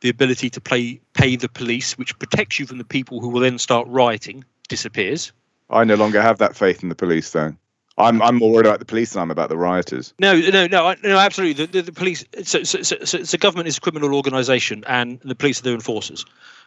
The 0.01 0.09
ability 0.09 0.49
to 0.51 0.61
play 0.61 1.01
pay 1.15 1.37
the 1.37 1.49
police, 1.49 1.99
which 1.99 2.19
protects 2.19 2.59
you 2.59 2.67
from 2.67 2.79
the 2.79 2.85
people 2.85 3.21
who 3.21 3.29
will 3.29 3.41
then 3.41 3.59
start 3.59 3.87
rioting, 3.89 4.45
disappears. 4.69 5.33
I 5.71 5.85
no 5.85 5.97
longer 5.97 6.23
have 6.23 6.39
that 6.39 6.57
faith 6.57 6.83
in 6.83 6.89
the 6.89 6.95
police 6.95 7.31
though 7.31 7.55
I'm 7.99 8.23
I'm 8.23 8.37
more 8.37 8.53
worried 8.53 8.67
about 8.67 8.79
the 8.79 8.85
police 8.85 9.13
than 9.13 9.23
I'm 9.23 9.31
about 9.31 9.49
the 9.49 9.57
rioters 9.57 10.15
No, 10.19 10.39
no, 10.39 10.67
no, 10.67 10.95
no. 11.03 11.19
Absolutely, 11.19 11.67
the, 11.67 11.73
the, 11.73 11.83
the 11.83 11.93
police. 11.93 12.25
So, 12.45 12.63
so, 12.63 12.83
so, 12.83 12.97
so, 13.05 13.25
so 13.25 13.39
government 13.39 13.69
is 13.69 13.79
a 13.79 13.81
criminal 13.81 14.15
organisation, 14.15 14.85
and 14.87 15.21
the 15.21 15.35
police 15.35 15.61
are 15.61 15.65
their 15.65 15.75
enforcers. 15.75 16.25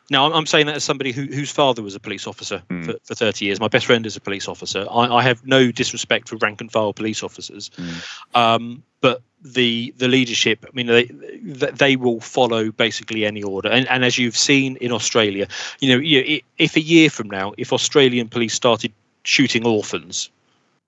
Now, 0.09 0.25
I'm, 0.25 0.33
I'm 0.33 0.45
saying 0.45 0.65
that 0.65 0.75
as 0.75 0.83
somebody 0.83 1.11
who, 1.13 1.23
whose 1.25 1.51
father 1.51 1.81
was 1.81 1.95
a 1.95 1.99
police 1.99 2.27
officer 2.27 2.61
Mm. 2.69 2.85
for, 2.85 2.93
for 3.03 3.15
30 3.15 3.45
years. 3.45 3.59
My 3.59 3.67
best 3.69 3.85
friend 3.85 4.05
is 4.05 4.17
a 4.17 4.21
police 4.21 4.47
officer. 4.47 4.85
I, 4.91 5.07
I 5.07 5.21
have 5.23 5.45
no 5.45 5.71
disrespect 5.71 6.27
for 6.27 6.35
rank 6.37 6.59
and 6.59 6.71
file 6.71 6.91
police 6.93 7.23
officers, 7.23 7.69
Mm. 7.77 8.35
um, 8.35 8.83
but 8.99 9.21
the 9.43 9.93
the 9.97 10.07
leadership. 10.07 10.65
I 10.67 10.69
mean, 10.73 10.87
they 10.87 11.05
they 11.05 11.71
they 11.71 11.95
will 11.95 12.19
follow 12.19 12.71
basically 12.71 13.25
any 13.25 13.41
order. 13.41 13.69
And, 13.69 13.87
and 13.89 14.03
as 14.05 14.17
you've 14.17 14.37
seen 14.37 14.75
in 14.77 14.91
Australia, 14.91 15.47
you 15.79 15.89
know, 15.89 15.97
you, 16.01 16.41
if 16.57 16.75
a 16.75 16.81
year 16.81 17.09
from 17.09 17.29
now, 17.29 17.53
if 17.57 17.71
Australian 17.73 18.27
police 18.27 18.53
started 18.53 18.91
shooting 19.23 19.65
orphans 19.65 20.29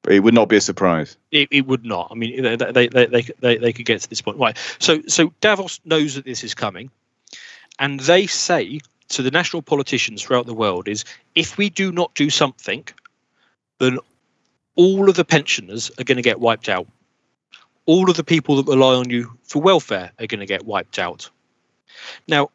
it 0.09 0.19
would 0.19 0.33
not 0.33 0.49
be 0.49 0.57
a 0.57 0.61
surprise 0.61 1.17
it, 1.33 1.47
it 1.51 1.67
would 1.67 1.83
not. 1.83 2.07
I 2.11 2.15
mean, 2.15 2.43
they, 2.43 2.55
they, 2.55 2.87
they, 2.87 3.27
they, 3.39 3.57
they, 3.57 3.73
could 3.73 3.85
get 3.85 4.01
to 4.01 4.09
this 4.09 4.21
point. 4.21 4.37
Right. 4.37 4.57
So, 4.79 5.01
so 5.07 5.33
Davos 5.41 5.79
knows 5.83 6.15
that 6.15 6.25
this 6.25 6.43
is 6.43 6.53
coming, 6.53 6.89
and 7.79 7.99
they 8.01 8.27
say 8.27 8.79
to 9.09 9.21
the 9.21 9.31
national 9.31 9.61
politicians 9.61 10.21
throughout 10.21 10.45
the 10.45 10.53
world 10.53 10.87
is 10.87 11.03
if 11.35 11.57
we 11.57 11.69
do 11.69 11.91
not 11.91 12.13
do 12.15 12.29
something, 12.29 12.87
then 13.79 13.97
all 14.75 15.09
of 15.09 15.15
the 15.15 15.25
pensioners 15.25 15.91
are 15.99 16.03
going 16.03 16.17
to 16.17 16.21
get 16.21 16.39
wiped 16.39 16.69
out. 16.69 16.87
All 17.85 18.09
of 18.09 18.15
the 18.15 18.23
people 18.23 18.55
that 18.61 18.71
rely 18.71 18.95
on 18.95 19.09
you 19.09 19.31
for 19.43 19.61
welfare 19.61 20.11
are 20.19 20.27
going 20.27 20.39
to 20.39 20.45
get 20.45 20.65
wiped 20.65 20.99
out. 20.99 21.29
Now, 22.27 22.49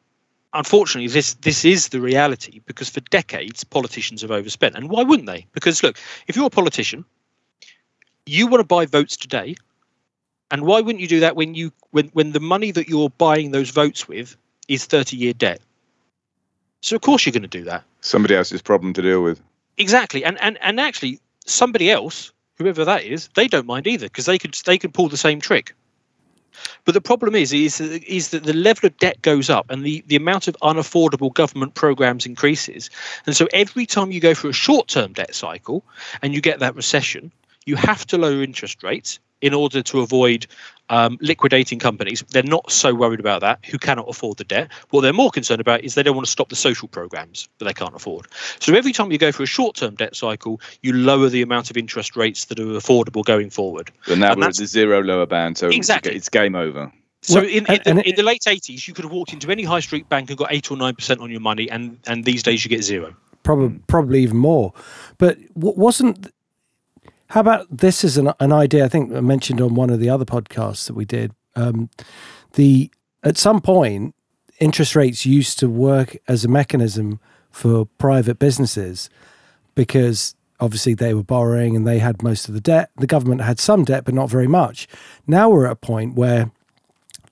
unfortunately, 0.54 1.08
this 1.08 1.34
this 1.34 1.64
is 1.64 1.88
the 1.88 2.00
reality 2.00 2.60
because 2.66 2.88
for 2.88 3.00
decades 3.00 3.64
politicians 3.64 4.22
have 4.22 4.30
overspent, 4.30 4.74
and 4.74 4.88
why 4.88 5.02
wouldn't 5.02 5.26
they? 5.26 5.46
Because 5.52 5.82
look, 5.82 5.98
if 6.28 6.36
you're 6.36 6.46
a 6.46 6.50
politician, 6.50 7.04
you 8.28 8.46
want 8.46 8.60
to 8.60 8.64
buy 8.64 8.86
votes 8.86 9.16
today, 9.16 9.56
and 10.50 10.62
why 10.62 10.80
wouldn't 10.80 11.00
you 11.00 11.08
do 11.08 11.20
that 11.20 11.36
when 11.36 11.54
you 11.54 11.72
when 11.90 12.08
when 12.08 12.32
the 12.32 12.40
money 12.40 12.70
that 12.70 12.88
you're 12.88 13.10
buying 13.10 13.50
those 13.50 13.70
votes 13.70 14.08
with 14.08 14.36
is 14.68 14.84
30 14.84 15.16
year 15.16 15.32
debt? 15.32 15.60
So 16.80 16.96
of 16.96 17.02
course 17.02 17.26
you're 17.26 17.32
going 17.32 17.42
to 17.42 17.48
do 17.48 17.64
that. 17.64 17.84
Somebody 18.00 18.34
else's 18.36 18.62
problem 18.62 18.92
to 18.94 19.02
deal 19.02 19.22
with. 19.22 19.40
Exactly, 19.76 20.24
and 20.24 20.40
and 20.40 20.58
and 20.60 20.80
actually 20.80 21.20
somebody 21.46 21.90
else, 21.90 22.32
whoever 22.56 22.84
that 22.84 23.04
is, 23.04 23.28
they 23.34 23.48
don't 23.48 23.66
mind 23.66 23.86
either 23.86 24.06
because 24.06 24.26
they 24.26 24.38
could 24.38 24.54
they 24.66 24.78
could 24.78 24.94
pull 24.94 25.08
the 25.08 25.16
same 25.16 25.40
trick. 25.40 25.74
But 26.84 26.94
the 26.94 27.00
problem 27.00 27.36
is, 27.36 27.52
is, 27.52 27.80
is 27.80 28.30
that 28.30 28.42
the 28.42 28.52
level 28.52 28.88
of 28.88 28.96
debt 28.98 29.22
goes 29.22 29.48
up 29.48 29.70
and 29.70 29.84
the, 29.84 30.02
the 30.08 30.16
amount 30.16 30.48
of 30.48 30.56
unaffordable 30.60 31.32
government 31.32 31.74
programs 31.74 32.26
increases. 32.26 32.90
And 33.26 33.36
so 33.36 33.46
every 33.52 33.86
time 33.86 34.10
you 34.10 34.20
go 34.20 34.34
through 34.34 34.50
a 34.50 34.54
short 34.54 34.88
term 34.88 35.12
debt 35.12 35.36
cycle 35.36 35.84
and 36.20 36.34
you 36.34 36.40
get 36.40 36.58
that 36.58 36.74
recession, 36.74 37.30
you 37.68 37.76
have 37.76 38.06
to 38.06 38.16
lower 38.16 38.42
interest 38.42 38.82
rates 38.82 39.18
in 39.42 39.52
order 39.52 39.82
to 39.82 40.00
avoid 40.00 40.46
um, 40.88 41.18
liquidating 41.20 41.78
companies. 41.78 42.24
They're 42.30 42.42
not 42.42 42.72
so 42.72 42.94
worried 42.94 43.20
about 43.20 43.42
that 43.42 43.62
who 43.66 43.78
cannot 43.78 44.08
afford 44.08 44.38
the 44.38 44.44
debt. 44.44 44.72
What 44.88 45.02
they're 45.02 45.12
more 45.12 45.30
concerned 45.30 45.60
about 45.60 45.84
is 45.84 45.94
they 45.94 46.02
don't 46.02 46.16
want 46.16 46.26
to 46.26 46.32
stop 46.32 46.48
the 46.48 46.56
social 46.56 46.88
programs 46.88 47.46
that 47.58 47.66
they 47.66 47.74
can't 47.74 47.94
afford. 47.94 48.26
So 48.58 48.74
every 48.74 48.92
time 48.92 49.12
you 49.12 49.18
go 49.18 49.30
through 49.30 49.44
a 49.44 49.46
short 49.46 49.76
term 49.76 49.96
debt 49.96 50.16
cycle, 50.16 50.62
you 50.80 50.94
lower 50.94 51.28
the 51.28 51.42
amount 51.42 51.70
of 51.70 51.76
interest 51.76 52.16
rates 52.16 52.46
that 52.46 52.58
are 52.58 52.64
affordable 52.64 53.22
going 53.22 53.50
forward. 53.50 53.92
But 54.06 54.16
now 54.18 54.32
and 54.32 54.40
we're 54.40 54.48
at 54.48 54.56
the 54.56 54.66
zero 54.66 55.02
lower 55.02 55.26
band, 55.26 55.58
so 55.58 55.68
exactly. 55.68 56.14
it's 56.14 56.30
game 56.30 56.54
over. 56.54 56.90
So 57.20 57.40
well, 57.40 57.44
in, 57.44 57.66
in, 57.66 57.96
the, 57.96 58.08
in, 58.08 58.14
the, 58.14 58.22
late 58.22 58.42
80s, 58.42 58.88
you 58.88 58.94
could 58.94 59.04
have 59.04 59.12
walked 59.12 59.32
into 59.32 59.50
any 59.50 59.64
high 59.64 59.80
street 59.80 60.08
bank 60.08 60.30
and 60.30 60.38
got 60.38 60.52
8 60.52 60.70
or 60.70 60.76
9% 60.76 61.20
on 61.20 61.30
your 61.30 61.40
money, 61.40 61.68
and, 61.68 61.98
and 62.06 62.24
these 62.24 62.44
days 62.44 62.64
you 62.64 62.68
get 62.68 62.82
zero. 62.82 63.14
Probably, 63.42 63.78
probably 63.88 64.22
even 64.22 64.36
more. 64.36 64.72
But 65.18 65.36
wasn't 65.54 66.30
how 67.28 67.40
about 67.40 67.66
this 67.70 68.04
is 68.04 68.16
an, 68.16 68.32
an 68.40 68.52
idea 68.52 68.84
I 68.84 68.88
think 68.88 69.12
I 69.14 69.20
mentioned 69.20 69.60
on 69.60 69.74
one 69.74 69.90
of 69.90 70.00
the 70.00 70.10
other 70.10 70.24
podcasts 70.24 70.86
that 70.86 70.94
we 70.94 71.04
did. 71.04 71.32
Um, 71.56 71.90
the 72.54 72.90
at 73.22 73.36
some 73.36 73.60
point, 73.60 74.14
interest 74.58 74.96
rates 74.96 75.26
used 75.26 75.58
to 75.58 75.68
work 75.68 76.16
as 76.26 76.44
a 76.44 76.48
mechanism 76.48 77.20
for 77.50 77.86
private 77.98 78.38
businesses 78.38 79.10
because 79.74 80.34
obviously 80.60 80.94
they 80.94 81.14
were 81.14 81.22
borrowing 81.22 81.76
and 81.76 81.86
they 81.86 81.98
had 81.98 82.22
most 82.22 82.48
of 82.48 82.54
the 82.54 82.60
debt. 82.60 82.90
The 82.96 83.06
government 83.06 83.42
had 83.42 83.60
some 83.60 83.84
debt, 83.84 84.04
but 84.04 84.14
not 84.14 84.30
very 84.30 84.48
much. 84.48 84.88
Now 85.26 85.48
we're 85.50 85.66
at 85.66 85.72
a 85.72 85.76
point 85.76 86.14
where 86.14 86.50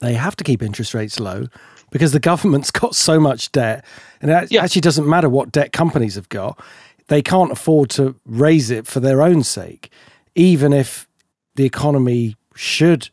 they 0.00 0.14
have 0.14 0.36
to 0.36 0.44
keep 0.44 0.62
interest 0.62 0.94
rates 0.94 1.18
low 1.18 1.46
because 1.90 2.12
the 2.12 2.20
government's 2.20 2.70
got 2.82 2.94
so 2.94 3.18
much 3.18 3.50
debt. 3.52 3.84
And 4.20 4.30
it 4.30 4.52
yeah. 4.52 4.62
actually 4.62 4.82
doesn't 4.82 5.08
matter 5.08 5.28
what 5.28 5.52
debt 5.52 5.72
companies 5.72 6.14
have 6.14 6.28
got 6.28 6.60
they 7.08 7.22
can't 7.22 7.52
afford 7.52 7.90
to 7.90 8.16
raise 8.24 8.70
it 8.70 8.86
for 8.86 9.00
their 9.00 9.22
own 9.22 9.42
sake, 9.42 9.90
even 10.34 10.72
if 10.72 11.06
the 11.54 11.64
economy 11.64 12.36
should 12.54 13.08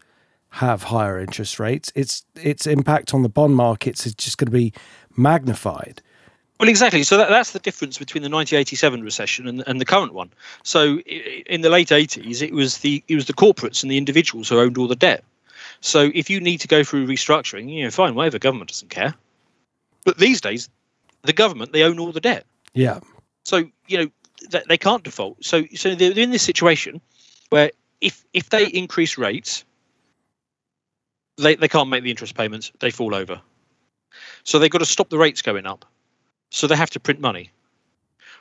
have 0.49 0.83
higher 0.83 1.19
interest 1.19 1.59
rates. 1.59 1.91
Its 1.95 2.23
its 2.35 2.67
impact 2.67 3.13
on 3.13 3.23
the 3.23 3.29
bond 3.29 3.55
markets 3.55 4.05
is 4.05 4.13
just 4.13 4.37
going 4.37 4.47
to 4.47 4.51
be 4.51 4.73
magnified. 5.15 6.01
Well, 6.59 6.69
exactly. 6.69 7.03
So 7.03 7.17
that, 7.17 7.29
that's 7.29 7.51
the 7.51 7.59
difference 7.59 7.97
between 7.97 8.21
the 8.21 8.29
1987 8.29 9.03
recession 9.03 9.47
and, 9.47 9.63
and 9.67 9.81
the 9.81 9.85
current 9.85 10.13
one. 10.13 10.31
So 10.61 10.99
in 10.99 11.61
the 11.61 11.69
late 11.69 11.89
80s, 11.89 12.41
it 12.41 12.53
was 12.53 12.77
the 12.79 13.03
it 13.07 13.15
was 13.15 13.25
the 13.25 13.33
corporates 13.33 13.83
and 13.83 13.91
the 13.91 13.97
individuals 13.97 14.49
who 14.49 14.59
owned 14.59 14.77
all 14.77 14.87
the 14.87 14.95
debt. 14.95 15.23
So 15.81 16.11
if 16.13 16.29
you 16.29 16.39
need 16.39 16.59
to 16.59 16.67
go 16.67 16.83
through 16.83 17.07
restructuring, 17.07 17.69
you 17.69 17.83
know, 17.83 17.91
fine, 17.91 18.15
whatever. 18.15 18.39
Government 18.39 18.69
doesn't 18.69 18.89
care. 18.89 19.13
But 20.05 20.17
these 20.17 20.39
days, 20.39 20.69
the 21.23 21.33
government 21.33 21.73
they 21.73 21.83
own 21.83 21.99
all 21.99 22.11
the 22.11 22.21
debt. 22.21 22.45
Yeah. 22.73 22.99
So 23.43 23.69
you 23.87 23.97
know 23.97 24.09
they 24.67 24.77
can't 24.77 25.03
default. 25.03 25.43
So 25.43 25.65
so 25.75 25.95
they're 25.95 26.17
in 26.17 26.31
this 26.31 26.43
situation 26.43 27.01
where 27.49 27.71
if 28.01 28.23
if 28.33 28.49
they 28.49 28.67
increase 28.67 29.17
rates, 29.17 29.63
they 31.37 31.55
they 31.55 31.67
can't 31.67 31.89
make 31.89 32.03
the 32.03 32.09
interest 32.09 32.35
payments. 32.35 32.71
They 32.79 32.91
fall 32.91 33.15
over. 33.15 33.41
So 34.43 34.59
they've 34.59 34.69
got 34.69 34.79
to 34.79 34.85
stop 34.85 35.09
the 35.09 35.17
rates 35.17 35.41
going 35.41 35.65
up. 35.65 35.85
So 36.51 36.67
they 36.67 36.75
have 36.75 36.91
to 36.91 36.99
print 36.99 37.19
money. 37.19 37.49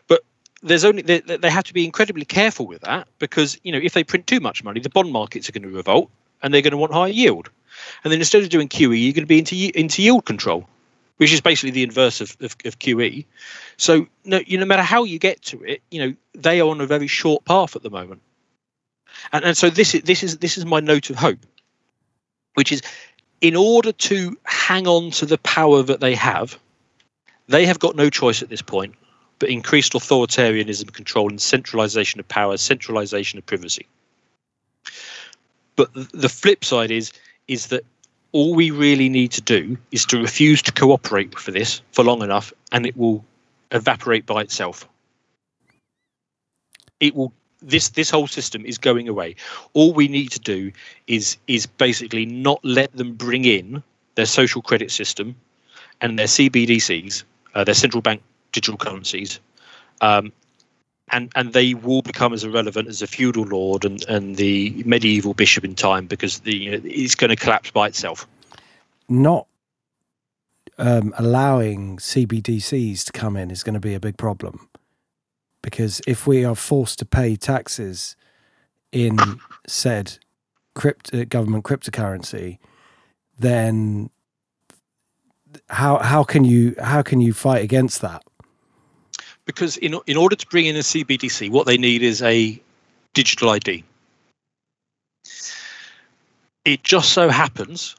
But 0.06 0.22
there's 0.62 0.84
only 0.84 1.02
they, 1.02 1.20
they 1.20 1.50
have 1.50 1.64
to 1.64 1.74
be 1.74 1.84
incredibly 1.84 2.24
careful 2.24 2.66
with 2.66 2.82
that 2.82 3.08
because 3.18 3.58
you 3.62 3.72
know 3.72 3.80
if 3.82 3.94
they 3.94 4.04
print 4.04 4.26
too 4.26 4.40
much 4.40 4.62
money, 4.62 4.80
the 4.80 4.90
bond 4.90 5.12
markets 5.12 5.48
are 5.48 5.52
going 5.52 5.62
to 5.62 5.68
revolt 5.68 6.10
and 6.42 6.52
they're 6.52 6.62
going 6.62 6.72
to 6.72 6.76
want 6.76 6.92
higher 6.92 7.08
yield. 7.08 7.48
And 8.04 8.12
then 8.12 8.20
instead 8.20 8.42
of 8.42 8.48
doing 8.50 8.68
QE, 8.68 9.02
you're 9.02 9.14
going 9.14 9.24
to 9.24 9.26
be 9.26 9.38
into 9.38 9.78
into 9.78 10.02
yield 10.02 10.26
control 10.26 10.68
which 11.16 11.32
is 11.32 11.40
basically 11.40 11.70
the 11.70 11.82
inverse 11.82 12.20
of, 12.20 12.36
of, 12.40 12.56
of, 12.64 12.78
QE. 12.78 13.24
So 13.76 14.06
no, 14.24 14.40
you 14.46 14.58
no 14.58 14.66
matter 14.66 14.82
how 14.82 15.04
you 15.04 15.18
get 15.18 15.42
to 15.42 15.62
it, 15.62 15.82
you 15.90 16.00
know 16.00 16.14
they 16.34 16.60
are 16.60 16.68
on 16.68 16.80
a 16.80 16.86
very 16.86 17.06
short 17.06 17.44
path 17.44 17.76
at 17.76 17.82
the 17.82 17.90
moment, 17.90 18.22
and 19.32 19.44
and 19.44 19.56
so 19.56 19.70
this 19.70 19.94
is 19.94 20.02
this 20.02 20.22
is 20.22 20.38
this 20.38 20.58
is 20.58 20.64
my 20.64 20.80
note 20.80 21.10
of 21.10 21.16
hope, 21.16 21.44
which 22.54 22.72
is 22.72 22.82
in 23.40 23.56
order 23.56 23.92
to 23.92 24.36
hang 24.44 24.86
on 24.86 25.10
to 25.10 25.26
the 25.26 25.38
power 25.38 25.82
that 25.82 26.00
they 26.00 26.14
have, 26.14 26.58
they 27.48 27.66
have 27.66 27.78
got 27.78 27.96
no 27.96 28.08
choice 28.08 28.42
at 28.42 28.48
this 28.48 28.62
point 28.62 28.94
but 29.42 29.50
increased 29.50 29.94
authoritarianism, 29.94 30.92
control, 30.92 31.28
and 31.28 31.42
centralization 31.42 32.20
of 32.20 32.28
power, 32.28 32.56
centralization 32.56 33.40
of 33.40 33.44
privacy. 33.44 33.88
But 35.74 35.92
the 35.94 36.28
flip 36.28 36.64
side 36.64 36.92
is 36.92 37.10
is 37.48 37.66
that 37.66 37.84
all 38.32 38.54
we 38.54 38.70
really 38.70 39.08
need 39.08 39.30
to 39.32 39.40
do 39.40 39.76
is 39.90 40.06
to 40.06 40.18
refuse 40.18 40.62
to 40.62 40.72
cooperate 40.72 41.38
for 41.38 41.50
this 41.50 41.82
for 41.92 42.04
long 42.04 42.22
enough 42.22 42.52
and 42.72 42.86
it 42.86 42.96
will 42.96 43.24
evaporate 43.70 44.26
by 44.26 44.40
itself. 44.40 44.88
It 47.00 47.14
will 47.14 47.32
this 47.60 47.90
this 47.90 48.10
whole 48.10 48.26
system 48.26 48.66
is 48.66 48.78
going 48.78 49.08
away. 49.08 49.36
All 49.74 49.92
we 49.92 50.08
need 50.08 50.30
to 50.32 50.40
do 50.40 50.72
is 51.06 51.36
is 51.46 51.66
basically 51.66 52.26
not 52.26 52.60
let 52.64 52.92
them 52.96 53.14
bring 53.14 53.44
in 53.44 53.82
their 54.14 54.26
social 54.26 54.62
credit 54.62 54.90
system 54.90 55.34
and 56.00 56.18
their 56.18 56.26
cbdc's 56.26 57.24
uh, 57.54 57.64
their 57.64 57.74
central 57.74 58.02
bank 58.02 58.22
digital 58.52 58.76
currencies 58.76 59.40
um, 60.00 60.32
and 61.12 61.30
and 61.36 61.52
they 61.52 61.74
will 61.74 62.02
become 62.02 62.32
as 62.32 62.42
irrelevant 62.42 62.88
as 62.88 63.02
a 63.02 63.06
feudal 63.06 63.44
lord 63.44 63.84
and, 63.84 64.04
and 64.08 64.36
the 64.36 64.82
medieval 64.84 65.34
bishop 65.34 65.64
in 65.64 65.74
time 65.74 66.06
because 66.06 66.40
the 66.40 66.56
you 66.56 66.70
know, 66.70 66.80
it's 66.84 67.14
going 67.14 67.30
to 67.30 67.36
collapse 67.36 67.70
by 67.70 67.86
itself. 67.86 68.26
Not 69.08 69.46
um, 70.78 71.14
allowing 71.18 71.98
CBDCs 71.98 73.04
to 73.04 73.12
come 73.12 73.36
in 73.36 73.50
is 73.50 73.62
going 73.62 73.74
to 73.74 73.80
be 73.80 73.94
a 73.94 74.00
big 74.00 74.16
problem 74.16 74.68
because 75.62 76.00
if 76.06 76.26
we 76.26 76.44
are 76.44 76.56
forced 76.56 76.98
to 76.98 77.04
pay 77.04 77.36
taxes 77.36 78.16
in 78.90 79.18
said 79.66 80.18
uh, 80.84 81.24
government 81.28 81.64
cryptocurrency, 81.64 82.58
then 83.38 84.10
how 85.68 85.98
how 85.98 86.24
can 86.24 86.44
you 86.44 86.74
how 86.80 87.02
can 87.02 87.20
you 87.20 87.32
fight 87.32 87.62
against 87.62 88.00
that? 88.00 88.22
Because 89.46 89.76
in 89.76 89.98
in 90.06 90.16
order 90.16 90.36
to 90.36 90.46
bring 90.48 90.66
in 90.66 90.76
a 90.76 90.80
CBDC, 90.80 91.50
what 91.50 91.66
they 91.66 91.76
need 91.76 92.02
is 92.02 92.22
a 92.22 92.60
digital 93.14 93.50
ID. 93.50 93.84
It 96.64 96.82
just 96.84 97.12
so 97.12 97.28
happens 97.28 97.96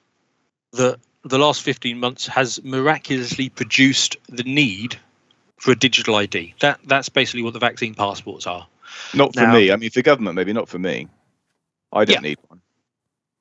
that 0.71 0.97
the 1.23 1.37
last 1.37 1.61
15 1.61 1.99
months 1.99 2.27
has 2.27 2.63
miraculously 2.63 3.49
produced 3.49 4.17
the 4.29 4.43
need 4.43 4.97
for 5.57 5.71
a 5.71 5.75
digital 5.75 6.15
ID. 6.15 6.53
That 6.59 6.79
that's 6.85 7.09
basically 7.09 7.43
what 7.43 7.53
the 7.53 7.59
vaccine 7.59 7.93
passports 7.93 8.47
are. 8.47 8.67
Not 9.13 9.33
for 9.33 9.41
now, 9.41 9.53
me. 9.53 9.71
I 9.71 9.75
mean, 9.75 9.89
for 9.89 10.01
government, 10.01 10.35
maybe 10.35 10.53
not 10.53 10.69
for 10.69 10.79
me. 10.79 11.07
I 11.91 12.05
don't 12.05 12.15
yeah. 12.15 12.29
need 12.29 12.37
one. 12.47 12.61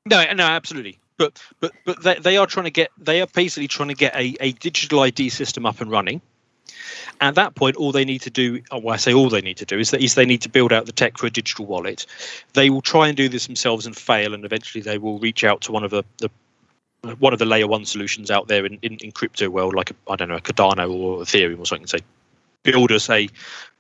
No, 0.07 0.33
no, 0.33 0.45
absolutely. 0.45 0.99
But 1.19 1.41
but 1.61 1.73
but 1.85 2.03
they, 2.03 2.15
they 2.15 2.37
are 2.37 2.47
trying 2.47 2.65
to 2.65 2.71
get 2.71 2.91
they 2.99 3.21
are 3.21 3.27
basically 3.27 3.69
trying 3.69 3.89
to 3.89 3.95
get 3.95 4.15
a, 4.15 4.37
a 4.41 4.53
digital 4.53 5.01
ID 5.01 5.29
system 5.29 5.67
up 5.67 5.81
and 5.81 5.91
running 5.91 6.21
at 7.21 7.35
that 7.37 7.55
point, 7.55 7.77
all 7.77 7.93
they 7.93 8.05
need 8.05 8.21
to 8.23 8.31
do, 8.31 8.63
uh, 8.73 8.79
well, 8.79 8.95
I 8.95 8.97
say 8.97 9.15
all 9.15 9.29
they 9.29 9.41
need 9.41 9.57
to 9.59 9.65
do, 9.65 9.79
is 9.79 9.91
that 9.91 10.03
is 10.03 10.15
they 10.15 10.27
need 10.27 10.43
to 10.43 10.49
build 10.49 10.73
out 10.73 10.87
the 10.87 10.93
tech 10.93 11.19
for 11.19 11.27
a 11.27 11.31
digital 11.31 11.67
wallet. 11.67 12.07
They 12.55 12.71
will 12.71 12.83
try 12.83 13.09
and 13.09 13.17
do 13.17 13.29
this 13.29 13.47
themselves 13.47 13.87
and 13.87 13.97
fail, 13.97 14.35
and 14.35 14.45
eventually 14.45 14.83
they 14.83 14.99
will 14.99 15.19
reach 15.19 15.45
out 15.45 15.61
to 15.63 15.73
one 15.73 15.85
of 15.85 15.91
the, 15.91 16.05
the 16.19 16.31
one 17.19 17.33
of 17.33 17.39
the 17.39 17.45
layer 17.45 17.67
one 17.67 17.85
solutions 17.85 18.31
out 18.31 18.49
there 18.49 18.65
in, 18.65 18.79
in, 18.83 18.97
in 18.97 19.13
crypto 19.13 19.51
world, 19.51 19.75
like 19.75 19.93
I 20.09 20.17
don't 20.17 20.29
know, 20.29 20.37
a 20.37 20.41
Cardano 20.41 20.91
or 20.91 21.19
Ethereum 21.23 21.59
or 21.59 21.67
something. 21.67 21.87
Say, 21.87 21.99
build 22.63 22.93
us 22.93 23.09
a 23.11 23.29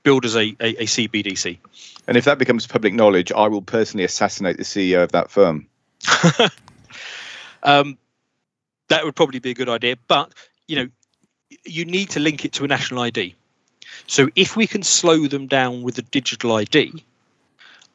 build 0.02 0.24
us 0.24 0.34
a, 0.34 0.56
a, 0.60 0.82
a 0.82 0.84
CBDC. 0.84 1.58
And 2.08 2.16
if 2.16 2.24
that 2.24 2.38
becomes 2.38 2.66
public 2.66 2.94
knowledge, 2.94 3.30
I 3.30 3.46
will 3.46 3.62
personally 3.62 4.04
assassinate 4.04 4.56
the 4.56 4.64
CEO 4.64 5.02
of 5.02 5.12
that 5.12 5.30
firm. 5.30 5.66
um, 7.62 7.96
that 8.88 9.04
would 9.04 9.14
probably 9.14 9.38
be 9.38 9.50
a 9.50 9.54
good 9.54 9.68
idea, 9.68 9.96
but 10.08 10.32
you 10.66 10.76
know, 10.76 10.88
you 11.64 11.84
need 11.84 12.10
to 12.10 12.20
link 12.20 12.44
it 12.44 12.52
to 12.52 12.64
a 12.64 12.68
national 12.68 13.02
ID. 13.02 13.34
So 14.06 14.28
if 14.36 14.56
we 14.56 14.66
can 14.66 14.82
slow 14.82 15.26
them 15.26 15.46
down 15.46 15.82
with 15.82 15.98
a 15.98 16.02
digital 16.02 16.52
ID, 16.56 17.04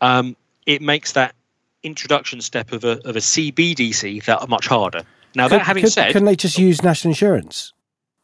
um, 0.02 0.36
it 0.66 0.82
makes 0.82 1.14
that 1.14 1.36
introduction 1.84 2.42
step 2.42 2.72
of 2.72 2.84
a 2.84 3.00
of 3.08 3.16
a 3.16 3.20
CBDC 3.20 4.24
that 4.26 4.48
much 4.50 4.68
harder. 4.68 5.02
Now 5.36 5.48
could, 5.48 5.60
that 5.60 5.66
having 5.66 5.84
could, 5.84 5.94
said, 5.94 6.12
can 6.12 6.26
they 6.26 6.36
just 6.36 6.58
use 6.58 6.84
national 6.84 7.12
insurance 7.12 7.74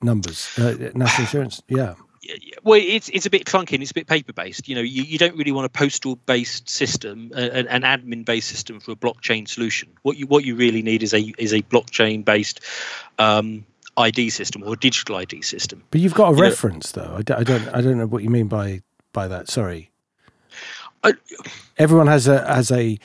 numbers, 0.03 0.49
uh, 0.59 0.91
national 0.93 1.21
insurance. 1.25 1.61
Yeah. 1.67 1.95
Well, 2.63 2.79
it's 2.81 3.09
it's 3.09 3.25
a 3.25 3.29
bit 3.29 3.43
clunky 3.45 3.73
and 3.73 3.81
it's 3.81 3.91
a 3.91 3.93
bit 3.93 4.07
paper 4.07 4.31
based. 4.31 4.69
You 4.69 4.75
know, 4.75 4.81
you, 4.81 5.03
you 5.03 5.17
don't 5.17 5.35
really 5.35 5.51
want 5.51 5.65
a 5.65 5.69
postal 5.69 6.15
based 6.15 6.69
system, 6.69 7.31
an, 7.35 7.67
an 7.67 7.81
admin 7.81 8.23
based 8.23 8.47
system 8.47 8.79
for 8.79 8.91
a 8.91 8.95
blockchain 8.95 9.45
solution. 9.47 9.89
What 10.03 10.15
you 10.15 10.25
what 10.27 10.45
you 10.45 10.55
really 10.55 10.81
need 10.81 11.03
is 11.03 11.13
a 11.13 11.33
is 11.37 11.53
a 11.53 11.61
blockchain 11.63 12.23
based 12.23 12.61
um, 13.19 13.65
ID 13.97 14.29
system 14.29 14.63
or 14.63 14.73
a 14.73 14.77
digital 14.77 15.15
ID 15.17 15.41
system. 15.41 15.83
But 15.91 16.01
you've 16.01 16.13
got 16.13 16.29
a 16.29 16.31
You 16.31 16.37
know- 16.37 16.49
reference, 16.49 16.91
though. 16.91 17.15
I, 17.17 17.21
d- 17.21 17.33
I 17.33 17.43
don't. 17.43 17.67
I 17.69 17.81
don't 17.81 17.97
know 17.97 18.07
what 18.07 18.23
you 18.23 18.29
mean 18.29 18.47
by 18.47 18.81
by 19.13 19.27
that. 19.27 19.49
Sorry. 19.49 19.91
I- 21.03 21.13
Everyone 21.77 22.07
has 22.07 22.27
a 22.27 22.45
has 22.47 22.71
a 22.71 22.97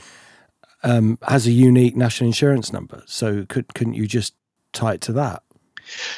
um, 0.83 1.19
has 1.27 1.47
a 1.47 1.51
unique 1.53 1.97
national 1.97 2.29
insurance 2.29 2.73
number. 2.73 3.03
So 3.07 3.45
could 3.49 3.75
couldn't 3.75 3.95
you 3.95 4.07
just 4.07 4.35
tie 4.73 4.95
it 4.95 5.01
to 5.03 5.13
that? 5.15 5.43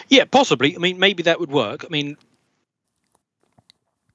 Yeah, 0.09 0.25
possibly. 0.25 0.75
I 0.75 0.79
mean, 0.79 0.99
maybe 0.99 1.23
that 1.23 1.39
would 1.41 1.51
work. 1.53 1.85
I 1.85 1.89
mean, 1.89 2.17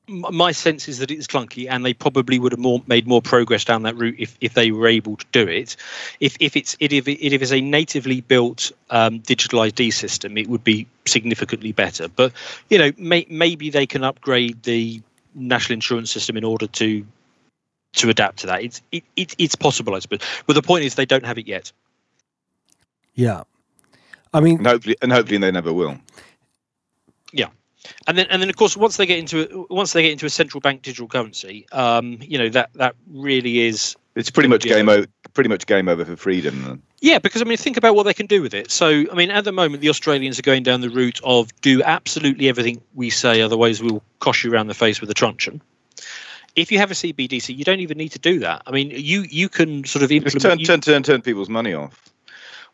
my 0.07 0.51
sense 0.51 0.87
is 0.87 0.99
that 0.99 1.11
it's 1.11 1.27
clunky, 1.27 1.67
and 1.69 1.85
they 1.85 1.93
probably 1.93 2.39
would 2.39 2.51
have 2.51 2.59
more 2.59 2.81
made 2.87 3.07
more 3.07 3.21
progress 3.21 3.65
down 3.65 3.83
that 3.83 3.95
route 3.95 4.15
if, 4.17 4.37
if 4.41 4.53
they 4.53 4.71
were 4.71 4.87
able 4.87 5.17
to 5.17 5.25
do 5.31 5.47
it. 5.47 5.75
If 6.19 6.37
if 6.39 6.55
it's 6.55 6.75
if 6.79 6.91
it, 6.91 7.25
if 7.25 7.41
it's 7.41 7.51
a 7.51 7.61
natively 7.61 8.21
built 8.21 8.71
um, 8.89 9.19
digital 9.19 9.61
ID 9.61 9.91
system, 9.91 10.37
it 10.37 10.47
would 10.47 10.63
be 10.63 10.87
significantly 11.05 11.71
better. 11.71 12.07
But 12.07 12.33
you 12.69 12.77
know, 12.77 12.91
may, 12.97 13.25
maybe 13.29 13.69
they 13.69 13.85
can 13.85 14.03
upgrade 14.03 14.63
the 14.63 15.01
national 15.33 15.75
insurance 15.75 16.11
system 16.11 16.37
in 16.37 16.43
order 16.43 16.67
to 16.67 17.05
to 17.93 18.09
adapt 18.09 18.39
to 18.39 18.47
that. 18.47 18.63
It's 18.63 18.81
it, 18.91 19.03
it 19.15 19.35
it's 19.37 19.55
possible, 19.55 19.95
I 19.95 19.99
suppose. 19.99 20.21
But 20.45 20.53
the 20.53 20.61
point 20.61 20.85
is, 20.85 20.95
they 20.95 21.05
don't 21.05 21.25
have 21.25 21.37
it 21.37 21.47
yet. 21.47 21.71
Yeah. 23.15 23.43
I 24.33 24.41
mean, 24.41 24.57
And 24.57 24.67
hopefully, 24.67 24.97
and 25.01 25.11
hopefully 25.11 25.37
they 25.37 25.51
never 25.51 25.71
will. 25.71 25.97
And 28.07 28.17
then 28.17 28.27
and 28.29 28.41
then 28.41 28.49
of 28.49 28.55
course 28.55 28.75
once 28.77 28.97
they 28.97 29.05
get 29.05 29.17
into 29.19 29.65
once 29.69 29.93
they 29.93 30.01
get 30.01 30.11
into 30.11 30.25
a 30.25 30.29
central 30.29 30.61
bank 30.61 30.81
digital 30.81 31.07
currency 31.07 31.65
um 31.71 32.17
you 32.21 32.37
know 32.37 32.49
that 32.49 32.69
that 32.73 32.95
really 33.11 33.59
is 33.61 33.95
It's 34.15 34.29
pretty 34.29 34.49
much 34.49 34.63
game 34.63 34.89
over. 34.89 35.07
Pretty 35.33 35.49
much 35.49 35.65
game 35.65 35.89
over 35.89 36.05
for 36.05 36.15
freedom. 36.15 36.63
then. 36.63 36.81
yeah 37.01 37.19
because 37.19 37.41
i 37.41 37.45
mean 37.45 37.57
think 37.57 37.75
about 37.77 37.93
what 37.95 38.03
they 38.03 38.13
can 38.13 38.25
do 38.25 38.41
with 38.41 38.53
it 38.53 38.71
so 38.71 38.87
i 39.11 39.15
mean 39.15 39.31
at 39.31 39.43
the 39.43 39.51
moment 39.51 39.81
the 39.81 39.89
australians 39.89 40.39
are 40.39 40.43
going 40.43 40.63
down 40.63 40.79
the 40.81 40.89
route 40.89 41.19
of 41.23 41.49
do 41.61 41.83
absolutely 41.83 42.47
everything 42.47 42.81
we 42.93 43.09
say 43.09 43.41
otherwise 43.41 43.81
we'll 43.83 44.01
cosh 44.19 44.43
you 44.45 44.53
around 44.53 44.67
the 44.67 44.73
face 44.73 45.01
with 45.01 45.09
a 45.09 45.13
truncheon 45.13 45.61
if 46.55 46.71
you 46.71 46.77
have 46.77 46.89
a 46.91 46.93
cbdc 46.93 47.55
you 47.55 47.65
don't 47.65 47.81
even 47.81 47.97
need 47.97 48.09
to 48.13 48.19
do 48.19 48.39
that 48.39 48.61
i 48.65 48.71
mean 48.71 48.91
you 48.91 49.25
you 49.29 49.49
can 49.49 49.83
sort 49.83 50.03
of 50.03 50.09
Just 50.09 50.39
turn, 50.39 50.59
you- 50.59 50.65
turn, 50.65 50.79
turn, 50.81 51.03
turn 51.03 51.21
people's 51.21 51.49
money 51.49 51.73
off. 51.73 52.01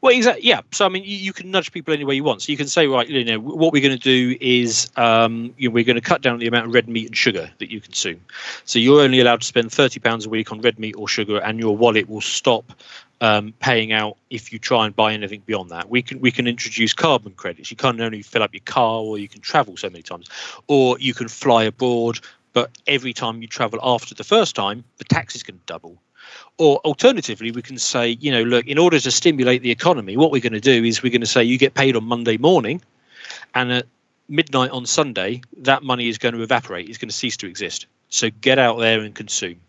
Well, 0.02 0.16
exactly. 0.16 0.48
Yeah. 0.48 0.62
So 0.72 0.86
I 0.86 0.90
mean, 0.90 1.04
you, 1.04 1.16
you 1.16 1.32
can 1.32 1.52
nudge 1.52 1.72
people 1.72 1.94
any 1.94 2.04
way 2.04 2.16
you 2.16 2.24
want. 2.24 2.42
So 2.42 2.52
you 2.52 2.58
can 2.58 2.68
say, 2.68 2.88
right, 2.88 3.08
you 3.08 3.24
know, 3.24 3.40
what 3.40 3.72
we're 3.72 3.84
going 3.84 3.98
to 3.98 4.04
do 4.04 4.36
is, 4.42 4.90
um, 4.98 5.54
you 5.58 5.70
know, 5.70 5.74
we're 5.74 5.84
going 5.84 5.96
to 5.96 6.02
cut 6.02 6.22
down 6.22 6.40
the 6.40 6.48
amount 6.48 6.66
of 6.66 6.74
red 6.74 6.88
meat 6.90 7.06
and 7.06 7.16
sugar 7.16 7.52
that 7.60 7.72
you 7.72 7.80
consume. 7.80 8.20
So 8.66 8.80
you're 8.80 9.02
only 9.02 9.20
allowed 9.20 9.42
to 9.42 9.48
spend 9.48 9.72
thirty 9.72 10.00
pounds 10.00 10.26
a 10.26 10.30
week 10.30 10.52
on 10.52 10.62
red 10.62 10.80
meat 10.80 10.96
or 10.98 11.08
sugar, 11.08 11.38
and 11.38 11.60
your 11.60 11.78
wallet 11.78 12.10
will 12.10 12.22
stop 12.22 12.74
um, 13.22 13.54
paying 13.60 13.92
out 13.92 14.18
if 14.32 14.52
you 14.52 14.58
try 14.58 14.88
and 14.88 14.96
buy 14.96 15.14
anything 15.14 15.44
beyond 15.46 15.70
that. 15.70 15.90
We 15.90 16.02
can 16.02 16.20
we 16.20 16.32
can 16.32 16.48
introduce 16.48 16.94
carbon 16.94 17.34
credits. 17.34 17.70
You 17.70 17.78
can't 17.78 18.02
only 18.02 18.24
fill 18.24 18.42
up 18.42 18.54
your 18.54 18.64
car, 18.66 19.02
or 19.02 19.20
you 19.20 19.28
can 19.28 19.42
travel 19.42 19.78
so 19.78 19.90
many 19.90 20.02
times, 20.02 20.28
or 20.68 20.98
you 21.00 21.14
can 21.14 21.28
fly 21.28 21.64
abroad. 21.64 22.20
But 22.54 22.72
every 22.88 23.14
time 23.14 23.42
you 23.42 23.48
travel 23.48 23.80
after 23.82 24.14
the 24.14 24.26
first 24.26 24.56
time, 24.56 24.84
the 24.98 25.06
tax 25.06 25.36
is 25.36 25.44
going 25.44 25.58
to 25.58 25.66
double. 25.68 26.02
Or 26.58 26.78
alternatively, 26.80 27.52
we 27.52 27.62
can 27.62 27.78
say, 27.78 28.18
you 28.20 28.32
know, 28.32 28.44
look, 28.44 28.68
in 28.68 28.78
order 28.78 29.00
to 29.00 29.12
stimulate 29.12 29.62
the 29.64 29.72
economy, 29.72 30.18
what 30.18 30.32
we're 30.32 30.42
going 30.42 30.54
to 30.54 30.60
do 30.60 30.84
is 30.84 31.02
we're 31.02 31.12
going 31.12 31.22
to 31.22 31.28
say 31.28 31.44
you 31.44 31.58
get 31.58 31.74
paid 31.74 31.96
on 31.96 32.04
Monday 32.04 32.38
morning, 32.38 32.82
and 33.56 33.72
at 33.72 33.86
midnight 34.30 34.70
on 34.72 34.86
Sunday, 34.86 35.42
that 35.58 35.84
money 35.84 36.08
is 36.08 36.18
going 36.18 36.36
to 36.36 36.42
evaporate. 36.42 36.88
It's 36.88 36.98
going 36.98 37.10
to 37.10 37.16
cease 37.16 37.36
to 37.38 37.48
exist. 37.48 37.88
So 38.10 38.30
get 38.42 38.60
out 38.60 38.80
there 38.80 39.00
and 39.00 39.16
consume. 39.16 39.60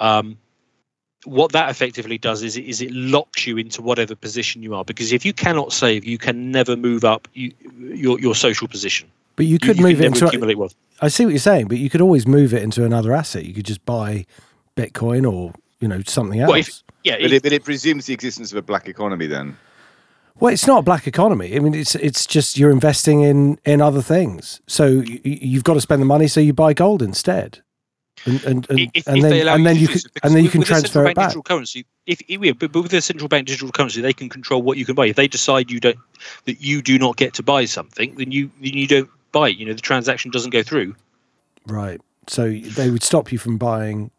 Um, 0.00 0.38
what 1.24 1.52
that 1.52 1.70
effectively 1.70 2.18
does 2.18 2.42
is, 2.42 2.56
is 2.56 2.80
it 2.80 2.90
locks 2.92 3.46
you 3.46 3.56
into 3.58 3.82
whatever 3.82 4.14
position 4.14 4.62
you 4.62 4.74
are. 4.74 4.84
Because 4.84 5.12
if 5.12 5.24
you 5.24 5.32
cannot 5.32 5.72
save, 5.72 6.04
you 6.04 6.18
can 6.18 6.52
never 6.52 6.76
move 6.76 7.04
up 7.04 7.26
you, 7.34 7.52
your 7.80 8.20
your 8.20 8.34
social 8.34 8.68
position. 8.68 9.10
but 9.34 9.46
you 9.46 9.52
You, 9.54 9.58
could 9.58 9.76
you 9.78 9.82
move 9.82 9.96
can 9.96 10.04
it 10.04 10.06
into. 10.08 10.26
accumulate 10.26 10.56
wealth. 10.56 10.74
I 11.00 11.08
see 11.08 11.24
what 11.24 11.30
you're 11.30 11.40
saying, 11.40 11.66
but 11.68 11.78
you 11.78 11.90
could 11.90 12.00
always 12.00 12.26
move 12.26 12.54
it 12.54 12.62
into 12.62 12.84
another 12.84 13.12
asset. 13.12 13.44
You 13.44 13.52
could 13.54 13.66
just 13.66 13.84
buy 13.84 14.24
Bitcoin 14.76 15.30
or 15.30 15.52
you 15.80 15.88
know 15.88 16.00
something 16.06 16.40
else. 16.40 16.48
Well, 16.50 16.58
if- 16.60 16.82
Yeah, 17.04 17.18
But 17.20 17.32
it, 17.32 17.42
but 17.44 17.52
it 17.52 17.62
presumes 17.64 18.06
the 18.06 18.14
existence 18.14 18.50
of 18.50 18.58
a 18.58 18.62
black 18.62 18.88
economy. 18.88 19.26
Then 19.28 19.56
Well, 20.40 20.52
it's 20.52 20.66
not 20.66 20.78
a 20.80 20.82
black 20.82 21.06
economy. 21.06 21.54
I 21.54 21.60
mean, 21.60 21.72
it's 21.74 21.94
it's 21.94 22.26
just 22.26 22.58
you're 22.58 22.70
investing 22.72 23.22
in 23.22 23.58
in 23.64 23.80
other 23.80 24.02
things. 24.02 24.60
So 24.66 24.98
y- 24.98 25.20
y- 25.24 25.38
you've 25.40 25.64
got 25.64 25.74
to 25.74 25.80
spend 25.80 26.02
the 26.02 26.06
money, 26.06 26.26
so 26.28 26.40
you 26.40 26.52
buy 26.52 26.72
gold 26.74 27.02
instead, 27.02 27.60
and 28.24 28.42
and 28.44 28.66
and, 28.70 28.80
if, 28.94 29.06
and 29.06 29.18
if 29.18 29.22
then 29.22 29.48
and 29.48 29.60
you 29.60 29.64
then 29.64 29.76
you 29.76 29.88
can 29.88 30.00
and 30.24 30.34
then 30.34 30.42
you 30.44 30.50
can 30.50 30.60
with 30.60 30.70
a 30.70 30.74
central 30.74 30.92
transfer 30.92 31.02
it 31.02 31.04
bank 31.04 31.16
back. 31.16 31.28
Digital 31.28 31.42
currency, 31.44 31.86
if 32.06 32.20
if- 32.28 32.42
yeah, 32.42 32.52
but, 32.52 32.72
but 32.72 32.82
with 32.82 32.92
a 32.94 33.00
central 33.00 33.28
bank 33.28 33.46
digital 33.46 33.70
currency, 33.70 34.00
they 34.00 34.12
can 34.12 34.28
control 34.28 34.62
what 34.62 34.76
you 34.78 34.84
can 34.84 34.94
buy. 34.96 35.06
If 35.06 35.16
they 35.16 35.28
decide 35.28 35.70
you 35.70 35.78
don't 35.78 35.98
that 36.46 36.60
you 36.60 36.82
do 36.82 36.98
not 36.98 37.16
get 37.16 37.34
to 37.34 37.42
buy 37.44 37.64
something, 37.66 38.16
then 38.16 38.32
you 38.32 38.50
then 38.60 38.74
you 38.74 38.88
don't 38.88 39.08
buy 39.30 39.50
it. 39.50 39.56
You 39.58 39.66
know, 39.66 39.74
the 39.74 39.80
transaction 39.80 40.32
doesn't 40.32 40.50
go 40.50 40.62
through. 40.64 40.96
Right. 41.66 42.00
So 42.28 42.50
they 42.50 42.90
would 42.90 43.04
stop 43.04 43.30
you 43.30 43.38
from 43.38 43.56
buying 43.58 44.10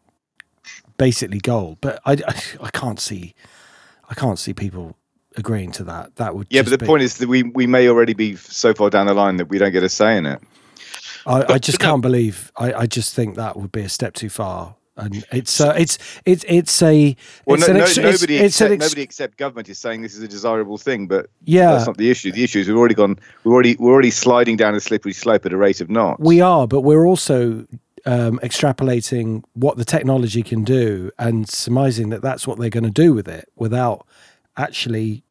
basically 0.96 1.38
gold, 1.38 1.78
but 1.80 2.00
I, 2.04 2.12
I, 2.12 2.42
I 2.62 2.70
can't 2.70 3.00
see 3.00 3.34
I 4.10 4.14
can't 4.14 4.38
see 4.38 4.54
people 4.54 4.96
agreeing 5.36 5.70
to 5.72 5.84
that. 5.84 6.16
That 6.16 6.34
would 6.34 6.46
yeah, 6.50 6.62
but 6.62 6.70
the 6.70 6.78
be- 6.78 6.86
point 6.86 7.02
is 7.02 7.18
that 7.18 7.28
we 7.28 7.42
we 7.42 7.66
may 7.66 7.88
already 7.88 8.14
be 8.14 8.36
so 8.36 8.72
far 8.74 8.90
down 8.90 9.06
the 9.06 9.14
line 9.14 9.36
that 9.36 9.46
we 9.48 9.58
don't 9.58 9.72
get 9.72 9.82
a 9.82 9.88
say 9.88 10.16
in 10.16 10.26
it. 10.26 10.40
I, 11.26 11.54
I 11.54 11.58
just 11.58 11.78
can't 11.78 12.00
believe. 12.02 12.50
I, 12.56 12.72
I 12.72 12.86
just 12.86 13.14
think 13.14 13.36
that 13.36 13.56
would 13.56 13.70
be 13.72 13.82
a 13.82 13.88
step 13.88 14.14
too 14.14 14.30
far, 14.30 14.76
and 14.96 15.26
it's 15.30 15.60
uh, 15.60 15.74
it's 15.76 15.98
it's 16.24 16.44
it's 16.48 16.80
a 16.82 17.14
Well, 17.44 17.58
it's 17.58 17.68
no, 17.68 17.74
an 17.74 17.80
ex- 17.82 17.98
it's- 17.98 18.20
nobody 18.20 18.36
it's 18.36 18.54
except, 18.56 18.68
an 18.70 18.74
ex- 18.80 18.84
nobody 18.86 19.02
except 19.02 19.36
government 19.36 19.68
is 19.68 19.78
saying 19.78 20.00
this 20.02 20.14
is 20.14 20.22
a 20.22 20.28
desirable 20.28 20.78
thing, 20.78 21.06
but 21.06 21.28
yeah. 21.44 21.72
that's 21.72 21.86
not 21.86 21.98
the 21.98 22.10
issue. 22.10 22.32
The 22.32 22.44
issue 22.44 22.60
is 22.60 22.68
we've 22.68 22.76
already 22.78 22.94
gone. 22.94 23.18
We're 23.44 23.52
already 23.52 23.76
we're 23.78 23.92
already 23.92 24.10
sliding 24.10 24.56
down 24.56 24.74
a 24.74 24.80
slippery 24.80 25.12
slope 25.12 25.44
at 25.44 25.52
a 25.52 25.56
rate 25.56 25.80
of 25.82 25.90
knots. 25.90 26.20
We 26.20 26.40
are, 26.40 26.66
but 26.66 26.80
we're 26.80 27.06
also 27.06 27.66
um, 28.08 28.38
extrapolating 28.42 29.42
what 29.52 29.76
the 29.76 29.84
technology 29.84 30.42
can 30.42 30.64
do 30.64 31.10
and 31.18 31.48
surmising 31.48 32.08
that 32.10 32.22
that's 32.22 32.46
what 32.46 32.58
they're 32.58 32.70
going 32.78 32.84
to 32.84 32.90
do 32.90 33.12
with 33.12 33.28
it 33.28 33.48
without 33.56 34.06
actually, 34.56 35.22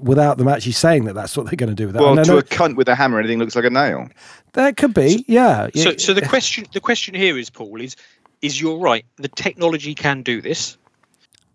without 0.00 0.38
them 0.38 0.48
actually 0.48 0.72
saying 0.72 1.04
that 1.04 1.14
that's 1.14 1.36
what 1.36 1.46
they're 1.46 1.56
going 1.56 1.68
to 1.68 1.74
do 1.74 1.86
with 1.86 1.96
it. 1.96 2.00
well, 2.00 2.12
And 2.12 2.20
I 2.20 2.24
to 2.24 2.30
know- 2.32 2.38
a 2.38 2.42
cunt 2.42 2.76
with 2.76 2.88
a 2.88 2.94
hammer, 2.94 3.18
anything 3.18 3.38
looks 3.38 3.54
like 3.54 3.64
a 3.66 3.70
nail. 3.70 4.08
that 4.54 4.76
could 4.76 4.94
be, 4.94 5.24
yeah. 5.28 5.68
So 5.74 5.90
Yeah. 5.90 5.96
so 5.98 6.14
the 6.14 6.22
question 6.26 6.64
the 6.72 6.80
question 6.80 7.14
here 7.14 7.36
is 7.38 7.50
Paul 7.50 7.80
is 7.80 7.94
is 8.40 8.60
you're 8.60 8.78
right. 8.78 9.04
The 9.16 9.28
technology 9.28 9.94
can 9.94 10.22
do 10.22 10.40
this. 10.40 10.78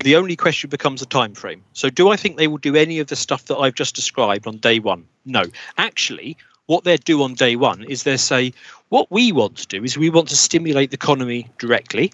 The 0.01 0.15
only 0.17 0.35
question 0.35 0.69
becomes 0.69 1.01
a 1.01 1.05
time 1.05 1.33
frame. 1.33 1.63
So 1.73 1.89
do 1.89 2.09
I 2.09 2.17
think 2.17 2.37
they 2.37 2.47
will 2.47 2.57
do 2.57 2.75
any 2.75 2.99
of 2.99 3.07
the 3.07 3.15
stuff 3.15 3.45
that 3.45 3.57
I've 3.57 3.73
just 3.73 3.95
described 3.95 4.45
on 4.47 4.57
day 4.57 4.79
one? 4.79 5.05
No. 5.25 5.43
Actually, 5.77 6.35
what 6.65 6.83
they 6.83 6.97
do 6.97 7.23
on 7.23 7.33
day 7.33 7.55
one 7.55 7.83
is 7.83 8.03
they 8.03 8.17
say, 8.17 8.53
what 8.89 9.11
we 9.11 9.31
want 9.31 9.57
to 9.57 9.67
do 9.67 9.83
is 9.83 9.97
we 9.97 10.09
want 10.09 10.29
to 10.29 10.35
stimulate 10.35 10.91
the 10.91 10.95
economy 10.95 11.49
directly. 11.57 12.11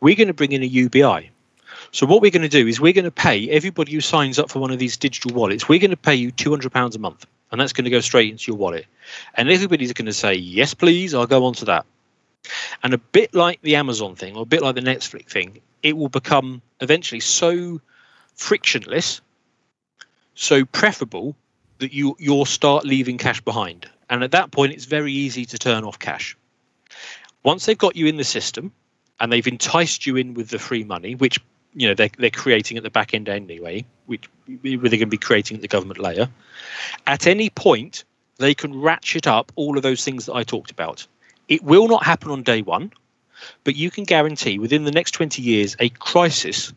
We're 0.00 0.16
going 0.16 0.28
to 0.28 0.34
bring 0.34 0.52
in 0.52 0.62
a 0.62 0.66
UBI. 0.66 1.30
So 1.92 2.06
what 2.06 2.22
we're 2.22 2.30
going 2.30 2.42
to 2.42 2.48
do 2.48 2.66
is 2.66 2.80
we're 2.80 2.92
going 2.92 3.04
to 3.04 3.10
pay 3.10 3.48
everybody 3.50 3.92
who 3.92 4.00
signs 4.00 4.38
up 4.38 4.50
for 4.50 4.58
one 4.58 4.72
of 4.72 4.78
these 4.78 4.96
digital 4.96 5.32
wallets. 5.32 5.68
We're 5.68 5.78
going 5.78 5.90
to 5.90 5.96
pay 5.96 6.14
you 6.14 6.32
two 6.32 6.50
hundred 6.50 6.72
pounds 6.72 6.96
a 6.96 6.98
month, 6.98 7.26
and 7.52 7.60
that's 7.60 7.72
going 7.72 7.84
to 7.84 7.90
go 7.90 8.00
straight 8.00 8.30
into 8.30 8.50
your 8.50 8.56
wallet. 8.56 8.86
And 9.34 9.48
everybody's 9.48 9.92
going 9.92 10.06
to 10.06 10.12
say, 10.12 10.34
yes, 10.34 10.74
please, 10.74 11.14
I'll 11.14 11.26
go 11.26 11.44
on 11.44 11.54
to 11.54 11.64
that. 11.66 11.86
And 12.82 12.94
a 12.94 12.98
bit 12.98 13.32
like 13.32 13.62
the 13.62 13.76
Amazon 13.76 14.16
thing, 14.16 14.36
or 14.36 14.42
a 14.42 14.46
bit 14.46 14.62
like 14.62 14.74
the 14.74 14.80
Netflix 14.80 15.28
thing, 15.30 15.60
it 15.82 15.96
will 15.96 16.08
become 16.08 16.62
eventually 16.80 17.20
so 17.20 17.80
frictionless, 18.34 19.20
so 20.34 20.64
preferable 20.64 21.36
that 21.84 21.92
you 21.92 22.16
you'll 22.18 22.46
start 22.46 22.86
leaving 22.86 23.18
cash 23.18 23.42
behind. 23.42 23.86
And 24.08 24.24
at 24.24 24.30
that 24.30 24.50
point, 24.50 24.72
it's 24.72 24.86
very 24.86 25.12
easy 25.12 25.44
to 25.44 25.58
turn 25.58 25.84
off 25.84 25.98
cash. 25.98 26.34
Once 27.42 27.66
they've 27.66 27.76
got 27.76 27.94
you 27.94 28.06
in 28.06 28.16
the 28.16 28.24
system 28.24 28.72
and 29.20 29.30
they've 29.30 29.46
enticed 29.46 30.06
you 30.06 30.16
in 30.16 30.32
with 30.32 30.48
the 30.48 30.58
free 30.58 30.82
money, 30.82 31.14
which 31.14 31.38
you 31.74 31.86
know 31.86 31.94
they're, 31.94 32.08
they're 32.16 32.30
creating 32.30 32.78
at 32.78 32.82
the 32.82 32.90
back 32.90 33.12
end 33.12 33.28
anyway, 33.28 33.84
which 34.06 34.30
they're 34.48 34.78
going 34.78 34.90
to 34.90 35.06
be 35.06 35.18
creating 35.18 35.58
at 35.58 35.60
the 35.60 35.68
government 35.68 35.98
layer. 35.98 36.26
At 37.06 37.26
any 37.26 37.50
point, 37.50 38.04
they 38.38 38.54
can 38.54 38.80
ratchet 38.80 39.26
up 39.26 39.52
all 39.54 39.76
of 39.76 39.82
those 39.82 40.02
things 40.02 40.24
that 40.24 40.34
I 40.34 40.42
talked 40.42 40.70
about. 40.70 41.06
It 41.48 41.62
will 41.62 41.86
not 41.86 42.02
happen 42.02 42.30
on 42.30 42.42
day 42.42 42.62
one, 42.62 42.92
but 43.62 43.76
you 43.76 43.90
can 43.90 44.04
guarantee 44.04 44.58
within 44.58 44.84
the 44.84 44.90
next 44.90 45.10
20 45.10 45.42
years 45.42 45.76
a 45.78 45.90
crisis 45.90 46.72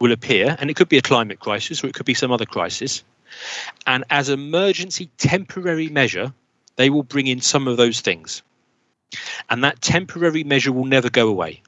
will 0.00 0.10
appear, 0.10 0.56
and 0.58 0.68
it 0.68 0.74
could 0.74 0.88
be 0.88 0.98
a 0.98 1.02
climate 1.02 1.38
crisis 1.38 1.84
or 1.84 1.86
it 1.86 1.94
could 1.94 2.06
be 2.06 2.14
some 2.14 2.32
other 2.32 2.46
crisis. 2.46 3.04
And 3.86 4.04
as 4.10 4.28
emergency 4.28 5.10
temporary 5.18 5.88
measure, 5.88 6.32
they 6.76 6.90
will 6.90 7.02
bring 7.02 7.26
in 7.26 7.40
some 7.40 7.68
of 7.68 7.76
those 7.76 8.00
things. 8.00 8.42
And 9.50 9.64
that 9.64 9.80
temporary 9.80 10.44
measure 10.44 10.72
will 10.72 10.84
never 10.84 11.10
go 11.10 11.28
away. 11.28 11.62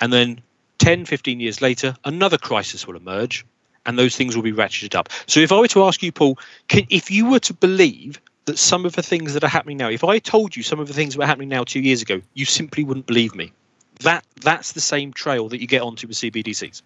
And 0.00 0.12
then 0.12 0.40
10, 0.78 1.04
15 1.04 1.40
years 1.40 1.62
later, 1.62 1.96
another 2.04 2.38
crisis 2.38 2.86
will 2.86 2.96
emerge 2.96 3.44
and 3.86 3.98
those 3.98 4.16
things 4.16 4.34
will 4.34 4.42
be 4.42 4.52
ratcheted 4.52 4.94
up. 4.94 5.08
So 5.26 5.40
if 5.40 5.52
I 5.52 5.58
were 5.58 5.68
to 5.68 5.84
ask 5.84 6.02
you, 6.02 6.12
Paul, 6.12 6.38
can, 6.68 6.86
if 6.90 7.10
you 7.10 7.30
were 7.30 7.40
to 7.40 7.54
believe 7.54 8.20
that 8.46 8.58
some 8.58 8.84
of 8.84 8.94
the 8.94 9.02
things 9.02 9.34
that 9.34 9.44
are 9.44 9.48
happening 9.48 9.76
now, 9.76 9.90
if 9.90 10.04
I 10.04 10.18
told 10.18 10.56
you 10.56 10.62
some 10.62 10.80
of 10.80 10.88
the 10.88 10.94
things 10.94 11.14
that 11.14 11.20
were 11.20 11.26
happening 11.26 11.48
now 11.48 11.64
two 11.64 11.80
years 11.80 12.02
ago, 12.02 12.20
you 12.34 12.44
simply 12.44 12.84
wouldn't 12.84 13.06
believe 13.06 13.34
me. 13.34 13.52
That 14.00 14.24
that's 14.40 14.72
the 14.72 14.80
same 14.80 15.12
trail 15.12 15.48
that 15.48 15.60
you 15.60 15.66
get 15.66 15.82
onto 15.82 16.06
with 16.06 16.16
CBDCs. 16.16 16.82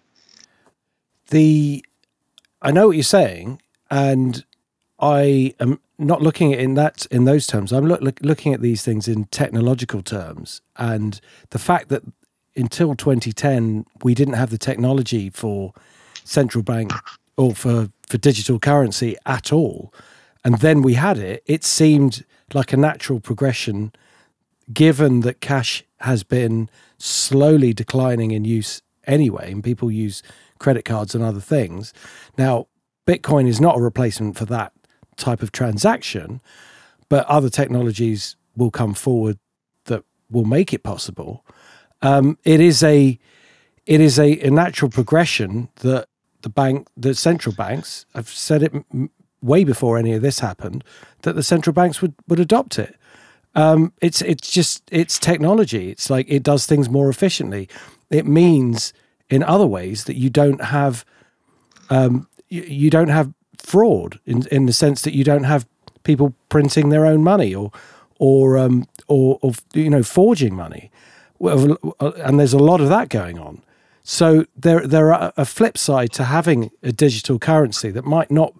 The 1.29 1.83
I 2.61 2.71
know 2.71 2.87
what 2.87 2.95
you're 2.95 3.03
saying, 3.03 3.61
and 3.89 4.43
I 4.99 5.53
am 5.59 5.79
not 5.97 6.21
looking 6.21 6.53
at 6.53 6.59
in 6.59 6.75
that 6.75 7.05
in 7.11 7.25
those 7.25 7.47
terms. 7.47 7.71
I'm 7.71 7.85
look, 7.85 8.01
look, 8.01 8.19
looking 8.21 8.53
at 8.53 8.61
these 8.61 8.83
things 8.83 9.07
in 9.07 9.25
technological 9.25 10.01
terms, 10.01 10.61
and 10.77 11.19
the 11.49 11.59
fact 11.59 11.89
that 11.89 12.03
until 12.55 12.95
2010 12.95 13.85
we 14.03 14.13
didn't 14.13 14.33
have 14.33 14.49
the 14.49 14.57
technology 14.57 15.29
for 15.29 15.73
central 16.23 16.63
bank 16.63 16.91
or 17.37 17.53
for 17.53 17.89
for 18.07 18.17
digital 18.17 18.59
currency 18.59 19.15
at 19.25 19.53
all, 19.53 19.93
and 20.43 20.59
then 20.59 20.81
we 20.81 20.95
had 20.95 21.17
it. 21.17 21.43
It 21.45 21.63
seemed 21.63 22.25
like 22.53 22.73
a 22.73 22.77
natural 22.77 23.19
progression, 23.19 23.93
given 24.73 25.21
that 25.21 25.41
cash 25.41 25.83
has 25.99 26.23
been 26.23 26.69
slowly 26.97 27.73
declining 27.73 28.31
in 28.31 28.45
use 28.45 28.81
anyway, 29.05 29.51
and 29.51 29.63
people 29.63 29.91
use 29.91 30.23
credit 30.59 30.85
cards 30.85 31.15
and 31.15 31.23
other 31.23 31.39
things. 31.39 31.93
Now, 32.37 32.67
Bitcoin 33.09 33.47
is 33.47 33.59
not 33.59 33.75
a 33.75 33.81
replacement 33.81 34.37
for 34.37 34.45
that 34.45 34.71
type 35.17 35.41
of 35.41 35.51
transaction, 35.51 36.41
but 37.09 37.25
other 37.25 37.49
technologies 37.49 38.35
will 38.55 38.69
come 38.69 38.93
forward 38.93 39.39
that 39.85 40.03
will 40.29 40.45
make 40.45 40.75
it 40.75 40.83
possible. 40.83 41.43
Um, 42.03 42.37
it 42.43 42.59
is 42.59 42.83
a 42.83 43.17
it 43.87 43.99
is 43.99 44.19
a, 44.19 44.39
a, 44.41 44.51
natural 44.51 44.91
progression 44.91 45.69
that 45.77 46.07
the 46.43 46.49
bank, 46.49 46.87
the 46.95 47.15
central 47.15 47.55
banks, 47.55 48.05
I've 48.13 48.29
said 48.29 48.61
it 48.61 48.71
m- 48.93 49.09
way 49.41 49.63
before 49.63 49.97
any 49.97 50.13
of 50.13 50.21
this 50.21 50.41
happened, 50.41 50.83
that 51.23 51.33
the 51.33 51.41
central 51.41 51.73
banks 51.73 52.03
would 52.03 52.13
would 52.27 52.39
adopt 52.39 52.77
it. 52.77 52.95
Um, 53.55 53.91
it's 54.03 54.21
it's 54.21 54.51
just 54.51 54.83
it's 54.91 55.17
technology. 55.17 55.89
It's 55.89 56.11
like 56.11 56.27
it 56.29 56.43
does 56.43 56.67
things 56.67 56.87
more 56.87 57.09
efficiently. 57.09 57.69
It 58.11 58.27
means 58.27 58.93
in 59.31 59.41
other 59.41 59.65
ways 59.65 60.03
that 60.03 60.15
you 60.15 60.29
don't 60.29 60.63
have 60.65 61.03
um, 61.89 62.27
you, 62.49 62.63
you 62.63 62.89
don't 62.89 63.09
have 63.09 63.33
fraud 63.57 64.19
in 64.25 64.45
in 64.47 64.65
the 64.65 64.73
sense 64.73 65.01
that 65.03 65.13
you 65.13 65.23
don't 65.23 65.43
have 65.43 65.65
people 66.03 66.33
printing 66.49 66.89
their 66.89 67.05
own 67.05 67.23
money 67.23 67.53
or 67.53 67.71
or 68.19 68.57
um, 68.57 68.87
or, 69.07 69.39
or 69.41 69.53
you 69.73 69.89
know 69.89 70.03
forging 70.03 70.55
money, 70.55 70.91
and 71.39 72.39
there's 72.39 72.53
a 72.53 72.59
lot 72.59 72.81
of 72.81 72.89
that 72.89 73.09
going 73.09 73.39
on. 73.39 73.61
So 74.03 74.45
there 74.55 74.85
there 74.85 75.13
are 75.13 75.33
a 75.37 75.45
flip 75.45 75.77
side 75.77 76.11
to 76.13 76.25
having 76.25 76.71
a 76.83 76.91
digital 76.91 77.39
currency 77.39 77.91
that 77.91 78.05
might 78.05 78.31
not 78.31 78.53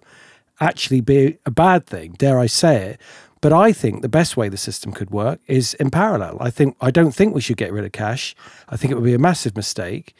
actually 0.60 1.00
be 1.00 1.38
a 1.46 1.50
bad 1.50 1.86
thing, 1.86 2.12
dare 2.18 2.38
I 2.38 2.46
say 2.46 2.90
it. 2.90 3.00
But 3.42 3.54
I 3.54 3.72
think 3.72 4.02
the 4.02 4.08
best 4.08 4.36
way 4.36 4.50
the 4.50 4.58
system 4.58 4.92
could 4.92 5.10
work 5.10 5.40
is 5.46 5.72
in 5.74 5.90
parallel. 5.90 6.36
I 6.40 6.50
think 6.50 6.76
I 6.80 6.90
don't 6.90 7.12
think 7.12 7.34
we 7.34 7.40
should 7.40 7.56
get 7.56 7.72
rid 7.72 7.84
of 7.84 7.92
cash. 7.92 8.36
I 8.68 8.76
think 8.76 8.90
it 8.90 8.96
would 8.96 9.04
be 9.04 9.14
a 9.14 9.18
massive 9.18 9.56
mistake 9.56 10.14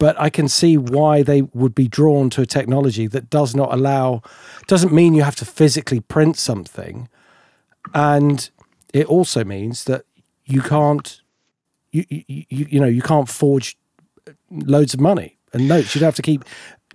but 0.00 0.18
I 0.18 0.30
can 0.30 0.48
see 0.48 0.78
why 0.78 1.22
they 1.22 1.42
would 1.42 1.74
be 1.74 1.86
drawn 1.86 2.30
to 2.30 2.40
a 2.40 2.46
technology 2.46 3.06
that 3.06 3.28
does 3.28 3.54
not 3.54 3.70
allow, 3.70 4.22
doesn't 4.66 4.94
mean 4.94 5.12
you 5.12 5.22
have 5.22 5.36
to 5.36 5.44
physically 5.44 6.00
print 6.00 6.38
something. 6.38 7.06
And 7.92 8.48
it 8.94 9.06
also 9.06 9.44
means 9.44 9.84
that 9.84 10.06
you 10.46 10.62
can't, 10.62 11.20
you, 11.92 12.06
you, 12.08 12.44
you, 12.48 12.80
know, 12.80 12.86
you 12.86 13.02
can't 13.02 13.28
forge 13.28 13.76
loads 14.50 14.94
of 14.94 15.00
money 15.00 15.36
and 15.52 15.68
notes. 15.68 15.94
You'd 15.94 16.02
have 16.02 16.16
to 16.16 16.22
keep 16.22 16.46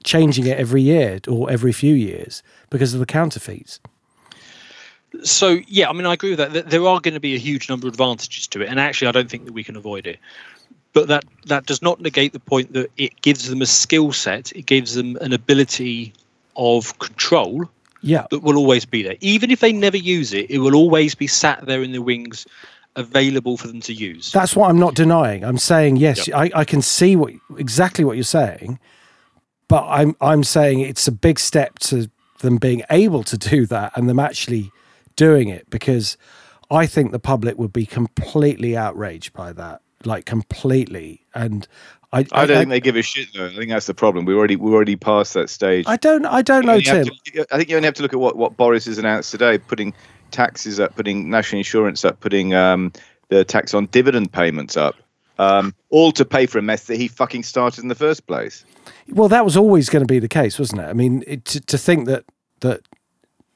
changing 0.04 0.48
it 0.48 0.58
every 0.58 0.82
year 0.82 1.20
or 1.28 1.52
every 1.52 1.74
few 1.74 1.94
years 1.94 2.42
because 2.72 2.96
of 2.96 3.00
the 3.00 3.06
counterfeits. 3.06 3.80
So 5.22 5.60
yeah, 5.68 5.90
I 5.90 5.94
mean, 5.94 6.08
I 6.08 6.14
agree 6.14 6.36
with 6.36 6.40
that. 6.40 6.72
There 6.72 6.88
are 6.88 7.00
going 7.00 7.14
to 7.14 7.20
be 7.20 7.36
a 7.36 7.40
huge 7.40 7.70
number 7.70 7.88
of 7.88 7.94
advantages 7.94 8.48
to 8.48 8.62
it, 8.62 8.68
and 8.68 8.80
actually, 8.80 9.08
I 9.08 9.12
don't 9.12 9.30
think 9.30 9.46
that 9.46 9.54
we 9.54 9.64
can 9.64 9.78
avoid 9.78 10.08
it 10.08 10.20
but 10.96 11.08
that 11.10 11.24
that 11.46 11.68
does 11.68 11.84
not 11.84 12.02
negate 12.02 12.34
the 12.34 12.40
point 12.40 12.74
that 12.74 12.90
it 12.98 13.22
gives 13.22 13.48
them 13.48 13.62
a 13.62 13.68
skill 13.68 14.12
set 14.12 14.52
it 14.54 14.66
gives 14.66 14.96
them 14.96 15.16
an 15.18 15.34
ability 15.34 16.12
of 16.56 16.98
control 16.98 17.70
yeah. 18.02 18.26
that 18.30 18.44
will 18.44 18.58
always 18.58 18.86
be 18.86 19.02
there. 19.02 19.16
Even 19.20 19.50
if 19.50 19.60
they 19.60 19.74
never 19.74 19.98
use 19.98 20.34
it 20.34 20.50
it 20.50 20.60
will 20.60 20.74
always 20.74 21.14
be 21.14 21.28
sat 21.28 21.64
there 21.68 21.84
in 21.84 21.92
the 21.92 22.02
wings 22.02 22.48
available 22.96 23.58
for 23.58 23.68
them 23.68 23.82
to 23.82 23.94
use. 23.94 24.32
That's 24.32 24.56
what 24.56 24.70
i'm 24.70 24.80
not 24.80 24.96
denying. 24.96 25.44
I'm 25.44 25.60
saying 25.60 25.98
yes 25.98 26.28
yep. 26.28 26.38
I, 26.38 26.52
I 26.62 26.66
can 26.66 26.82
see 26.82 27.16
what 27.16 27.34
exactly 27.58 28.04
what 28.04 28.18
you're 28.18 28.24
saying 28.24 28.80
but 29.68 29.84
i'm 29.88 30.16
i'm 30.22 30.44
saying 30.44 30.80
it's 30.80 31.08
a 31.08 31.12
big 31.12 31.40
step 31.40 31.80
to 31.80 32.10
them 32.40 32.58
being 32.58 32.84
able 32.90 33.24
to 33.24 33.38
do 33.38 33.66
that 33.66 33.92
and 33.96 34.08
them 34.10 34.20
actually 34.20 34.72
doing 35.16 35.50
it 35.50 35.70
because 35.70 36.18
i 36.70 36.86
think 36.86 37.12
the 37.12 37.20
public 37.20 37.58
would 37.58 37.74
be 37.74 37.86
completely 37.86 38.78
outraged 38.78 39.34
by 39.34 39.52
that 39.54 39.82
like 40.06 40.26
completely. 40.26 41.26
And 41.34 41.68
I, 42.12 42.20
I, 42.20 42.20
I 42.20 42.24
don't 42.24 42.58
I, 42.58 42.60
think 42.60 42.70
they 42.70 42.80
give 42.80 42.96
a 42.96 43.02
shit 43.02 43.34
though. 43.34 43.48
I 43.48 43.56
think 43.56 43.70
that's 43.70 43.88
the 43.88 43.94
problem. 43.94 44.26
We 44.26 44.34
already 44.34 44.56
we 44.56 44.72
already 44.72 44.96
passed 44.96 45.34
that 45.34 45.50
stage. 45.50 45.86
I 45.88 45.98
don't 45.98 46.26
I 46.26 46.42
don't 46.42 46.66
know, 46.66 46.80
Tim. 46.80 47.06
To, 47.06 47.46
I 47.52 47.58
think 47.58 47.70
you 47.70 47.76
only 47.76 47.88
have 47.88 47.96
to 47.96 48.04
look 48.04 48.14
at 48.14 48.20
what 48.20 48.36
what 48.36 48.58
Boris 48.58 48.86
has 48.86 48.98
announced 48.98 49.32
today, 49.32 49.58
putting 49.58 49.94
taxes 50.32 50.80
up, 50.80 50.96
putting 50.96 51.30
national 51.30 51.60
insurance 51.60 52.06
up, 52.06 52.20
putting 52.20 52.54
um, 52.54 52.92
the 53.30 53.44
tax 53.44 53.74
on 53.74 53.88
dividend 53.88 54.32
payments 54.32 54.78
up, 54.78 54.96
um, 55.40 55.74
all 55.90 56.12
to 56.14 56.26
pay 56.26 56.46
for 56.46 56.60
a 56.60 56.62
mess 56.62 56.86
that 56.86 56.98
he 56.98 57.08
fucking 57.08 57.44
started 57.44 57.84
in 57.84 57.88
the 57.88 57.96
first 57.96 58.28
place. 58.28 58.66
Well, 59.10 59.30
that 59.30 59.44
was 59.44 59.58
always 59.58 59.90
going 59.90 60.06
to 60.06 60.12
be 60.12 60.20
the 60.20 60.28
case, 60.28 60.60
wasn't 60.60 60.82
it? 60.82 60.86
I 60.86 60.94
mean, 60.94 61.24
it, 61.28 61.46
to, 61.46 61.62
to 61.62 61.78
think 61.78 62.08
that 62.08 62.26
that 62.62 62.82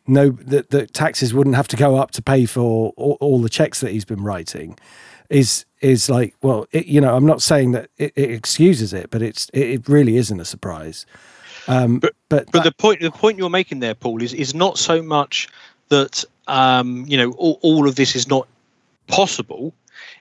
no 0.07 0.29
that, 0.29 0.69
that 0.71 0.93
taxes 0.93 1.33
wouldn't 1.33 1.55
have 1.55 1.67
to 1.69 1.77
go 1.77 1.95
up 1.95 2.11
to 2.11 2.21
pay 2.21 2.45
for 2.45 2.91
all, 2.97 3.17
all 3.21 3.41
the 3.41 3.49
checks 3.49 3.79
that 3.81 3.91
he's 3.91 4.05
been 4.05 4.23
writing 4.23 4.77
is 5.29 5.65
is 5.81 6.09
like 6.09 6.35
well 6.41 6.67
it, 6.71 6.85
you 6.87 6.99
know 6.99 7.15
i'm 7.15 7.25
not 7.25 7.41
saying 7.41 7.71
that 7.71 7.89
it, 7.97 8.11
it 8.15 8.31
excuses 8.31 8.93
it 8.93 9.09
but 9.09 9.21
it's 9.21 9.49
it, 9.53 9.69
it, 9.69 9.89
really 9.89 10.17
isn't 10.17 10.39
a 10.39 10.45
surprise. 10.45 11.05
Um, 11.67 11.99
but 11.99 12.13
but 12.29 12.45
but 12.51 12.63
that, 12.63 12.63
the 12.63 12.71
point 12.71 13.01
the 13.01 13.11
point 13.11 13.37
you're 13.37 13.49
making 13.49 13.79
there 13.79 13.95
paul 13.95 14.21
is 14.21 14.33
is 14.33 14.53
not 14.53 14.77
so 14.77 15.01
much 15.01 15.47
that 15.89 16.23
um, 16.47 17.05
you 17.07 17.17
know 17.17 17.31
all, 17.31 17.59
all 17.61 17.87
of 17.87 17.95
this 17.95 18.15
is 18.15 18.27
not 18.27 18.47
possible. 19.07 19.73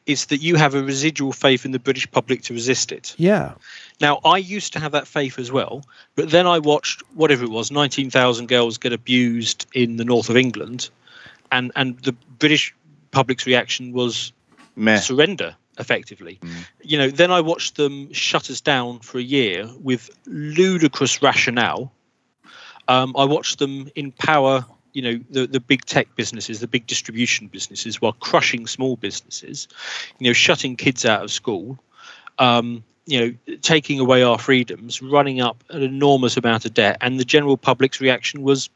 It's 0.06 0.26
that 0.26 0.38
you 0.38 0.56
have 0.56 0.74
a 0.74 0.82
residual 0.82 1.32
faith 1.32 1.64
in 1.64 1.70
the 1.72 1.78
british 1.78 2.10
public 2.10 2.42
to 2.42 2.54
resist 2.54 2.92
it. 2.92 3.14
Yeah. 3.16 3.54
Now 4.00 4.20
i 4.24 4.36
used 4.36 4.72
to 4.74 4.80
have 4.80 4.92
that 4.92 5.06
faith 5.06 5.38
as 5.38 5.50
well 5.50 5.84
but 6.14 6.30
then 6.30 6.46
i 6.46 6.58
watched 6.58 7.02
whatever 7.14 7.44
it 7.44 7.50
was 7.50 7.70
19000 7.70 8.46
girls 8.46 8.78
get 8.78 8.92
abused 8.92 9.66
in 9.72 9.96
the 9.96 10.04
north 10.04 10.30
of 10.30 10.36
england 10.36 10.90
and 11.50 11.72
and 11.76 11.98
the 12.00 12.12
british 12.38 12.74
public's 13.10 13.46
reaction 13.46 13.92
was 13.92 14.32
Meh. 14.78 14.98
surrender 14.98 15.56
effectively. 15.78 16.38
Mm. 16.42 16.66
You 16.82 16.98
know, 16.98 17.10
then 17.10 17.30
I 17.30 17.40
watched 17.40 17.76
them 17.76 18.12
shut 18.12 18.50
us 18.50 18.60
down 18.60 19.00
for 19.00 19.18
a 19.18 19.22
year 19.22 19.68
with 19.80 20.10
ludicrous 20.26 21.22
rationale. 21.22 21.92
Um, 22.88 23.14
I 23.16 23.24
watched 23.24 23.58
them 23.58 23.90
empower, 23.94 24.64
you 24.92 25.02
know, 25.02 25.20
the, 25.30 25.46
the 25.46 25.60
big 25.60 25.84
tech 25.84 26.08
businesses, 26.16 26.60
the 26.60 26.66
big 26.66 26.86
distribution 26.86 27.46
businesses, 27.48 28.00
while 28.00 28.12
crushing 28.12 28.66
small 28.66 28.96
businesses. 28.96 29.68
You 30.18 30.28
know, 30.28 30.32
shutting 30.32 30.76
kids 30.76 31.04
out 31.04 31.22
of 31.22 31.30
school. 31.30 31.78
Um, 32.38 32.84
you 33.06 33.20
know, 33.20 33.56
taking 33.62 34.00
away 34.00 34.22
our 34.22 34.38
freedoms, 34.38 35.00
running 35.00 35.40
up 35.40 35.64
an 35.70 35.82
enormous 35.82 36.36
amount 36.36 36.66
of 36.66 36.74
debt, 36.74 36.98
and 37.00 37.18
the 37.18 37.24
general 37.24 37.56
public's 37.56 38.02
reaction 38.02 38.42
was 38.42 38.68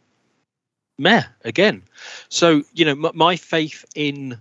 meh 0.99 1.25
again. 1.45 1.83
So, 2.31 2.63
you 2.73 2.87
know, 2.87 3.09
m- 3.09 3.15
my 3.15 3.37
faith 3.37 3.85
in 3.95 4.39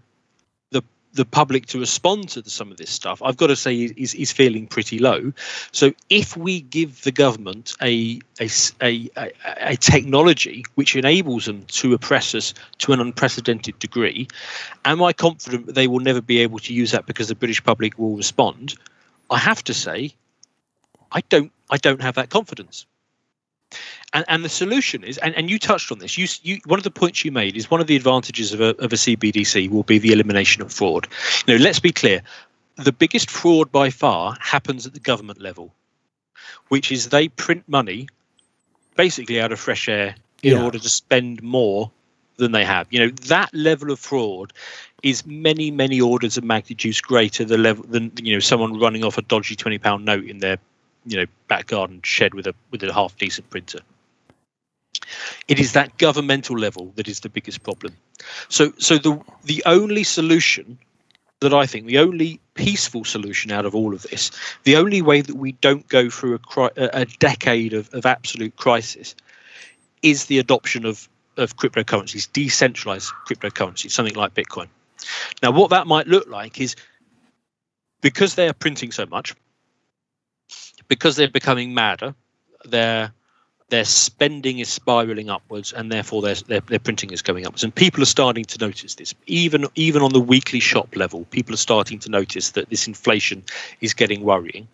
the 1.13 1.25
public 1.25 1.65
to 1.67 1.79
respond 1.79 2.29
to 2.29 2.49
some 2.49 2.71
of 2.71 2.77
this 2.77 2.89
stuff, 2.89 3.21
I've 3.21 3.37
got 3.37 3.47
to 3.47 3.55
say 3.55 3.75
is, 3.75 4.13
is 4.13 4.31
feeling 4.31 4.67
pretty 4.67 4.99
low. 4.99 5.33
So 5.71 5.93
if 6.09 6.37
we 6.37 6.61
give 6.61 7.03
the 7.03 7.11
government 7.11 7.73
a, 7.81 8.19
a, 8.39 8.49
a, 8.81 9.09
a, 9.57 9.75
technology 9.75 10.63
which 10.75 10.95
enables 10.95 11.45
them 11.45 11.63
to 11.63 11.93
oppress 11.93 12.33
us 12.33 12.53
to 12.79 12.93
an 12.93 12.99
unprecedented 12.99 13.77
degree, 13.79 14.27
am 14.85 15.03
I 15.03 15.13
confident 15.13 15.65
that 15.65 15.75
they 15.75 15.87
will 15.87 15.99
never 15.99 16.21
be 16.21 16.39
able 16.39 16.59
to 16.59 16.73
use 16.73 16.91
that 16.91 17.05
because 17.05 17.27
the 17.27 17.35
British 17.35 17.63
public 17.63 17.97
will 17.99 18.15
respond? 18.15 18.75
I 19.29 19.37
have 19.37 19.63
to 19.65 19.73
say, 19.73 20.13
I 21.11 21.21
don't 21.29 21.51
I 21.69 21.77
don't 21.77 22.01
have 22.01 22.15
that 22.15 22.29
confidence 22.29 22.85
and, 24.13 24.25
and 24.27 24.43
the 24.43 24.49
solution 24.49 25.03
is, 25.03 25.17
and, 25.19 25.35
and 25.35 25.49
you 25.49 25.57
touched 25.57 25.91
on 25.91 25.99
this. 25.99 26.17
You, 26.17 26.27
you, 26.43 26.59
one 26.65 26.79
of 26.79 26.83
the 26.83 26.91
points 26.91 27.23
you 27.23 27.31
made 27.31 27.55
is 27.55 27.71
one 27.71 27.81
of 27.81 27.87
the 27.87 27.95
advantages 27.95 28.53
of 28.53 28.61
a, 28.61 28.69
of 28.77 28.91
a 28.91 28.97
CBDC 28.97 29.69
will 29.69 29.83
be 29.83 29.99
the 29.99 30.11
elimination 30.11 30.61
of 30.61 30.71
fraud. 30.71 31.07
You 31.47 31.57
know, 31.57 31.63
let's 31.63 31.79
be 31.79 31.91
clear: 31.91 32.21
the 32.75 32.91
biggest 32.91 33.29
fraud 33.29 33.71
by 33.71 33.89
far 33.89 34.37
happens 34.41 34.85
at 34.85 34.93
the 34.93 34.99
government 34.99 35.41
level, 35.41 35.73
which 36.67 36.91
is 36.91 37.09
they 37.09 37.29
print 37.29 37.63
money 37.67 38.07
basically 38.95 39.39
out 39.39 39.51
of 39.51 39.59
fresh 39.59 39.87
air 39.87 40.15
in 40.43 40.53
yeah. 40.53 40.63
order 40.63 40.79
to 40.79 40.89
spend 40.89 41.41
more 41.41 41.91
than 42.37 42.51
they 42.51 42.65
have. 42.65 42.87
You 42.89 42.99
know, 42.99 43.09
that 43.27 43.53
level 43.53 43.91
of 43.91 43.99
fraud 43.99 44.51
is 45.03 45.25
many, 45.25 45.71
many 45.71 46.01
orders 46.01 46.37
of 46.37 46.43
magnitude 46.43 47.01
greater 47.03 47.45
the 47.45 47.57
level 47.57 47.85
than 47.87 48.11
you 48.21 48.33
know 48.33 48.39
someone 48.39 48.79
running 48.79 49.03
off 49.03 49.17
a 49.17 49.21
dodgy 49.21 49.55
twenty 49.55 49.77
pound 49.77 50.05
note 50.05 50.25
in 50.25 50.39
their 50.39 50.57
you 51.05 51.17
know 51.17 51.25
back 51.47 51.67
garden 51.67 52.01
shed 52.03 52.33
with 52.33 52.47
a 52.47 52.55
with 52.71 52.83
a 52.83 52.93
half 52.93 53.17
decent 53.17 53.49
printer. 53.49 53.79
It 55.47 55.59
is 55.59 55.73
that 55.73 55.97
governmental 55.97 56.57
level 56.57 56.91
that 56.95 57.07
is 57.07 57.21
the 57.21 57.29
biggest 57.29 57.63
problem. 57.63 57.95
So, 58.49 58.73
so 58.77 58.97
the 58.97 59.21
the 59.43 59.63
only 59.65 60.03
solution 60.03 60.77
that 61.39 61.53
I 61.53 61.65
think, 61.65 61.87
the 61.87 61.97
only 61.97 62.39
peaceful 62.53 63.03
solution 63.03 63.51
out 63.51 63.65
of 63.65 63.73
all 63.73 63.93
of 63.93 64.03
this, 64.03 64.29
the 64.63 64.75
only 64.75 65.01
way 65.01 65.21
that 65.21 65.35
we 65.35 65.53
don't 65.53 65.87
go 65.87 66.09
through 66.09 66.39
a, 66.55 66.89
a 66.93 67.05
decade 67.05 67.73
of, 67.73 67.91
of 67.93 68.05
absolute 68.05 68.55
crisis, 68.55 69.15
is 70.03 70.25
the 70.25 70.39
adoption 70.39 70.85
of 70.85 71.09
of 71.37 71.55
cryptocurrencies, 71.55 72.31
decentralized 72.31 73.11
cryptocurrencies, 73.27 73.91
something 73.91 74.15
like 74.15 74.33
Bitcoin. 74.33 74.67
Now, 75.41 75.51
what 75.51 75.69
that 75.69 75.87
might 75.87 76.07
look 76.07 76.27
like 76.27 76.59
is 76.59 76.75
because 78.01 78.35
they 78.35 78.47
are 78.47 78.53
printing 78.53 78.91
so 78.91 79.05
much, 79.05 79.33
because 80.91 81.15
they're 81.15 81.29
becoming 81.29 81.73
madder, 81.73 82.13
their 82.65 83.13
their 83.69 83.85
spending 83.85 84.59
is 84.59 84.67
spiraling 84.67 85.29
upwards, 85.29 85.71
and 85.71 85.89
therefore 85.89 86.21
their, 86.21 86.35
their 86.35 86.59
their 86.59 86.79
printing 86.79 87.11
is 87.11 87.21
going 87.21 87.45
upwards. 87.45 87.63
And 87.63 87.73
people 87.73 88.03
are 88.03 88.13
starting 88.17 88.43
to 88.43 88.57
notice 88.57 88.95
this, 88.95 89.15
even 89.25 89.67
even 89.75 90.01
on 90.01 90.11
the 90.11 90.19
weekly 90.19 90.59
shop 90.59 90.93
level. 90.97 91.23
People 91.31 91.53
are 91.53 91.65
starting 91.69 91.97
to 91.99 92.09
notice 92.09 92.49
that 92.51 92.69
this 92.69 92.87
inflation 92.87 93.41
is 93.79 93.93
getting 93.93 94.23
worrying, 94.23 94.67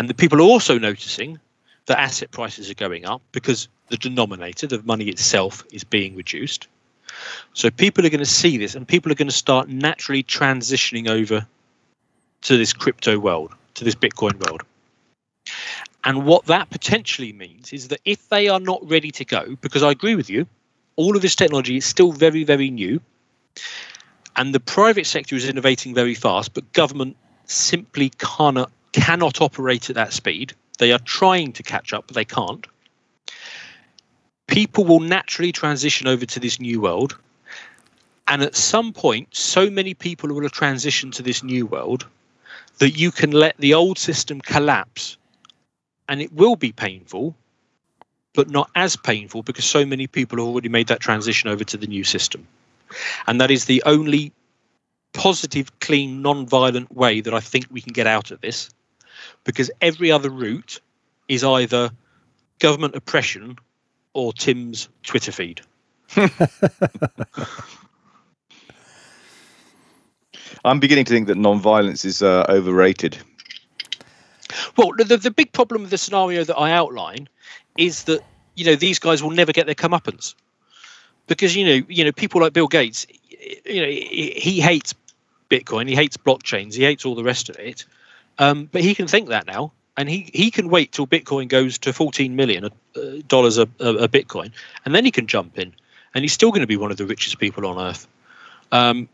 and 0.00 0.08
the 0.08 0.14
people 0.14 0.40
are 0.40 0.50
also 0.52 0.80
noticing 0.80 1.38
that 1.86 2.00
asset 2.00 2.32
prices 2.32 2.68
are 2.68 2.74
going 2.74 3.04
up 3.04 3.22
because 3.30 3.68
the 3.90 3.96
denominator, 3.96 4.66
the 4.66 4.82
money 4.82 5.04
itself, 5.04 5.64
is 5.70 5.84
being 5.84 6.16
reduced. 6.16 6.66
So 7.52 7.70
people 7.70 8.04
are 8.04 8.10
going 8.10 8.18
to 8.18 8.38
see 8.42 8.58
this 8.58 8.74
and 8.74 8.88
people 8.88 9.12
are 9.12 9.14
going 9.14 9.28
to 9.28 9.42
start 9.46 9.68
naturally 9.68 10.24
transitioning 10.24 11.08
over 11.08 11.46
to 12.40 12.56
this 12.56 12.72
crypto 12.72 13.20
world, 13.20 13.52
to 13.74 13.84
this 13.84 13.94
Bitcoin 13.94 14.44
world. 14.44 14.64
And 16.04 16.26
what 16.26 16.46
that 16.46 16.70
potentially 16.70 17.32
means 17.32 17.72
is 17.72 17.88
that 17.88 18.00
if 18.04 18.28
they 18.28 18.48
are 18.48 18.60
not 18.60 18.86
ready 18.88 19.10
to 19.12 19.24
go, 19.24 19.56
because 19.60 19.82
I 19.82 19.90
agree 19.90 20.14
with 20.14 20.28
you, 20.28 20.46
all 20.96 21.16
of 21.16 21.22
this 21.22 21.34
technology 21.34 21.76
is 21.76 21.86
still 21.86 22.12
very, 22.12 22.44
very 22.44 22.70
new, 22.70 23.00
and 24.36 24.54
the 24.54 24.60
private 24.60 25.06
sector 25.06 25.34
is 25.34 25.48
innovating 25.48 25.94
very 25.94 26.14
fast, 26.14 26.54
but 26.54 26.72
government 26.72 27.16
simply 27.46 28.10
cannot 28.18 28.70
cannot 28.92 29.40
operate 29.40 29.90
at 29.90 29.96
that 29.96 30.12
speed. 30.12 30.52
They 30.78 30.92
are 30.92 31.00
trying 31.00 31.52
to 31.54 31.62
catch 31.62 31.92
up, 31.92 32.06
but 32.06 32.14
they 32.14 32.24
can't 32.24 32.66
people 34.46 34.84
will 34.84 35.00
naturally 35.00 35.52
transition 35.52 36.06
over 36.06 36.26
to 36.26 36.40
this 36.40 36.60
new 36.60 36.80
world. 36.80 37.16
And 38.28 38.42
at 38.42 38.56
some 38.56 38.92
point, 38.92 39.28
so 39.34 39.68
many 39.68 39.94
people 39.94 40.32
will 40.32 40.42
have 40.42 40.52
transitioned 40.52 41.12
to 41.14 41.22
this 41.22 41.42
new 41.42 41.66
world 41.66 42.06
that 42.78 42.90
you 42.90 43.10
can 43.10 43.30
let 43.30 43.56
the 43.58 43.74
old 43.74 43.98
system 43.98 44.40
collapse. 44.40 45.16
And 46.08 46.20
it 46.20 46.32
will 46.32 46.56
be 46.56 46.72
painful, 46.72 47.34
but 48.34 48.50
not 48.50 48.70
as 48.74 48.96
painful 48.96 49.42
because 49.42 49.64
so 49.64 49.86
many 49.86 50.06
people 50.06 50.38
have 50.38 50.46
already 50.46 50.68
made 50.68 50.88
that 50.88 51.00
transition 51.00 51.48
over 51.50 51.64
to 51.64 51.76
the 51.76 51.86
new 51.86 52.04
system. 52.04 52.46
And 53.26 53.40
that 53.40 53.50
is 53.50 53.64
the 53.64 53.82
only 53.86 54.32
positive, 55.12 55.78
clean, 55.80 56.22
non 56.22 56.46
violent 56.46 56.94
way 56.94 57.20
that 57.20 57.32
I 57.32 57.40
think 57.40 57.66
we 57.70 57.80
can 57.80 57.92
get 57.92 58.06
out 58.06 58.30
of 58.30 58.40
this. 58.40 58.70
Because 59.44 59.70
every 59.80 60.10
other 60.10 60.30
route 60.30 60.80
is 61.28 61.44
either 61.44 61.90
government 62.58 62.94
oppression 62.94 63.56
or 64.12 64.32
Tim's 64.32 64.88
Twitter 65.02 65.32
feed. 65.32 65.60
I'm 70.64 70.80
beginning 70.80 71.04
to 71.04 71.12
think 71.12 71.26
that 71.26 71.36
non-violence 71.36 72.04
is 72.04 72.22
uh, 72.22 72.46
overrated. 72.48 73.18
Well, 74.76 74.92
the, 74.96 75.16
the 75.16 75.30
big 75.30 75.52
problem 75.52 75.82
with 75.82 75.90
the 75.90 75.98
scenario 75.98 76.44
that 76.44 76.56
I 76.56 76.72
outline 76.72 77.28
is 77.76 78.04
that 78.04 78.22
you 78.54 78.64
know 78.64 78.76
these 78.76 78.98
guys 78.98 79.22
will 79.22 79.30
never 79.30 79.52
get 79.52 79.66
their 79.66 79.74
comeuppance 79.74 80.34
because 81.26 81.56
you 81.56 81.64
know 81.64 81.86
you 81.88 82.04
know 82.04 82.12
people 82.12 82.40
like 82.40 82.52
Bill 82.52 82.68
Gates, 82.68 83.06
you 83.64 83.80
know 83.80 83.88
he 83.88 84.60
hates 84.60 84.94
Bitcoin, 85.50 85.88
he 85.88 85.94
hates 85.94 86.16
blockchains, 86.16 86.74
he 86.74 86.84
hates 86.84 87.04
all 87.04 87.14
the 87.14 87.24
rest 87.24 87.48
of 87.48 87.58
it, 87.58 87.84
um, 88.38 88.68
but 88.70 88.82
he 88.82 88.94
can 88.94 89.06
think 89.06 89.28
that 89.28 89.46
now 89.46 89.72
and 89.96 90.08
he 90.08 90.30
he 90.32 90.50
can 90.50 90.68
wait 90.68 90.92
till 90.92 91.06
Bitcoin 91.06 91.48
goes 91.48 91.78
to 91.78 91.92
14 91.92 92.34
million 92.34 92.64
uh, 92.64 92.70
dollars 93.28 93.58
a, 93.58 93.68
a, 93.80 93.94
a, 93.94 94.08
Bitcoin, 94.08 94.50
and 94.84 94.94
then 94.94 95.04
he 95.04 95.10
can 95.10 95.26
jump 95.26 95.58
in, 95.58 95.72
and 96.14 96.24
he's 96.24 96.32
still 96.32 96.50
going 96.50 96.60
to 96.60 96.66
be 96.66 96.76
one 96.76 96.90
of 96.90 96.96
the 96.96 97.06
richest 97.06 97.38
people 97.38 97.66
on 97.66 97.78
earth. 97.78 98.06
Um, 98.72 99.08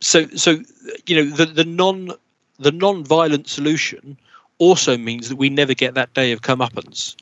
so 0.00 0.26
so 0.28 0.60
you 1.06 1.16
know 1.16 1.30
the 1.30 1.46
the 1.46 1.64
non 1.64 2.12
the 2.58 2.72
non-violent 2.72 3.48
solution 3.48 4.16
also 4.64 4.96
means 4.96 5.28
that 5.28 5.36
we 5.36 5.50
never 5.50 5.74
get 5.74 5.94
that 5.94 6.14
day 6.14 6.32
of 6.32 6.40
comeuppance. 6.42 7.16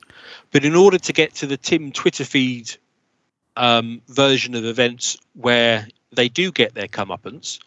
But 0.50 0.64
in 0.64 0.74
order 0.74 0.98
to 0.98 1.12
get 1.12 1.34
to 1.36 1.46
the 1.46 1.56
Tim 1.56 1.92
Twitter 1.92 2.24
feed 2.24 2.76
um, 3.56 4.00
version 4.08 4.54
of 4.54 4.64
events 4.64 5.16
where 5.34 5.86
they 6.12 6.28
do 6.28 6.52
get 6.52 6.74
their 6.74 6.88
comeuppance, 6.88 7.58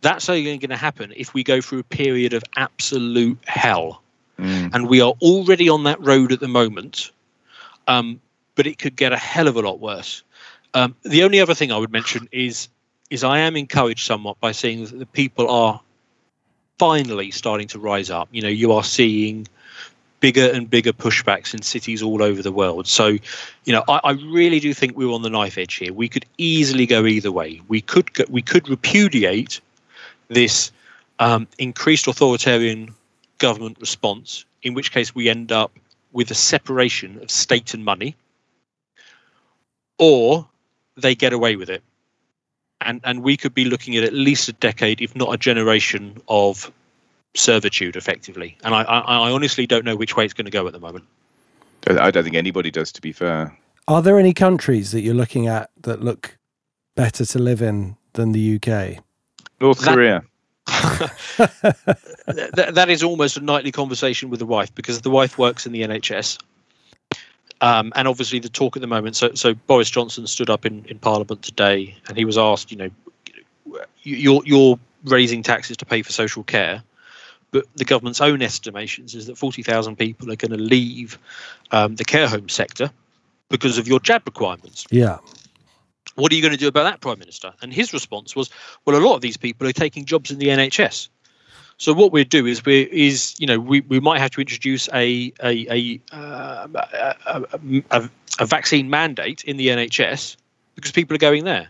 that's 0.00 0.28
only 0.28 0.44
going 0.58 0.70
to 0.70 0.76
happen 0.76 1.12
if 1.16 1.34
we 1.34 1.42
go 1.42 1.60
through 1.60 1.80
a 1.80 1.84
period 1.84 2.32
of 2.34 2.42
absolute 2.56 3.38
hell 3.46 4.02
Mm. 4.38 4.74
And 4.74 4.88
we 4.88 5.00
are 5.00 5.14
already 5.22 5.68
on 5.68 5.84
that 5.84 6.00
road 6.04 6.32
at 6.32 6.40
the 6.40 6.48
moment, 6.48 7.10
um, 7.88 8.20
but 8.54 8.66
it 8.66 8.78
could 8.78 8.96
get 8.96 9.12
a 9.12 9.16
hell 9.16 9.48
of 9.48 9.56
a 9.56 9.60
lot 9.60 9.80
worse. 9.80 10.22
Um, 10.74 10.94
the 11.02 11.24
only 11.24 11.40
other 11.40 11.54
thing 11.54 11.72
I 11.72 11.78
would 11.78 11.92
mention 11.92 12.28
is 12.32 12.68
is 13.08 13.22
I 13.22 13.38
am 13.38 13.56
encouraged 13.56 14.04
somewhat 14.04 14.40
by 14.40 14.50
seeing 14.50 14.84
that 14.84 14.98
the 14.98 15.06
people 15.06 15.48
are 15.48 15.80
finally 16.78 17.30
starting 17.30 17.68
to 17.68 17.78
rise 17.78 18.10
up. 18.10 18.28
You 18.32 18.42
know, 18.42 18.48
you 18.48 18.72
are 18.72 18.84
seeing 18.84 19.46
bigger 20.20 20.50
and 20.52 20.68
bigger 20.68 20.92
pushbacks 20.92 21.54
in 21.54 21.62
cities 21.62 22.02
all 22.02 22.22
over 22.22 22.42
the 22.42 22.52
world. 22.52 22.86
So, 22.86 23.08
you 23.64 23.72
know, 23.72 23.84
I, 23.88 24.00
I, 24.02 24.10
really 24.12 24.60
do 24.60 24.72
think 24.72 24.96
we're 24.96 25.12
on 25.12 25.22
the 25.22 25.30
knife 25.30 25.58
edge 25.58 25.74
here. 25.74 25.92
We 25.92 26.08
could 26.08 26.24
easily 26.38 26.86
go 26.86 27.06
either 27.06 27.30
way. 27.30 27.60
We 27.68 27.80
could 27.80 28.12
go, 28.14 28.24
we 28.28 28.42
could 28.42 28.68
repudiate 28.68 29.60
this 30.28 30.72
um, 31.18 31.46
increased 31.58 32.06
authoritarian 32.08 32.94
government 33.38 33.76
response, 33.80 34.44
in 34.62 34.74
which 34.74 34.90
case 34.90 35.14
we 35.14 35.28
end 35.28 35.52
up 35.52 35.72
with 36.12 36.30
a 36.30 36.34
separation 36.34 37.20
of 37.22 37.30
state 37.30 37.74
and 37.74 37.84
money, 37.84 38.16
or 39.98 40.46
they 40.96 41.14
get 41.14 41.32
away 41.32 41.56
with 41.56 41.68
it. 41.68 41.82
And, 42.86 43.00
and 43.04 43.22
we 43.22 43.36
could 43.36 43.52
be 43.52 43.64
looking 43.64 43.96
at 43.96 44.04
at 44.04 44.12
least 44.12 44.48
a 44.48 44.52
decade, 44.52 45.02
if 45.02 45.14
not 45.16 45.34
a 45.34 45.36
generation, 45.36 46.22
of 46.28 46.70
servitude 47.34 47.96
effectively. 47.96 48.56
And 48.64 48.74
I, 48.74 48.82
I, 48.82 49.28
I 49.28 49.32
honestly 49.32 49.66
don't 49.66 49.84
know 49.84 49.96
which 49.96 50.16
way 50.16 50.24
it's 50.24 50.34
going 50.34 50.46
to 50.46 50.50
go 50.50 50.66
at 50.66 50.72
the 50.72 50.80
moment. 50.80 51.04
I 51.88 52.10
don't 52.10 52.24
think 52.24 52.36
anybody 52.36 52.70
does, 52.70 52.90
to 52.92 53.00
be 53.00 53.12
fair. 53.12 53.56
Are 53.88 54.02
there 54.02 54.18
any 54.18 54.32
countries 54.32 54.92
that 54.92 55.02
you're 55.02 55.14
looking 55.14 55.46
at 55.46 55.70
that 55.82 56.02
look 56.02 56.36
better 56.94 57.24
to 57.24 57.38
live 57.38 57.62
in 57.62 57.96
than 58.14 58.32
the 58.32 58.56
UK? 58.56 59.02
North 59.60 59.80
that, 59.80 59.94
Korea. 59.94 60.22
that, 60.66 62.72
that 62.74 62.88
is 62.88 63.02
almost 63.02 63.36
a 63.36 63.40
nightly 63.40 63.70
conversation 63.70 64.30
with 64.30 64.40
the 64.40 64.46
wife 64.46 64.74
because 64.74 65.02
the 65.02 65.10
wife 65.10 65.38
works 65.38 65.66
in 65.66 65.72
the 65.72 65.82
NHS. 65.82 66.38
Um, 67.60 67.92
and 67.96 68.06
obviously, 68.06 68.38
the 68.38 68.48
talk 68.48 68.76
at 68.76 68.80
the 68.80 68.86
moment. 68.86 69.16
So, 69.16 69.34
so 69.34 69.54
Boris 69.54 69.90
Johnson 69.90 70.26
stood 70.26 70.50
up 70.50 70.66
in, 70.66 70.84
in 70.86 70.98
Parliament 70.98 71.42
today, 71.42 71.96
and 72.08 72.16
he 72.16 72.24
was 72.24 72.36
asked, 72.36 72.70
you 72.70 72.76
know, 72.76 72.90
you're 74.02 74.42
you're 74.44 74.78
raising 75.04 75.42
taxes 75.42 75.76
to 75.78 75.86
pay 75.86 76.02
for 76.02 76.12
social 76.12 76.42
care, 76.42 76.82
but 77.50 77.64
the 77.76 77.84
government's 77.84 78.20
own 78.20 78.42
estimations 78.42 79.14
is 79.14 79.26
that 79.26 79.38
forty 79.38 79.62
thousand 79.62 79.96
people 79.96 80.30
are 80.30 80.36
going 80.36 80.50
to 80.50 80.62
leave 80.62 81.18
um, 81.70 81.96
the 81.96 82.04
care 82.04 82.28
home 82.28 82.48
sector 82.48 82.90
because 83.48 83.78
of 83.78 83.88
your 83.88 84.00
jab 84.00 84.22
requirements. 84.26 84.86
Yeah. 84.90 85.18
What 86.16 86.32
are 86.32 86.34
you 86.34 86.42
going 86.42 86.52
to 86.52 86.58
do 86.58 86.68
about 86.68 86.84
that, 86.84 87.00
Prime 87.00 87.18
Minister? 87.18 87.52
And 87.60 87.72
his 87.72 87.92
response 87.92 88.34
was, 88.34 88.48
well, 88.84 88.96
a 88.96 89.04
lot 89.04 89.16
of 89.16 89.20
these 89.20 89.36
people 89.36 89.68
are 89.68 89.72
taking 89.72 90.06
jobs 90.06 90.30
in 90.30 90.38
the 90.38 90.46
NHS. 90.46 91.08
So 91.78 91.92
what 91.92 92.10
we'd 92.10 92.28
do 92.28 92.46
is 92.46 92.64
we 92.64 92.82
is 92.82 93.38
you 93.38 93.46
know 93.46 93.58
we, 93.58 93.80
we 93.82 94.00
might 94.00 94.20
have 94.20 94.30
to 94.32 94.40
introduce 94.40 94.88
a 94.94 95.32
a 95.42 95.66
a, 95.70 96.00
uh, 96.12 96.68
a, 97.26 97.44
a, 97.90 98.10
a 98.38 98.46
vaccine 98.46 98.88
mandate 98.88 99.44
in 99.44 99.56
the 99.56 99.68
NHS 99.68 100.36
because 100.74 100.92
people 100.92 101.14
are 101.14 101.18
going 101.18 101.44
there. 101.44 101.68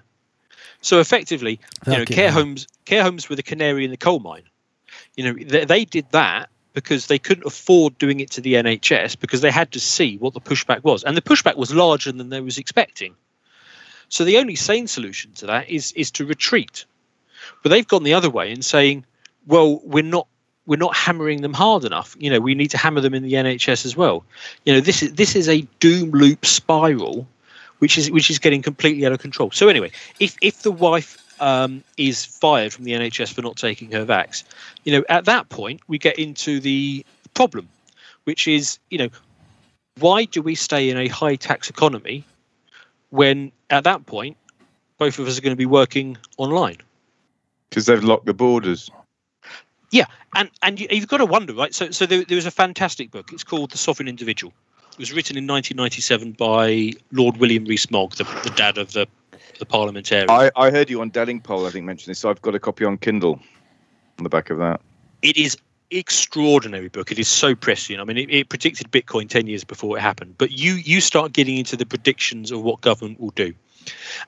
So 0.81 1.01
effectively, 1.01 1.59
you 1.87 1.93
know, 1.93 2.05
care 2.05 2.31
homes 2.31 2.69
care 2.85 3.03
homes 3.03 3.29
were 3.29 3.37
the 3.37 3.43
canary 3.43 3.85
in 3.85 3.91
the 3.91 3.97
coal 3.97 4.21
mine. 4.21 4.45
You 5.17 5.25
know, 5.25 5.45
they, 5.45 5.65
they 5.65 5.85
did 5.85 6.07
that 6.13 6.51
because 6.73 7.07
they 7.07 7.19
couldn't 7.19 7.47
afford 7.47 7.99
doing 7.99 8.21
it 8.21 8.31
to 8.33 8.41
the 8.41 8.55
NHS 8.55 9.19
because 9.19 9.41
they 9.41 9.51
had 9.51 9.73
to 9.73 9.81
see 9.81 10.19
what 10.19 10.35
the 10.35 10.41
pushback 10.41 10.85
was, 10.85 11.03
and 11.03 11.17
the 11.17 11.23
pushback 11.23 11.57
was 11.57 11.75
larger 11.75 12.13
than 12.13 12.29
they 12.29 12.41
was 12.41 12.59
expecting. 12.59 13.15
So 14.09 14.25
the 14.25 14.39
only 14.39 14.55
sane 14.55 14.87
solution 14.87 15.33
to 15.33 15.47
that 15.47 15.69
is 15.69 15.91
is 15.93 16.13
to 16.13 16.27
retreat. 16.27 16.85
But 17.63 17.71
they've 17.71 17.87
gone 17.87 18.05
the 18.05 18.15
other 18.15 18.31
way 18.31 18.53
and 18.53 18.65
saying, 18.65 19.05
well, 19.47 19.81
we're 19.85 20.03
not 20.03 20.27
we're 20.67 20.77
not 20.77 20.97
hammering 20.97 21.43
them 21.43 21.55
hard 21.55 21.85
enough. 21.85 22.17
You 22.19 22.31
know, 22.31 22.41
we 22.41 22.55
need 22.55 22.73
to 22.73 22.79
hammer 22.79 23.01
them 23.01 23.15
in 23.15 23.23
the 23.23 23.35
NHS 23.35 23.87
as 23.87 23.97
well. 23.97 24.25
You 24.65 24.75
know, 24.75 24.81
this 24.81 25.03
is 25.03 25.13
this 25.13 25.37
is 25.37 25.49
a 25.49 25.63
doom 25.81 26.11
loop 26.11 26.45
spiral, 26.45 27.27
which 27.79 27.97
is 27.97 28.11
which 28.11 28.31
is 28.31 28.39
getting 28.39 28.63
completely 28.63 29.07
out 29.07 29.13
of 29.13 29.21
control. 29.21 29.51
So 29.53 29.69
anyway, 29.69 29.93
if 30.21 30.37
if 30.43 30.63
the 30.63 30.73
wife 30.73 31.23
um, 31.41 31.85
is 31.97 32.25
fired 32.25 32.73
from 32.73 32.85
the 32.85 32.93
NHS 32.93 33.33
for 33.33 33.43
not 33.43 33.57
taking 33.57 33.93
her 33.93 34.05
vax, 34.05 34.43
you 34.85 34.93
know, 34.93 35.05
at 35.09 35.25
that 35.27 35.49
point 35.49 35.81
we 35.87 35.99
get 35.99 36.19
into 36.19 36.61
the 36.61 37.05
problem, 37.35 37.69
which 38.25 38.49
is 38.49 38.79
you 38.91 38.99
know, 38.99 39.09
why 39.99 40.25
do 40.25 40.43
we 40.43 40.55
stay 40.55 40.91
in 40.91 40.97
a 40.97 41.09
high 41.09 41.37
tax 41.37 41.71
economy 41.71 42.25
when 43.11 43.53
at 43.71 43.85
that 43.85 44.05
point 44.07 44.37
both 44.99 45.19
of 45.19 45.29
us 45.29 45.39
are 45.39 45.43
going 45.43 45.53
to 45.53 45.57
be 45.57 45.67
working 45.67 46.17
online 46.39 46.79
because 47.71 47.87
they've 47.87 48.03
locked 48.03 48.27
the 48.27 48.35
borders. 48.35 48.91
Yeah, 49.91 50.07
and 50.35 50.51
and 50.63 50.81
you, 50.81 50.89
have 50.91 51.09
got 51.09 51.19
to 51.19 51.27
wonder, 51.27 51.55
right? 51.55 51.75
So 51.75 51.91
so 51.91 52.07
there, 52.07 52.25
there 52.25 52.37
was 52.37 52.47
a 52.47 52.51
fantastic 52.51 53.11
book. 53.11 53.33
It's 53.33 53.45
called 53.45 53.71
The 53.71 53.79
Sovereign 53.79 54.09
Individual. 54.09 54.53
It 54.93 54.99
was 54.99 55.13
written 55.13 55.37
in 55.37 55.47
1997 55.47 56.33
by 56.33 56.93
Lord 57.13 57.37
William 57.37 57.67
Rees-Mogg, 57.67 58.13
the, 58.13 58.25
the 58.45 58.53
dad 58.57 58.79
of 58.79 58.93
the 58.93 59.07
the 59.59 59.67
parliamentarian. 59.67 60.31
I, 60.31 60.51
I 60.57 60.71
heard 60.71 60.91
you 60.91 61.01
on 61.01 61.11
Delingpole, 61.11 61.67
I 61.67 61.71
think, 61.71 61.87
mention 61.87 62.11
this. 62.11 62.19
So 62.19 62.31
I've 62.31 62.43
got 62.43 62.55
a 62.55 62.59
copy 62.59 62.85
on 62.85 62.99
Kindle 62.99 63.41
on 64.19 64.23
the 64.23 64.29
back 64.29 64.51
of 64.51 64.59
that. 64.59 64.81
It 65.23 65.37
is 65.37 65.57
extraordinary 65.91 66.89
book. 66.89 67.13
It 67.13 67.19
is 67.19 67.29
so 67.29 67.55
prescient. 67.55 68.01
I 68.01 68.05
mean, 68.05 68.19
it, 68.19 68.31
it, 68.31 68.49
predicted 68.49 68.91
Bitcoin 68.91 69.29
ten 69.29 69.47
years 69.47 69.65
before 69.65 69.97
it 69.97 70.01
happened. 70.01 70.35
But 70.39 70.53
you 70.53 70.75
you 70.75 71.01
start 71.01 71.33
getting 71.33 71.57
into 71.57 71.77
the 71.77 71.87
predictions 71.87 72.51
of 72.51 72.63
what 72.63 72.81
government 72.81 73.21
will 73.21 73.31
do. 73.31 73.55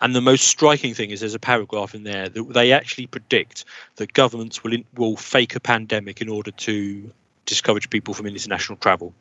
And 0.00 0.14
the 0.14 0.20
most 0.20 0.46
striking 0.46 0.94
thing 0.94 1.10
is 1.10 1.20
there's 1.20 1.34
a 1.34 1.38
paragraph 1.38 1.94
in 1.94 2.04
there 2.04 2.28
that 2.28 2.52
they 2.52 2.72
actually 2.72 3.06
predict 3.06 3.64
that 3.96 4.12
governments 4.12 4.62
will 4.62 4.76
will 4.96 5.16
fake 5.16 5.56
a 5.56 5.60
pandemic 5.60 6.20
in 6.20 6.28
order 6.28 6.50
to 6.50 7.10
discourage 7.46 7.90
people 7.90 8.14
from 8.14 8.26
international 8.26 8.78
travel. 8.78 9.12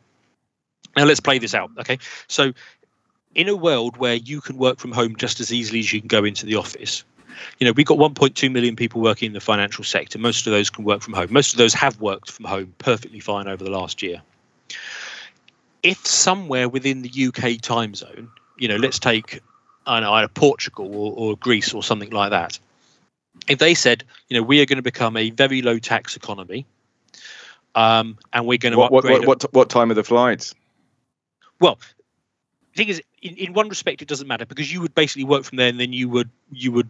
Now 0.96 1.06
let's 1.06 1.20
play 1.20 1.40
this 1.40 1.54
out. 1.54 1.72
Okay, 1.80 2.00
so 2.28 2.54
in 3.36 3.48
a 3.48 3.56
world 3.56 3.98
where 3.98 4.16
you 4.16 4.42
can 4.42 4.58
work 4.58 4.80
from 4.80 4.92
home 4.92 5.16
just 5.16 5.40
as 5.40 5.54
easily 5.54 5.80
as 5.80 5.94
you 5.94 6.02
can 6.02 6.08
go 6.08 6.24
into 6.24 6.46
the 6.46 6.56
office, 6.56 7.04
you 7.60 7.66
know 7.66 7.72
we've 7.72 7.86
got 7.86 7.98
1.2 7.98 8.52
million 8.52 8.76
people 8.76 9.02
working 9.02 9.28
in 9.28 9.34
the 9.34 9.40
financial 9.40 9.84
sector. 9.84 10.20
Most 10.20 10.48
of 10.48 10.54
those 10.54 10.70
can 10.70 10.84
work 10.84 11.02
from 11.02 11.14
home. 11.14 11.28
Most 11.32 11.54
of 11.54 11.58
those 11.58 11.74
have 11.74 12.00
worked 12.02 12.32
from 12.32 12.46
home 12.46 12.74
perfectly 12.78 13.20
fine 13.20 13.48
over 13.48 13.64
the 13.64 13.72
last 13.72 14.02
year. 14.02 14.22
If 15.84 16.06
somewhere 16.06 16.68
within 16.68 17.04
the 17.04 17.28
UK 17.28 17.62
time 17.62 17.94
zone, 17.96 18.30
you 18.58 18.68
know, 18.68 18.76
let's 18.76 19.00
take 19.00 19.42
I 19.88 20.00
know, 20.02 20.14
either 20.14 20.28
Portugal 20.28 20.94
or, 20.94 21.14
or 21.16 21.38
Greece 21.38 21.74
or 21.74 21.82
something 21.82 22.10
like 22.12 22.32
that, 22.32 22.60
if 23.48 23.60
they 23.60 23.74
said, 23.74 24.04
you 24.28 24.38
know, 24.38 24.44
we 24.44 24.62
are 24.62 24.66
going 24.66 24.78
to 24.78 24.84
become 24.84 25.16
a 25.18 25.30
very 25.30 25.62
low 25.62 25.80
tax 25.80 26.16
economy, 26.16 26.66
um, 27.76 28.18
and 28.34 28.46
we're 28.46 28.58
going 28.58 28.74
to 28.74 28.80
what, 28.80 28.94
upgrade. 28.94 29.20
What, 29.26 29.44
what, 29.44 29.54
what 29.54 29.70
time 29.70 29.90
are 29.92 29.96
the 29.96 30.04
flights? 30.04 30.54
Well, 31.60 31.80
the 32.74 32.78
thing 32.78 32.90
is, 32.90 33.02
in, 33.22 33.36
in 33.36 33.54
one 33.54 33.70
respect, 33.70 34.02
it 34.02 34.08
doesn't 34.08 34.28
matter 34.28 34.46
because 34.46 34.72
you 34.72 34.82
would 34.82 34.94
basically 34.94 35.24
work 35.24 35.44
from 35.44 35.58
there, 35.58 35.70
and 35.70 35.80
then 35.80 35.94
you 35.94 36.10
would 36.10 36.30
you 36.52 36.72
would. 36.72 36.90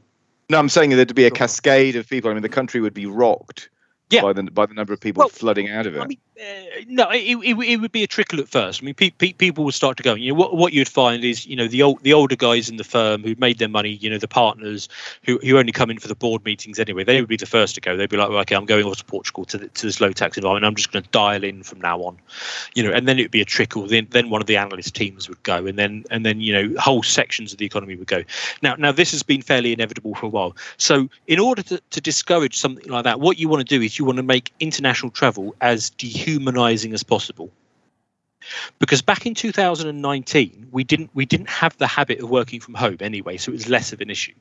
No, 0.50 0.58
I'm 0.58 0.70
saying 0.70 0.90
there'd 0.92 1.14
be 1.14 1.26
a 1.26 1.32
cascade 1.32 1.96
of 1.96 2.10
people. 2.10 2.32
I 2.32 2.34
mean, 2.34 2.42
the 2.44 2.50
country 2.50 2.82
would 2.82 2.94
be 2.94 3.06
rocked 3.06 3.70
yeah. 4.10 4.22
by 4.22 4.34
the 4.34 4.44
by 4.44 4.66
the 4.66 4.74
number 4.74 4.94
of 4.94 5.00
people 5.00 5.22
well, 5.22 5.30
flooding 5.30 5.70
out 5.70 5.86
of 5.86 5.96
it. 5.96 6.00
I 6.00 6.06
mean, 6.06 6.18
uh, 6.40 6.84
no, 6.88 7.10
it, 7.10 7.36
it, 7.44 7.58
it, 7.58 7.78
would 7.78 7.92
be 7.92 8.04
a 8.04 8.08
trickle 8.08 8.40
at 8.40 8.48
first. 8.48 8.82
I 8.82 8.86
mean, 8.86 8.94
pe- 8.94 9.10
pe- 9.10 9.34
people 9.34 9.66
would 9.66 9.74
start 9.74 9.98
to 9.98 10.04
go. 10.04 10.14
You 10.14 10.32
know, 10.32 10.40
what 10.40 10.56
what 10.56 10.72
you'd 10.72 10.88
find 10.88 11.24
is, 11.24 11.46
you 11.46 11.56
know, 11.56 11.68
the 11.68 11.84
old 11.84 12.02
the 12.04 12.14
older 12.14 12.36
guys 12.36 12.70
in 12.70 12.78
the 12.78 12.84
firm 12.84 13.24
who 13.24 13.36
made 13.38 13.60
their 13.60 13.68
money, 13.68 13.92
you 13.92 14.10
know, 14.10 14.18
the 14.18 14.28
partners 14.28 14.88
who 15.24 15.40
who 15.40 15.58
only 15.58 15.72
come 15.72 15.90
in 15.90 16.00
for 16.00 16.08
the 16.08 16.16
board 16.16 16.46
meetings 16.46 16.80
anyway. 16.80 17.04
They 17.04 17.20
would 17.20 17.30
be 17.30 17.38
the 17.38 17.46
first 17.46 17.76
to 17.76 17.82
go. 17.82 17.98
They'd 17.98 18.10
be 18.10 18.18
like, 18.18 18.30
well, 18.30 18.40
okay, 18.40 18.56
I'm 18.56 18.66
going 18.66 18.86
off 18.86 18.98
to 18.98 19.06
Portugal 19.06 19.46
to 19.46 19.58
the, 19.58 19.68
to 19.68 19.86
this 19.86 20.00
low 20.00 20.12
tax 20.14 20.38
environment. 20.38 20.66
I'm 20.66 20.76
just 20.76 20.92
going 20.92 21.04
to 21.04 21.10
dial 21.10 21.44
in 21.44 21.64
from 21.64 21.82
now 21.82 22.00
on, 22.00 22.18
you 22.76 22.84
know, 22.84 22.92
and 22.92 23.08
then 23.08 23.20
it 23.20 23.24
would 23.24 23.32
be 23.32 23.42
a 23.42 23.46
trickle. 23.46 23.88
Then 23.88 24.08
then 24.12 24.30
one 24.30 24.40
of 24.40 24.48
the 24.48 24.58
analyst 24.58 24.96
teams 24.96 25.28
would 25.28 25.42
go, 25.44 25.66
and 25.66 25.78
then 25.78 26.06
and 26.12 26.26
then 26.26 26.40
you 26.40 26.54
know 26.54 26.80
whole 26.80 27.04
sections 27.04 27.52
of 27.52 27.58
the 27.58 27.66
economy 27.66 27.96
would 27.96 28.08
go. 28.08 28.24
Now 28.62 28.76
now 28.76 28.94
this 28.94 29.12
has 29.12 29.24
been 29.24 29.42
fairly 29.42 29.74
inevitable 29.74 30.16
for 30.16 30.28
a 30.28 30.30
while. 30.30 30.56
So 30.78 31.10
in 31.28 31.40
order 31.40 31.62
to, 31.64 31.82
to 31.90 32.00
discourage 32.00 32.58
something 32.58 32.90
like 32.90 33.04
that, 33.04 33.20
what 33.20 33.38
you 33.38 33.50
want 33.50 33.68
to 33.68 33.78
do 33.78 33.84
is 33.84 33.97
you 33.98 34.06
want 34.06 34.18
to 34.18 34.24
make 34.24 34.54
international 34.60 35.12
travel 35.12 35.56
as 35.62 35.90
dehumanizing 35.92 36.94
as 36.94 37.04
possible. 37.04 37.52
Because 38.80 39.02
back 39.02 39.26
in 39.26 39.34
2019 39.34 40.68
we 40.72 40.84
didn't 40.84 41.10
we 41.14 41.26
didn't 41.26 41.50
have 41.50 41.78
the 41.78 41.88
habit 41.88 42.20
of 42.20 42.30
working 42.30 42.60
from 42.60 42.76
home 42.76 42.98
anyway 43.02 43.36
so 43.38 43.52
it 43.52 43.56
was 43.56 43.70
less 43.70 43.92
of 43.94 44.02
an 44.02 44.10
issue. 44.10 44.34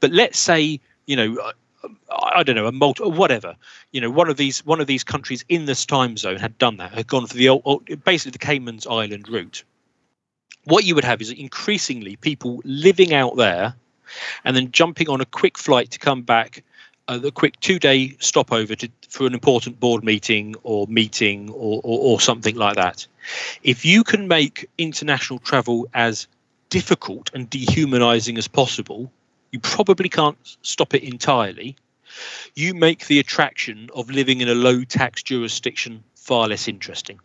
But 0.00 0.10
let's 0.10 0.38
say 0.38 0.80
you 1.06 1.16
know 1.16 1.52
I 2.10 2.42
don't 2.42 2.56
know 2.56 2.66
a 2.66 2.72
multi 2.72 3.04
whatever 3.04 3.56
you 3.92 4.00
know 4.00 4.10
one 4.10 4.28
of 4.28 4.36
these 4.36 4.64
one 4.64 4.80
of 4.80 4.86
these 4.86 5.04
countries 5.04 5.44
in 5.48 5.66
this 5.66 5.84
time 5.84 6.16
zone 6.16 6.38
had 6.38 6.58
done 6.58 6.78
that 6.78 6.92
had 6.92 7.06
gone 7.06 7.26
for 7.26 7.34
the 7.34 7.48
old, 7.48 7.84
basically 8.04 8.32
the 8.32 8.38
Cayman's 8.38 8.86
Island 8.86 9.28
route. 9.28 9.64
What 10.64 10.84
you 10.84 10.94
would 10.94 11.04
have 11.04 11.20
is 11.20 11.30
increasingly 11.30 12.16
people 12.16 12.62
living 12.64 13.12
out 13.12 13.36
there 13.36 13.74
and 14.44 14.56
then 14.56 14.70
jumping 14.70 15.08
on 15.08 15.20
a 15.20 15.26
quick 15.26 15.58
flight 15.58 15.90
to 15.92 15.98
come 15.98 16.22
back 16.22 16.62
Uh, 17.08 17.18
a 17.24 17.30
quick 17.32 17.58
two 17.60 17.80
day 17.80 18.16
stopover 18.20 18.76
to, 18.76 18.88
for 19.08 19.26
an 19.26 19.34
important 19.34 19.80
board 19.80 20.04
meeting 20.04 20.54
or 20.62 20.86
meeting 20.86 21.50
or, 21.50 21.80
or, 21.82 21.98
or 21.98 22.20
something 22.20 22.54
like 22.54 22.76
that. 22.76 23.06
If 23.64 23.84
you 23.84 24.04
can 24.04 24.28
make 24.28 24.68
international 24.78 25.40
travel 25.40 25.88
as 25.94 26.28
difficult 26.70 27.30
and 27.34 27.50
dehumanizing 27.50 28.38
as 28.38 28.46
possible, 28.46 29.10
you 29.50 29.58
probably 29.58 30.08
can't 30.08 30.38
stop 30.62 30.94
it 30.94 31.02
entirely. 31.02 31.76
You 32.54 32.72
make 32.72 33.06
the 33.08 33.18
attraction 33.18 33.90
of 33.94 34.08
living 34.08 34.40
in 34.40 34.48
a 34.48 34.54
low 34.54 34.84
tax 34.84 35.22
jurisdiction 35.22 36.04
far 36.14 36.46
less 36.46 36.68
interesting. 36.68 37.18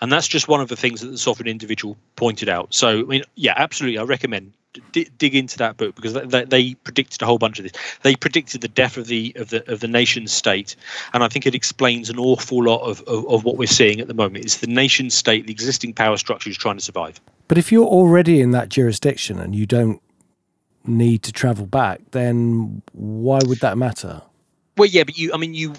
And 0.00 0.10
that's 0.10 0.28
just 0.28 0.48
one 0.48 0.60
of 0.60 0.68
the 0.68 0.76
things 0.76 1.00
that 1.02 1.08
the 1.08 1.18
sovereign 1.18 1.48
individual 1.48 1.96
pointed 2.16 2.48
out. 2.48 2.72
So, 2.72 3.00
I 3.00 3.02
mean, 3.02 3.24
yeah, 3.34 3.54
absolutely, 3.56 3.98
I 3.98 4.04
recommend 4.04 4.52
d- 4.92 5.08
dig 5.18 5.34
into 5.34 5.58
that 5.58 5.76
book 5.76 5.94
because 5.94 6.14
they, 6.14 6.44
they, 6.44 6.74
predicted 6.74 7.22
a 7.22 7.26
whole 7.26 7.38
bunch 7.38 7.58
of 7.58 7.64
this. 7.64 7.72
They 8.02 8.16
predicted 8.16 8.60
the 8.60 8.68
death 8.68 8.96
of 8.96 9.06
the 9.06 9.32
of 9.36 9.50
the 9.50 9.70
of 9.70 9.80
the 9.80 9.88
nation 9.88 10.26
state, 10.26 10.76
and 11.12 11.22
I 11.22 11.28
think 11.28 11.46
it 11.46 11.54
explains 11.54 12.10
an 12.10 12.18
awful 12.18 12.64
lot 12.64 12.80
of, 12.82 13.00
of, 13.02 13.26
of 13.28 13.44
what 13.44 13.56
we're 13.56 13.66
seeing 13.66 14.00
at 14.00 14.08
the 14.08 14.14
moment. 14.14 14.44
It's 14.44 14.58
the 14.58 14.66
nation 14.66 15.10
state, 15.10 15.46
the 15.46 15.52
existing 15.52 15.94
power 15.94 16.16
structure, 16.16 16.50
is 16.50 16.56
trying 16.56 16.76
to 16.76 16.84
survive. 16.84 17.20
But 17.48 17.58
if 17.58 17.70
you're 17.70 17.86
already 17.86 18.40
in 18.40 18.50
that 18.52 18.68
jurisdiction 18.68 19.38
and 19.38 19.54
you 19.54 19.66
don't 19.66 20.00
need 20.84 21.22
to 21.24 21.32
travel 21.32 21.66
back, 21.66 22.00
then 22.10 22.82
why 22.92 23.40
would 23.46 23.60
that 23.60 23.78
matter? 23.78 24.22
Well, 24.76 24.88
yeah, 24.88 25.04
but 25.04 25.18
you, 25.18 25.32
I 25.34 25.36
mean, 25.36 25.54
you 25.54 25.74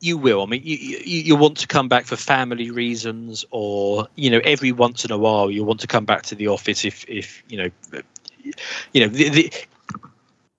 you 0.00 0.18
will. 0.18 0.42
I 0.42 0.46
mean, 0.46 0.62
you, 0.64 0.76
you, 0.76 1.20
you 1.20 1.36
want 1.36 1.56
to 1.58 1.66
come 1.66 1.88
back 1.88 2.04
for 2.04 2.16
family 2.16 2.70
reasons, 2.70 3.44
or 3.50 4.08
you 4.16 4.30
know, 4.30 4.40
every 4.44 4.72
once 4.72 5.04
in 5.04 5.10
a 5.10 5.18
while, 5.18 5.50
you 5.50 5.64
want 5.64 5.80
to 5.80 5.86
come 5.86 6.04
back 6.04 6.22
to 6.24 6.34
the 6.34 6.48
office 6.48 6.84
if, 6.84 7.04
if 7.08 7.42
you 7.48 7.56
know, 7.56 7.70
you 8.92 9.00
know, 9.00 9.08
the, 9.08 9.28
the, 9.28 9.52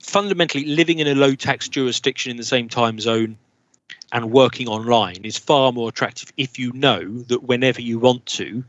fundamentally 0.01 0.65
living 0.65 0.99
in 0.99 1.07
a 1.07 1.15
low 1.15 1.35
tax 1.35 1.67
jurisdiction 1.67 2.31
in 2.31 2.38
the 2.38 2.43
same 2.43 2.69
time 2.69 2.99
zone 2.99 3.38
and 4.11 4.31
working 4.31 4.67
online 4.67 5.23
is 5.23 5.38
far 5.38 5.71
more 5.71 5.89
attractive 5.89 6.31
if 6.38 6.57
you 6.57 6.71
know 6.73 7.19
that 7.23 7.43
whenever 7.43 7.81
you 7.81 7.99
want 7.99 8.25
to, 8.25 8.63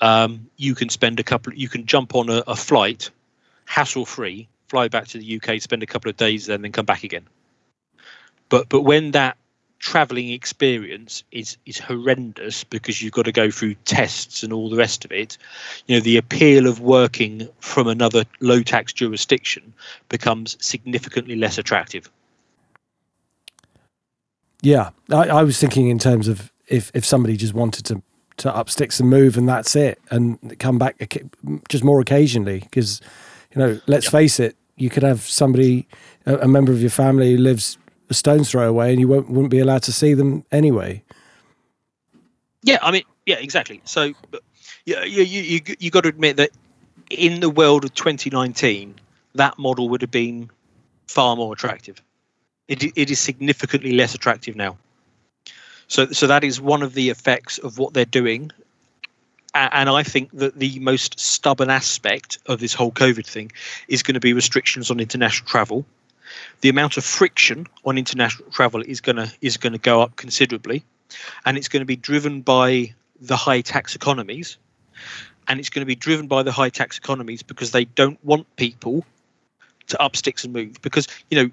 um, 0.00 0.48
you 0.56 0.74
can 0.74 0.88
spend 0.88 1.20
a 1.20 1.22
couple, 1.22 1.52
you 1.52 1.68
can 1.68 1.84
jump 1.84 2.14
on 2.14 2.30
a, 2.30 2.42
a 2.46 2.56
flight, 2.56 3.10
hassle 3.66 4.06
free, 4.06 4.48
fly 4.68 4.88
back 4.88 5.06
to 5.08 5.18
the 5.18 5.40
UK, 5.40 5.60
spend 5.60 5.82
a 5.82 5.86
couple 5.86 6.08
of 6.08 6.16
days, 6.16 6.46
there, 6.46 6.54
and 6.54 6.64
then 6.64 6.72
come 6.72 6.86
back 6.86 7.04
again. 7.04 7.26
But 8.48 8.68
but 8.68 8.82
when 8.82 9.10
that 9.10 9.36
traveling 9.78 10.30
experience 10.30 11.22
is 11.32 11.56
is 11.66 11.78
horrendous 11.78 12.64
because 12.64 13.00
you've 13.00 13.12
got 13.12 13.24
to 13.24 13.32
go 13.32 13.50
through 13.50 13.74
tests 13.84 14.42
and 14.42 14.52
all 14.52 14.68
the 14.68 14.76
rest 14.76 15.04
of 15.04 15.12
it. 15.12 15.38
You 15.86 15.96
know 15.96 16.00
the 16.00 16.16
appeal 16.16 16.66
of 16.66 16.80
working 16.80 17.48
from 17.60 17.86
another 17.86 18.24
low 18.40 18.62
tax 18.62 18.92
jurisdiction 18.92 19.72
becomes 20.08 20.56
significantly 20.60 21.36
less 21.36 21.58
attractive. 21.58 22.10
Yeah 24.62 24.90
I, 25.10 25.28
I 25.28 25.42
was 25.44 25.58
thinking 25.58 25.88
in 25.88 25.98
terms 25.98 26.28
of 26.28 26.52
if 26.66 26.90
if 26.94 27.04
somebody 27.04 27.36
just 27.36 27.54
wanted 27.54 27.84
to 27.86 28.02
to 28.38 28.54
up 28.54 28.70
sticks 28.70 29.00
and 29.00 29.10
move 29.10 29.36
and 29.36 29.48
that's 29.48 29.74
it 29.76 29.98
and 30.10 30.58
come 30.58 30.78
back 30.78 31.18
just 31.68 31.84
more 31.84 32.00
occasionally 32.00 32.60
because 32.60 33.00
you 33.52 33.58
know 33.58 33.80
let's 33.86 34.08
face 34.08 34.38
it 34.40 34.56
you 34.76 34.88
could 34.88 35.02
have 35.02 35.22
somebody 35.22 35.88
a, 36.26 36.36
a 36.38 36.48
member 36.48 36.72
of 36.72 36.80
your 36.80 36.90
family 36.90 37.32
who 37.32 37.38
lives 37.38 37.78
a 38.10 38.14
stone's 38.14 38.50
throw 38.50 38.68
away, 38.68 38.90
and 38.90 39.00
you 39.00 39.08
won't, 39.08 39.28
wouldn't 39.28 39.50
be 39.50 39.58
allowed 39.58 39.82
to 39.84 39.92
see 39.92 40.14
them 40.14 40.44
anyway. 40.50 41.02
Yeah, 42.62 42.78
I 42.82 42.90
mean, 42.90 43.02
yeah, 43.26 43.36
exactly. 43.36 43.80
So, 43.84 44.12
yeah, 44.84 45.04
you, 45.04 45.22
you, 45.22 45.42
you, 45.42 45.76
you 45.78 45.90
got 45.90 46.02
to 46.02 46.08
admit 46.08 46.36
that 46.38 46.50
in 47.10 47.40
the 47.40 47.50
world 47.50 47.84
of 47.84 47.94
2019, 47.94 48.94
that 49.34 49.58
model 49.58 49.88
would 49.88 50.02
have 50.02 50.10
been 50.10 50.50
far 51.06 51.36
more 51.36 51.52
attractive. 51.52 52.02
It, 52.66 52.84
it 52.96 53.10
is 53.10 53.18
significantly 53.18 53.92
less 53.92 54.14
attractive 54.14 54.56
now. 54.56 54.76
So, 55.86 56.06
so 56.10 56.26
that 56.26 56.44
is 56.44 56.60
one 56.60 56.82
of 56.82 56.94
the 56.94 57.08
effects 57.08 57.58
of 57.58 57.78
what 57.78 57.94
they're 57.94 58.04
doing. 58.04 58.50
And 59.54 59.88
I 59.88 60.02
think 60.02 60.30
that 60.32 60.58
the 60.58 60.78
most 60.78 61.18
stubborn 61.18 61.70
aspect 61.70 62.38
of 62.46 62.60
this 62.60 62.74
whole 62.74 62.92
COVID 62.92 63.26
thing 63.26 63.50
is 63.88 64.02
going 64.02 64.14
to 64.14 64.20
be 64.20 64.34
restrictions 64.34 64.90
on 64.90 65.00
international 65.00 65.48
travel 65.48 65.86
the 66.60 66.68
amount 66.68 66.96
of 66.96 67.04
friction 67.04 67.66
on 67.84 67.98
international 67.98 68.50
travel 68.50 68.82
is 68.82 69.00
going 69.00 69.16
to 69.16 69.30
is 69.40 69.56
to 69.56 69.78
go 69.78 70.00
up 70.00 70.16
considerably 70.16 70.84
and 71.44 71.56
it's 71.56 71.68
going 71.68 71.80
to 71.80 71.86
be 71.86 71.96
driven 71.96 72.40
by 72.40 72.94
the 73.20 73.36
high 73.36 73.60
tax 73.60 73.94
economies 73.94 74.56
and 75.48 75.58
it's 75.58 75.70
going 75.70 75.82
to 75.82 75.86
be 75.86 75.94
driven 75.94 76.26
by 76.26 76.42
the 76.42 76.52
high 76.52 76.68
tax 76.68 76.98
economies 76.98 77.42
because 77.42 77.70
they 77.70 77.84
don't 77.84 78.22
want 78.24 78.46
people 78.56 79.04
to 79.86 80.00
up 80.02 80.14
sticks 80.14 80.44
and 80.44 80.52
move. 80.52 80.80
Because 80.82 81.08
you 81.30 81.42
know 81.42 81.50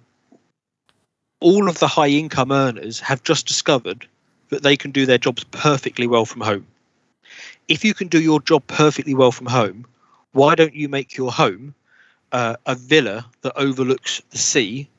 all 1.40 1.70
of 1.70 1.80
the 1.80 1.88
high 1.88 2.08
income 2.08 2.52
earners 2.52 3.00
have 3.00 3.24
just 3.24 3.48
discovered 3.48 4.08
that 4.50 4.64
they 4.64 4.78
can 4.78 4.92
do 4.92 5.06
their 5.06 5.18
jobs 5.18 5.44
perfectly 5.46 6.08
well 6.08 6.26
from 6.26 6.42
home. 6.42 6.68
If 7.68 7.84
you 7.84 7.94
can 7.94 8.08
do 8.08 8.22
your 8.22 8.42
job 8.42 8.66
perfectly 8.68 9.14
well 9.14 9.32
from 9.32 9.48
home 9.48 9.86
why 10.36 10.54
don't 10.54 10.76
you 10.76 10.90
make 10.90 11.16
your 11.16 11.32
home 11.32 11.74
uh, 12.36 12.58
a 12.66 12.76
villa 12.76 13.26
that 13.44 13.54
overlooks 13.56 14.22
the 14.32 14.38
sea 14.38 14.90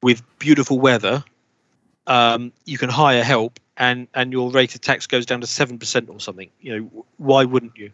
with 0.00 0.22
beautiful 0.38 0.80
weather, 0.80 1.22
um, 2.06 2.50
you 2.64 2.78
can 2.78 2.88
hire 2.88 3.22
help 3.22 3.60
and 3.76 4.08
and 4.14 4.32
your 4.32 4.50
rate 4.50 4.74
of 4.74 4.80
tax 4.80 5.06
goes 5.06 5.26
down 5.26 5.42
to 5.42 5.46
seven 5.46 5.78
percent 5.78 6.08
or 6.08 6.18
something. 6.18 6.48
You 6.62 6.72
know, 6.72 7.04
why 7.18 7.44
wouldn't 7.44 7.76
you? 7.76 7.90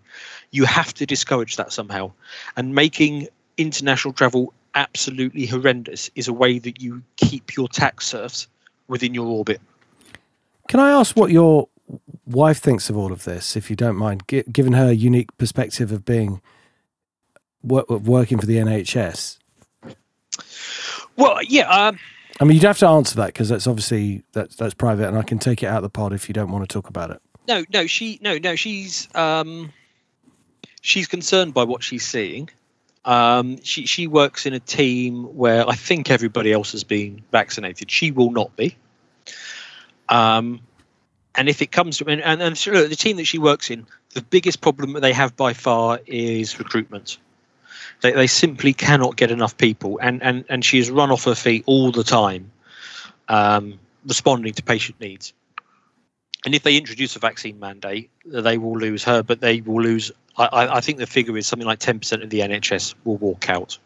You 0.52 0.64
have 0.64 0.94
to 0.94 1.06
discourage 1.06 1.56
that 1.56 1.72
somehow, 1.72 2.12
and 2.56 2.72
making 2.72 3.26
international 3.56 4.14
travel 4.14 4.54
absolutely 4.76 5.44
horrendous 5.46 6.08
is 6.14 6.28
a 6.28 6.32
way 6.32 6.60
that 6.60 6.80
you 6.80 7.02
keep 7.16 7.56
your 7.56 7.66
tax 7.66 8.06
serfs 8.06 8.46
within 8.86 9.12
your 9.12 9.26
orbit. 9.26 9.60
Can 10.68 10.78
I 10.78 10.90
ask 10.90 11.16
what 11.16 11.32
your 11.32 11.68
wife 12.26 12.58
thinks 12.58 12.88
of 12.90 12.96
all 12.96 13.10
of 13.10 13.24
this, 13.24 13.56
if 13.56 13.70
you 13.70 13.76
don't 13.76 13.96
mind, 13.96 14.22
given 14.28 14.74
her 14.74 14.92
unique 14.92 15.36
perspective 15.36 15.90
of 15.90 16.04
being 16.04 16.40
working 17.62 18.38
for 18.38 18.46
the 18.46 18.56
NHS? 18.56 19.38
Well, 21.16 21.42
yeah. 21.42 21.68
Um, 21.68 21.98
I 22.40 22.44
mean, 22.44 22.54
you'd 22.54 22.64
have 22.64 22.78
to 22.78 22.88
answer 22.88 23.16
that 23.16 23.26
because 23.26 23.48
that's 23.48 23.66
obviously 23.66 24.22
that's 24.32 24.56
that's 24.56 24.74
private, 24.74 25.08
and 25.08 25.18
I 25.18 25.22
can 25.22 25.38
take 25.38 25.62
it 25.62 25.66
out 25.66 25.78
of 25.78 25.82
the 25.82 25.90
pod 25.90 26.12
if 26.12 26.28
you 26.28 26.32
don't 26.32 26.50
want 26.50 26.68
to 26.68 26.72
talk 26.72 26.88
about 26.88 27.10
it. 27.10 27.20
no, 27.48 27.64
no, 27.72 27.86
she, 27.86 28.18
no, 28.22 28.38
no, 28.38 28.54
she's 28.54 29.08
um, 29.14 29.72
she's 30.80 31.08
concerned 31.08 31.54
by 31.54 31.64
what 31.64 31.82
she's 31.82 32.06
seeing. 32.06 32.48
Um, 33.04 33.60
she 33.62 33.86
she 33.86 34.06
works 34.06 34.46
in 34.46 34.52
a 34.52 34.60
team 34.60 35.24
where 35.36 35.68
I 35.68 35.74
think 35.74 36.10
everybody 36.10 36.52
else 36.52 36.72
has 36.72 36.84
been 36.84 37.22
vaccinated. 37.32 37.90
She 37.90 38.12
will 38.12 38.30
not 38.30 38.54
be. 38.56 38.76
Um, 40.08 40.60
and 41.34 41.48
if 41.48 41.62
it 41.62 41.72
comes 41.72 41.98
to 41.98 42.06
and, 42.06 42.20
and, 42.20 42.40
and 42.40 42.56
so 42.56 42.70
look, 42.72 42.88
the 42.88 42.96
team 42.96 43.16
that 43.16 43.24
she 43.24 43.38
works 43.38 43.70
in, 43.70 43.86
the 44.14 44.22
biggest 44.22 44.60
problem 44.60 44.92
that 44.92 45.00
they 45.00 45.12
have 45.12 45.36
by 45.36 45.52
far 45.52 46.00
is 46.06 46.58
recruitment. 46.58 47.18
They, 48.00 48.12
they 48.12 48.26
simply 48.26 48.72
cannot 48.72 49.16
get 49.16 49.30
enough 49.30 49.56
people, 49.56 49.98
and 50.00 50.22
and 50.22 50.44
and 50.48 50.64
she 50.64 50.78
is 50.78 50.90
run 50.90 51.10
off 51.10 51.24
her 51.24 51.34
feet 51.34 51.64
all 51.66 51.90
the 51.90 52.04
time, 52.04 52.50
um, 53.28 53.78
responding 54.06 54.54
to 54.54 54.62
patient 54.62 55.00
needs. 55.00 55.32
And 56.44 56.54
if 56.54 56.62
they 56.62 56.76
introduce 56.76 57.16
a 57.16 57.18
vaccine 57.18 57.58
mandate, 57.58 58.10
they 58.24 58.58
will 58.58 58.78
lose 58.78 59.02
her, 59.04 59.22
but 59.22 59.40
they 59.40 59.60
will 59.60 59.82
lose. 59.82 60.12
I, 60.36 60.76
I 60.76 60.80
think 60.80 60.98
the 60.98 61.06
figure 61.06 61.36
is 61.36 61.48
something 61.48 61.66
like 61.66 61.80
10% 61.80 62.22
of 62.22 62.30
the 62.30 62.40
NHS 62.40 62.94
will 63.04 63.16
walk 63.16 63.50
out. 63.50 63.76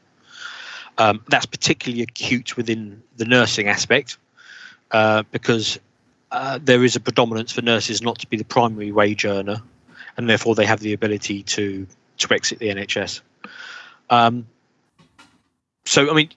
Um, 0.99 1.25
that's 1.31 1.47
particularly 1.47 2.03
acute 2.03 2.59
within 2.59 3.03
the 3.17 3.25
nursing 3.25 3.69
aspect 3.69 4.19
uh, 4.91 5.23
because 5.33 5.79
uh, 6.31 6.59
there 6.63 6.85
is 6.85 6.95
a 6.97 7.01
predominance 7.01 7.53
for 7.53 7.63
nurses 7.63 8.03
not 8.03 8.19
to 8.19 8.27
be 8.27 8.37
the 8.37 8.45
primary 8.45 8.93
wage 8.93 9.25
earner, 9.25 9.63
and 10.17 10.29
therefore 10.29 10.55
they 10.55 10.67
have 10.67 10.81
the 10.81 10.93
ability 10.93 11.43
to 11.45 11.87
to 12.19 12.35
exit 12.35 12.59
the 12.59 12.69
NHS. 12.69 13.23
Um, 14.11 14.47
so, 15.85 16.11
I 16.11 16.15
mean, 16.15 16.31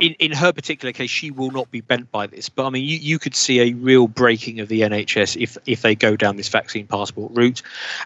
in, 0.00 0.14
in 0.18 0.32
her 0.32 0.52
particular 0.52 0.92
case, 0.92 1.10
she 1.10 1.30
will 1.30 1.50
not 1.50 1.70
be 1.70 1.80
bent 1.80 2.10
by 2.10 2.26
this. 2.26 2.48
But 2.48 2.66
I 2.66 2.70
mean, 2.70 2.84
you, 2.84 2.96
you 2.96 3.18
could 3.18 3.34
see 3.34 3.60
a 3.60 3.72
real 3.74 4.08
breaking 4.08 4.60
of 4.60 4.68
the 4.68 4.80
NHS 4.80 5.40
if 5.40 5.56
if 5.66 5.82
they 5.82 5.94
go 5.94 6.16
down 6.16 6.36
this 6.36 6.48
vaccine 6.48 6.86
passport 6.86 7.32
route. 7.34 7.62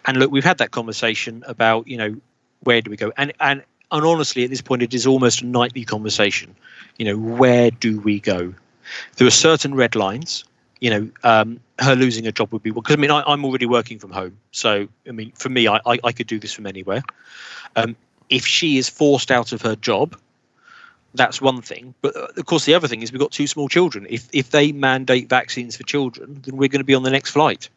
And 0.06 0.18
look, 0.18 0.31
we've 0.31 0.44
had 0.44 0.59
that 0.59 0.72
conversation 0.72 1.44
about 1.47 1.86
you 1.86 1.97
know 1.97 2.16
where 2.64 2.81
do 2.81 2.90
we 2.90 2.97
go, 2.97 3.12
and 3.16 3.32
and 3.40 3.62
and 3.90 4.05
honestly, 4.05 4.44
at 4.44 4.51
this 4.51 4.60
point, 4.60 4.82
it 4.82 4.93
is 4.93 5.06
almost 5.06 5.43
a 5.43 5.47
nightly 5.47 5.85
conversation. 5.85 6.55
You 6.98 7.06
know, 7.06 7.16
where 7.16 7.70
do 7.70 8.01
we 8.01 8.20
go? 8.20 8.55
There 9.16 9.26
are 9.26 9.32
certain 9.32 9.74
red 9.74 9.94
lines. 9.94 10.44
You 10.81 10.90
know, 10.90 11.10
um, 11.22 11.60
her 11.78 11.94
losing 11.94 12.26
a 12.26 12.32
job 12.32 12.52
would 12.52 12.62
be 12.62 12.70
well 12.70 12.82
because 12.82 12.97
I 12.97 13.01
mean, 13.01 13.10
I, 13.10 13.22
I'm 13.26 13.44
already 13.44 13.66
working 13.66 13.98
from 13.98 14.10
home, 14.10 14.36
so 14.51 14.89
I 15.09 15.12
mean, 15.12 15.32
for 15.32 15.48
me, 15.48 15.68
I 15.68 15.81
I, 15.86 15.98
I 16.05 16.12
could 16.12 16.26
do 16.26 16.39
this 16.39 16.52
from 16.52 16.66
anywhere. 16.66 17.02
Um, 17.76 17.97
if 18.29 18.47
she 18.47 18.79
is 18.79 18.89
forced 18.89 19.31
out 19.31 19.53
of 19.53 19.63
her 19.63 19.77
job, 19.77 20.17
that's 21.15 21.41
one 21.41 21.63
thing. 21.63 21.95
But 22.03 22.17
uh, 22.17 22.29
of 22.37 22.47
course, 22.47 22.65
the 22.65 22.75
other 22.75 22.89
thing 22.89 23.03
is 23.03 23.13
we've 23.13 23.21
got 23.21 23.31
two 23.31 23.47
small 23.47 23.69
children. 23.69 24.07
If 24.11 24.29
if 24.33 24.51
they 24.51 24.73
mandate 24.73 25.29
vaccines 25.29 25.77
for 25.77 25.85
children, 25.85 26.41
then 26.45 26.57
we're 26.57 26.69
going 26.69 26.81
to 26.81 26.85
be 26.85 26.95
on 26.95 27.03
the 27.03 27.11
next 27.11 27.31
flight. 27.31 27.69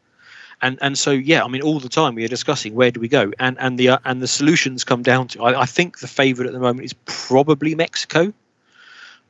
And 0.62 0.80
and 0.82 0.98
so 0.98 1.12
yeah, 1.12 1.44
I 1.44 1.48
mean, 1.48 1.62
all 1.62 1.80
the 1.80 1.90
time 1.90 2.16
we 2.16 2.26
are 2.26 2.30
discussing 2.30 2.74
where 2.74 2.92
do 2.92 3.00
we 3.00 3.08
go, 3.08 3.32
and 3.40 3.58
and 3.60 3.78
the 3.78 3.90
uh, 3.90 4.00
and 4.06 4.22
the 4.22 4.28
solutions 4.28 4.84
come 4.84 5.04
down 5.04 5.28
to. 5.30 5.44
I, 5.44 5.62
I 5.62 5.66
think 5.66 6.00
the 6.00 6.08
favourite 6.08 6.48
at 6.48 6.54
the 6.54 6.60
moment 6.60 6.86
is 6.86 6.94
probably 7.06 7.76
Mexico, 7.76 8.34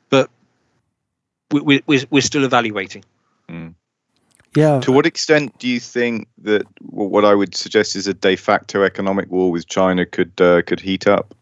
but 0.08 0.30
we, 1.50 1.60
we, 1.60 1.82
we're 1.86 2.04
we're 2.10 2.22
still 2.22 2.44
evaluating. 2.44 3.04
Yeah, 4.58 4.80
To 4.80 4.90
what 4.90 5.06
extent 5.06 5.56
do 5.60 5.68
you 5.68 5.78
think 5.78 6.26
that 6.38 6.66
well, 6.82 7.08
what 7.08 7.24
I 7.24 7.32
would 7.32 7.54
suggest 7.54 7.94
is 7.94 8.08
a 8.08 8.14
de 8.14 8.34
facto 8.34 8.82
economic 8.82 9.30
war 9.30 9.52
with 9.52 9.68
China 9.68 10.04
could 10.04 10.32
uh, 10.40 10.62
could 10.62 10.80
heat 10.80 11.06
up? 11.06 11.32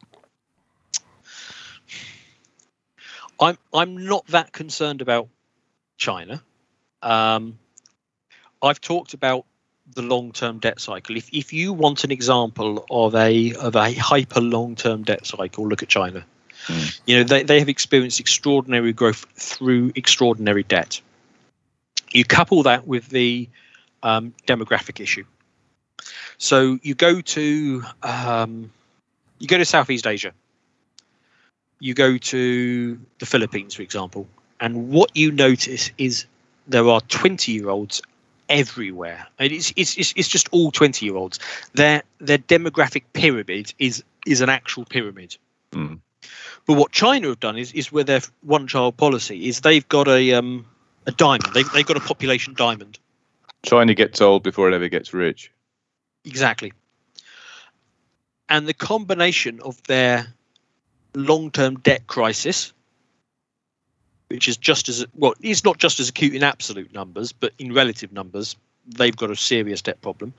I'm 3.41 3.57
I'm 3.73 4.05
not 4.05 4.27
that 4.27 4.53
concerned 4.53 5.01
about 5.01 5.29
China. 5.97 6.43
Um, 7.01 7.59
I've 8.61 8.83
talked 8.83 9.15
about 9.15 9.47
the 9.95 10.03
long-term 10.03 10.59
debt 10.59 10.79
cycle. 10.79 11.17
If 11.17 11.31
if 11.33 11.55
you 11.55 11.73
want 11.73 12.05
an 12.05 12.11
example 12.11 12.85
of 12.91 13.15
a 13.15 13.55
of 13.55 13.77
a 13.77 13.95
hyper 13.95 14.43
long-term 14.43 15.05
debt 15.05 15.25
cycle, 15.25 15.67
look 15.67 15.83
at 15.83 15.89
China. 15.89 16.23
Mm. 16.67 17.01
You 17.07 17.17
know 17.17 17.25
they, 17.25 17.45
they 17.45 17.61
have 17.61 17.71
experienced 17.71 18.21
extraordinary 18.21 18.93
growth 18.93 19.25
through 19.37 19.93
extraordinary 19.95 20.65
debt. 20.65 21.01
You 22.13 22.25
couple 22.25 22.63
that 22.65 22.87
with 22.87 23.09
the 23.09 23.49
um, 24.03 24.35
demographic 24.47 25.01
issue. 25.01 25.25
So 26.39 26.79
you 26.83 26.95
go 26.95 27.21
to 27.21 27.83
um, 28.03 28.71
you 29.39 29.47
go 29.47 29.59
to 29.59 29.65
Southeast 29.65 30.07
Asia 30.07 30.33
you 31.81 31.95
go 31.95 32.17
to 32.17 32.99
the 33.19 33.27
Philippines, 33.27 33.75
for 33.75 33.83
example, 33.83 34.27
and 34.61 34.89
what 34.89 35.11
you 35.15 35.31
notice 35.31 35.91
is 35.99 36.25
there 36.67 36.89
are 36.89 37.01
20 37.03 37.53
year 37.53 37.69
olds 37.69 38.03
everywhere. 38.49 39.27
And 39.39 39.53
it's, 39.53 39.73
it's, 39.77 39.97
it's, 39.99 40.15
it's 40.17 40.29
just 40.29 40.49
all 40.53 40.71
20 40.71 41.05
year 41.05 41.17
olds. 41.17 41.39
Their, 41.75 42.03
their 42.19 42.39
demographic 42.39 43.05
pyramid 43.13 43.75
is, 43.79 44.03
is 44.27 44.41
an 44.41 44.49
actual 44.49 44.85
pyramid. 44.85 45.37
Mm. 45.73 46.01
But 46.67 46.75
what 46.75 46.93
China 46.93 47.29
have 47.29 47.41
done 47.41 47.59
is, 47.59 47.73
is 47.73 47.93
with 47.93 48.07
their 48.07 48.23
one 48.43 48.67
child 48.67 48.97
policy 48.97 49.49
is 49.49 49.61
they've 49.61 49.89
got 49.89 50.09
a, 50.09 50.33
um, 50.33 50.67
a 51.07 51.13
diamond. 51.13 51.55
They've, 51.55 51.71
they've 51.73 51.87
got 51.87 51.97
a 51.97 52.01
population 52.01 52.55
diamond. 52.55 52.99
China 53.63 53.95
gets 53.95 54.21
old 54.21 54.43
before 54.43 54.69
it 54.69 54.75
ever 54.75 54.89
gets 54.89 55.13
rich. 55.13 55.51
Exactly. 56.25 56.73
And 58.49 58.67
the 58.67 58.75
combination 58.75 59.61
of 59.63 59.83
their 59.85 60.27
long 61.15 61.51
term 61.51 61.79
debt 61.81 62.07
crisis, 62.07 62.73
which 64.29 64.49
is 64.49 64.57
just 64.57 64.89
as 64.89 65.05
well, 65.15 65.35
it's 65.41 65.65
not 65.65 65.79
just 65.79 65.99
as 65.99 66.09
acute 66.09 66.35
in 66.35 66.43
absolute 66.43 66.93
numbers, 66.93 67.33
but 67.33 67.53
in 67.59 67.73
relative 67.73 68.13
numbers, 68.13 68.57
they've 68.87 69.17
got 69.17 69.31
a 69.31 69.37
serious 69.37 69.83
debt 69.83 70.01
problem. 70.01 70.33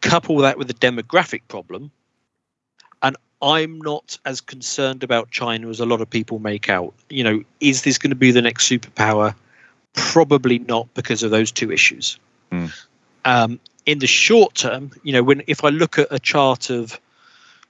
Couple 0.00 0.38
that 0.38 0.56
with 0.56 0.68
the 0.68 0.74
demographic 0.74 1.42
problem, 1.48 1.90
and 3.02 3.16
I'm 3.42 3.80
not 3.80 4.18
as 4.24 4.40
concerned 4.40 5.02
about 5.02 5.30
China 5.30 5.68
as 5.68 5.80
a 5.80 5.86
lot 5.86 6.00
of 6.00 6.08
people 6.08 6.38
make 6.38 6.68
out. 6.68 6.94
You 7.10 7.24
know, 7.24 7.42
is 7.60 7.82
this 7.82 7.98
going 7.98 8.10
to 8.10 8.16
be 8.16 8.30
the 8.30 8.42
next 8.42 8.68
superpower? 8.70 9.34
Probably 9.94 10.58
not 10.58 10.92
because 10.94 11.22
of 11.22 11.30
those 11.30 11.52
two 11.52 11.70
issues. 11.72 12.18
Hmm. 12.50 12.66
Um, 13.24 13.60
in 13.86 13.98
the 13.98 14.06
short 14.06 14.54
term, 14.54 14.90
you 15.02 15.12
know, 15.12 15.22
when 15.22 15.42
if 15.46 15.64
I 15.64 15.68
look 15.68 15.98
at 15.98 16.08
a 16.10 16.18
chart 16.18 16.70
of, 16.70 16.98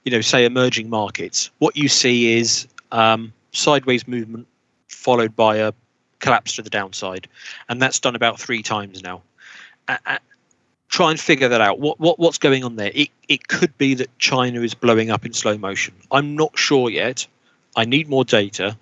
you 0.03 0.11
know, 0.11 0.21
say 0.21 0.45
emerging 0.45 0.89
markets, 0.89 1.49
what 1.59 1.75
you 1.75 1.87
see 1.87 2.37
is 2.37 2.67
um, 2.91 3.33
sideways 3.51 4.07
movement 4.07 4.47
followed 4.87 5.35
by 5.35 5.57
a 5.57 5.73
collapse 6.19 6.55
to 6.55 6.61
the 6.61 6.69
downside, 6.69 7.27
and 7.67 7.81
that's 7.81 7.99
done 7.99 8.15
about 8.15 8.39
three 8.39 8.63
times 8.63 9.03
now. 9.03 9.21
Uh, 9.87 9.97
uh, 10.05 10.17
try 10.87 11.11
and 11.11 11.19
figure 11.19 11.49
that 11.49 11.61
out. 11.61 11.79
What 11.79 11.99
what 11.99 12.19
what's 12.19 12.37
going 12.37 12.63
on 12.63 12.75
there? 12.75 12.91
It 12.93 13.09
it 13.27 13.47
could 13.47 13.77
be 13.77 13.95
that 13.95 14.17
China 14.19 14.61
is 14.61 14.73
blowing 14.73 15.09
up 15.11 15.25
in 15.25 15.33
slow 15.33 15.57
motion. 15.57 15.93
I'm 16.11 16.35
not 16.35 16.57
sure 16.57 16.89
yet. 16.89 17.27
I 17.75 17.85
need 17.85 18.07
more 18.07 18.23
data, 18.23 18.77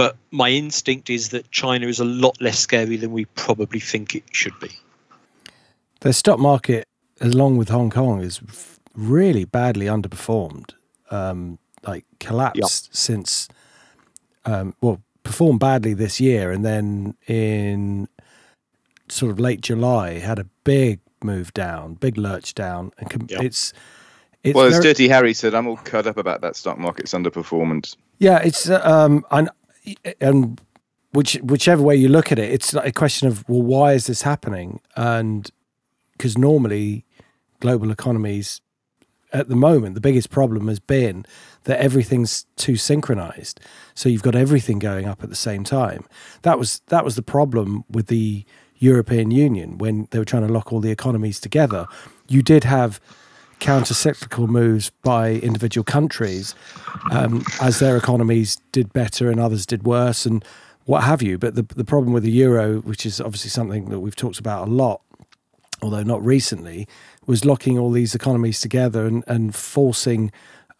but 0.00 0.16
my 0.30 0.48
instinct 0.48 1.10
is 1.10 1.28
that 1.28 1.50
China 1.50 1.86
is 1.86 2.00
a 2.00 2.06
lot 2.06 2.40
less 2.40 2.58
scary 2.58 2.96
than 2.96 3.12
we 3.12 3.26
probably 3.34 3.80
think 3.80 4.14
it 4.14 4.22
should 4.32 4.58
be. 4.58 4.70
the 6.00 6.14
stock 6.14 6.38
market, 6.38 6.88
along 7.20 7.58
with 7.58 7.68
Hong 7.68 7.90
Kong, 7.90 8.22
is 8.22 8.40
really 8.94 9.44
badly 9.44 9.84
underperformed. 9.84 10.70
Um, 11.10 11.58
like 11.86 12.06
collapsed 12.18 12.96
since, 12.96 13.46
um, 14.46 14.74
well, 14.80 15.02
performed 15.22 15.60
badly 15.60 15.92
this 15.92 16.18
year, 16.18 16.50
and 16.50 16.64
then 16.64 17.14
in 17.26 18.08
sort 19.10 19.30
of 19.32 19.38
late 19.38 19.60
July 19.60 20.18
had 20.18 20.38
a 20.38 20.46
big 20.64 21.00
move 21.22 21.52
down, 21.52 21.92
big 21.94 22.16
lurch 22.16 22.54
down, 22.54 22.90
and 22.96 23.10
com- 23.10 23.26
Yeah. 23.28 23.42
it's 23.42 23.74
it's 24.42 24.54
well, 24.54 24.64
as 24.64 24.72
very- 24.72 24.84
Dirty 24.84 25.08
Harry 25.08 25.34
said, 25.34 25.54
I'm 25.54 25.66
all 25.66 25.76
cut 25.76 26.06
up 26.06 26.16
about 26.16 26.40
that 26.40 26.56
stock 26.56 26.78
market's 26.78 27.12
underperformance. 27.12 27.96
Yeah, 28.18 28.38
it's 28.38 28.70
uh, 28.70 28.80
um 28.82 29.26
and 29.30 29.50
and 30.20 30.60
which 31.12 31.34
whichever 31.42 31.82
way 31.82 31.96
you 31.96 32.08
look 32.08 32.30
at 32.30 32.38
it, 32.38 32.50
it's 32.52 32.72
like 32.72 32.88
a 32.88 32.92
question 32.92 33.28
of 33.28 33.48
well, 33.48 33.62
why 33.62 33.92
is 33.92 34.06
this 34.06 34.22
happening? 34.22 34.80
And 34.96 35.50
because 36.12 36.36
normally 36.38 37.04
global 37.60 37.90
economies 37.90 38.60
at 39.32 39.48
the 39.48 39.56
moment, 39.56 39.94
the 39.94 40.00
biggest 40.00 40.30
problem 40.30 40.68
has 40.68 40.80
been 40.80 41.24
that 41.64 41.80
everything's 41.80 42.46
too 42.56 42.76
synchronized. 42.76 43.60
So 43.94 44.08
you've 44.08 44.22
got 44.22 44.34
everything 44.34 44.78
going 44.78 45.06
up 45.06 45.22
at 45.22 45.28
the 45.28 45.36
same 45.36 45.64
time. 45.64 46.04
That 46.42 46.58
was 46.58 46.80
that 46.88 47.04
was 47.04 47.16
the 47.16 47.22
problem 47.22 47.84
with 47.90 48.06
the 48.06 48.44
European 48.76 49.30
Union 49.30 49.78
when 49.78 50.08
they 50.10 50.18
were 50.18 50.24
trying 50.24 50.46
to 50.46 50.52
lock 50.52 50.72
all 50.72 50.80
the 50.80 50.90
economies 50.90 51.38
together. 51.38 51.86
You 52.28 52.42
did 52.42 52.64
have 52.64 53.00
counter 53.60 53.94
cyclical 53.94 54.46
moves 54.48 54.90
by 55.02 55.32
individual 55.34 55.84
countries 55.84 56.54
um, 57.10 57.44
as 57.60 57.78
their 57.78 57.96
economies 57.96 58.56
did 58.72 58.92
better 58.92 59.30
and 59.30 59.38
others 59.38 59.66
did 59.66 59.84
worse 59.84 60.26
and 60.26 60.44
what 60.86 61.04
have 61.04 61.22
you. 61.22 61.38
But 61.38 61.54
the, 61.54 61.62
the 61.62 61.84
problem 61.84 62.12
with 62.12 62.24
the 62.24 62.30
euro, 62.30 62.80
which 62.80 63.06
is 63.06 63.20
obviously 63.20 63.50
something 63.50 63.90
that 63.90 64.00
we've 64.00 64.16
talked 64.16 64.38
about 64.38 64.66
a 64.66 64.70
lot, 64.70 65.02
although 65.82 66.02
not 66.02 66.24
recently, 66.24 66.88
was 67.26 67.44
locking 67.44 67.78
all 67.78 67.90
these 67.90 68.14
economies 68.14 68.60
together 68.60 69.06
and, 69.06 69.22
and 69.26 69.54
forcing, 69.54 70.32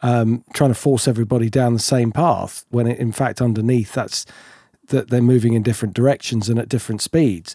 um, 0.03 0.45
trying 0.53 0.71
to 0.71 0.75
force 0.75 1.07
everybody 1.07 1.49
down 1.49 1.75
the 1.75 1.79
same 1.79 2.11
path 2.11 2.65
when 2.71 2.87
it, 2.87 2.99
in 2.99 3.13
fact 3.13 3.41
underneath 3.41 3.93
that's 3.93 4.27
that 4.89 5.09
they're 5.09 5.23
moving 5.23 5.53
in 5.53 5.63
different 5.63 5.95
directions 5.95 6.49
and 6.49 6.59
at 6.59 6.69
different 6.69 7.01
speeds. 7.01 7.55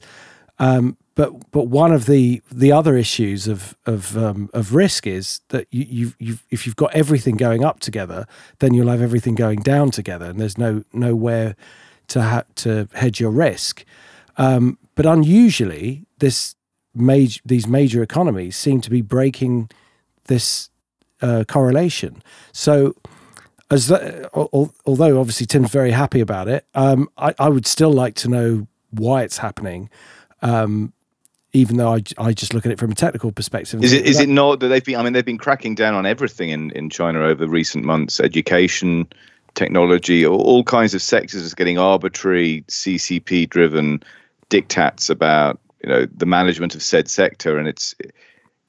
Um, 0.57 0.97
but 1.15 1.51
but 1.51 1.67
one 1.67 1.93
of 1.93 2.05
the 2.05 2.41
the 2.51 2.71
other 2.71 2.95
issues 2.97 3.47
of 3.47 3.75
of 3.85 4.17
um, 4.17 4.49
of 4.53 4.75
risk 4.75 5.07
is 5.07 5.39
that 5.49 5.65
you 5.71 5.85
you've, 5.89 6.15
you've 6.19 6.43
if 6.49 6.65
you've 6.65 6.75
got 6.75 6.93
everything 6.93 7.37
going 7.37 7.63
up 7.63 7.79
together, 7.79 8.27
then 8.59 8.73
you'll 8.73 8.89
have 8.89 9.01
everything 9.01 9.33
going 9.33 9.59
down 9.59 9.91
together, 9.91 10.25
and 10.25 10.39
there's 10.39 10.57
no 10.57 10.83
nowhere 10.91 11.55
to 12.09 12.21
ha- 12.21 12.43
to 12.55 12.89
hedge 12.93 13.19
your 13.19 13.31
risk. 13.31 13.85
Um, 14.37 14.77
but 14.95 15.05
unusually, 15.05 16.05
this 16.19 16.55
major 16.93 17.39
these 17.45 17.65
major 17.65 18.03
economies 18.03 18.57
seem 18.57 18.81
to 18.81 18.89
be 18.89 19.01
breaking 19.01 19.69
this 20.25 20.69
uh, 21.21 21.45
correlation. 21.47 22.21
So. 22.51 22.93
As 23.71 23.87
the, 23.87 24.29
although 24.31 25.19
obviously 25.19 25.47
Tim's 25.47 25.71
very 25.71 25.89
happy 25.89 26.19
about 26.19 26.47
it, 26.47 26.67
um, 26.75 27.09
I, 27.17 27.33
I 27.39 27.49
would 27.49 27.65
still 27.65 27.91
like 27.91 28.13
to 28.17 28.29
know 28.29 28.67
why 28.91 29.23
it's 29.23 29.39
happening 29.39 29.89
um, 30.43 30.93
even 31.55 31.77
though 31.77 31.93
I, 31.93 32.03
I 32.17 32.33
just 32.33 32.53
look 32.53 32.65
at 32.65 32.71
it 32.71 32.79
from 32.79 32.91
a 32.91 32.95
technical 32.95 33.31
perspective. 33.31 33.83
Is 33.83 33.93
it 33.93 34.05
is 34.05 34.19
it 34.19 34.29
not 34.29 34.59
that 34.59 34.67
they've 34.67 34.83
been? 34.83 34.97
I 34.97 35.03
mean, 35.03 35.13
they've 35.13 35.25
been 35.25 35.37
cracking 35.37 35.73
down 35.73 35.93
on 35.93 36.05
everything 36.05 36.49
in, 36.49 36.71
in 36.71 36.89
China 36.89 37.21
over 37.21 37.47
recent 37.47 37.85
months: 37.85 38.19
education, 38.19 39.07
technology, 39.55 40.25
all, 40.25 40.41
all 40.41 40.63
kinds 40.63 40.93
of 40.93 41.01
sectors 41.01 41.41
is 41.41 41.53
getting 41.53 41.77
arbitrary 41.77 42.63
CCP 42.67 43.49
driven 43.49 44.03
diktats 44.49 45.09
about 45.09 45.59
you 45.81 45.89
know 45.89 46.05
the 46.05 46.25
management 46.25 46.75
of 46.75 46.83
said 46.83 47.09
sector, 47.09 47.57
and 47.57 47.67
it's 47.67 47.95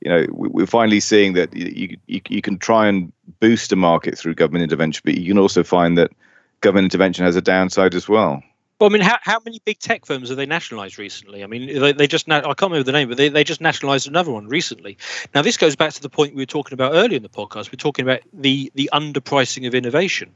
you 0.01 0.09
know 0.09 0.25
we're 0.31 0.67
finally 0.67 1.01
seeing 1.01 1.33
that 1.33 1.55
you, 1.55 1.97
you 2.07 2.21
you 2.29 2.41
can 2.41 2.57
try 2.57 2.87
and 2.87 3.13
boost 3.41 3.73
a 3.73 3.77
market 3.77 4.17
through 4.17 4.35
government 4.35 4.63
intervention, 4.63 5.03
but 5.05 5.19
you 5.19 5.29
can 5.29 5.39
also 5.39 5.65
find 5.65 5.99
that 5.99 6.13
government 6.61 6.85
intervention 6.85 7.25
has 7.25 7.35
a 7.35 7.43
downside 7.43 7.95
as 7.95 8.09
well. 8.09 8.43
Well, 8.78 8.90
I 8.90 8.93
mean, 8.93 9.03
how, 9.03 9.16
how 9.23 9.40
many 9.44 9.61
big 9.65 9.78
tech 9.78 10.05
firms 10.05 10.28
have 10.28 10.36
they 10.36 10.44
nationalized 10.44 10.98
recently? 10.98 11.43
I 11.43 11.47
mean, 11.47 11.81
they, 11.81 11.93
they 11.93 12.07
just, 12.07 12.28
now 12.28 12.39
I 12.39 12.55
can't 12.55 12.70
remember 12.70 12.85
the 12.85 12.93
name, 12.93 13.09
but 13.09 13.16
they, 13.16 13.31
they 13.31 13.43
just 13.43 13.62
nationalized 13.62 14.07
another 14.07 14.31
one 14.31 14.48
recently. 14.48 14.98
Now, 15.35 15.40
this 15.40 15.57
goes 15.57 15.77
back 15.77 15.93
to 15.94 16.03
the 16.03 16.11
point 16.11 16.35
we 16.35 16.43
were 16.43 16.47
talking 16.47 16.74
about 16.74 16.93
earlier 16.94 17.16
in 17.16 17.23
the 17.23 17.31
podcast. 17.31 17.73
We're 17.73 17.78
talking 17.78 18.05
about 18.05 18.20
the, 18.35 18.70
the 18.74 18.90
underpricing 18.93 19.66
of 19.66 19.74
innovation. 19.74 20.35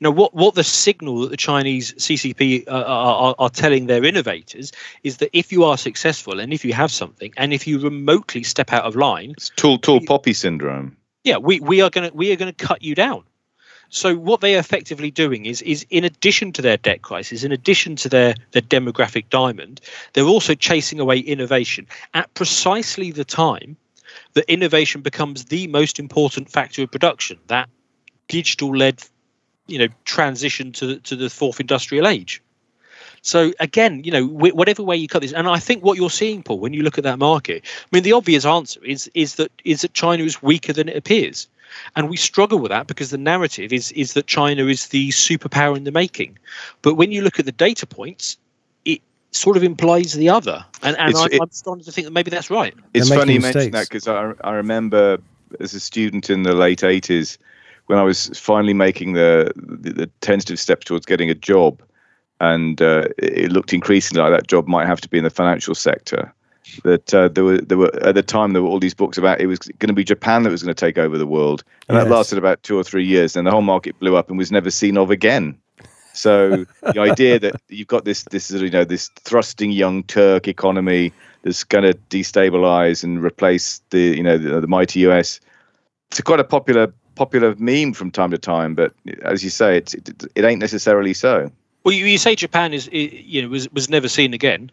Now, 0.00 0.10
what, 0.10 0.34
what 0.34 0.54
the 0.54 0.64
signal 0.64 1.20
that 1.20 1.30
the 1.30 1.36
Chinese 1.36 1.94
CCP 1.94 2.68
uh, 2.68 2.84
are, 2.86 3.34
are 3.38 3.50
telling 3.50 3.86
their 3.86 4.04
innovators 4.04 4.72
is 5.02 5.18
that 5.18 5.30
if 5.32 5.52
you 5.52 5.64
are 5.64 5.78
successful 5.78 6.40
and 6.40 6.52
if 6.52 6.64
you 6.64 6.74
have 6.74 6.90
something 6.90 7.32
and 7.36 7.54
if 7.54 7.66
you 7.66 7.78
remotely 7.78 8.42
step 8.42 8.72
out 8.72 8.84
of 8.84 8.96
line, 8.96 9.30
it's 9.30 9.50
tall, 9.56 9.78
tall 9.78 10.00
poppy 10.00 10.32
syndrome. 10.32 10.96
Yeah, 11.24 11.36
we, 11.38 11.60
we 11.60 11.80
are 11.80 11.90
going 11.90 12.10
to 12.10 12.16
we 12.16 12.32
are 12.32 12.36
going 12.36 12.52
to 12.52 12.66
cut 12.66 12.82
you 12.82 12.94
down. 12.94 13.22
So 13.94 14.16
what 14.16 14.40
they 14.40 14.56
are 14.56 14.58
effectively 14.58 15.10
doing 15.10 15.44
is 15.44 15.60
is 15.60 15.84
in 15.90 16.02
addition 16.02 16.50
to 16.52 16.62
their 16.62 16.78
debt 16.78 17.02
crisis, 17.02 17.44
in 17.44 17.52
addition 17.52 17.94
to 17.96 18.08
their 18.08 18.34
their 18.52 18.62
demographic 18.62 19.28
diamond, 19.28 19.82
they're 20.14 20.24
also 20.24 20.54
chasing 20.54 20.98
away 20.98 21.18
innovation 21.18 21.86
at 22.14 22.32
precisely 22.32 23.10
the 23.10 23.26
time 23.26 23.76
that 24.32 24.50
innovation 24.50 25.02
becomes 25.02 25.44
the 25.44 25.66
most 25.66 25.98
important 25.98 26.48
factor 26.48 26.82
of 26.82 26.90
production. 26.90 27.38
That 27.48 27.68
digital 28.28 28.74
led, 28.74 29.04
you 29.66 29.78
know, 29.78 29.88
transition 30.06 30.72
to 30.72 30.98
to 31.00 31.14
the 31.14 31.28
fourth 31.28 31.60
industrial 31.60 32.06
age. 32.06 32.42
So 33.20 33.52
again, 33.60 34.04
you 34.04 34.10
know, 34.10 34.26
whatever 34.26 34.82
way 34.82 34.96
you 34.96 35.06
cut 35.06 35.20
this, 35.20 35.34
and 35.34 35.46
I 35.46 35.58
think 35.58 35.84
what 35.84 35.98
you're 35.98 36.08
seeing, 36.08 36.42
Paul, 36.42 36.60
when 36.60 36.72
you 36.72 36.82
look 36.82 36.96
at 36.96 37.04
that 37.04 37.18
market, 37.18 37.62
I 37.64 37.88
mean, 37.92 38.04
the 38.04 38.14
obvious 38.14 38.46
answer 38.46 38.82
is 38.82 39.10
is 39.12 39.34
that 39.34 39.52
is 39.66 39.82
that 39.82 39.92
China 39.92 40.24
is 40.24 40.42
weaker 40.42 40.72
than 40.72 40.88
it 40.88 40.96
appears. 40.96 41.46
And 41.96 42.08
we 42.08 42.16
struggle 42.16 42.58
with 42.58 42.70
that 42.70 42.86
because 42.86 43.10
the 43.10 43.18
narrative 43.18 43.72
is 43.72 43.92
is 43.92 44.14
that 44.14 44.26
China 44.26 44.66
is 44.66 44.88
the 44.88 45.10
superpower 45.10 45.76
in 45.76 45.84
the 45.84 45.92
making. 45.92 46.38
But 46.82 46.94
when 46.94 47.12
you 47.12 47.22
look 47.22 47.38
at 47.38 47.46
the 47.46 47.52
data 47.52 47.86
points, 47.86 48.36
it 48.84 49.00
sort 49.30 49.56
of 49.56 49.62
implies 49.62 50.12
the 50.12 50.28
other. 50.28 50.64
And, 50.82 50.96
and 50.98 51.14
I, 51.16 51.28
am 51.40 51.50
starting 51.50 51.84
to 51.84 51.92
think 51.92 52.06
that 52.06 52.12
maybe 52.12 52.30
that's 52.30 52.50
right. 52.50 52.74
It's 52.94 53.08
funny 53.08 53.34
you 53.34 53.40
mention 53.40 53.70
that 53.72 53.88
because 53.88 54.08
I, 54.08 54.32
I 54.42 54.52
remember 54.52 55.18
as 55.60 55.74
a 55.74 55.80
student 55.80 56.30
in 56.30 56.42
the 56.42 56.54
late 56.54 56.80
80s 56.80 57.38
when 57.86 57.98
I 57.98 58.02
was 58.02 58.28
finally 58.38 58.74
making 58.74 59.12
the, 59.12 59.52
the, 59.56 59.92
the 59.92 60.06
tentative 60.20 60.58
steps 60.58 60.86
towards 60.86 61.06
getting 61.06 61.30
a 61.30 61.34
job. 61.34 61.82
And 62.40 62.82
uh, 62.82 63.08
it 63.18 63.52
looked 63.52 63.72
increasingly 63.72 64.22
like 64.22 64.32
that 64.32 64.48
job 64.48 64.66
might 64.66 64.86
have 64.86 65.00
to 65.02 65.08
be 65.08 65.18
in 65.18 65.24
the 65.24 65.30
financial 65.30 65.74
sector 65.74 66.32
that 66.84 67.12
uh, 67.12 67.28
there 67.28 67.44
were 67.44 67.58
there 67.58 67.78
were 67.78 67.94
at 68.04 68.14
the 68.14 68.22
time 68.22 68.52
there 68.52 68.62
were 68.62 68.68
all 68.68 68.78
these 68.78 68.94
books 68.94 69.18
about 69.18 69.40
it 69.40 69.46
was 69.46 69.58
going 69.58 69.88
to 69.88 69.94
be 69.94 70.04
Japan 70.04 70.42
that 70.42 70.50
was 70.50 70.62
going 70.62 70.74
to 70.74 70.80
take 70.80 70.98
over 70.98 71.18
the 71.18 71.26
world, 71.26 71.64
and 71.88 71.96
yes. 71.96 72.04
that 72.04 72.10
lasted 72.10 72.38
about 72.38 72.62
two 72.62 72.76
or 72.76 72.84
three 72.84 73.04
years. 73.04 73.34
Then 73.34 73.44
the 73.44 73.50
whole 73.50 73.62
market 73.62 73.98
blew 73.98 74.16
up 74.16 74.28
and 74.28 74.38
was 74.38 74.52
never 74.52 74.70
seen 74.70 74.96
of 74.96 75.10
again. 75.10 75.58
So 76.14 76.66
the 76.82 77.00
idea 77.00 77.38
that 77.38 77.60
you've 77.68 77.88
got 77.88 78.04
this 78.04 78.24
this 78.24 78.50
you 78.50 78.70
know 78.70 78.84
this 78.84 79.10
thrusting 79.20 79.72
young 79.72 80.02
Turk 80.04 80.48
economy 80.48 81.12
that's 81.42 81.64
going 81.64 81.84
to 81.84 81.94
destabilize 82.10 83.02
and 83.02 83.22
replace 83.22 83.80
the 83.90 84.16
you 84.16 84.22
know 84.22 84.38
the, 84.38 84.60
the 84.60 84.66
mighty 84.66 85.00
US, 85.00 85.40
it's 86.10 86.20
quite 86.20 86.40
a 86.40 86.44
popular 86.44 86.92
popular 87.14 87.54
meme 87.58 87.92
from 87.92 88.10
time 88.10 88.30
to 88.30 88.38
time. 88.38 88.74
But 88.74 88.94
as 89.22 89.42
you 89.42 89.50
say, 89.50 89.76
it's 89.76 89.94
it, 89.94 90.24
it 90.34 90.44
ain't 90.44 90.60
necessarily 90.60 91.14
so. 91.14 91.50
Well, 91.84 91.94
you, 91.94 92.06
you 92.06 92.18
say 92.18 92.34
Japan 92.36 92.72
is 92.72 92.88
you 92.92 93.42
know 93.42 93.48
was 93.48 93.70
was 93.72 93.88
never 93.88 94.08
seen 94.08 94.34
again. 94.34 94.70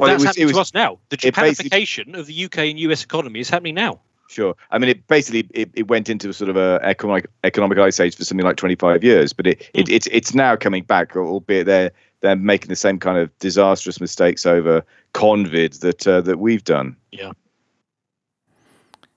Well, 0.00 0.08
that's 0.08 0.20
was, 0.20 0.26
happening 0.28 0.46
was, 0.46 0.56
to 0.56 0.60
us 0.60 0.74
now. 0.74 0.98
The 1.10 1.16
Japanification 1.16 2.18
of 2.18 2.26
the 2.26 2.44
UK 2.44 2.58
and 2.58 2.78
US 2.80 3.04
economy 3.04 3.40
is 3.40 3.50
happening 3.50 3.74
now. 3.74 4.00
Sure. 4.30 4.54
I 4.70 4.78
mean, 4.78 4.90
it 4.90 5.06
basically 5.08 5.48
it, 5.50 5.70
it 5.74 5.88
went 5.88 6.08
into 6.08 6.32
sort 6.32 6.50
of 6.50 6.56
a 6.56 6.78
economic 6.84 7.26
economic 7.42 7.78
ice 7.78 7.98
age 7.98 8.14
for 8.14 8.24
something 8.24 8.46
like 8.46 8.56
25 8.56 9.02
years, 9.02 9.32
but 9.32 9.46
it, 9.48 9.58
mm. 9.58 9.68
it 9.74 9.88
it's 9.88 10.06
it's 10.12 10.34
now 10.34 10.54
coming 10.54 10.84
back, 10.84 11.16
albeit 11.16 11.66
they're 11.66 11.90
they're 12.20 12.36
making 12.36 12.68
the 12.68 12.76
same 12.76 13.00
kind 13.00 13.18
of 13.18 13.36
disastrous 13.40 14.00
mistakes 14.00 14.46
over 14.46 14.84
convid 15.14 15.80
that 15.80 16.06
uh, 16.06 16.20
that 16.20 16.38
we've 16.38 16.62
done. 16.62 16.96
Yeah. 17.10 17.32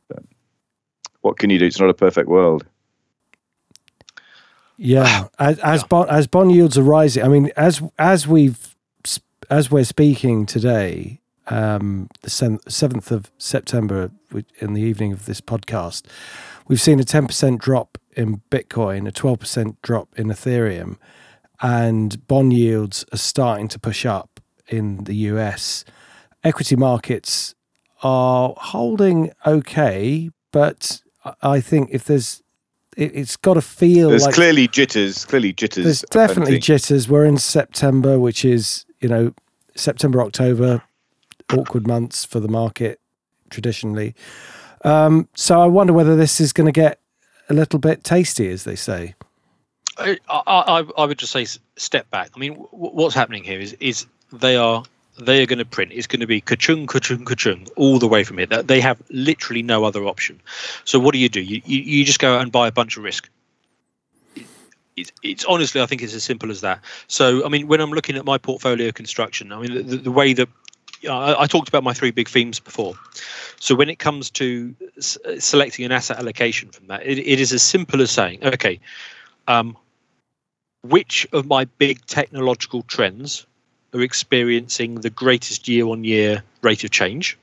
But 0.07 0.23
what 1.21 1.37
can 1.37 1.51
you 1.51 1.59
do? 1.59 1.67
It's 1.67 1.79
not 1.79 1.91
a 1.91 1.93
perfect 1.93 2.27
world. 2.27 2.65
Yeah, 4.77 5.27
as 5.37 5.59
as, 5.59 5.81
yeah. 5.81 5.87
Bond, 5.87 6.09
as 6.09 6.25
bond 6.25 6.51
yields 6.53 6.75
are 6.77 6.83
rising, 6.83 7.23
I 7.23 7.27
mean, 7.27 7.51
as 7.55 7.83
as 7.99 8.27
we've 8.27 8.72
as 9.53 9.69
we're 9.69 9.83
speaking 9.83 10.47
today, 10.47 11.21
um, 11.47 12.09
the 12.23 12.59
seventh 12.67 13.11
of 13.11 13.31
September, 13.37 14.09
in 14.57 14.73
the 14.73 14.81
evening 14.81 15.13
of 15.13 15.27
this 15.27 15.41
podcast, 15.41 16.07
we've 16.67 16.81
seen 16.81 16.99
a 16.99 17.03
ten 17.03 17.27
percent 17.27 17.61
drop 17.61 17.99
in 18.13 18.41
Bitcoin, 18.49 19.07
a 19.07 19.11
twelve 19.11 19.39
percent 19.39 19.79
drop 19.83 20.09
in 20.17 20.27
Ethereum, 20.27 20.97
and 21.61 22.25
bond 22.27 22.53
yields 22.53 23.05
are 23.13 23.17
starting 23.17 23.67
to 23.67 23.77
push 23.77 24.07
up 24.07 24.39
in 24.69 25.03
the 25.03 25.15
US. 25.31 25.85
Equity 26.43 26.75
markets 26.75 27.53
are 28.01 28.55
holding 28.57 29.31
okay, 29.45 30.31
but 30.51 31.03
I 31.43 31.61
think 31.61 31.89
if 31.91 32.05
there's 32.05 32.41
it, 32.97 33.15
has 33.15 33.37
got 33.37 33.53
to 33.53 33.61
feel 33.61 34.09
there's 34.09 34.23
like 34.23 34.35
clearly 34.35 34.67
jitters 34.67 35.25
clearly 35.25 35.51
jitters 35.51 35.83
there's 35.83 36.01
definitely 36.11 36.59
jitters 36.59 37.09
we're 37.09 37.25
in 37.25 37.39
september 37.39 38.19
which 38.19 38.45
is 38.45 38.85
you 38.99 39.09
know 39.09 39.33
September, 39.75 40.21
October, 40.21 40.81
awkward 41.53 41.87
months 41.87 42.25
for 42.25 42.39
the 42.39 42.47
market 42.47 42.99
traditionally. 43.49 44.15
Um, 44.83 45.27
so 45.35 45.61
I 45.61 45.67
wonder 45.67 45.93
whether 45.93 46.15
this 46.15 46.41
is 46.41 46.53
going 46.53 46.65
to 46.65 46.71
get 46.71 46.99
a 47.49 47.53
little 47.53 47.79
bit 47.79 48.03
tasty, 48.03 48.49
as 48.49 48.63
they 48.63 48.75
say. 48.75 49.15
I, 49.97 50.17
I, 50.29 50.83
I 50.97 51.05
would 51.05 51.19
just 51.19 51.31
say 51.31 51.45
step 51.75 52.09
back. 52.09 52.31
I 52.35 52.39
mean, 52.39 52.53
what's 52.71 53.15
happening 53.15 53.43
here 53.43 53.59
is 53.59 53.73
is 53.79 54.07
they 54.31 54.55
are 54.55 54.83
they 55.19 55.43
are 55.43 55.45
going 55.45 55.59
to 55.59 55.65
print. 55.65 55.91
It's 55.93 56.07
going 56.07 56.21
to 56.21 56.27
be 56.27 56.41
ka-chung, 56.41 56.87
ka-chung, 56.87 57.23
ka-chung 57.25 57.67
all 57.75 57.99
the 57.99 58.07
way 58.07 58.23
from 58.23 58.39
here. 58.39 58.47
They 58.47 58.81
have 58.81 58.99
literally 59.11 59.61
no 59.61 59.83
other 59.83 60.05
option. 60.05 60.41
So 60.85 60.99
what 60.99 61.13
do 61.13 61.19
you 61.19 61.29
do? 61.29 61.39
You, 61.39 61.61
you, 61.65 61.79
you 61.79 62.05
just 62.05 62.17
go 62.17 62.35
out 62.35 62.41
and 62.41 62.51
buy 62.51 62.67
a 62.67 62.71
bunch 62.71 62.97
of 62.97 63.03
risk 63.03 63.29
it's, 64.95 65.11
it's 65.23 65.45
honestly, 65.45 65.81
I 65.81 65.85
think 65.85 66.01
it's 66.01 66.13
as 66.13 66.23
simple 66.23 66.51
as 66.51 66.61
that. 66.61 66.79
So, 67.07 67.45
I 67.45 67.49
mean, 67.49 67.67
when 67.67 67.81
I'm 67.81 67.91
looking 67.91 68.15
at 68.15 68.25
my 68.25 68.37
portfolio 68.37 68.91
construction, 68.91 69.51
I 69.51 69.59
mean, 69.59 69.87
the, 69.87 69.97
the 69.97 70.11
way 70.11 70.33
that 70.33 70.49
I, 71.09 71.35
I 71.39 71.47
talked 71.47 71.67
about 71.67 71.83
my 71.83 71.93
three 71.93 72.11
big 72.11 72.29
themes 72.29 72.59
before. 72.59 72.93
So 73.59 73.75
when 73.75 73.89
it 73.89 73.99
comes 73.99 74.29
to 74.31 74.75
s- 74.97 75.17
selecting 75.39 75.85
an 75.85 75.91
asset 75.91 76.17
allocation 76.19 76.69
from 76.69 76.87
that, 76.87 77.05
it, 77.05 77.17
it 77.19 77.39
is 77.39 77.53
as 77.53 77.63
simple 77.63 78.01
as 78.01 78.11
saying, 78.11 78.43
okay, 78.43 78.79
um, 79.47 79.77
which 80.83 81.25
of 81.31 81.45
my 81.45 81.65
big 81.65 82.05
technological 82.05 82.83
trends 82.83 83.45
are 83.93 84.01
experiencing 84.01 84.95
the 84.95 85.09
greatest 85.09 85.67
year-on-year 85.67 86.43
rate 86.61 86.83
of 86.83 86.91
change? 86.91 87.37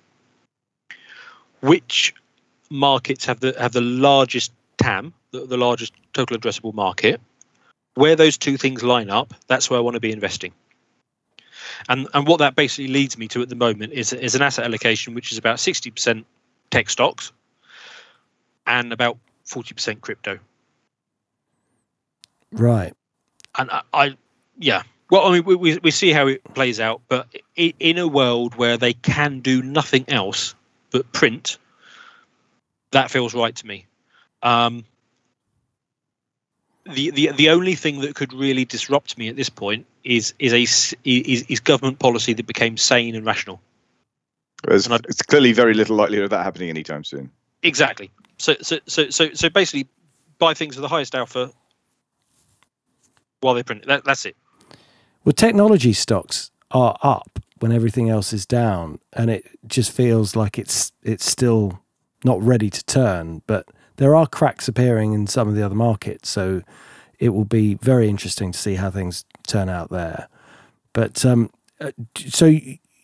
Which 1.61 2.15
markets 2.71 3.25
have 3.27 3.41
the 3.41 3.55
have 3.59 3.73
the 3.73 3.81
largest 3.81 4.53
TAM, 4.79 5.13
the, 5.33 5.47
the 5.47 5.59
largest 5.59 5.93
total 6.13 6.39
addressable 6.39 6.73
market? 6.73 7.21
Where 7.95 8.17
those 8.17 8.39
two 8.39 8.57
things 8.57 8.83
line 8.83 9.11
up, 9.11 9.35
that's 9.47 9.69
where 9.69 9.79
I 9.79 9.83
want 9.83 9.95
to 9.95 10.01
be 10.01 10.13
investing. 10.13 10.53
And 11.89 12.09
and 12.15 12.27
what 12.27 12.39
that 12.39 12.57
basically 12.57 12.89
leads 12.89 13.19
me 13.19 13.29
to 13.29 13.43
at 13.43 13.49
the 13.49 13.57
moment 13.57 13.93
is 13.93 14.13
is 14.13 14.35
an 14.35 14.43
asset 14.43 14.65
allocation 14.65 15.15
which 15.15 15.33
is 15.33 15.39
about 15.39 15.57
60% 15.57 16.25
tech 16.71 16.91
stocks 16.91 17.33
and 18.67 18.93
about 18.93 19.19
40% 19.47 20.01
crypto. 20.01 20.39
Right. 22.53 22.93
And 23.59 23.71
I, 23.71 23.83
I 23.93 24.17
yeah. 24.59 24.83
Well, 25.11 25.27
I 25.27 25.33
mean, 25.33 25.45
we, 25.45 25.57
we, 25.57 25.79
we 25.79 25.91
see 25.91 26.13
how 26.13 26.29
it 26.29 26.43
plays 26.55 26.79
out, 26.79 27.03
but 27.09 27.27
in 27.57 27.99
a 27.99 28.07
world 28.07 28.55
where 28.55 28.77
they 28.77 28.93
can 28.93 29.41
do 29.41 29.61
nothing 29.61 30.05
else 30.07 30.55
but 30.93 31.11
print, 31.13 31.59
that 32.93 33.11
feels 33.11 33.35
right 33.35 33.55
to 33.57 33.67
me. 33.67 33.87
Um, 34.43 34.85
the, 36.87 37.11
the 37.11 37.33
the 37.33 37.51
only 37.51 37.75
thing 37.75 38.01
that 38.01 38.15
could 38.15 38.33
really 38.33 38.65
disrupt 38.65 39.19
me 39.19 39.29
at 39.29 39.37
this 39.37 39.49
point 39.51 39.87
is 40.05 40.35
is 40.39 40.53
a 40.53 40.63
s- 40.63 40.95
is, 41.05 41.43
is 41.49 41.61
government 41.61 41.99
policy 41.99 42.33
that 42.35 42.47
became 42.47 42.77
sane 42.77 43.15
and 43.15 43.25
rational. 43.27 43.61
There's, 44.67 44.87
And 44.87 44.95
I- 44.95 45.01
it's 45.09 45.23
clearly 45.23 45.53
very 45.53 45.75
little 45.75 45.97
likelihood 45.97 46.25
of 46.25 46.31
that 46.31 46.43
happening 46.45 46.69
anytime 46.71 47.05
soon. 47.05 47.31
Exactly. 47.63 48.11
So 48.39 48.55
so 48.63 48.79
so 48.87 49.11
so 49.11 49.33
so 49.35 49.51
basically, 49.51 49.87
buy 50.39 50.55
things 50.55 50.77
with 50.77 50.83
the 50.83 50.89
highest 50.89 51.15
alpha 51.15 51.53
while 53.41 53.55
they 53.55 53.63
print. 53.63 53.87
That, 53.87 54.05
that's 54.05 54.27
it. 54.27 54.37
Well, 55.25 55.33
technology 55.33 55.93
stocks 55.93 56.51
are 56.71 56.97
up 57.03 57.39
when 57.59 57.73
everything 57.73 58.09
else 58.09 58.33
is 58.33 58.47
down, 58.47 58.99
and 59.13 59.31
it 59.31 59.45
just 59.67 59.93
feels 59.93 60.35
like 60.35 60.59
it's 60.59 60.93
it's 61.03 61.31
still 61.31 61.81
not 62.25 62.43
ready 62.43 62.71
to 62.71 62.83
turn. 62.85 63.43
But 63.47 63.67
there 64.01 64.17
are 64.17 64.27
cracks 64.27 64.67
appearing 64.67 65.13
in 65.13 65.27
some 65.27 65.47
of 65.47 65.55
the 65.55 65.63
other 65.63 65.75
markets, 65.75 66.31
so 66.31 66.63
it 67.19 67.29
will 67.29 67.45
be 67.45 67.75
very 67.75 68.09
interesting 68.09 68.51
to 68.51 68.59
see 68.59 68.77
how 68.77 68.91
things 68.91 69.27
turn 69.47 69.69
out 69.69 69.91
there. 69.91 70.27
But 70.95 71.23
um, 71.27 71.51
uh, 71.83 71.93
so 72.17 72.47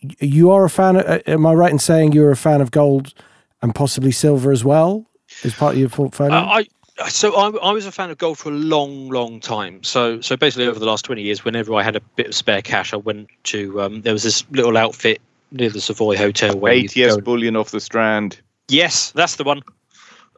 you 0.01 0.51
are 0.51 0.65
a 0.65 0.71
fan? 0.71 0.97
Uh, 0.97 1.19
am 1.27 1.45
I 1.45 1.53
right 1.53 1.71
in 1.71 1.79
saying 1.79 2.13
you're 2.13 2.31
a 2.31 2.37
fan 2.37 2.63
of 2.63 2.71
gold 2.71 3.13
and 3.61 3.75
possibly 3.75 4.11
silver 4.11 4.51
as 4.51 4.65
well 4.65 5.05
as 5.45 5.55
part 5.55 5.75
of 5.75 5.81
your 5.81 5.91
portfolio? 5.91 6.35
Uh, 6.35 6.63
I 6.99 7.09
so 7.11 7.37
I, 7.37 7.51
I 7.59 7.73
was 7.73 7.85
a 7.85 7.93
fan 7.93 8.09
of 8.11 8.17
gold 8.17 8.39
for 8.39 8.49
a 8.49 8.55
long, 8.55 9.11
long 9.11 9.39
time. 9.39 9.85
So 9.85 10.23
so 10.23 10.35
basically 10.35 10.67
over 10.67 10.79
the 10.79 10.87
last 10.87 11.05
twenty 11.05 11.21
years, 11.21 11.45
whenever 11.45 11.75
I 11.75 11.83
had 11.83 11.95
a 11.95 12.01
bit 12.01 12.29
of 12.29 12.35
spare 12.35 12.63
cash, 12.63 12.95
I 12.95 12.97
went 12.97 13.29
to 13.45 13.83
um, 13.83 14.01
there 14.01 14.15
was 14.15 14.23
this 14.23 14.47
little 14.51 14.79
outfit 14.79 15.21
near 15.51 15.69
the 15.69 15.83
Savoy 15.83 16.17
Hotel 16.17 16.59
where 16.59 16.73
you 16.73 16.89
ATS 17.07 17.19
bullion 17.19 17.55
off 17.55 17.71
the 17.71 17.81
strand. 17.81 18.41
Yes, 18.69 19.11
that's 19.11 19.37
the 19.37 19.45
one. 19.45 19.63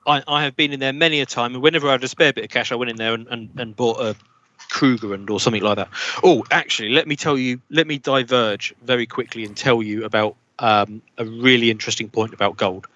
I, 0.08 0.22
I 0.26 0.44
have 0.44 0.56
been 0.56 0.72
in 0.72 0.80
there 0.80 0.92
many 0.92 1.20
a 1.20 1.26
time, 1.26 1.54
and 1.54 1.62
whenever 1.62 1.88
I 1.88 1.92
had 1.92 2.02
a 2.02 2.08
spare 2.08 2.32
bit 2.32 2.44
of 2.44 2.50
cash, 2.50 2.72
I 2.72 2.74
went 2.76 2.90
in 2.90 2.96
there 2.96 3.14
and, 3.14 3.28
and, 3.28 3.50
and 3.56 3.76
bought 3.76 4.00
a 4.00 4.16
Krugerrand 4.70 5.30
or 5.30 5.38
something 5.38 5.62
like 5.62 5.76
that. 5.76 5.88
Oh, 6.24 6.44
actually, 6.50 6.88
let 6.90 7.06
me 7.06 7.14
tell 7.14 7.38
you, 7.38 7.60
let 7.70 7.86
me 7.86 7.98
diverge 7.98 8.74
very 8.82 9.06
quickly 9.06 9.44
and 9.44 9.56
tell 9.56 9.82
you 9.82 10.04
about 10.04 10.36
um, 10.58 11.02
a 11.18 11.24
really 11.24 11.70
interesting 11.70 12.08
point 12.08 12.32
about 12.32 12.56
gold. 12.56 12.86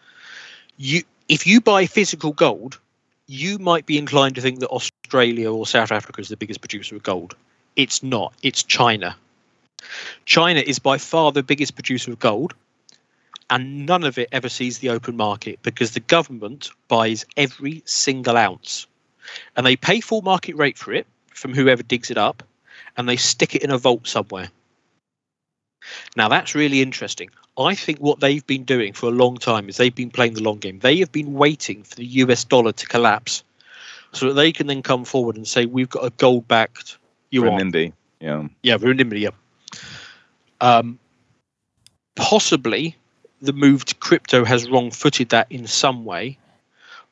You, 0.79 1.03
if 1.29 1.47
you 1.47 1.61
buy 1.61 1.87
physical 1.87 2.33
gold, 2.33 2.79
you 3.27 3.59
might 3.59 3.87
be 3.87 3.99
inclined 3.99 4.35
to 4.37 4.41
think 4.41 4.61
that 4.61 4.69
Australia 4.69 5.53
or 5.53 5.67
South 5.67 5.93
Africa 5.93 6.21
is 6.21 6.29
the 6.29 6.37
biggest 6.37 6.61
producer 6.61 6.97
of 6.97 7.03
gold. 7.03 7.37
It's 7.77 8.03
not. 8.03 8.33
It's 8.43 8.63
China. 8.63 9.17
China 10.25 10.61
is 10.61 10.79
by 10.79 10.99
far 10.99 11.33
the 11.33 11.43
biggest 11.43 11.75
producer 11.75 12.13
of 12.13 12.19
gold 12.19 12.55
and 13.51 13.87
none 13.87 14.05
of 14.05 14.19
it 14.19 14.29
ever 14.33 14.49
sees 14.49 14.79
the 14.79 14.91
open 14.91 15.17
market 15.17 15.59
because 15.63 15.93
the 15.93 16.01
government 16.01 16.71
buys 16.89 17.25
every 17.37 17.83
single 17.85 18.37
ounce 18.37 18.87
and 19.57 19.67
they 19.67 19.77
pay 19.77 20.01
full 20.01 20.23
market 20.23 20.57
rate 20.57 20.79
for 20.79 20.93
it 20.93 21.07
from 21.29 21.55
whoever 21.55 21.83
digs 21.83 22.11
it 22.11 22.19
up 22.19 22.43
and 22.97 23.09
they 23.09 23.17
stick 23.17 23.55
it 23.55 23.63
in 23.63 23.71
a 23.71 23.79
vault 23.79 24.07
somewhere. 24.07 24.49
Now 26.17 26.29
that's 26.29 26.55
really 26.55 26.81
interesting. 26.83 27.31
I 27.59 27.75
think 27.75 27.99
what 27.99 28.21
they've 28.21 28.47
been 28.47 28.65
doing 28.65 28.93
for 28.93 29.07
a 29.07 29.13
long 29.13 29.37
time 29.37 29.69
is 29.69 29.77
they've 29.77 29.95
been 29.95 30.11
playing 30.11 30.35
the 30.35 30.43
long 30.43 30.59
game. 30.59 30.79
They 30.79 30.99
have 30.99 31.13
been 31.13 31.35
waiting 31.35 31.83
for 31.83 31.97
the 31.97 32.07
US 32.07 32.45
dollar 32.45 32.73
to 32.73 32.87
collapse 32.87 33.43
so 34.13 34.29
that 34.29 34.35
they 34.35 34.53
can 34.53 34.67
then 34.67 34.83
come 34.83 35.05
forward 35.05 35.37
and 35.37 35.47
say, 35.47 35.67
We've 35.67 35.89
got 35.89 36.05
a 36.05 36.11
gold 36.11 36.49
backed 36.49 36.97
yuan. 37.31 37.73
Renminbi. 37.73 37.93
Yeah. 38.21 38.49
Yeah, 38.63 38.79
renminbi. 38.79 39.21
Yeah. 39.21 39.31
Um, 40.61 40.99
possibly 42.15 42.97
the 43.43 43.53
move 43.53 43.85
to 43.85 43.95
crypto 43.97 44.45
has 44.45 44.71
wrong-footed 44.71 45.31
that 45.31 45.49
in 45.51 45.67
some 45.67 46.05
way, 46.05 46.39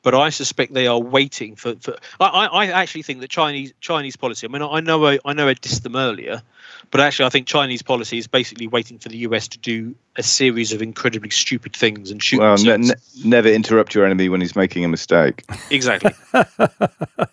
but 0.01 0.15
I 0.15 0.29
suspect 0.29 0.73
they 0.73 0.87
are 0.87 0.99
waiting 0.99 1.55
for. 1.55 1.75
for 1.75 1.97
I, 2.19 2.25
I 2.25 2.47
I 2.47 2.65
actually 2.67 3.03
think 3.03 3.19
that 3.19 3.29
Chinese 3.29 3.73
Chinese 3.81 4.15
policy. 4.15 4.47
I 4.47 4.49
mean, 4.49 4.63
I 4.63 4.79
know 4.79 5.05
I, 5.05 5.19
I 5.25 5.33
know 5.33 5.47
I 5.47 5.53
dissed 5.53 5.83
them 5.83 5.95
earlier, 5.95 6.41
but 6.89 7.01
actually 7.01 7.25
I 7.25 7.29
think 7.29 7.47
Chinese 7.47 7.81
policy 7.81 8.17
is 8.17 8.27
basically 8.27 8.65
waiting 8.65 8.97
for 8.97 9.09
the 9.09 9.17
US 9.17 9.47
to 9.49 9.59
do 9.59 9.93
a 10.15 10.23
series 10.23 10.71
of 10.73 10.81
incredibly 10.81 11.29
stupid 11.29 11.75
things 11.75 12.09
and 12.09 12.23
shoot. 12.23 12.39
Well, 12.39 12.57
ne- 12.57 12.77
ne- 12.77 12.93
never 13.23 13.49
interrupt 13.49 13.93
your 13.93 14.05
enemy 14.05 14.29
when 14.29 14.41
he's 14.41 14.55
making 14.55 14.85
a 14.85 14.87
mistake. 14.87 15.43
Exactly. 15.69 16.11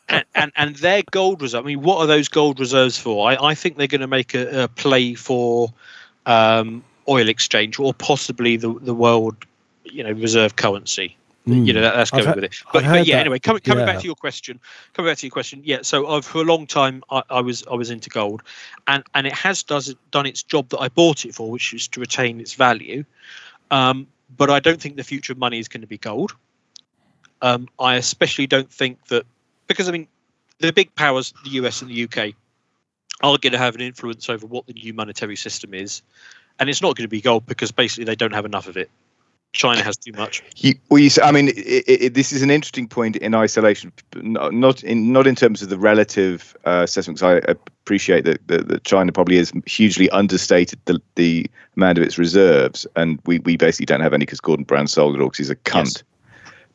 and, 0.09 0.25
and 0.35 0.53
and 0.55 0.77
their 0.77 1.03
gold 1.11 1.43
reserve. 1.43 1.65
I 1.65 1.67
mean, 1.67 1.81
what 1.81 1.99
are 1.99 2.07
those 2.07 2.29
gold 2.29 2.61
reserves 2.61 2.99
for? 2.99 3.31
I, 3.31 3.37
I 3.37 3.55
think 3.55 3.77
they're 3.77 3.87
going 3.87 4.03
to 4.03 4.07
make 4.07 4.35
a, 4.35 4.65
a 4.65 4.69
play 4.69 5.15
for 5.15 5.73
um, 6.27 6.85
oil 7.09 7.29
exchange 7.29 7.79
or 7.79 7.95
possibly 7.95 8.57
the 8.57 8.73
the 8.81 8.95
world, 8.95 9.37
you 9.85 10.03
know, 10.03 10.13
reserve 10.13 10.57
currency. 10.57 11.17
You 11.47 11.73
know, 11.73 11.81
that, 11.81 11.97
that's 11.97 12.13
I've 12.13 12.25
going 12.25 12.35
he- 12.35 12.41
with 12.43 12.53
it. 12.53 12.63
But, 12.75 12.85
but 12.85 13.07
yeah, 13.07 13.17
that, 13.17 13.21
anyway, 13.21 13.39
coming 13.39 13.63
coming 13.63 13.87
yeah. 13.87 13.93
back 13.93 14.01
to 14.01 14.07
your 14.07 14.15
question, 14.15 14.61
coming 14.93 15.11
back 15.11 15.19
to 15.19 15.27
your 15.27 15.31
question, 15.31 15.63
yeah. 15.65 15.79
So 15.81 16.07
I've, 16.07 16.27
for 16.27 16.43
a 16.43 16.45
long 16.45 16.67
time, 16.67 17.03
I, 17.11 17.23
I 17.31 17.41
was 17.41 17.65
I 17.71 17.75
was 17.75 17.91
into 17.91 18.11
gold, 18.11 18.43
and 18.87 19.03
and 19.15 19.27
it 19.27 19.33
has 19.33 19.63
does 19.63 19.95
done 20.11 20.27
its 20.27 20.43
job 20.43 20.69
that 20.69 20.79
I 20.79 20.89
bought 20.89 21.25
it 21.25 21.35
for, 21.35 21.51
which 21.51 21.73
is 21.73 21.89
to 21.89 22.01
retain 22.01 22.39
its 22.39 22.53
value. 22.53 23.03
Um, 23.71 24.07
but 24.37 24.51
I 24.51 24.61
don't 24.61 24.81
think 24.81 24.97
the 24.97 25.05
future 25.05 25.33
of 25.33 25.39
money 25.39 25.59
is 25.59 25.69
going 25.69 25.81
to 25.81 25.87
be 25.87 25.97
gold. 25.97 26.35
Um, 27.41 27.67
I 27.79 27.95
especially 27.95 28.47
don't 28.47 28.71
think 28.71 29.07
that 29.07 29.25
because 29.69 29.89
I 29.89 29.93
mean 29.93 30.07
the 30.59 30.71
big 30.71 30.95
powers, 30.97 31.33
the 31.45 31.51
US 31.51 31.81
and 31.81 31.91
the 31.91 32.05
UK, 32.05 32.35
are 33.23 33.39
going 33.39 33.53
to 33.53 33.59
have 33.59 33.75
an 33.75 33.81
influence 33.81 34.29
over 34.29 34.47
what 34.47 34.67
the 34.67 34.75
new 34.75 34.93
monetary 34.93 35.37
system 35.37 35.73
is, 35.73 36.03
and 36.59 36.69
it's 36.69 36.83
not 36.83 36.97
going 36.97 37.05
to 37.05 37.09
be 37.09 37.21
gold 37.21 37.47
because 37.47 37.73
basically 37.73 38.05
they 38.05 38.17
don't 38.17 38.35
have 38.35 38.45
enough 38.45 38.69
of 38.69 38.77
it. 38.77 38.91
China 39.53 39.83
has 39.83 39.97
too 39.97 40.13
much. 40.13 40.43
You, 40.57 40.75
well, 40.89 40.99
you, 40.99 41.09
I 41.23 41.31
mean, 41.31 41.49
it, 41.49 41.85
it, 41.87 42.15
this 42.15 42.33
is 42.33 42.43
an 42.43 42.51
interesting 42.51 42.89
point 42.89 43.15
in 43.17 43.33
isolation, 43.33 43.93
not 44.17 44.83
in 44.83 45.13
not 45.13 45.25
in 45.25 45.37
terms 45.37 45.63
of 45.63 45.69
the 45.69 45.79
relative 45.79 46.57
uh, 46.67 46.81
assessments. 46.83 47.23
I 47.23 47.35
appreciate 47.47 48.25
that, 48.25 48.45
that, 48.49 48.67
that 48.67 48.83
China 48.83 49.13
probably 49.13 49.37
has 49.37 49.53
hugely 49.65 50.11
understated 50.11 50.81
the 50.87 51.01
the 51.15 51.49
amount 51.77 51.97
of 51.97 52.05
its 52.05 52.19
reserves, 52.19 52.89
and 52.97 53.21
we, 53.25 53.39
we 53.39 53.57
basically 53.57 53.87
don't 53.87 54.01
have 54.01 54.13
any 54.13 54.25
because 54.25 54.41
Gordon 54.41 54.65
Brown 54.65 54.89
sold 54.89 55.15
it 55.15 55.21
all 55.21 55.29
because 55.29 55.39
he's 55.39 55.51
a 55.51 55.57
cunt. 55.57 56.03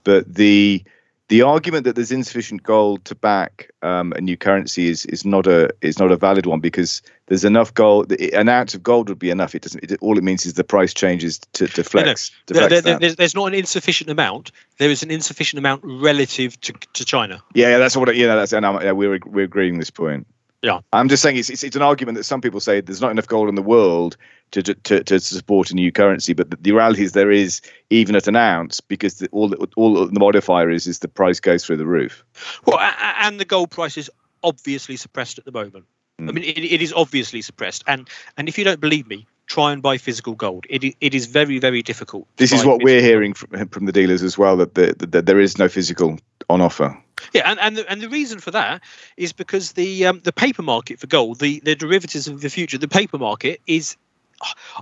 But 0.05 0.34
the 0.34 0.81
the 1.29 1.41
argument 1.41 1.85
that 1.85 1.95
there's 1.95 2.11
insufficient 2.11 2.63
gold 2.63 3.05
to 3.05 3.15
back 3.15 3.71
um, 3.81 4.13
a 4.13 4.21
new 4.21 4.37
currency 4.37 4.87
is 4.87 5.05
is 5.05 5.25
not 5.25 5.47
a 5.47 5.69
is 5.81 5.97
not 5.99 6.11
a 6.11 6.17
valid 6.17 6.45
one 6.45 6.59
because 6.59 7.01
there's 7.27 7.45
enough 7.45 7.73
gold. 7.73 8.11
An 8.11 8.49
ounce 8.49 8.75
of 8.75 8.83
gold 8.83 9.09
would 9.09 9.19
be 9.19 9.29
enough. 9.29 9.55
It 9.55 9.61
doesn't. 9.61 9.83
It, 9.83 9.97
all 10.01 10.17
it 10.17 10.23
means 10.23 10.45
is 10.45 10.55
the 10.55 10.63
price 10.63 10.93
changes 10.93 11.39
to, 11.53 11.67
to 11.67 11.83
flex. 11.83 12.31
To 12.47 12.53
flex 12.53 12.69
there- 12.69 12.81
that. 12.81 12.99
there's, 13.01 13.15
there's 13.15 13.35
not 13.35 13.45
an 13.47 13.53
insufficient 13.53 14.09
amount. 14.09 14.51
There 14.77 14.89
is 14.89 15.03
an 15.03 15.11
insufficient 15.11 15.59
amount 15.59 15.81
relative 15.83 16.59
to, 16.61 16.73
to 16.93 17.05
China. 17.05 17.41
Yeah, 17.53 17.69
yeah, 17.69 17.77
that's 17.77 17.95
what. 17.95 18.09
I- 18.09 18.13
Yeah, 18.13 18.35
that's 18.35 18.53
and 18.53 18.65
I'm, 18.65 18.81
yeah, 18.81 18.91
we're 18.91 19.19
we're 19.25 19.45
agreeing 19.45 19.79
this 19.79 19.89
point. 19.91 20.27
Yeah. 20.64 20.80
I'm 20.94 21.10
just 21.10 21.22
saying 21.22 21.35
it's, 21.35 21.49
it's 21.49 21.64
it's 21.64 21.76
an 21.76 21.81
argument 21.81 22.18
that 22.18 22.23
some 22.23 22.40
people 22.40 22.61
say 22.61 22.80
there's 22.80 23.02
not 23.02 23.11
enough 23.11 23.27
gold 23.27 23.49
in 23.49 23.56
the 23.56 23.61
world 23.61 24.15
to 24.52 24.64
to, 24.64 25.03
to, 25.03 25.19
support 25.19 25.69
a 25.72 25.76
new 25.76 25.91
currency, 25.91 26.34
but 26.34 26.49
the, 26.49 26.56
the 26.56 26.72
reality 26.72 27.03
is 27.03 27.11
there 27.11 27.31
is 27.31 27.61
even 27.90 28.15
at 28.15 28.27
an 28.27 28.38
ounce 28.38 28.80
because 28.80 29.15
the, 29.15 29.27
all 29.30 29.49
the, 29.49 29.68
all 29.76 30.06
the 30.06 30.19
modifier 30.19 30.69
is 30.69 30.88
is 30.88 30.99
the 30.99 31.07
price 31.10 31.40
goes 31.41 31.65
through 31.65 31.77
the 31.77 31.85
roof. 31.85 32.23
Well, 32.65 32.80
and 32.80 33.40
the 33.40 33.45
gold 33.45 33.72
price 33.72 33.98
is 33.98 34.10
obviously 34.41 34.95
suppressed 34.95 35.38
at 35.38 35.45
the 35.45 35.52
moment. 35.52 35.85
I 36.19 36.22
Mm. 36.22 36.34
mean, 36.35 36.44
it, 36.44 36.60
it 36.60 36.81
is 36.81 36.94
obviously 36.94 37.41
suppressed. 37.41 37.84
And 37.88 38.07
and 38.38 38.48
if 38.48 38.57
you 38.57 38.64
don't 38.64 38.80
believe 38.80 39.07
me, 39.07 39.26
try 39.48 39.72
and 39.72 39.82
buy 39.82 39.98
physical 39.98 40.34
gold. 40.34 40.65
It 40.70 40.95
it 41.02 41.14
is 41.14 41.28
very 41.28 41.60
very 41.60 41.82
difficult. 41.82 42.28
This 42.38 42.52
is 42.52 42.65
what 42.65 42.84
we're 42.84 43.02
hearing 43.02 43.34
from, 43.34 43.68
from 43.70 43.86
the 43.86 43.91
dealers 43.91 44.24
as 44.24 44.38
well 44.38 44.57
that, 44.57 44.76
the, 44.76 44.94
that 44.99 45.26
there 45.26 45.40
is 45.40 45.57
no 45.57 45.68
physical 45.68 46.18
on 46.49 46.61
offer. 46.61 46.98
Yeah, 47.34 47.49
and 47.49 47.60
and 47.60 47.78
the, 47.78 47.90
and 47.90 48.02
the 48.02 48.10
reason 48.10 48.40
for 48.40 48.52
that 48.52 48.82
is 49.18 49.34
because 49.34 49.74
the 49.74 50.06
um, 50.06 50.22
the 50.24 50.34
paper 50.34 50.61
market 50.61 50.99
for 50.99 51.07
gold, 51.07 51.40
the 51.40 51.61
the 51.61 51.76
derivatives 51.76 52.28
of 52.28 52.41
the 52.41 52.49
future, 52.49 52.78
the 52.78 52.88
paper 52.88 53.18
market 53.18 53.61
is 53.68 53.98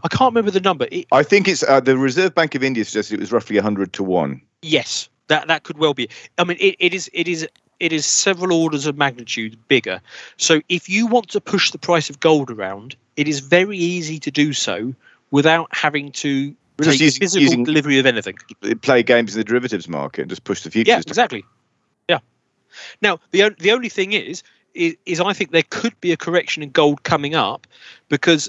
I 0.04 0.08
can't 0.08 0.34
remember 0.34 0.52
the 0.52 0.62
number. 0.62 0.88
It, 0.92 1.08
I 1.12 1.24
think 1.24 1.48
it's 1.48 1.64
uh, 1.64 1.80
the 1.80 1.98
Reserve 1.98 2.34
Bank 2.34 2.56
of 2.56 2.64
India 2.64 2.84
suggested 2.86 3.16
it 3.16 3.20
was 3.20 3.32
roughly 3.32 3.58
100 3.58 3.94
to 3.94 4.04
1. 4.04 4.42
yes, 4.62 5.10
that 5.28 5.48
that 5.48 5.64
could 5.64 5.78
well 5.78 5.94
be. 5.94 6.10
I 6.38 6.44
mean, 6.44 6.58
it, 6.60 6.76
it 6.80 6.94
is 6.94 7.10
it 7.14 7.28
is 7.28 7.48
it 7.82 7.92
is 7.92 8.06
several 8.06 8.54
orders 8.54 8.86
of 8.86 8.96
magnitude 8.96 9.58
bigger. 9.68 10.00
So 10.38 10.62
if 10.70 10.88
you 10.88 11.08
want 11.08 11.30
to 11.30 11.42
push 11.42 11.72
the 11.72 11.80
price 11.80 12.12
of 12.12 12.20
gold 12.20 12.52
around, 12.52 12.96
it 13.18 13.28
is 13.28 13.40
very 13.40 13.78
easy 13.78 14.20
to 14.20 14.30
do 14.30 14.54
so 14.54 14.94
without 15.32 15.68
having 15.76 16.12
to 16.12 16.56
just 16.80 16.92
take 16.92 17.02
using- 17.02 17.20
physical 17.20 17.42
using- 17.42 17.64
delivery 17.64 17.98
of 17.98 18.06
anything. 18.06 18.38
Play 18.82 19.02
games 19.02 19.34
in 19.34 19.40
the 19.40 19.44
derivatives 19.44 19.88
market 19.90 20.22
and 20.22 20.30
just 20.30 20.44
push 20.44 20.62
the 20.62 20.70
futures. 20.70 20.90
Yeah, 20.90 21.00
exactly. 21.00 21.44
Yeah. 22.08 22.20
Now 23.02 23.20
the 23.32 23.50
the 23.58 23.72
only 23.72 23.90
thing 23.90 24.14
is, 24.14 24.44
is 24.76 24.96
is 25.08 25.20
I 25.20 25.34
think 25.34 25.52
there 25.52 25.64
could 25.68 26.00
be 26.02 26.12
a 26.12 26.18
correction 26.18 26.62
in 26.62 26.70
gold 26.70 27.02
coming 27.02 27.34
up 27.34 27.66
because 28.10 28.48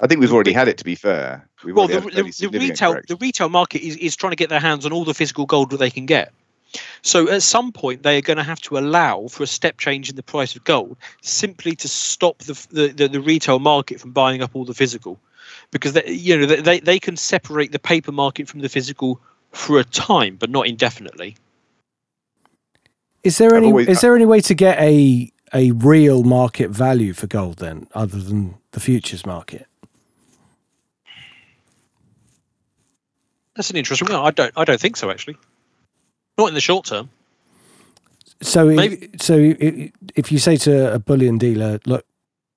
I 0.00 0.06
think 0.06 0.20
we've 0.20 0.32
already 0.32 0.52
had 0.52 0.68
it, 0.68 0.76
to 0.78 0.84
be 0.84 0.94
fair. 0.94 1.48
We've 1.64 1.74
well 1.74 1.88
the, 1.88 2.00
the, 2.00 2.48
the 2.48 2.58
retail 2.58 2.92
correction. 2.92 3.16
the 3.16 3.24
retail 3.24 3.48
market 3.48 3.80
is, 3.80 3.96
is 3.96 4.14
trying 4.14 4.32
to 4.32 4.36
get 4.36 4.50
their 4.50 4.60
hands 4.60 4.84
on 4.84 4.92
all 4.92 5.04
the 5.06 5.14
physical 5.14 5.46
gold 5.46 5.70
that 5.70 5.78
they 5.78 5.90
can 5.90 6.04
get. 6.04 6.34
So 7.02 7.28
at 7.30 7.42
some 7.42 7.72
point 7.72 8.02
they 8.02 8.16
are 8.18 8.22
going 8.22 8.36
to 8.36 8.42
have 8.42 8.60
to 8.62 8.78
allow 8.78 9.28
for 9.28 9.42
a 9.42 9.46
step 9.46 9.78
change 9.78 10.10
in 10.10 10.16
the 10.16 10.22
price 10.22 10.56
of 10.56 10.64
gold 10.64 10.96
simply 11.22 11.74
to 11.76 11.88
stop 11.88 12.38
the 12.38 12.54
the, 12.70 12.88
the, 12.88 13.08
the 13.08 13.20
retail 13.20 13.58
market 13.58 14.00
from 14.00 14.12
buying 14.12 14.42
up 14.42 14.50
all 14.54 14.64
the 14.64 14.74
physical 14.74 15.18
because 15.70 15.92
they, 15.92 16.08
you 16.10 16.36
know 16.38 16.46
they, 16.46 16.80
they 16.80 16.98
can 16.98 17.16
separate 17.16 17.72
the 17.72 17.78
paper 17.78 18.12
market 18.12 18.48
from 18.48 18.60
the 18.60 18.68
physical 18.68 19.20
for 19.52 19.78
a 19.78 19.84
time 19.84 20.36
but 20.36 20.50
not 20.50 20.66
indefinitely. 20.66 21.36
Is 23.22 23.38
there 23.38 23.50
I've 23.50 23.58
any 23.58 23.66
always- 23.68 23.88
is 23.88 24.00
there 24.00 24.14
any 24.14 24.26
way 24.26 24.40
to 24.40 24.54
get 24.54 24.78
a 24.80 25.30
a 25.52 25.70
real 25.70 26.24
market 26.24 26.70
value 26.70 27.12
for 27.12 27.28
gold 27.28 27.58
then, 27.58 27.86
other 27.94 28.18
than 28.20 28.56
the 28.72 28.80
futures 28.80 29.24
market? 29.24 29.66
That's 33.54 33.70
an 33.70 33.76
interesting 33.76 34.08
one. 34.08 34.20
I 34.24 34.30
don't 34.30 34.52
I 34.56 34.64
don't 34.64 34.80
think 34.80 34.96
so 34.96 35.10
actually. 35.10 35.36
Not 36.38 36.48
in 36.48 36.54
the 36.54 36.60
short 36.60 36.86
term. 36.86 37.10
So, 38.42 38.66
Maybe- 38.66 39.10
so 39.20 39.54
if 40.16 40.32
you 40.32 40.38
say 40.38 40.56
to 40.56 40.92
a 40.92 40.98
bullion 40.98 41.38
dealer, 41.38 41.78
look, 41.86 42.04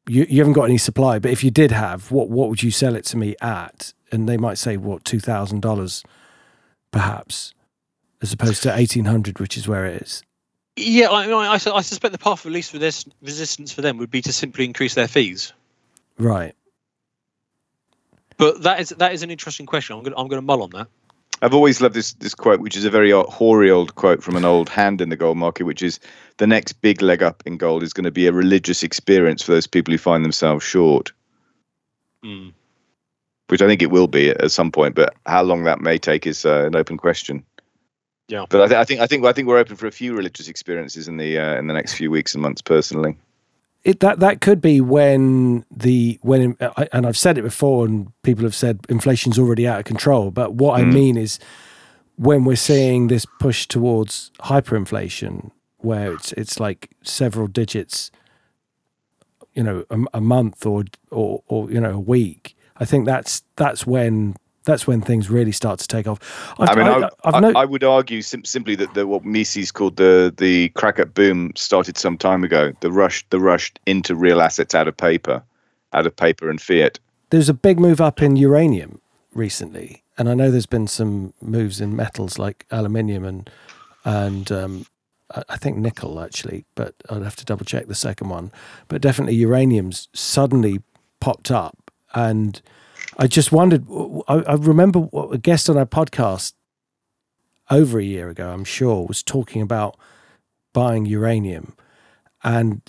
you, 0.07 0.25
you 0.29 0.39
haven't 0.39 0.53
got 0.53 0.63
any 0.63 0.77
supply, 0.77 1.19
but 1.19 1.31
if 1.31 1.43
you 1.43 1.51
did 1.51 1.71
have, 1.71 2.11
what 2.11 2.29
what 2.29 2.49
would 2.49 2.63
you 2.63 2.71
sell 2.71 2.95
it 2.95 3.05
to 3.05 3.17
me 3.17 3.35
at? 3.41 3.93
And 4.11 4.27
they 4.27 4.37
might 4.37 4.57
say, 4.57 4.77
what 4.77 5.03
two 5.05 5.19
thousand 5.19 5.61
dollars, 5.61 6.03
perhaps, 6.91 7.53
as 8.21 8.31
opposed 8.33 8.63
to 8.63 8.77
eighteen 8.77 9.05
hundred, 9.05 9.39
which 9.39 9.57
is 9.57 9.67
where 9.67 9.85
it 9.85 10.01
is. 10.01 10.23
Yeah, 10.77 11.07
I, 11.09 11.25
I, 11.27 11.47
I 11.47 11.53
I 11.53 11.81
suspect 11.81 12.11
the 12.11 12.17
path 12.17 12.45
of 12.45 12.51
least 12.51 12.73
resistance 12.73 13.71
for 13.71 13.81
them 13.81 13.97
would 13.97 14.11
be 14.11 14.21
to 14.21 14.31
simply 14.31 14.63
increase 14.65 14.93
their 14.95 15.07
fees. 15.07 15.51
Right. 16.17 16.53
But 18.37 18.61
that 18.63 18.79
is 18.79 18.89
that 18.89 19.13
is 19.13 19.23
an 19.23 19.31
interesting 19.31 19.65
question. 19.65 19.95
I'm 19.97 20.03
going 20.03 20.13
to 20.13 20.19
I'm 20.19 20.27
going 20.27 20.41
to 20.41 20.45
mull 20.45 20.63
on 20.63 20.69
that. 20.71 20.87
I've 21.41 21.53
always 21.53 21.81
loved 21.81 21.95
this 21.95 22.13
this 22.13 22.33
quote, 22.33 22.59
which 22.59 22.75
is 22.75 22.85
a 22.85 22.89
very 22.89 23.11
hoary 23.11 23.69
old 23.69 23.95
quote 23.95 24.23
from 24.23 24.35
an 24.35 24.45
old 24.45 24.69
hand 24.69 25.01
in 25.01 25.09
the 25.09 25.15
gold 25.15 25.37
market, 25.37 25.63
which 25.65 25.81
is 25.81 25.99
the 26.37 26.47
next 26.47 26.73
big 26.73 27.01
leg 27.01 27.21
up 27.21 27.43
in 27.45 27.57
gold 27.57 27.83
is 27.83 27.93
going 27.93 28.05
to 28.05 28.11
be 28.11 28.27
a 28.27 28.31
religious 28.31 28.83
experience 28.83 29.43
for 29.43 29.51
those 29.51 29.67
people 29.67 29.91
who 29.91 29.97
find 29.97 30.25
themselves 30.25 30.63
short, 30.63 31.11
Hmm. 32.23 32.49
which 33.47 33.61
I 33.61 33.67
think 33.67 33.81
it 33.81 33.91
will 33.91 34.07
be 34.07 34.29
at 34.29 34.51
some 34.51 34.71
point. 34.71 34.95
But 34.95 35.13
how 35.25 35.43
long 35.43 35.63
that 35.65 35.81
may 35.81 35.97
take 35.97 36.25
is 36.25 36.45
uh, 36.45 36.65
an 36.65 36.75
open 36.75 36.97
question. 36.97 37.43
Yeah. 38.27 38.45
But 38.49 38.61
I, 38.61 38.67
th- 38.67 38.77
I 38.79 38.83
think 38.83 39.01
I 39.01 39.07
think 39.07 39.25
I 39.25 39.31
think 39.31 39.47
we're 39.47 39.57
open 39.59 39.75
for 39.75 39.87
a 39.87 39.91
few 39.91 40.15
religious 40.15 40.47
experiences 40.47 41.07
in 41.07 41.17
the 41.17 41.37
uh, 41.37 41.57
in 41.57 41.67
the 41.67 41.73
next 41.73 41.93
few 41.93 42.11
weeks 42.11 42.33
and 42.33 42.41
months. 42.41 42.61
Personally, 42.61 43.15
It, 43.87 44.01
that 44.01 44.19
that 44.19 44.41
could 44.41 44.59
be 44.59 44.81
when 44.81 45.63
the 45.71 46.19
when 46.21 46.57
and 46.91 47.07
I've 47.07 47.17
said 47.17 47.37
it 47.37 47.41
before 47.43 47.85
and 47.85 48.11
people 48.21 48.43
have 48.43 48.53
said 48.53 48.81
inflation's 48.89 49.39
already 49.39 49.65
out 49.65 49.79
of 49.79 49.85
control 49.85 50.29
but 50.29 50.55
what 50.55 50.77
I 50.79 50.83
Mm. 50.83 50.93
mean 50.93 51.17
is 51.17 51.39
when 52.17 52.43
we're 52.43 52.57
seeing 52.57 53.07
this 53.07 53.25
push 53.25 53.65
towards 53.65 54.31
hyperinflation 54.41 55.51
where 55.77 56.11
it's 56.11 56.33
it's 56.33 56.59
like 56.59 56.89
several 57.01 57.47
digits 57.47 58.11
you 59.53 59.63
know 59.63 59.85
a, 59.89 59.97
a 60.15 60.21
month 60.21 60.65
or, 60.65 60.83
or 61.09 61.41
or 61.47 61.71
you 61.71 61.79
know 61.79 61.91
a 61.91 61.99
week 62.15 62.57
I 62.75 62.85
think 62.85 63.05
that's 63.05 63.41
that's 63.55 63.87
when 63.87 64.35
that's 64.67 64.85
when 64.85 65.01
things 65.01 65.29
really 65.31 65.51
start 65.51 65.79
to 65.79 65.87
take 65.87 66.05
off 66.07 66.19
I've, 66.59 66.69
I 66.69 66.75
mean, 66.75 66.87
I, 66.87 67.09
I, 67.23 67.39
no- 67.39 67.53
I 67.55 67.65
would 67.65 67.83
argue 67.83 68.21
sim- 68.21 68.45
simply 68.45 68.75
that 68.75 68.93
the, 68.93 69.07
what 69.07 69.25
Mises 69.25 69.71
called 69.71 69.95
the 69.95 70.31
the 70.37 70.69
crack 70.69 70.99
up 70.99 71.15
boom 71.15 71.51
started 71.55 71.97
some 71.97 72.17
time 72.17 72.43
ago. 72.43 72.71
The 72.81 72.91
rush, 72.91 73.25
the 73.31 73.39
rush 73.39 73.73
into 73.85 74.13
real 74.15 74.39
assets 74.41 74.75
out 74.75 74.87
of 74.87 74.95
paper, 74.95 75.41
out 75.93 76.05
of 76.05 76.15
paper 76.15 76.49
and 76.51 76.61
fiat. 76.61 76.99
there's 77.31 77.49
a 77.49 77.53
big 77.53 77.79
move 77.79 77.99
up 77.99 78.21
in 78.21 78.35
uranium 78.35 79.01
recently, 79.33 80.03
and 80.17 80.29
I 80.29 80.33
know 80.35 80.51
there's 80.51 80.65
been 80.77 80.87
some 80.87 81.33
moves 81.41 81.81
in 81.81 81.95
metals 81.95 82.37
like 82.37 82.65
aluminium 82.71 83.23
and 83.25 83.49
and 84.05 84.51
um, 84.51 84.85
I 85.35 85.43
I 85.49 85.57
think 85.57 85.77
nickel 85.77 86.19
actually, 86.19 86.65
but 86.75 86.93
I'd 87.09 87.23
have 87.23 87.35
to 87.37 87.45
double 87.45 87.65
check 87.65 87.87
the 87.87 87.95
second 87.95 88.29
one. 88.29 88.51
But 88.87 89.01
definitely 89.01 89.35
uranium's 89.35 90.07
suddenly 90.13 90.81
popped 91.19 91.51
up, 91.51 91.91
and 92.13 92.61
I 93.17 93.27
just 93.27 93.51
wondered. 93.51 93.85
I, 94.27 94.35
I 94.47 94.53
remember 94.53 94.99
what 94.99 95.33
a 95.33 95.37
guest 95.37 95.69
on 95.69 95.77
our 95.77 95.85
podcast 95.85 96.53
over 97.69 97.99
a 97.99 98.03
year 98.03 98.29
ago, 98.29 98.51
I'm 98.51 98.63
sure, 98.63 99.05
was 99.05 99.23
talking 99.23 99.61
about 99.61 99.97
buying 100.71 101.05
uranium, 101.05 101.75
and 102.43 102.81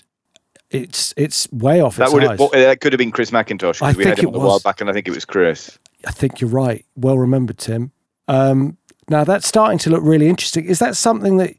it's 0.71 1.15
it's 1.17 1.51
way 1.51 1.81
off 1.81 1.97
That 1.97 2.05
its 2.05 2.13
would 2.13 2.23
have, 2.23 2.39
that 2.39 2.81
could 2.81 2.93
have 2.93 2.99
been 2.99 3.11
Chris 3.11 3.31
MacIntosh 3.31 3.83
I 3.83 3.93
because 3.93 3.97
we 3.97 4.05
had 4.05 4.17
think 4.17 4.29
him 4.29 4.35
it 4.35 4.37
a 4.37 4.39
while 4.39 4.55
was. 4.55 4.63
back, 4.63 4.81
and 4.81 4.91
I 4.91 4.93
think 4.93 5.09
it 5.09 5.15
was 5.15 5.25
Chris. 5.25 5.79
I 6.07 6.11
think 6.11 6.41
you're 6.41 6.51
right. 6.51 6.85
Well 6.95 7.19
remembered, 7.19 7.59
Tim. 7.59 7.91
Um, 8.29 8.77
now 9.09 9.25
that's 9.25 9.49
starting 9.49 9.79
to 9.79 9.91
look 9.91 10.03
really 10.05 10.29
interesting. 10.29 10.67
Is 10.67 10.79
that 10.81 10.97
something 10.97 11.39
that 11.39 11.55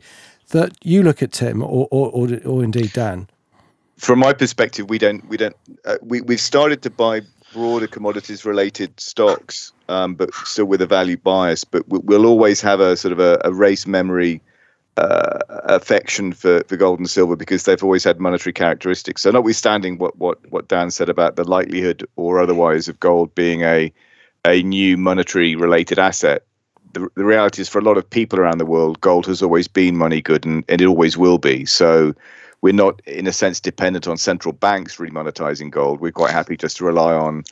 that 0.49 0.73
you 0.83 1.01
look 1.01 1.23
at, 1.23 1.31
Tim, 1.31 1.63
or 1.63 1.87
or, 1.89 2.09
or, 2.11 2.29
or 2.45 2.63
indeed 2.63 2.93
Dan? 2.93 3.27
From 3.97 4.19
my 4.19 4.31
perspective, 4.33 4.89
we 4.89 4.99
don't 4.99 5.27
we 5.27 5.37
don't 5.37 5.55
uh, 5.85 5.97
we 6.01 6.21
we've 6.21 6.39
started 6.39 6.83
to 6.83 6.89
buy 6.89 7.21
broader 7.51 7.87
commodities 7.87 8.45
related 8.45 8.99
stocks, 8.99 9.71
um, 9.87 10.15
but 10.15 10.33
still 10.33 10.65
with 10.65 10.81
a 10.81 10.87
value 10.87 11.17
bias. 11.17 11.63
But 11.63 11.87
we- 11.89 11.99
we'll 11.99 12.25
always 12.25 12.61
have 12.61 12.79
a 12.79 12.95
sort 12.95 13.11
of 13.11 13.19
a, 13.19 13.41
a 13.43 13.53
race 13.53 13.87
memory 13.87 14.41
uh, 14.97 15.39
affection 15.65 16.33
for, 16.33 16.63
for 16.67 16.75
gold 16.75 16.99
and 16.99 17.09
silver 17.09 17.35
because 17.35 17.63
they've 17.63 17.83
always 17.83 18.03
had 18.03 18.19
monetary 18.19 18.53
characteristics. 18.53 19.21
So, 19.21 19.31
notwithstanding 19.31 19.97
what, 19.97 20.17
what, 20.17 20.37
what 20.51 20.67
Dan 20.67 20.91
said 20.91 21.09
about 21.09 21.37
the 21.37 21.43
likelihood 21.43 22.05
or 22.17 22.39
otherwise 22.39 22.87
of 22.87 22.99
gold 22.99 23.33
being 23.35 23.61
a 23.63 23.91
a 24.45 24.63
new 24.63 24.95
monetary 24.97 25.55
related 25.55 25.99
asset, 25.99 26.43
the, 26.93 27.09
the 27.15 27.25
reality 27.25 27.61
is 27.61 27.67
for 27.69 27.79
a 27.79 27.83
lot 27.83 27.97
of 27.97 28.09
people 28.09 28.39
around 28.39 28.57
the 28.57 28.65
world, 28.65 29.01
gold 29.01 29.25
has 29.25 29.41
always 29.41 29.67
been 29.67 29.97
money 29.97 30.21
good 30.21 30.45
and, 30.45 30.63
and 30.69 30.81
it 30.81 30.85
always 30.85 31.17
will 31.17 31.37
be. 31.37 31.65
So, 31.65 32.13
we're 32.61 32.73
not, 32.73 33.01
in 33.05 33.27
a 33.27 33.33
sense, 33.33 33.59
dependent 33.59 34.07
on 34.07 34.17
central 34.17 34.53
banks 34.53 34.97
remonetizing 34.97 35.71
gold. 35.71 35.99
We're 36.01 36.11
quite 36.11 36.31
happy 36.31 36.57
just 36.57 36.77
to 36.77 36.85
rely 36.85 37.13
on 37.13 37.43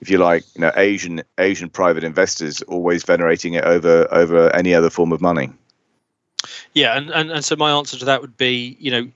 if 0.00 0.08
you 0.08 0.18
like, 0.18 0.44
you 0.54 0.62
know, 0.62 0.72
Asian 0.76 1.22
Asian 1.38 1.68
private 1.68 2.04
investors 2.04 2.62
always 2.62 3.04
venerating 3.04 3.54
it 3.54 3.64
over 3.64 4.08
over 4.12 4.54
any 4.54 4.74
other 4.74 4.90
form 4.90 5.12
of 5.12 5.20
money. 5.20 5.50
Yeah, 6.72 6.96
and, 6.96 7.10
and, 7.10 7.30
and 7.30 7.44
so 7.44 7.56
my 7.56 7.70
answer 7.72 7.98
to 7.98 8.04
that 8.06 8.22
would 8.22 8.36
be, 8.36 8.76
you 8.78 8.90
know, 8.90 9.10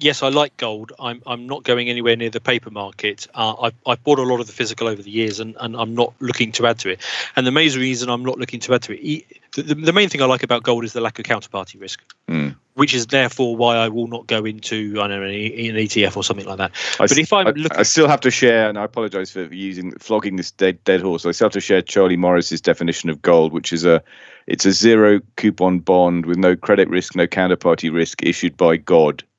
yes, 0.00 0.22
I 0.22 0.28
like 0.28 0.56
gold. 0.56 0.92
I'm 0.98 1.22
I'm 1.26 1.46
not 1.46 1.62
going 1.62 1.88
anywhere 1.88 2.16
near 2.16 2.30
the 2.30 2.40
paper 2.40 2.70
market. 2.70 3.28
Uh, 3.34 3.54
I've 3.60 3.74
I've 3.86 4.02
bought 4.02 4.18
a 4.18 4.22
lot 4.22 4.40
of 4.40 4.46
the 4.46 4.52
physical 4.52 4.88
over 4.88 5.02
the 5.02 5.10
years, 5.10 5.38
and, 5.38 5.54
and 5.60 5.76
I'm 5.76 5.94
not 5.94 6.14
looking 6.20 6.50
to 6.52 6.66
add 6.66 6.78
to 6.80 6.88
it. 6.88 7.00
And 7.36 7.46
the 7.46 7.52
main 7.52 7.72
reason 7.74 8.08
I'm 8.08 8.24
not 8.24 8.38
looking 8.38 8.60
to 8.60 8.74
add 8.74 8.82
to 8.82 8.92
it, 8.92 9.24
the, 9.54 9.62
the, 9.62 9.74
the 9.74 9.92
main 9.92 10.08
thing 10.08 10.22
I 10.22 10.26
like 10.26 10.42
about 10.42 10.62
gold 10.62 10.84
is 10.84 10.94
the 10.94 11.00
lack 11.00 11.18
of 11.18 11.24
counterparty 11.26 11.80
risk, 11.80 12.02
Mm. 12.28 12.56
Which 12.74 12.94
is 12.94 13.06
therefore 13.06 13.56
why 13.56 13.76
I 13.76 13.88
will 13.88 14.06
not 14.08 14.26
go 14.26 14.44
into 14.44 14.94
I 15.00 15.08
don't 15.08 15.20
know 15.20 15.26
an, 15.26 15.32
E- 15.32 15.68
an 15.68 15.76
ETF 15.76 16.16
or 16.16 16.24
something 16.24 16.46
like 16.46 16.58
that. 16.58 16.72
I, 16.98 17.06
But 17.06 17.18
if 17.18 17.32
I'm 17.32 17.46
I, 17.46 17.50
looking- 17.50 17.78
I 17.78 17.82
still 17.82 18.08
have 18.08 18.20
to 18.22 18.30
share, 18.30 18.68
and 18.68 18.78
I 18.78 18.84
apologize 18.84 19.30
for 19.30 19.44
using 19.44 19.92
flogging 19.98 20.36
this 20.36 20.50
dead 20.50 20.82
dead 20.84 21.00
horse. 21.00 21.24
I 21.26 21.30
still 21.32 21.46
have 21.46 21.52
to 21.52 21.60
share 21.60 21.82
Charlie 21.82 22.16
Morris's 22.16 22.60
definition 22.60 23.10
of 23.10 23.22
gold, 23.22 23.52
which 23.52 23.72
is 23.72 23.84
a 23.84 24.02
it's 24.46 24.66
a 24.66 24.72
zero 24.72 25.20
coupon 25.36 25.78
bond 25.78 26.26
with 26.26 26.36
no 26.36 26.54
credit 26.56 26.88
risk, 26.88 27.16
no 27.16 27.26
counterparty 27.26 27.92
risk, 27.92 28.22
issued 28.22 28.56
by 28.56 28.76
God. 28.76 29.22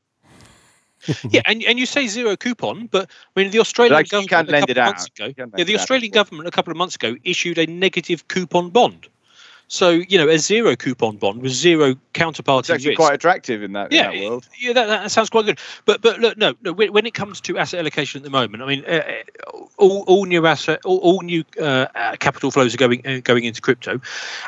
Yeah, 1.30 1.42
and, 1.46 1.64
and 1.64 1.78
you 1.78 1.86
say 1.86 2.08
zero 2.08 2.36
coupon, 2.36 2.88
but 2.88 3.08
I 3.36 3.40
mean 3.40 3.52
the 3.52 3.60
Australian 3.60 4.04
government 4.10 4.50
a 4.50 4.60
couple 4.60 4.72
of 4.72 4.86
months 4.88 5.04
out. 5.22 5.30
ago, 5.30 5.50
yeah, 5.58 5.64
the. 5.64 5.76
Australian 5.76 6.12
government 6.12 6.48
a 6.48 6.52
couple 6.52 6.72
of 6.72 6.78
months 6.78 6.96
ago 6.96 7.16
issued 7.24 7.60
a 7.60 7.68
negative 7.68 8.28
coupon 8.28 8.72
bond. 8.72 9.08
So 9.68 9.90
you 9.90 10.18
know 10.18 10.30
a 10.30 10.38
zero 10.38 10.76
coupon 10.76 11.18
bond 11.18 11.42
with 11.42 11.52
zero 11.52 11.96
counterparty 12.14 12.60
It's 12.60 12.70
actually 12.70 12.90
risk. 12.90 13.00
quite 13.00 13.16
attractive 13.16 13.64
in 13.64 13.74
that, 13.74 13.92
yeah, 13.92 14.12
in 14.12 14.20
that 14.20 14.30
world. 14.30 14.48
yeah, 14.60 14.74
that, 14.74 14.86
that 14.86 15.12
sounds 15.12 15.30
quite 15.30 15.46
good. 15.46 15.60
But 15.86 16.02
but 16.02 16.20
look, 16.20 16.38
no, 16.38 16.54
no. 16.62 16.74
When, 16.74 17.06
it 17.06 17.14
comes 17.14 17.42
to 17.42 17.58
asset 17.58 17.80
allocation 17.80 18.20
at 18.20 18.24
the 18.24 18.30
moment, 18.30 18.62
I 18.62 18.68
mean, 18.68 18.86
uh, 18.86 19.04
uh, 19.54 19.60
all, 19.78 20.04
all 20.08 20.26
new 20.26 20.46
asset, 20.46 20.82
all, 20.86 20.98
all 21.00 21.22
new 21.22 21.44
uh, 21.60 21.88
uh, 21.96 22.16
capital 22.18 22.52
flows 22.52 22.74
are 22.76 22.78
going 22.78 23.06
uh, 23.08 23.22
going 23.24 23.44
into 23.44 23.60
crypto, 23.60 24.00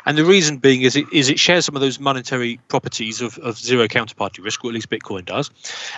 and 0.06 0.16
the 0.16 0.24
reason 0.24 0.58
being 0.58 0.82
is 0.82 0.94
it 0.94 1.06
is 1.12 1.28
it 1.28 1.40
shares 1.40 1.64
some 1.64 1.74
of 1.74 1.80
those 1.82 1.98
monetary 1.98 2.60
properties 2.68 3.20
of, 3.20 3.38
of 3.38 3.58
zero 3.58 3.88
counterparty 3.88 4.42
risk, 4.44 4.64
or 4.64 4.68
at 4.68 4.74
least 4.74 4.88
Bitcoin 4.88 5.24
does, 5.24 5.50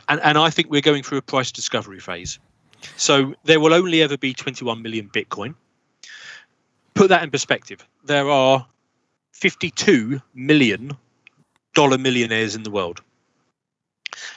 and 0.09 0.21
and 0.23 0.39
I 0.39 0.49
think 0.49 0.71
we're 0.71 0.81
going 0.81 1.03
through 1.03 1.19
a 1.19 1.23
price 1.23 1.53
discovery 1.53 2.01
phase. 2.01 2.39
So 2.97 3.35
there 3.45 3.61
will 3.61 3.75
only 3.75 4.01
ever 4.01 4.17
be 4.17 4.33
21 4.33 4.81
million 4.81 5.11
Bitcoin. 5.11 5.55
put 6.95 7.09
that 7.11 7.23
in 7.23 7.31
perspective, 7.31 7.87
there 8.05 8.31
are 8.31 8.67
52 9.41 10.21
million 10.35 10.97
dollar 11.75 11.99
millionaires 11.99 12.55
in 12.55 12.63
the 12.63 12.71
world. 12.71 13.01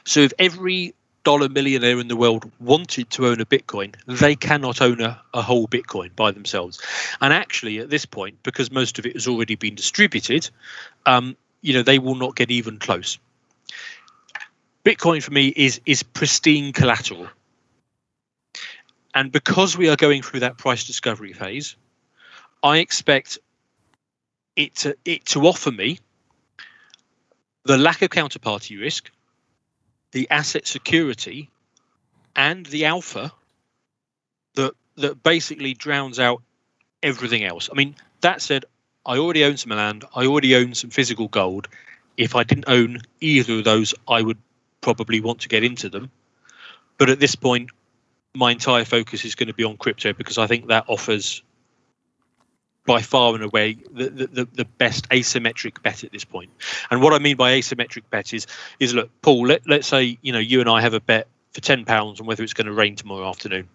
So 0.06 0.22
if 0.22 0.34
every 0.40 0.96
dollar 1.24 1.50
millionaire 1.50 2.00
in 2.00 2.08
the 2.08 2.16
world 2.16 2.50
wanted 2.60 3.10
to 3.12 3.28
own 3.28 3.42
a 3.42 3.46
Bitcoin, 3.46 3.96
they 4.08 4.36
cannot 4.36 4.82
own 4.82 5.02
a, 5.02 5.22
a 5.34 5.42
whole 5.42 5.68
Bitcoin 5.68 6.16
by 6.16 6.32
themselves. 6.32 6.82
And 7.22 7.34
actually, 7.34 7.80
at 7.80 7.90
this 7.90 8.06
point, 8.06 8.42
because 8.44 8.72
most 8.72 8.98
of 9.00 9.06
it 9.06 9.14
has 9.14 9.28
already 9.28 9.56
been 9.56 9.76
distributed, 9.76 10.50
um, 11.06 11.36
you 11.62 11.74
know, 11.74 11.84
they 11.84 12.00
will 12.00 12.16
not 12.16 12.36
get 12.36 12.52
even 12.52 12.80
close. 12.80 13.18
Bitcoin 14.86 15.24
for 15.24 15.32
me 15.32 15.48
is 15.56 15.80
is 15.86 16.04
pristine 16.04 16.74
collateral. 16.74 17.28
And 19.16 19.32
because 19.32 19.78
we 19.78 19.90
are 19.90 19.96
going 19.96 20.22
through 20.22 20.42
that 20.42 20.58
price 20.58 20.86
discovery 20.86 21.34
phase, 21.34 21.76
I 22.64 22.78
expect 22.80 23.38
it 24.56 24.76
to 24.76 24.96
it 25.06 25.26
to 25.26 25.42
offer 25.48 25.72
me 25.72 26.00
the 27.64 27.78
lack 27.78 28.02
of 28.02 28.10
counterparty 28.10 28.80
risk, 28.80 29.10
the 30.12 30.30
asset 30.30 30.68
security, 30.68 31.50
and 32.36 32.66
the 32.68 32.86
alpha 32.86 33.32
that 34.56 34.74
that 34.96 35.24
basically 35.24 35.74
drowns 35.74 36.20
out 36.20 36.42
everything 37.02 37.44
else. 37.44 37.70
I 37.72 37.76
mean, 37.76 37.96
that 38.22 38.42
said, 38.42 38.66
I 39.06 39.18
already 39.18 39.44
own 39.44 39.58
some 39.58 39.72
land, 39.72 40.06
I 40.16 40.26
already 40.26 40.56
own 40.56 40.74
some 40.74 40.90
physical 40.90 41.28
gold. 41.28 41.68
If 42.16 42.36
I 42.36 42.44
didn't 42.44 42.66
own 42.68 43.02
either 43.22 43.58
of 43.58 43.64
those, 43.64 43.94
I 44.08 44.22
would 44.22 44.38
probably 44.82 45.20
want 45.20 45.42
to 45.42 45.50
get 45.50 45.64
into 45.64 45.90
them. 45.90 46.12
But 46.98 47.10
at 47.10 47.20
this 47.20 47.36
point, 47.36 47.72
my 48.36 48.52
entire 48.52 48.86
focus 48.86 49.26
is 49.26 49.36
going 49.36 49.48
to 49.48 49.54
be 49.54 49.64
on 49.64 49.78
crypto 49.78 50.14
because 50.14 50.38
I 50.38 50.48
think 50.48 50.68
that 50.68 50.86
offers 50.88 51.42
by 52.86 53.02
far 53.02 53.34
and 53.34 53.44
away 53.44 53.78
the, 53.94 54.10
the, 54.10 54.48
the 54.54 54.66
best 54.66 55.08
asymmetric 55.10 55.82
bet 55.82 56.04
at 56.04 56.12
this 56.12 56.26
point. 56.26 56.50
And 56.92 57.02
what 57.02 57.14
I 57.14 57.20
mean 57.20 57.38
by 57.38 57.54
asymmetric 57.54 58.04
bet 58.10 58.34
is 58.34 58.48
is 58.80 58.94
look, 58.94 59.10
Paul, 59.22 59.48
let, 59.48 59.68
let's 59.68 59.88
say, 59.88 60.18
you 60.22 60.34
know, 60.34 60.40
you 60.40 60.60
and 60.60 60.70
I 60.70 60.82
have 60.82 60.94
a 60.94 61.00
bet 61.00 61.28
for 61.54 61.62
ten 61.62 61.86
pounds 61.86 62.20
on 62.20 62.26
whether 62.26 62.44
it's 62.44 62.54
going 62.54 62.68
to 62.68 62.74
rain 62.74 62.96
tomorrow 62.96 63.28
afternoon. 63.28 63.68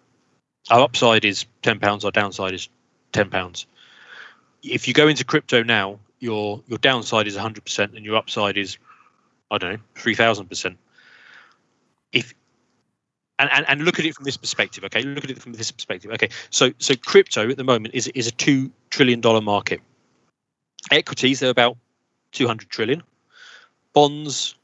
Our 0.69 0.81
upside 0.81 1.25
is 1.25 1.45
ten 1.61 1.79
pounds, 1.79 2.05
our 2.05 2.11
downside 2.11 2.53
is 2.53 2.69
ten 3.11 3.29
pounds. 3.29 3.65
If 4.61 4.87
you 4.87 4.93
go 4.93 5.07
into 5.07 5.23
crypto 5.23 5.63
now, 5.63 5.99
your 6.19 6.61
your 6.67 6.77
downside 6.77 7.27
is 7.27 7.35
hundred 7.35 7.65
percent 7.65 7.95
and 7.95 8.05
your 8.05 8.15
upside 8.15 8.57
is 8.57 8.77
I 9.49 9.57
don't 9.57 9.73
know, 9.73 9.79
three 9.95 10.15
thousand 10.15 10.47
percent. 10.47 10.77
If 12.11 12.33
and, 13.39 13.49
and, 13.51 13.65
and 13.67 13.81
look 13.83 13.97
at 13.97 14.05
it 14.05 14.13
from 14.13 14.25
this 14.25 14.37
perspective. 14.37 14.83
Okay, 14.83 15.01
look 15.01 15.23
at 15.23 15.31
it 15.31 15.41
from 15.41 15.53
this 15.53 15.71
perspective. 15.71 16.11
Okay, 16.11 16.29
so 16.49 16.71
so 16.77 16.93
crypto 16.95 17.49
at 17.49 17.57
the 17.57 17.63
moment 17.63 17.95
is 17.95 18.07
is 18.09 18.27
a 18.27 18.31
two 18.31 18.69
trillion 18.89 19.21
dollar 19.21 19.41
market. 19.41 19.81
Equities 20.91 21.39
they're 21.39 21.49
about 21.49 21.77
two 22.31 22.45
hundred 22.47 22.69
trillion. 22.69 23.01
Bonds 23.93 24.55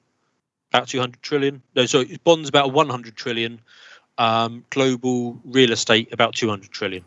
about 0.71 0.87
two 0.87 0.99
hundred 0.99 1.21
trillion. 1.23 1.61
No, 1.75 1.85
so 1.85 2.03
bonds 2.23 2.49
about 2.49 2.73
one 2.73 2.89
hundred 2.89 3.15
trillion. 3.15 3.59
Um, 4.17 4.63
global 4.69 5.37
real 5.43 5.71
estate 5.71 6.13
about 6.13 6.35
two 6.35 6.49
hundred 6.49 6.71
trillion. 6.71 7.03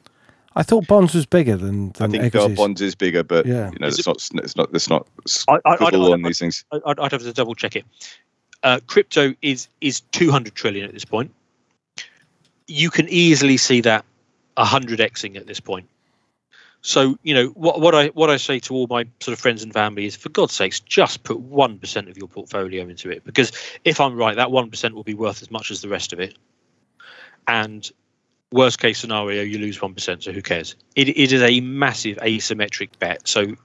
I 0.56 0.62
thought 0.62 0.86
bonds 0.88 1.14
was 1.14 1.24
bigger 1.24 1.56
than, 1.56 1.92
than 1.92 2.10
I 2.10 2.12
think 2.12 2.34
equities. 2.34 2.56
bonds 2.56 2.80
is 2.82 2.94
bigger, 2.94 3.22
but 3.22 3.46
Yeah. 3.46 3.70
you 3.70 3.78
know, 3.78 3.86
Is 3.86 3.98
it's 3.98 4.06
not. 4.06 4.42
It's 4.44 4.56
not. 4.56 4.70
It's 4.74 4.90
not. 4.90 5.06
I, 5.46 5.52
I, 5.52 5.58
I, 5.64 5.76
football 5.76 6.10
I, 6.10 6.12
on 6.14 6.22
these 6.22 6.38
things. 6.38 6.64
I- 6.72 6.80
I'd, 6.84 6.98
I'd 6.98 7.12
have 7.12 7.22
to 7.22 7.32
double 7.32 7.54
check 7.54 7.76
it. 7.76 7.84
Uh, 8.62 8.80
crypto 8.86 9.34
is 9.40 9.68
is 9.80 10.00
200 10.00 10.54
trillion 10.54 10.84
at 10.84 10.92
this 10.92 11.04
point. 11.04 11.32
You 12.68 12.90
can 12.90 13.08
easily 13.08 13.56
see 13.56 13.80
that 13.80 14.04
100xing 14.56 15.36
at 15.36 15.46
this 15.46 15.58
point. 15.60 15.88
So 16.80 17.18
you 17.22 17.34
know 17.34 17.48
what 17.48 17.80
what 17.80 17.94
I 17.94 18.08
what 18.08 18.30
I 18.30 18.36
say 18.36 18.60
to 18.60 18.74
all 18.74 18.86
my 18.88 19.04
sort 19.20 19.32
of 19.32 19.40
friends 19.40 19.62
and 19.62 19.72
family 19.72 20.06
is, 20.06 20.14
for 20.14 20.28
God's 20.28 20.54
sakes, 20.54 20.78
just 20.78 21.24
put 21.24 21.40
one 21.40 21.78
percent 21.78 22.08
of 22.08 22.16
your 22.16 22.28
portfolio 22.28 22.86
into 22.86 23.10
it 23.10 23.24
because 23.24 23.50
if 23.84 24.00
I'm 24.00 24.16
right, 24.16 24.36
that 24.36 24.52
one 24.52 24.70
percent 24.70 24.94
will 24.94 25.02
be 25.02 25.14
worth 25.14 25.42
as 25.42 25.50
much 25.50 25.70
as 25.70 25.80
the 25.80 25.88
rest 25.88 26.12
of 26.12 26.20
it. 26.20 26.38
And 27.48 27.90
worst 28.52 28.78
case 28.78 28.98
scenario, 28.98 29.42
you 29.42 29.58
lose 29.58 29.82
one 29.82 29.92
percent. 29.92 30.22
So 30.22 30.32
who 30.32 30.40
cares? 30.40 30.76
It, 30.94 31.08
it 31.08 31.32
is 31.32 31.42
a 31.42 31.60
massive 31.60 32.16
asymmetric 32.18 32.90
bet. 33.00 33.26
So 33.26 33.56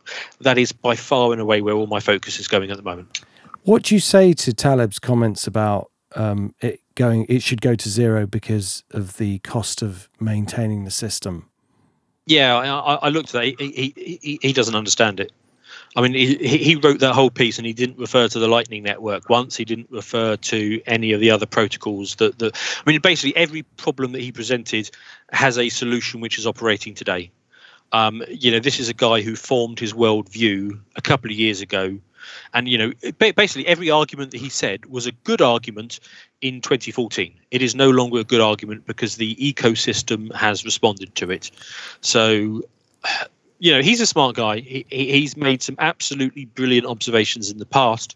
that 0.41 0.57
is 0.57 0.71
by 0.71 0.95
far 0.95 1.31
and 1.31 1.39
away 1.39 1.61
where 1.61 1.75
all 1.75 1.87
my 1.87 1.99
focus 1.99 2.39
is 2.39 2.47
going 2.47 2.71
at 2.71 2.77
the 2.77 2.83
moment. 2.83 3.21
What 3.63 3.83
do 3.83 3.95
you 3.95 4.01
say 4.01 4.33
to 4.33 4.53
Taleb's 4.53 4.99
comments 4.99 5.47
about 5.47 5.91
um, 6.15 6.53
it 6.61 6.81
going? 6.95 7.25
It 7.29 7.41
should 7.41 7.61
go 7.61 7.75
to 7.75 7.89
zero 7.89 8.25
because 8.25 8.83
of 8.91 9.17
the 9.17 9.39
cost 9.39 9.81
of 9.81 10.09
maintaining 10.19 10.83
the 10.85 10.91
system. 10.91 11.49
Yeah, 12.25 12.55
I, 12.55 12.95
I- 12.95 13.09
looked 13.09 13.35
at 13.35 13.41
that. 13.41 13.59
He, 13.59 13.93
he, 13.95 14.19
he, 14.21 14.39
he 14.41 14.53
doesn't 14.53 14.75
understand 14.75 15.19
it. 15.19 15.31
I 15.95 16.01
mean, 16.01 16.13
he, 16.13 16.35
he 16.37 16.57
he 16.57 16.75
wrote 16.75 16.99
that 16.99 17.13
whole 17.13 17.29
piece 17.29 17.57
and 17.57 17.67
he 17.67 17.73
didn't 17.73 17.99
refer 17.99 18.27
to 18.27 18.39
the 18.39 18.47
Lightning 18.47 18.83
Network 18.83 19.29
once. 19.29 19.55
He 19.55 19.65
didn't 19.65 19.91
refer 19.91 20.35
to 20.37 20.81
any 20.87 21.11
of 21.11 21.19
the 21.19 21.29
other 21.29 21.45
protocols 21.45 22.15
that, 22.15 22.39
that 22.39 22.55
I 22.85 22.89
mean, 22.89 22.99
basically 23.01 23.35
every 23.35 23.63
problem 23.77 24.11
that 24.13 24.21
he 24.21 24.31
presented 24.31 24.89
has 25.31 25.57
a 25.57 25.69
solution 25.69 26.19
which 26.21 26.39
is 26.39 26.47
operating 26.47 26.95
today. 26.95 27.31
Um, 27.91 28.23
you 28.27 28.51
know, 28.51 28.59
this 28.59 28.79
is 28.79 28.89
a 28.89 28.93
guy 28.93 29.21
who 29.21 29.35
formed 29.35 29.79
his 29.79 29.93
worldview 29.93 30.79
a 30.95 31.01
couple 31.01 31.29
of 31.29 31.37
years 31.37 31.61
ago. 31.61 31.99
And, 32.53 32.67
you 32.67 32.77
know, 32.77 32.93
basically 33.17 33.67
every 33.67 33.89
argument 33.89 34.31
that 34.31 34.39
he 34.39 34.49
said 34.49 34.85
was 34.85 35.05
a 35.05 35.11
good 35.11 35.41
argument 35.41 35.99
in 36.41 36.61
2014. 36.61 37.33
It 37.51 37.61
is 37.61 37.75
no 37.75 37.89
longer 37.89 38.19
a 38.19 38.23
good 38.23 38.41
argument 38.41 38.85
because 38.85 39.15
the 39.15 39.35
ecosystem 39.35 40.33
has 40.33 40.65
responded 40.65 41.15
to 41.15 41.31
it. 41.31 41.51
So, 42.01 42.61
you 43.59 43.71
know, 43.71 43.81
he's 43.81 44.01
a 44.01 44.07
smart 44.07 44.35
guy. 44.35 44.59
He, 44.59 44.85
he, 44.89 45.11
he's 45.11 45.37
made 45.37 45.61
some 45.61 45.75
absolutely 45.79 46.45
brilliant 46.45 46.85
observations 46.85 47.49
in 47.49 47.57
the 47.57 47.65
past. 47.65 48.15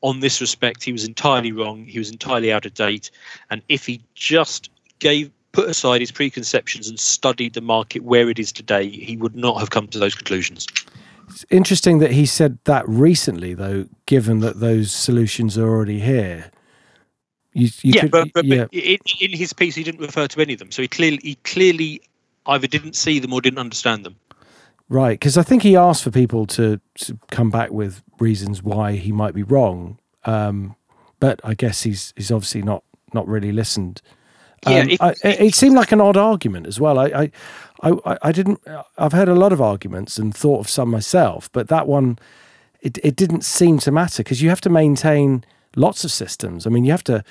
On 0.00 0.20
this 0.20 0.40
respect, 0.40 0.82
he 0.82 0.92
was 0.92 1.04
entirely 1.04 1.52
wrong. 1.52 1.84
He 1.84 1.98
was 1.98 2.10
entirely 2.10 2.52
out 2.52 2.66
of 2.66 2.74
date. 2.74 3.10
And 3.50 3.62
if 3.68 3.86
he 3.86 4.02
just 4.14 4.70
gave 4.98 5.30
put 5.52 5.68
aside 5.68 6.00
his 6.00 6.10
preconceptions 6.10 6.88
and 6.88 6.98
studied 6.98 7.54
the 7.54 7.60
market 7.60 8.02
where 8.02 8.28
it 8.28 8.38
is 8.38 8.50
today, 8.50 8.88
he 8.88 9.16
would 9.16 9.36
not 9.36 9.58
have 9.58 9.70
come 9.70 9.86
to 9.88 9.98
those 9.98 10.14
conclusions. 10.14 10.66
It's 11.32 11.44
interesting 11.50 11.98
that 11.98 12.12
he 12.12 12.26
said 12.26 12.58
that 12.64 12.88
recently, 12.88 13.54
though, 13.54 13.86
given 14.06 14.40
that 14.40 14.60
those 14.60 14.92
solutions 14.92 15.56
are 15.58 15.68
already 15.68 16.00
here. 16.00 16.50
You, 17.54 17.68
you 17.82 17.92
yeah, 17.94 18.00
could, 18.02 18.10
but, 18.10 18.28
but, 18.32 18.44
yeah, 18.44 18.64
but 18.64 18.74
in, 18.74 18.98
in 19.20 19.30
his 19.32 19.52
piece, 19.52 19.74
he 19.74 19.82
didn't 19.84 20.00
refer 20.00 20.26
to 20.26 20.40
any 20.40 20.54
of 20.54 20.58
them. 20.58 20.70
So 20.70 20.82
he 20.82 20.88
clearly, 20.88 21.20
he 21.22 21.34
clearly 21.44 22.00
either 22.46 22.66
didn't 22.66 22.96
see 22.96 23.18
them 23.18 23.32
or 23.32 23.40
didn't 23.40 23.58
understand 23.58 24.04
them. 24.04 24.16
right. 24.88 25.18
Because 25.18 25.36
I 25.36 25.42
think 25.42 25.62
he 25.62 25.76
asked 25.76 26.02
for 26.02 26.10
people 26.10 26.46
to, 26.46 26.80
to 26.96 27.18
come 27.30 27.50
back 27.50 27.70
with 27.70 28.02
reasons 28.18 28.62
why 28.62 28.92
he 28.92 29.12
might 29.12 29.34
be 29.34 29.42
wrong. 29.42 29.98
Um, 30.24 30.76
but 31.20 31.40
I 31.44 31.54
guess 31.54 31.82
he's 31.82 32.12
he's 32.16 32.30
obviously 32.32 32.62
not 32.62 32.84
not 33.12 33.28
really 33.28 33.52
listened. 33.52 34.00
Yeah, 34.66 34.80
Um, 34.80 34.90
if- 34.90 35.02
I, 35.02 35.10
it, 35.10 35.40
it 35.40 35.54
seemed 35.54 35.76
like 35.76 35.92
an 35.92 36.00
odd 36.00 36.16
argument 36.16 36.66
as 36.66 36.80
well. 36.80 36.98
I, 36.98 37.06
I, 37.06 37.30
I, 37.82 38.18
I 38.22 38.32
didn't. 38.32 38.66
Uh, 38.66 38.84
I've 38.96 39.12
heard 39.12 39.28
a 39.28 39.34
lot 39.34 39.52
of 39.52 39.60
arguments 39.60 40.18
and 40.18 40.34
thought 40.34 40.60
of 40.60 40.68
some 40.68 40.90
myself, 40.90 41.50
but 41.52 41.68
that 41.68 41.86
one, 41.86 42.18
it, 42.80 42.98
it 43.02 43.16
didn't 43.16 43.44
seem 43.44 43.78
to 43.80 43.90
matter 43.90 44.22
because 44.22 44.40
you 44.40 44.48
have 44.48 44.60
to 44.62 44.70
maintain 44.70 45.44
lots 45.76 46.04
of 46.04 46.12
systems. 46.12 46.66
I 46.66 46.70
mean, 46.70 46.84
you 46.84 46.92
have 46.92 47.04
to, 47.04 47.24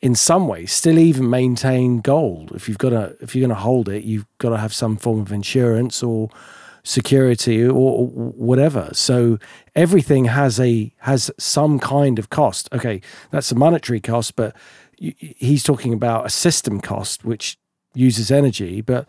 in 0.00 0.14
some 0.14 0.46
ways, 0.46 0.72
still 0.72 0.98
even 0.98 1.30
maintain 1.30 2.00
gold. 2.00 2.52
If 2.54 2.68
you've 2.68 2.78
got 2.78 2.90
to, 2.90 3.16
if 3.20 3.34
you're 3.34 3.46
going 3.46 3.56
to 3.56 3.62
hold 3.62 3.88
it, 3.88 4.04
you've 4.04 4.26
got 4.38 4.50
to 4.50 4.58
have 4.58 4.74
some 4.74 4.96
form 4.96 5.20
of 5.20 5.32
insurance 5.32 6.02
or 6.02 6.30
security 6.82 7.64
or, 7.64 8.06
whatever. 8.06 8.90
So 8.92 9.38
everything 9.74 10.26
has 10.26 10.60
a 10.60 10.92
has 10.98 11.30
some 11.38 11.78
kind 11.78 12.18
of 12.18 12.30
cost. 12.30 12.68
Okay, 12.72 13.00
that's 13.30 13.50
a 13.50 13.54
monetary 13.54 14.00
cost, 14.00 14.36
but 14.36 14.54
he's 14.98 15.62
talking 15.62 15.92
about 15.92 16.26
a 16.26 16.30
system 16.30 16.80
cost 16.80 17.24
which 17.24 17.58
uses 17.94 18.30
energy. 18.30 18.80
But 18.80 19.08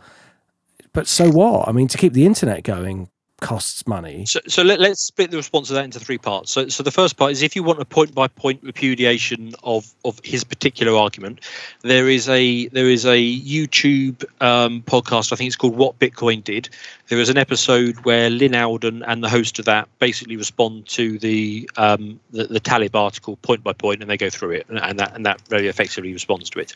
but 0.96 1.08
so 1.08 1.30
what? 1.30 1.68
I 1.68 1.72
mean, 1.72 1.88
to 1.90 1.98
keep 1.98 2.14
the 2.14 2.26
internet 2.26 2.64
going 2.64 3.10
costs 3.42 3.86
money. 3.86 4.26
So, 4.26 4.40
so 4.48 4.64
let, 4.64 4.80
let's 4.80 5.02
split 5.02 5.30
the 5.30 5.38
response 5.38 5.68
to 5.68 5.74
that 5.74 5.84
into 5.84 6.00
three 6.00 6.18
parts. 6.18 6.52
So, 6.52 6.68
so 6.70 6.84
the 6.84 6.92
first 6.92 7.18
part 7.18 7.32
is 7.32 7.42
if 7.42 7.56
you 7.56 7.64
want 7.64 7.82
a 7.82 7.86
point 7.86 8.16
by 8.16 8.28
point 8.28 8.64
repudiation 8.64 9.54
of 9.64 9.94
of 10.06 10.20
his 10.24 10.44
particular 10.44 10.98
argument, 10.98 11.42
there 11.82 12.10
is 12.10 12.30
a 12.30 12.68
there 12.70 12.90
is 12.90 13.06
a 13.06 13.18
YouTube 13.40 14.24
um, 14.42 14.82
podcast. 14.84 15.34
I 15.34 15.36
think 15.36 15.48
it's 15.48 15.56
called 15.56 15.76
What 15.76 16.00
Bitcoin 16.00 16.44
Did. 16.44 16.70
There 17.08 17.20
is 17.20 17.30
an 17.30 17.38
episode 17.38 17.98
where 18.04 18.32
Lyn 18.32 18.56
Alden 18.56 19.04
and 19.04 19.24
the 19.24 19.30
host 19.30 19.60
of 19.60 19.66
that 19.66 19.88
basically 20.00 20.38
respond 20.38 20.88
to 20.88 21.20
the 21.20 21.70
um, 21.78 22.20
the, 22.32 22.46
the 22.46 22.60
Taleb 22.60 22.96
article 22.96 23.36
point 23.38 23.64
by 23.64 23.74
point, 23.74 24.02
and 24.02 24.10
they 24.10 24.18
go 24.18 24.30
through 24.32 24.52
it, 24.52 24.66
and, 24.70 25.00
that 25.00 25.16
and 25.16 25.26
that 25.26 25.42
very 25.48 25.68
effectively 25.68 26.14
responds 26.14 26.50
to 26.52 26.60
it. 26.60 26.74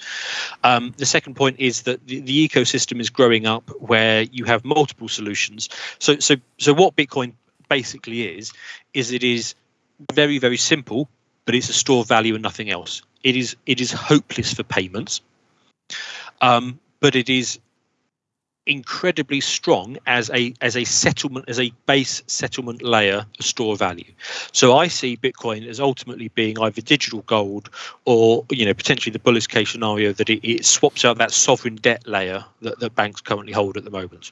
Um, 0.63 0.93
the 0.97 1.05
second 1.05 1.35
point 1.35 1.59
is 1.59 1.81
that 1.83 2.05
the, 2.05 2.19
the 2.19 2.47
ecosystem 2.47 2.99
is 2.99 3.09
growing 3.09 3.47
up 3.47 3.69
where 3.81 4.21
you 4.21 4.45
have 4.45 4.63
multiple 4.63 5.07
solutions. 5.07 5.67
So, 5.97 6.19
so, 6.19 6.35
so 6.59 6.73
what 6.73 6.95
Bitcoin 6.95 7.33
basically 7.67 8.37
is, 8.37 8.53
is 8.93 9.11
it 9.11 9.23
is 9.23 9.55
very, 10.13 10.37
very 10.37 10.57
simple, 10.57 11.09
but 11.45 11.55
it's 11.55 11.69
a 11.69 11.73
store 11.73 12.01
of 12.01 12.07
value 12.07 12.35
and 12.35 12.43
nothing 12.43 12.69
else. 12.69 13.01
It 13.23 13.35
is, 13.35 13.55
it 13.65 13.81
is 13.81 13.91
hopeless 13.91 14.53
for 14.53 14.63
payments, 14.63 15.21
um, 16.41 16.79
but 16.99 17.15
it 17.15 17.29
is 17.29 17.59
incredibly 18.69 19.41
strong 19.41 19.97
as 20.05 20.29
a 20.29 20.53
as 20.61 20.77
a 20.77 20.83
settlement 20.83 21.49
as 21.49 21.59
a 21.59 21.73
base 21.87 22.21
settlement 22.27 22.83
layer 22.83 23.25
store 23.39 23.75
value. 23.75 24.11
So 24.51 24.77
i 24.77 24.87
see 24.87 25.17
bitcoin 25.17 25.67
as 25.67 25.79
ultimately 25.79 26.27
being 26.29 26.59
either 26.59 26.81
digital 26.81 27.21
gold 27.23 27.69
or 28.05 28.45
you 28.51 28.65
know 28.65 28.73
potentially 28.73 29.11
the 29.11 29.19
bullish 29.19 29.47
case 29.47 29.71
scenario 29.71 30.13
that 30.13 30.29
it, 30.29 30.47
it 30.47 30.65
swaps 30.65 31.03
out 31.03 31.17
that 31.17 31.31
sovereign 31.31 31.75
debt 31.75 32.07
layer 32.07 32.45
that, 32.61 32.79
that 32.79 32.95
banks 32.95 33.21
currently 33.21 33.51
hold 33.51 33.75
at 33.75 33.83
the 33.83 33.91
moment. 33.91 34.31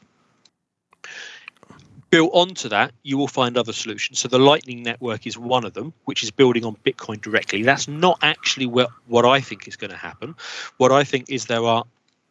Built 2.12 2.32
onto 2.34 2.70
that 2.70 2.94
you 3.02 3.18
will 3.18 3.28
find 3.28 3.58
other 3.58 3.74
solutions. 3.74 4.20
So 4.20 4.28
the 4.28 4.40
lightning 4.40 4.84
network 4.84 5.26
is 5.26 5.38
one 5.38 5.66
of 5.66 5.74
them 5.74 5.92
which 6.06 6.24
is 6.24 6.30
building 6.30 6.64
on 6.64 6.76
bitcoin 6.86 7.20
directly. 7.22 7.64
That's 7.64 7.88
not 7.88 8.20
actually 8.22 8.68
what, 8.68 8.92
what 9.08 9.26
i 9.26 9.42
think 9.42 9.68
is 9.68 9.76
going 9.76 9.92
to 9.92 9.98
happen. 9.98 10.36
What 10.78 10.92
i 10.92 11.04
think 11.04 11.26
is 11.28 11.48
there 11.48 11.66
are 11.66 11.84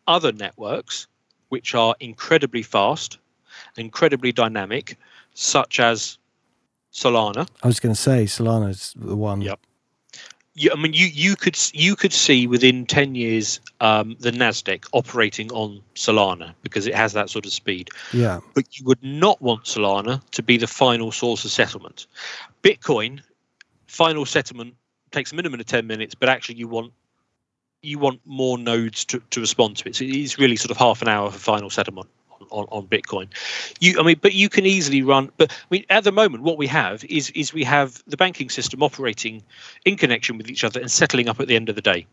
other 0.06 0.30
networks 0.30 1.08
which 1.48 1.74
are 1.74 1.94
incredibly 2.00 2.62
fast, 2.62 3.18
incredibly 3.76 4.32
dynamic, 4.32 4.98
such 5.34 5.80
as 5.80 6.18
Solana. 6.92 7.48
I 7.62 7.66
was 7.66 7.80
going 7.80 7.94
to 7.94 8.00
say 8.00 8.24
Solana's 8.24 8.94
the 8.96 9.16
one. 9.16 9.42
Yep. 9.42 9.60
Yeah, 10.58 10.72
I 10.72 10.76
mean, 10.76 10.94
you 10.94 11.06
you 11.06 11.36
could 11.36 11.58
you 11.74 11.96
could 11.96 12.14
see 12.14 12.46
within 12.46 12.86
ten 12.86 13.14
years 13.14 13.60
um, 13.80 14.16
the 14.20 14.30
Nasdaq 14.30 14.86
operating 14.94 15.52
on 15.52 15.82
Solana 15.94 16.54
because 16.62 16.86
it 16.86 16.94
has 16.94 17.12
that 17.12 17.28
sort 17.28 17.44
of 17.44 17.52
speed. 17.52 17.90
Yeah. 18.14 18.40
But 18.54 18.78
you 18.78 18.86
would 18.86 19.02
not 19.02 19.42
want 19.42 19.64
Solana 19.64 20.22
to 20.30 20.42
be 20.42 20.56
the 20.56 20.66
final 20.66 21.12
source 21.12 21.44
of 21.44 21.50
settlement. 21.50 22.06
Bitcoin 22.62 23.20
final 23.86 24.24
settlement 24.24 24.74
takes 25.10 25.30
a 25.32 25.34
minimum 25.34 25.60
of 25.60 25.66
ten 25.66 25.86
minutes, 25.86 26.14
but 26.14 26.30
actually 26.30 26.54
you 26.54 26.68
want 26.68 26.92
you 27.86 27.98
want 27.98 28.20
more 28.24 28.58
nodes 28.58 29.04
to, 29.06 29.22
to 29.30 29.40
respond 29.40 29.76
to 29.78 29.88
it. 29.88 29.96
So 29.96 30.04
it's 30.06 30.38
really 30.38 30.56
sort 30.56 30.70
of 30.70 30.76
half 30.76 31.02
an 31.02 31.08
hour 31.08 31.30
for 31.30 31.38
final 31.38 31.70
settlement 31.70 32.08
on, 32.50 32.66
on 32.70 32.86
Bitcoin. 32.86 33.28
You, 33.80 34.00
I 34.00 34.02
mean, 34.02 34.18
but 34.20 34.34
you 34.34 34.48
can 34.48 34.66
easily 34.66 35.02
run. 35.02 35.30
But 35.36 35.52
I 35.52 35.66
mean, 35.70 35.84
at 35.88 36.04
the 36.04 36.12
moment, 36.12 36.42
what 36.42 36.58
we 36.58 36.66
have 36.66 37.04
is 37.04 37.30
is 37.30 37.52
we 37.52 37.64
have 37.64 38.02
the 38.06 38.16
banking 38.16 38.50
system 38.50 38.82
operating 38.82 39.42
in 39.84 39.96
connection 39.96 40.36
with 40.36 40.50
each 40.50 40.64
other 40.64 40.80
and 40.80 40.90
settling 40.90 41.28
up 41.28 41.40
at 41.40 41.48
the 41.48 41.56
end 41.56 41.68
of 41.68 41.76
the 41.76 41.82
day. 41.82 42.06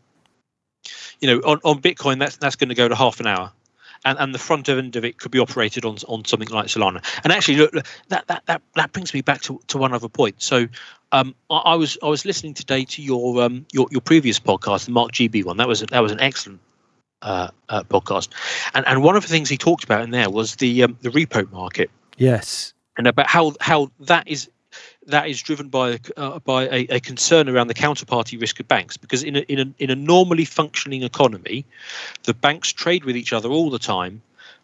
You 1.20 1.28
know, 1.28 1.40
on, 1.40 1.60
on 1.64 1.82
Bitcoin, 1.82 2.20
that's 2.20 2.38
that's 2.38 2.56
going 2.56 2.70
to 2.70 2.76
go 2.76 2.88
to 2.88 2.95
half 2.95 3.20
an 3.20 3.28
hour 3.28 3.52
and, 4.06 4.20
and 4.20 4.34
the 4.34 4.40
front 4.40 4.70
end 4.70 4.95
of 4.95 5.06
it 5.06 5.18
could 5.20 5.32
be 5.32 5.40
operated 5.40 5.86
on 5.86 5.98
on 6.08 6.26
something 6.26 6.50
like 6.50 6.68
Solana. 6.68 7.04
And 7.24 7.34
actually, 7.34 7.58
look, 7.58 7.74
that 8.10 8.28
that 8.28 8.44
that, 8.45 8.62
that 8.76 8.91
brings 8.91 9.14
me 9.14 9.22
back 9.22 9.41
to, 9.44 9.60
to 9.68 9.78
one 9.78 9.94
other 9.94 10.10
point. 10.10 10.41
So, 10.41 10.68
um, 11.14 11.35
I, 11.49 11.57
I, 11.57 11.76
was 11.76 11.98
I 12.03 12.07
was 12.07 12.26
listening 12.26 12.53
today 12.53 12.84
to 12.84 13.02
your 13.02 13.44
um 13.44 13.65
your, 13.72 13.88
your 13.91 14.02
previous 14.02 14.40
podcast, 14.40 14.85
the 14.85 14.91
Mark 14.91 15.11
GB 15.11 15.45
one. 15.45 15.57
That 15.57 15.68
was 15.68 15.81
that 15.81 15.99
was 15.99 16.11
an 16.11 16.19
excellent 16.19 16.60
uh, 17.22 17.49
uh, 17.69 17.84
podcast, 17.84 18.30
and 18.73 18.85
and 18.88 19.03
one 19.03 19.15
of 19.15 19.22
the 19.22 19.30
things 19.30 19.48
he 19.48 19.57
talked 19.57 19.84
about 19.84 20.02
in 20.02 20.10
there 20.10 20.30
was 20.30 20.56
the 20.56 20.84
um, 20.84 20.98
the 21.02 21.10
repo 21.10 21.49
market. 21.52 21.90
Yes, 22.18 22.73
and 22.98 23.07
about 23.07 23.27
how 23.27 23.53
how 23.61 23.91
that 24.02 24.27
is 24.27 24.49
that 25.06 25.30
is 25.30 25.41
driven 25.41 25.69
by 25.69 25.99
uh, 26.18 26.40
by 26.40 26.64
a, 26.64 26.88
a, 26.90 26.99
concern 26.99 27.48
around 27.48 27.68
the 27.68 27.73
counterparty 27.76 28.40
risk 28.41 28.60
of 28.60 28.68
banks 28.68 28.98
because 28.98 29.23
in 29.23 29.35
a, 29.35 29.40
in 29.41 29.60
a 29.60 29.84
in 29.84 29.90
a 29.91 29.95
normally 29.95 30.45
functioning 30.45 31.03
economy, 31.03 31.64
the 32.23 32.34
banks 32.34 32.73
trade 32.73 33.06
with 33.06 33.15
each 33.15 33.34
other 33.34 33.49
all 33.49 33.69
the 33.69 33.80
time. 33.80 34.22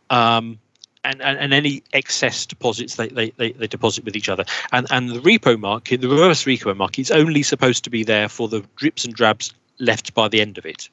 Um, 0.09 0.59
and, 1.03 1.21
and, 1.21 1.39
and, 1.39 1.53
any 1.53 1.83
excess 1.93 2.45
deposits 2.45 2.95
they, 2.95 3.07
they, 3.07 3.29
they, 3.31 3.51
they, 3.53 3.67
deposit 3.67 4.03
with 4.03 4.15
each 4.15 4.29
other. 4.29 4.45
And 4.71 4.87
and 4.91 5.09
the 5.09 5.19
repo 5.19 5.59
market, 5.59 6.01
the 6.01 6.09
reverse 6.09 6.43
repo 6.43 6.75
market, 6.75 7.01
is 7.01 7.11
only 7.11 7.43
supposed 7.43 7.83
to 7.85 7.89
be 7.89 8.03
there 8.03 8.27
for 8.29 8.47
the 8.47 8.65
drips 8.75 9.05
and 9.05 9.13
drabs 9.13 9.53
left 9.79 10.13
by 10.13 10.27
the 10.27 10.41
end 10.41 10.57
of 10.57 10.65
it. 10.65 10.89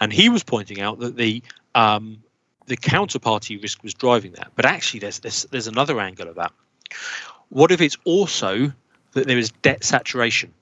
And 0.00 0.12
he 0.12 0.28
was 0.28 0.42
pointing 0.42 0.80
out 0.80 0.98
that 1.00 1.16
the 1.16 1.42
um, 1.74 2.22
the 2.66 2.76
counterparty 2.76 3.60
risk 3.62 3.82
was 3.82 3.94
driving 3.94 4.32
that, 4.32 4.52
but 4.56 4.66
actually 4.66 5.00
there's 5.00 5.20
there's, 5.20 5.44
there's 5.50 5.66
another 5.68 6.00
angle 6.00 6.28
of 6.28 6.36
that. 6.36 6.52
What 7.48 7.70
if 7.70 7.80
it's 7.80 7.96
also 8.04 8.72
that 9.12 9.26
there 9.26 9.38
is 9.38 9.50
debt 9.62 9.84
saturation? 9.84 10.52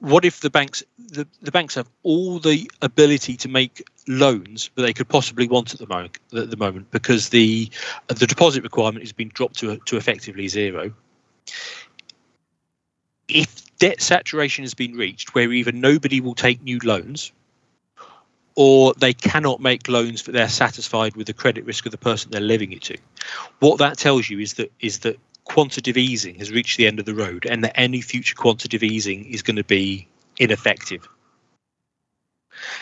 What 0.00 0.24
if 0.24 0.40
the 0.40 0.50
banks 0.50 0.82
the, 0.98 1.26
the 1.42 1.50
banks 1.50 1.74
have 1.74 1.88
all 2.02 2.38
the 2.38 2.70
ability 2.82 3.36
to 3.38 3.48
make 3.48 3.86
loans 4.06 4.70
that 4.74 4.82
they 4.82 4.92
could 4.92 5.08
possibly 5.08 5.48
want 5.48 5.72
at 5.72 5.80
the 5.80 5.86
moment 5.86 6.18
at 6.34 6.50
the 6.50 6.56
moment 6.56 6.90
because 6.90 7.30
the 7.30 7.70
the 8.08 8.26
deposit 8.26 8.62
requirement 8.62 9.02
has 9.02 9.12
been 9.12 9.30
dropped 9.32 9.58
to 9.60 9.78
to 9.78 9.96
effectively 9.96 10.48
zero. 10.48 10.92
If 13.28 13.64
debt 13.78 14.00
saturation 14.00 14.64
has 14.64 14.74
been 14.74 14.94
reached 14.94 15.34
where 15.34 15.52
either 15.52 15.72
nobody 15.72 16.20
will 16.20 16.34
take 16.34 16.62
new 16.62 16.78
loans 16.82 17.32
or 18.56 18.94
they 18.94 19.12
cannot 19.12 19.60
make 19.60 19.86
loans 19.86 20.22
that 20.22 20.32
they're 20.32 20.48
satisfied 20.48 21.14
with 21.14 21.26
the 21.26 21.34
credit 21.34 21.64
risk 21.66 21.84
of 21.86 21.92
the 21.92 21.98
person 21.98 22.30
they're 22.30 22.40
lending 22.40 22.72
it 22.72 22.82
to. 22.82 22.96
What 23.60 23.78
that 23.78 23.98
tells 23.98 24.28
you 24.28 24.40
is 24.40 24.54
that 24.54 24.72
is 24.80 25.00
that 25.00 25.18
quantitative 25.46 25.96
easing 25.96 26.34
has 26.36 26.50
reached 26.50 26.76
the 26.76 26.86
end 26.86 26.98
of 26.98 27.06
the 27.06 27.14
road, 27.14 27.46
and 27.46 27.64
that 27.64 27.78
any 27.78 28.00
future 28.00 28.34
quantitative 28.34 28.82
easing 28.82 29.24
is 29.24 29.42
going 29.42 29.56
to 29.56 29.64
be 29.64 30.06
ineffective. 30.38 31.08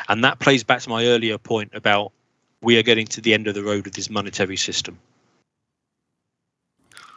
And 0.08 0.24
that 0.24 0.38
plays 0.40 0.64
back 0.64 0.80
to 0.80 0.88
my 0.88 1.06
earlier 1.06 1.38
point 1.38 1.70
about 1.74 2.12
we 2.60 2.78
are 2.78 2.82
getting 2.82 3.06
to 3.06 3.20
the 3.20 3.34
end 3.34 3.46
of 3.46 3.54
the 3.54 3.62
road 3.62 3.86
of 3.86 3.92
this 3.92 4.10
monetary 4.10 4.56
system. 4.56 4.98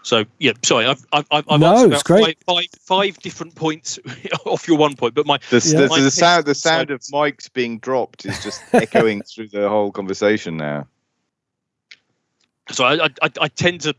So 0.04 0.26
yeah, 0.40 0.54
sorry, 0.64 0.86
I've 0.86 1.06
I've, 1.12 1.26
I've 1.32 1.60
no, 1.60 1.74
answered 1.74 1.94
it's 1.94 2.04
great. 2.04 2.38
Five, 2.46 2.56
five, 2.56 2.68
five 2.80 3.20
different 3.20 3.56
points 3.56 4.00
off 4.46 4.68
your 4.68 4.78
one 4.78 4.96
point, 4.96 5.16
but 5.16 5.26
my 5.26 5.38
the, 5.50 5.62
Yeah. 5.66 5.88
the, 5.88 6.02
the 6.04 6.12
sound 6.12 6.46
the 6.46 6.52
uh, 6.52 6.54
sound 6.54 6.92
of 6.92 7.02
mics 7.14 7.52
being 7.52 7.80
dropped 7.80 8.26
is 8.26 8.42
just 8.42 8.62
echoing 8.74 9.22
through 9.24 9.50
the 9.50 9.68
whole 9.68 9.92
conversation 9.92 10.56
now. 10.56 10.88
so 12.72 12.86
I, 12.86 13.06
I, 13.22 13.30
I 13.42 13.48
tend 13.50 13.82
to 13.82 13.96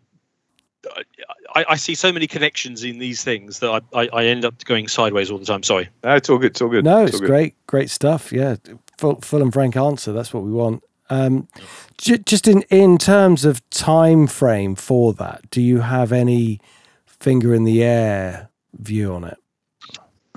I, 1.55 1.65
I 1.71 1.77
see 1.77 1.95
so 1.95 2.13
many 2.13 2.27
connections 2.27 2.85
in 2.85 2.99
these 2.99 3.25
things 3.25 3.59
that 3.61 3.83
I, 3.93 4.01
I, 4.01 4.09
I 4.13 4.25
end 4.27 4.45
up 4.45 4.65
going 4.65 4.89
sideways 4.89 5.31
all 5.31 5.39
the 5.39 5.45
time. 5.45 5.63
Sorry. 5.63 5.89
No, 6.05 6.15
it's 6.15 6.31
all 6.31 6.39
good. 6.39 6.53
It's 6.53 6.63
all 6.63 6.69
good. 6.69 6.85
No, 6.85 6.99
all 6.99 7.07
it's 7.07 7.19
good. 7.19 7.27
great, 7.27 7.67
great 7.67 7.91
stuff. 7.91 8.33
Yeah, 8.33 8.57
full, 8.97 9.21
full 9.21 9.43
and 9.43 9.53
frank 9.53 9.77
answer. 9.77 10.13
That's 10.13 10.33
what 10.33 10.45
we 10.45 10.53
want. 10.53 10.83
Um, 11.11 11.49
j- 11.97 12.19
just 12.19 12.47
in 12.47 12.63
in 12.71 12.99
terms 12.99 13.45
of 13.45 13.69
time 13.71 14.27
frame 14.27 14.75
for 14.75 15.15
that, 15.15 15.51
do 15.51 15.63
you 15.63 15.81
have 15.81 16.13
any 16.13 16.61
finger 17.07 17.55
in 17.55 17.65
the 17.65 17.83
air 17.83 18.51
view 18.75 19.15
on 19.15 19.25
it? 19.25 19.39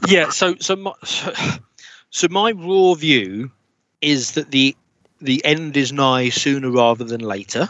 Yeah. 0.08 0.30
So 0.30 0.56
so 0.60 0.76
my, 0.76 0.94
so 2.10 2.28
my 2.30 2.52
raw 2.54 2.94
view 2.94 3.52
is 4.02 4.32
that 4.32 4.52
the 4.52 4.76
the 5.20 5.44
end 5.46 5.78
is 5.78 5.92
nigh 5.92 6.30
sooner 6.30 6.72
rather 6.72 7.04
than 7.04 7.22
later. 7.22 7.70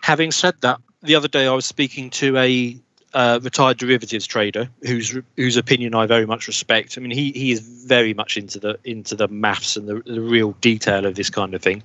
Having 0.00 0.30
said 0.30 0.54
that, 0.60 0.78
the 1.06 1.14
other 1.14 1.28
day 1.28 1.46
I 1.46 1.54
was 1.54 1.66
speaking 1.66 2.10
to 2.10 2.36
a 2.36 2.76
uh, 3.14 3.40
retired 3.42 3.78
derivatives 3.78 4.26
trader 4.26 4.68
whose 4.82 5.16
whose 5.36 5.56
opinion 5.56 5.94
I 5.94 6.06
very 6.06 6.26
much 6.26 6.46
respect. 6.46 6.98
I 6.98 7.00
mean, 7.00 7.12
he 7.12 7.32
he 7.32 7.50
is 7.50 7.60
very 7.60 8.12
much 8.12 8.36
into 8.36 8.58
the 8.58 8.78
into 8.84 9.14
the 9.14 9.28
maths 9.28 9.76
and 9.76 9.88
the, 9.88 10.02
the 10.04 10.20
real 10.20 10.52
detail 10.60 11.06
of 11.06 11.14
this 11.14 11.30
kind 11.30 11.54
of 11.54 11.62
thing, 11.62 11.82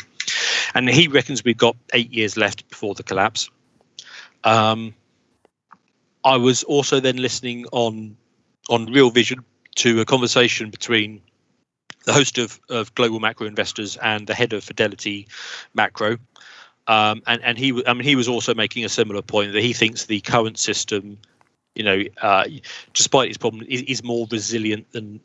and 0.76 0.90
he 0.90 1.08
reckons 1.08 1.44
we've 1.44 1.58
got 1.58 1.78
eight 1.94 2.12
years 2.12 2.36
left 2.36 2.68
before 2.70 2.96
the 2.96 3.04
collapse. 3.04 3.50
Um, 4.44 4.94
I 6.24 6.38
was 6.38 6.64
also 6.64 7.00
then 7.00 7.18
listening 7.18 7.66
on 7.72 8.18
on 8.70 8.92
Real 8.92 9.10
Vision 9.10 9.46
to 9.76 10.02
a 10.02 10.06
conversation 10.06 10.70
between 10.70 11.22
the 12.04 12.14
host 12.14 12.38
of, 12.38 12.60
of 12.70 12.94
Global 12.96 13.20
Macro 13.20 13.48
Investors 13.48 13.96
and 13.98 14.28
the 14.28 14.34
head 14.34 14.54
of 14.54 14.64
Fidelity 14.64 15.28
Macro. 15.74 16.18
Um, 16.88 17.22
and 17.28 17.42
and 17.44 17.58
he, 17.58 17.84
I 17.86 17.94
mean, 17.94 18.04
he 18.04 18.16
was 18.16 18.28
also 18.28 18.54
making 18.54 18.86
a 18.86 18.90
similar 18.90 19.22
point 19.22 19.54
that 19.54 19.62
he 19.62 19.74
thinks 19.74 20.06
the 20.06 20.20
current 20.22 20.58
system, 20.58 21.18
you 21.76 21.84
know, 21.84 22.04
uh, 22.22 22.46
despite 22.94 23.30
its 23.30 23.38
problem, 23.38 23.66
is, 23.70 23.82
is 23.84 24.04
more 24.04 24.28
resilient 24.32 24.92
than 24.92 25.20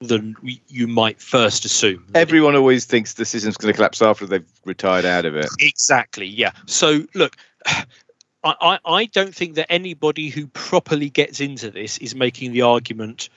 than 0.00 0.36
you 0.68 0.86
might 0.86 1.20
first 1.20 1.64
assume. 1.64 2.04
Everyone 2.14 2.54
always 2.54 2.84
thinks 2.84 3.14
the 3.14 3.24
system's 3.24 3.56
going 3.56 3.72
to 3.72 3.76
collapse 3.76 4.00
after 4.00 4.26
they've 4.26 4.46
retired 4.64 5.04
out 5.04 5.24
of 5.24 5.34
it. 5.34 5.48
Exactly. 5.58 6.26
Yeah. 6.26 6.52
So 6.66 7.04
look, 7.14 7.36
I, 8.44 8.78
I 8.84 9.06
don't 9.06 9.34
think 9.34 9.56
that 9.56 9.70
anybody 9.70 10.28
who 10.28 10.46
properly 10.48 11.10
gets 11.10 11.40
into 11.40 11.70
this 11.70 11.98
is 11.98 12.14
making 12.14 12.52
the 12.52 12.62
argument 12.62 13.28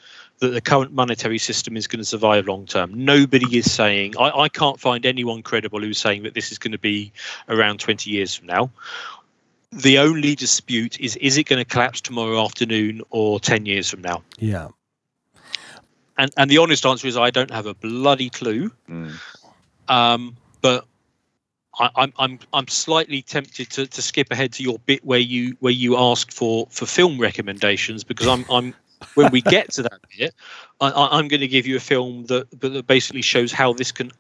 that 0.42 0.50
the 0.50 0.60
current 0.60 0.92
monetary 0.92 1.38
system 1.38 1.78
is 1.78 1.88
going 1.88 2.00
to 2.00 2.06
survive 2.06 2.48
long 2.48 2.66
term. 2.66 2.92
Nobody 2.94 3.58
is 3.58 3.72
saying. 3.72 4.16
I, 4.20 4.32
I 4.32 4.50
can't 4.50 4.80
find 4.80 5.06
anyone 5.06 5.44
credible 5.44 5.80
who's 5.80 6.00
saying 6.00 6.24
that 6.24 6.34
this 6.34 6.52
is 6.52 6.58
going 6.58 6.72
to 6.72 6.80
be 6.80 7.14
around 7.48 7.80
20 7.80 8.10
years 8.10 8.36
from 8.36 8.48
now. 8.48 8.72
The 9.72 10.00
only 10.00 10.36
dispute 10.36 11.00
is 11.00 11.16
is 11.18 11.38
it 11.38 11.44
going 11.44 11.64
to 11.64 11.66
collapse 11.66 12.02
tomorrow 12.02 12.44
afternoon 12.44 13.04
or 13.12 13.40
10 13.40 13.66
years 13.68 13.90
from 13.90 14.02
now? 14.02 14.24
Yeah, 14.38 14.70
And 16.18 16.32
and 16.36 16.50
the 16.50 16.58
honest 16.58 16.86
answer 16.86 17.08
is 17.08 17.16
I 17.16 17.30
don't 17.30 17.52
have 17.52 17.68
a 17.68 17.76
bloody 17.76 18.30
clue. 18.30 18.72
Mm. 18.90 19.14
Um, 19.88 20.36
but 20.62 20.86
I, 21.80 21.90
I'm 21.96 22.14
I'm 22.18 22.40
I'm 22.52 22.68
slightly 22.68 23.22
tempted 23.22 23.70
to, 23.70 23.86
to 23.86 24.02
skip 24.02 24.32
ahead 24.32 24.54
to 24.54 24.64
your 24.64 24.80
bit 24.80 25.06
where 25.06 25.20
you 25.20 25.56
where 25.60 25.72
you 25.72 25.98
asked 25.98 26.34
for 26.34 26.68
for 26.72 26.88
film 26.88 27.20
recommendations 27.20 28.04
because 28.04 28.28
I'm 28.28 28.44
I'm 28.50 28.74
when 29.16 29.32
we 29.32 29.42
get 29.42 29.72
to 29.74 29.84
that 29.84 30.00
bit, 30.18 30.34
I, 30.80 30.92
I'm 31.12 31.28
going 31.28 31.42
to 31.42 31.48
give 31.48 31.68
you 31.68 31.76
a 31.76 31.82
film 31.82 32.26
that 32.26 32.48
that 32.62 32.88
basically 32.88 33.22
shows 33.22 33.52
how 33.52 33.74
this 33.74 33.92
can 33.92 34.12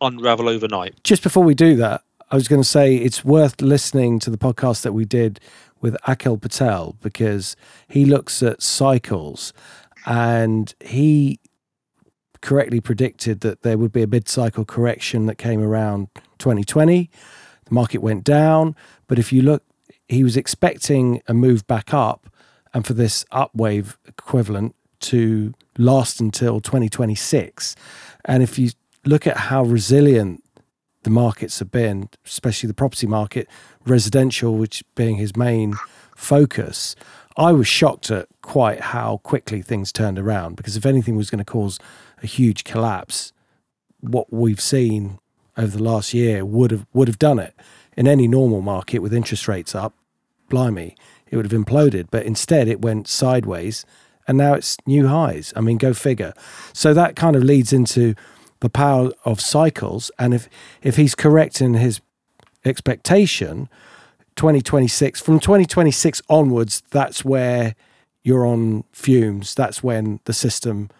unravel 0.00 0.48
overnight. 0.48 1.02
Just 1.04 1.22
before 1.22 1.44
we 1.44 1.54
do 1.54 1.76
that, 1.76 2.02
I 2.30 2.34
was 2.36 2.48
going 2.48 2.62
to 2.62 2.68
say 2.68 2.96
it's 2.96 3.24
worth 3.24 3.60
listening 3.60 4.18
to 4.20 4.30
the 4.30 4.38
podcast 4.38 4.82
that 4.82 4.92
we 4.92 5.04
did 5.04 5.40
with 5.80 5.96
Akhil 6.06 6.40
Patel 6.40 6.96
because 7.00 7.56
he 7.88 8.04
looks 8.04 8.42
at 8.42 8.62
cycles 8.62 9.52
and 10.06 10.74
he 10.80 11.40
correctly 12.40 12.80
predicted 12.80 13.40
that 13.40 13.62
there 13.62 13.76
would 13.76 13.92
be 13.92 14.02
a 14.02 14.06
mid 14.06 14.28
cycle 14.28 14.64
correction 14.64 15.26
that 15.26 15.36
came 15.36 15.60
around 15.62 16.08
2020. 16.38 17.10
The 17.64 17.74
market 17.74 17.98
went 17.98 18.24
down, 18.24 18.74
but 19.06 19.18
if 19.18 19.32
you 19.32 19.42
look, 19.42 19.62
he 20.08 20.24
was 20.24 20.36
expecting 20.36 21.22
a 21.28 21.34
move 21.34 21.66
back 21.66 21.92
up 21.92 22.29
and 22.72 22.86
for 22.86 22.94
this 22.94 23.24
upwave 23.32 23.96
equivalent 24.06 24.74
to 25.00 25.54
last 25.78 26.20
until 26.20 26.60
2026. 26.60 27.74
And 28.24 28.42
if 28.42 28.58
you 28.58 28.70
look 29.04 29.26
at 29.26 29.36
how 29.36 29.64
resilient 29.64 30.42
the 31.02 31.10
markets 31.10 31.58
have 31.58 31.70
been, 31.70 32.08
especially 32.26 32.66
the 32.66 32.74
property 32.74 33.06
market, 33.06 33.48
residential, 33.86 34.56
which 34.56 34.84
being 34.94 35.16
his 35.16 35.36
main 35.36 35.74
focus, 36.14 36.94
I 37.36 37.52
was 37.52 37.66
shocked 37.66 38.10
at 38.10 38.28
quite 38.42 38.80
how 38.80 39.18
quickly 39.18 39.62
things 39.62 39.92
turned 39.92 40.18
around. 40.18 40.56
Because 40.56 40.76
if 40.76 40.84
anything 40.84 41.16
was 41.16 41.30
going 41.30 41.38
to 41.38 41.44
cause 41.44 41.78
a 42.22 42.26
huge 42.26 42.64
collapse, 42.64 43.32
what 44.00 44.32
we've 44.32 44.60
seen 44.60 45.18
over 45.56 45.76
the 45.76 45.82
last 45.82 46.12
year 46.14 46.44
would 46.44 46.70
have 46.70 46.86
would 46.92 47.08
have 47.08 47.18
done 47.18 47.38
it. 47.38 47.54
In 47.96 48.06
any 48.06 48.28
normal 48.28 48.60
market 48.60 49.00
with 49.00 49.12
interest 49.12 49.48
rates 49.48 49.74
up, 49.74 49.94
blimey, 50.48 50.96
it 51.30 51.36
would 51.36 51.50
have 51.50 51.58
imploded. 51.58 52.08
But 52.10 52.26
instead, 52.26 52.68
it 52.68 52.82
went 52.82 53.08
sideways, 53.08 53.86
and 54.28 54.36
now 54.36 54.54
it's 54.54 54.76
new 54.86 55.08
highs. 55.08 55.52
I 55.56 55.60
mean, 55.60 55.78
go 55.78 55.94
figure. 55.94 56.34
So 56.72 56.92
that 56.94 57.16
kind 57.16 57.36
of 57.36 57.42
leads 57.42 57.72
into 57.72 58.14
the 58.60 58.68
power 58.68 59.10
of 59.24 59.40
cycles. 59.40 60.10
And 60.18 60.34
if 60.34 60.48
if 60.82 60.96
he's 60.96 61.14
correct 61.14 61.60
in 61.60 61.74
his 61.74 62.00
expectation, 62.64 63.68
2026 64.36 65.20
from 65.20 65.40
2026 65.40 66.22
onwards, 66.28 66.82
that's 66.90 67.24
where 67.24 67.74
you're 68.22 68.46
on 68.46 68.84
fumes. 68.92 69.54
That's 69.54 69.82
when 69.82 70.20
the 70.24 70.32
system 70.32 70.90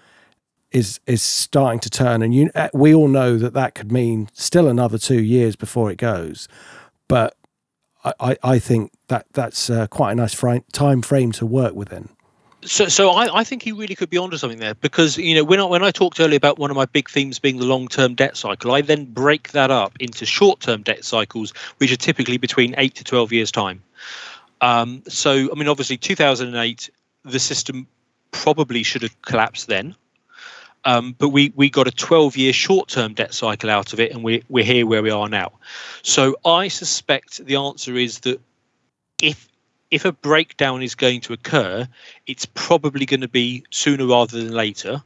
is 0.72 1.00
is 1.06 1.22
starting 1.22 1.80
to 1.80 1.90
turn, 1.90 2.22
and 2.22 2.34
you 2.34 2.50
uh, 2.54 2.68
we 2.72 2.94
all 2.94 3.08
know 3.08 3.36
that 3.38 3.54
that 3.54 3.74
could 3.74 3.90
mean 3.92 4.28
still 4.32 4.68
another 4.68 4.98
two 4.98 5.20
years 5.22 5.56
before 5.56 5.90
it 5.90 5.96
goes. 5.96 6.48
But 7.08 7.36
I, 8.04 8.36
I, 8.42 8.58
think 8.58 8.92
that 9.08 9.26
that's 9.32 9.68
uh, 9.68 9.86
quite 9.86 10.12
a 10.12 10.14
nice 10.14 10.34
time 10.72 11.02
frame 11.02 11.32
to 11.32 11.44
work 11.44 11.74
within. 11.74 12.08
So, 12.62 12.88
so 12.88 13.10
I, 13.10 13.40
I 13.40 13.44
think 13.44 13.62
he 13.62 13.72
really 13.72 13.94
could 13.94 14.10
be 14.10 14.18
onto 14.18 14.36
something 14.36 14.58
there 14.58 14.74
because 14.74 15.16
you 15.16 15.34
know 15.34 15.44
when 15.44 15.60
I 15.60 15.64
when 15.64 15.82
I 15.82 15.90
talked 15.90 16.20
earlier 16.20 16.36
about 16.36 16.58
one 16.58 16.70
of 16.70 16.76
my 16.76 16.86
big 16.86 17.08
themes 17.08 17.38
being 17.38 17.58
the 17.58 17.66
long 17.66 17.88
term 17.88 18.14
debt 18.14 18.36
cycle, 18.36 18.72
I 18.72 18.80
then 18.80 19.04
break 19.04 19.52
that 19.52 19.70
up 19.70 19.92
into 20.00 20.24
short 20.24 20.60
term 20.60 20.82
debt 20.82 21.04
cycles, 21.04 21.52
which 21.78 21.92
are 21.92 21.96
typically 21.96 22.38
between 22.38 22.74
eight 22.78 22.94
to 22.96 23.04
twelve 23.04 23.32
years 23.32 23.50
time. 23.50 23.82
Um, 24.60 25.02
so, 25.08 25.50
I 25.50 25.54
mean, 25.54 25.68
obviously, 25.68 25.96
2008, 25.96 26.90
the 27.24 27.38
system 27.38 27.86
probably 28.30 28.82
should 28.82 29.02
have 29.02 29.22
collapsed 29.22 29.66
then, 29.66 29.94
um, 30.84 31.14
but 31.18 31.28
we 31.28 31.52
we 31.56 31.68
got 31.68 31.86
a 31.86 31.90
12 31.90 32.36
year 32.36 32.52
short 32.52 32.88
term 32.88 33.14
debt 33.14 33.34
cycle 33.34 33.70
out 33.70 33.92
of 33.92 34.00
it, 34.00 34.12
and 34.12 34.24
we 34.24 34.42
we're 34.48 34.64
here 34.64 34.86
where 34.86 35.02
we 35.02 35.10
are 35.10 35.28
now. 35.28 35.52
So, 36.02 36.36
I 36.44 36.68
suspect 36.68 37.44
the 37.44 37.56
answer 37.56 37.96
is 37.96 38.20
that 38.20 38.40
if 39.22 39.48
if 39.90 40.04
a 40.04 40.12
breakdown 40.12 40.82
is 40.82 40.94
going 40.94 41.20
to 41.22 41.32
occur, 41.32 41.86
it's 42.26 42.46
probably 42.46 43.06
going 43.06 43.20
to 43.20 43.28
be 43.28 43.64
sooner 43.70 44.06
rather 44.06 44.42
than 44.42 44.52
later, 44.52 45.02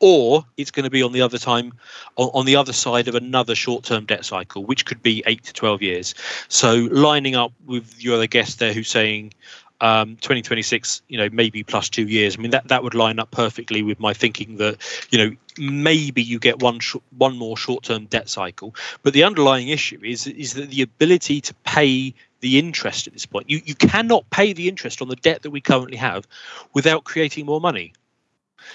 or 0.00 0.44
it's 0.56 0.70
going 0.70 0.84
to 0.84 0.90
be 0.90 1.02
on 1.02 1.12
the 1.12 1.22
other 1.22 1.38
time 1.38 1.72
on, 2.16 2.30
on 2.34 2.46
the 2.46 2.56
other 2.56 2.72
side 2.72 3.08
of 3.08 3.14
another 3.14 3.54
short-term 3.54 4.04
debt 4.04 4.24
cycle, 4.24 4.64
which 4.64 4.84
could 4.84 5.02
be 5.02 5.22
eight 5.26 5.44
to 5.44 5.52
twelve 5.54 5.80
years. 5.80 6.14
So 6.48 6.88
lining 6.90 7.34
up 7.34 7.52
with 7.64 8.02
your 8.02 8.16
other 8.16 8.26
guest 8.26 8.58
there, 8.58 8.74
who's 8.74 8.88
saying 8.88 9.32
um, 9.80 10.16
2026, 10.20 11.02
you 11.08 11.18
know, 11.18 11.28
maybe 11.32 11.62
plus 11.62 11.88
two 11.88 12.06
years. 12.06 12.36
I 12.36 12.40
mean, 12.40 12.50
that 12.50 12.68
that 12.68 12.82
would 12.82 12.94
line 12.94 13.18
up 13.18 13.30
perfectly 13.30 13.82
with 13.82 14.00
my 14.00 14.12
thinking 14.14 14.56
that 14.56 14.76
you 15.10 15.18
know 15.18 15.30
maybe 15.58 16.22
you 16.22 16.38
get 16.38 16.60
one 16.62 16.80
sh- 16.80 16.96
one 17.16 17.36
more 17.36 17.56
short-term 17.56 18.06
debt 18.06 18.28
cycle, 18.28 18.74
but 19.02 19.12
the 19.12 19.24
underlying 19.24 19.68
issue 19.68 20.00
is 20.02 20.26
is 20.26 20.54
that 20.54 20.70
the 20.70 20.82
ability 20.82 21.40
to 21.42 21.54
pay 21.64 22.14
the 22.40 22.58
interest 22.58 23.06
at 23.06 23.12
this 23.12 23.26
point. 23.26 23.48
You 23.50 23.60
you 23.64 23.74
cannot 23.74 24.28
pay 24.30 24.52
the 24.52 24.68
interest 24.68 25.00
on 25.02 25.08
the 25.08 25.16
debt 25.16 25.42
that 25.42 25.50
we 25.50 25.60
currently 25.60 25.96
have 25.98 26.26
without 26.74 27.04
creating 27.04 27.46
more 27.46 27.60
money. 27.60 27.92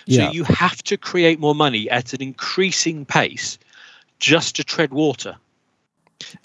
So 0.07 0.21
Yeah. 0.21 0.33
you 0.33 0.43
have 0.43 0.81
to 0.83 0.97
create 0.97 1.39
more 1.39 1.55
money 1.55 1.89
at 1.89 2.13
an 2.13 2.21
increasing 2.21 3.05
pace 3.05 3.57
just 4.19 4.55
to 4.57 4.63
tread 4.63 4.91
water. 4.91 5.37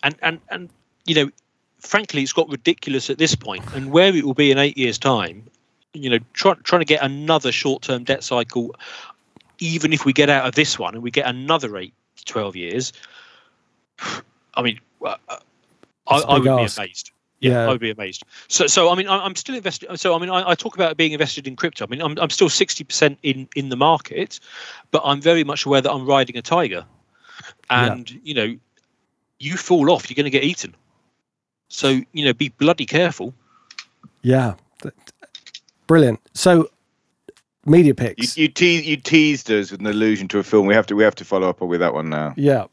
And 0.03 0.17
and 0.23 0.41
and 0.51 0.69
you 1.07 1.15
know, 1.15 1.31
frankly, 1.81 2.23
it's 2.23 2.33
got 2.33 2.49
ridiculous 2.49 3.11
at 3.11 3.19
this 3.19 3.35
point. 3.35 3.65
And 3.75 3.91
where 3.91 4.15
it 4.15 4.25
will 4.25 4.35
be 4.35 4.51
in 4.51 4.59
eight 4.59 4.77
years' 4.79 4.99
time, 4.99 5.45
you 5.95 6.11
know, 6.11 6.19
try, 6.33 6.55
trying 6.65 6.81
to 6.81 6.85
get 6.87 7.03
another 7.03 7.51
short-term 7.53 8.05
debt 8.05 8.23
cycle, 8.23 8.75
even 9.59 9.93
if 9.93 10.05
we 10.05 10.13
get 10.13 10.31
out 10.31 10.47
of 10.47 10.55
this 10.55 10.79
one 10.79 10.95
and 10.95 11.03
we 11.03 11.11
get 11.11 11.27
another 11.27 11.77
eight 11.77 11.95
to 12.17 12.25
twelve 12.25 12.57
years. 12.57 12.93
I 14.55 14.63
mean, 14.63 14.81
uh, 15.05 15.17
I, 16.07 16.19
a 16.19 16.27
I 16.27 16.39
big 16.39 16.47
would 16.49 16.57
be 16.67 16.73
amazed. 16.81 17.11
Yeah, 17.41 17.51
Yeah. 17.53 17.65
I 17.65 17.69
would 17.69 17.81
be 17.81 17.91
amazed. 17.91 18.25
So, 18.49 18.67
so 18.67 18.91
I 18.91 18.95
mean, 18.97 19.07
I- 19.09 19.25
I'm 19.25 19.37
still 19.37 19.55
invested. 19.55 19.97
So, 19.99 20.15
I 20.15 20.19
mean, 20.19 20.31
I, 20.31 20.51
I 20.51 20.55
talk 20.55 20.75
about 20.75 20.97
being 20.97 21.13
invested 21.13 21.47
in 21.47 21.57
crypto. 21.57 21.85
I 21.85 21.89
mean, 21.89 22.03
I'm, 22.03 22.19
I'm 22.19 22.31
still 22.31 22.49
60% 22.49 23.17
in 23.23 23.49
in 23.55 23.69
the 23.69 23.77
market, 23.77 24.41
but 24.91 25.03
I'm 25.05 25.21
very 25.21 25.45
much 25.45 25.65
aware 25.67 25.81
that 25.81 25.91
I'm 25.91 26.07
riding 26.07 26.37
a 26.37 26.43
tiger, 26.43 26.85
Yeah. 27.71 27.93
and 27.95 28.11
you 28.25 28.35
know, 28.35 28.57
you 29.39 29.57
fall 29.57 29.91
off, 29.93 30.11
you're 30.11 30.17
going 30.17 30.25
to 30.25 30.31
get 30.31 30.43
eaten. 30.45 30.75
So, 31.69 32.01
you 32.13 32.25
know, 32.25 32.33
be 32.33 32.49
bloody 32.49 32.87
careful. 32.87 33.35
Yeah, 34.23 34.55
brilliant. 35.87 36.21
So, 36.35 36.71
media 37.67 37.95
picks. 37.95 38.37
you, 38.37 38.49
te- 38.49 38.83
you 38.83 38.97
teased 38.97 39.51
us 39.51 39.71
with 39.71 39.81
an 39.81 39.87
allusion 39.87 40.29
to 40.29 40.39
a 40.39 40.43
film. 40.43 40.67
We 40.67 40.75
have 40.75 40.87
to 40.87 40.97
we 40.97 41.05
have 41.05 41.15
to 41.17 41.25
follow 41.25 41.49
up 41.49 41.61
with 41.61 41.81
that 41.81 41.95
one 41.95 42.09
now. 42.11 42.35
yeah, 42.37 42.63
Are 42.63 42.69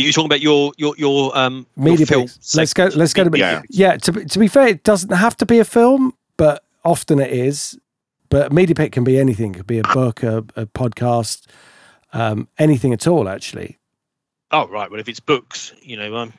you 0.00 0.12
talking 0.12 0.26
about 0.26 0.40
your 0.40 0.72
your 0.76 0.94
your 0.96 1.36
um 1.36 1.66
your 1.76 1.84
media 1.84 2.06
film 2.06 2.22
picks. 2.22 2.54
Let's 2.54 2.74
go. 2.74 2.86
Let's 2.94 3.12
go 3.12 3.28
to 3.28 3.38
Yeah. 3.38 3.62
yeah. 3.68 3.96
To 3.98 4.12
be, 4.12 4.24
to 4.24 4.38
be 4.38 4.48
fair, 4.48 4.68
it 4.68 4.82
doesn't 4.82 5.12
have 5.12 5.36
to 5.38 5.46
be 5.46 5.58
a 5.58 5.64
film, 5.64 6.14
but 6.36 6.64
often 6.84 7.20
it 7.20 7.30
is. 7.30 7.78
But 8.30 8.52
media 8.52 8.74
pick 8.74 8.90
can 8.92 9.04
be 9.04 9.18
anything. 9.18 9.54
It 9.54 9.58
could 9.58 9.66
be 9.66 9.78
a 9.78 9.82
book, 9.94 10.22
a, 10.24 10.38
a 10.56 10.66
podcast, 10.66 11.46
um, 12.12 12.48
anything 12.58 12.92
at 12.92 13.06
all. 13.06 13.28
Actually, 13.28 13.78
Oh 14.50 14.66
right. 14.68 14.90
Well, 14.90 14.98
if 15.00 15.08
it's 15.08 15.20
books, 15.20 15.72
you 15.82 15.96
know, 15.96 16.16
um, 16.16 16.32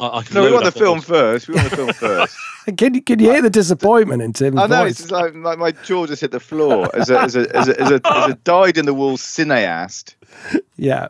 I, 0.00 0.18
I 0.18 0.22
can. 0.22 0.34
No, 0.34 0.44
we 0.44 0.52
want 0.52 0.64
the 0.64 0.72
film 0.72 0.98
those. 0.98 1.04
first. 1.04 1.48
We 1.48 1.54
want 1.54 1.70
the 1.70 1.76
film 1.76 1.92
first. 1.92 2.36
can 2.76 2.94
you 2.94 3.02
can 3.02 3.18
you 3.18 3.30
hear 3.30 3.42
the 3.42 3.50
disappointment 3.50 4.22
in 4.22 4.32
Tim's 4.32 4.58
I 4.58 4.66
know 4.66 4.84
voice? 4.84 5.00
it's 5.00 5.10
like 5.10 5.34
my, 5.34 5.56
my 5.56 5.72
jaw 5.72 6.06
just 6.06 6.20
hit 6.22 6.30
the 6.30 6.40
floor 6.40 6.88
as 6.94 7.10
a 7.10 7.20
as 7.20 7.36
a 7.36 7.56
as 7.56 7.68
a, 7.68 7.80
as 7.80 7.90
a, 7.90 8.00
as 8.04 8.30
a 8.30 8.34
dyed 8.44 8.78
in 8.78 8.86
the 8.86 8.94
wool 8.94 9.16
cineast. 9.16 10.14
Yeah, 10.76 11.08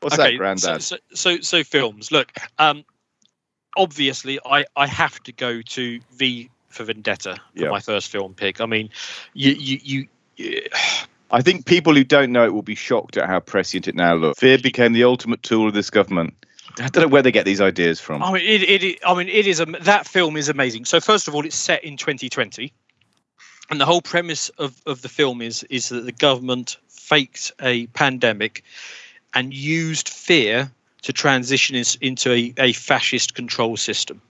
What's 0.00 0.18
okay, 0.18 0.32
that, 0.32 0.38
Grandad? 0.38 0.82
So, 0.82 0.96
so, 1.14 1.36
so, 1.36 1.40
so 1.40 1.64
films. 1.64 2.12
Look, 2.12 2.32
um, 2.58 2.84
obviously, 3.76 4.38
I, 4.44 4.66
I 4.76 4.86
have 4.86 5.22
to 5.22 5.32
go 5.32 5.62
to 5.62 6.00
V 6.16 6.50
for 6.68 6.84
Vendetta 6.84 7.36
for 7.56 7.62
Yeah. 7.62 7.70
my 7.70 7.80
first 7.80 8.10
film 8.10 8.34
pick. 8.34 8.60
I 8.60 8.66
mean, 8.66 8.90
you, 9.32 9.52
you, 9.52 9.78
you, 9.82 10.08
you 10.36 10.62
I 11.30 11.40
think 11.40 11.64
people 11.64 11.94
who 11.94 12.04
don't 12.04 12.32
know 12.32 12.44
it 12.44 12.52
will 12.52 12.62
be 12.62 12.74
shocked 12.74 13.16
at 13.16 13.26
how 13.26 13.40
prescient 13.40 13.88
it 13.88 13.94
now 13.94 14.14
looks. 14.14 14.38
Fear 14.40 14.58
became 14.58 14.92
the 14.92 15.04
ultimate 15.04 15.42
tool 15.42 15.68
of 15.68 15.74
this 15.74 15.88
government. 15.88 16.34
I 16.80 16.88
don't 16.88 17.02
know 17.02 17.08
where 17.08 17.22
they 17.22 17.32
get 17.32 17.44
these 17.44 17.60
ideas 17.60 18.00
from. 18.00 18.22
I 18.22 18.32
mean, 18.32 18.42
it, 18.42 18.62
it, 18.62 18.82
it, 18.82 18.98
I 19.06 19.14
mean, 19.14 19.28
it 19.28 19.46
is 19.46 19.60
a, 19.60 19.66
that 19.66 20.06
film 20.06 20.36
is 20.36 20.48
amazing. 20.48 20.84
So, 20.84 21.00
first 21.00 21.28
of 21.28 21.34
all, 21.34 21.44
it's 21.44 21.56
set 21.56 21.84
in 21.84 21.96
2020, 21.96 22.72
and 23.70 23.80
the 23.80 23.86
whole 23.86 24.02
premise 24.02 24.48
of, 24.50 24.80
of 24.86 25.02
the 25.02 25.08
film 25.08 25.40
is 25.40 25.62
is 25.64 25.88
that 25.90 26.04
the 26.04 26.12
government 26.12 26.76
faked 26.88 27.52
a 27.60 27.86
pandemic 27.88 28.64
and 29.34 29.52
used 29.54 30.08
fear 30.08 30.70
to 31.02 31.12
transition 31.12 31.76
us 31.76 31.96
into 31.96 32.32
a, 32.32 32.54
a 32.58 32.72
fascist 32.72 33.34
control 33.34 33.76
system. 33.76 34.20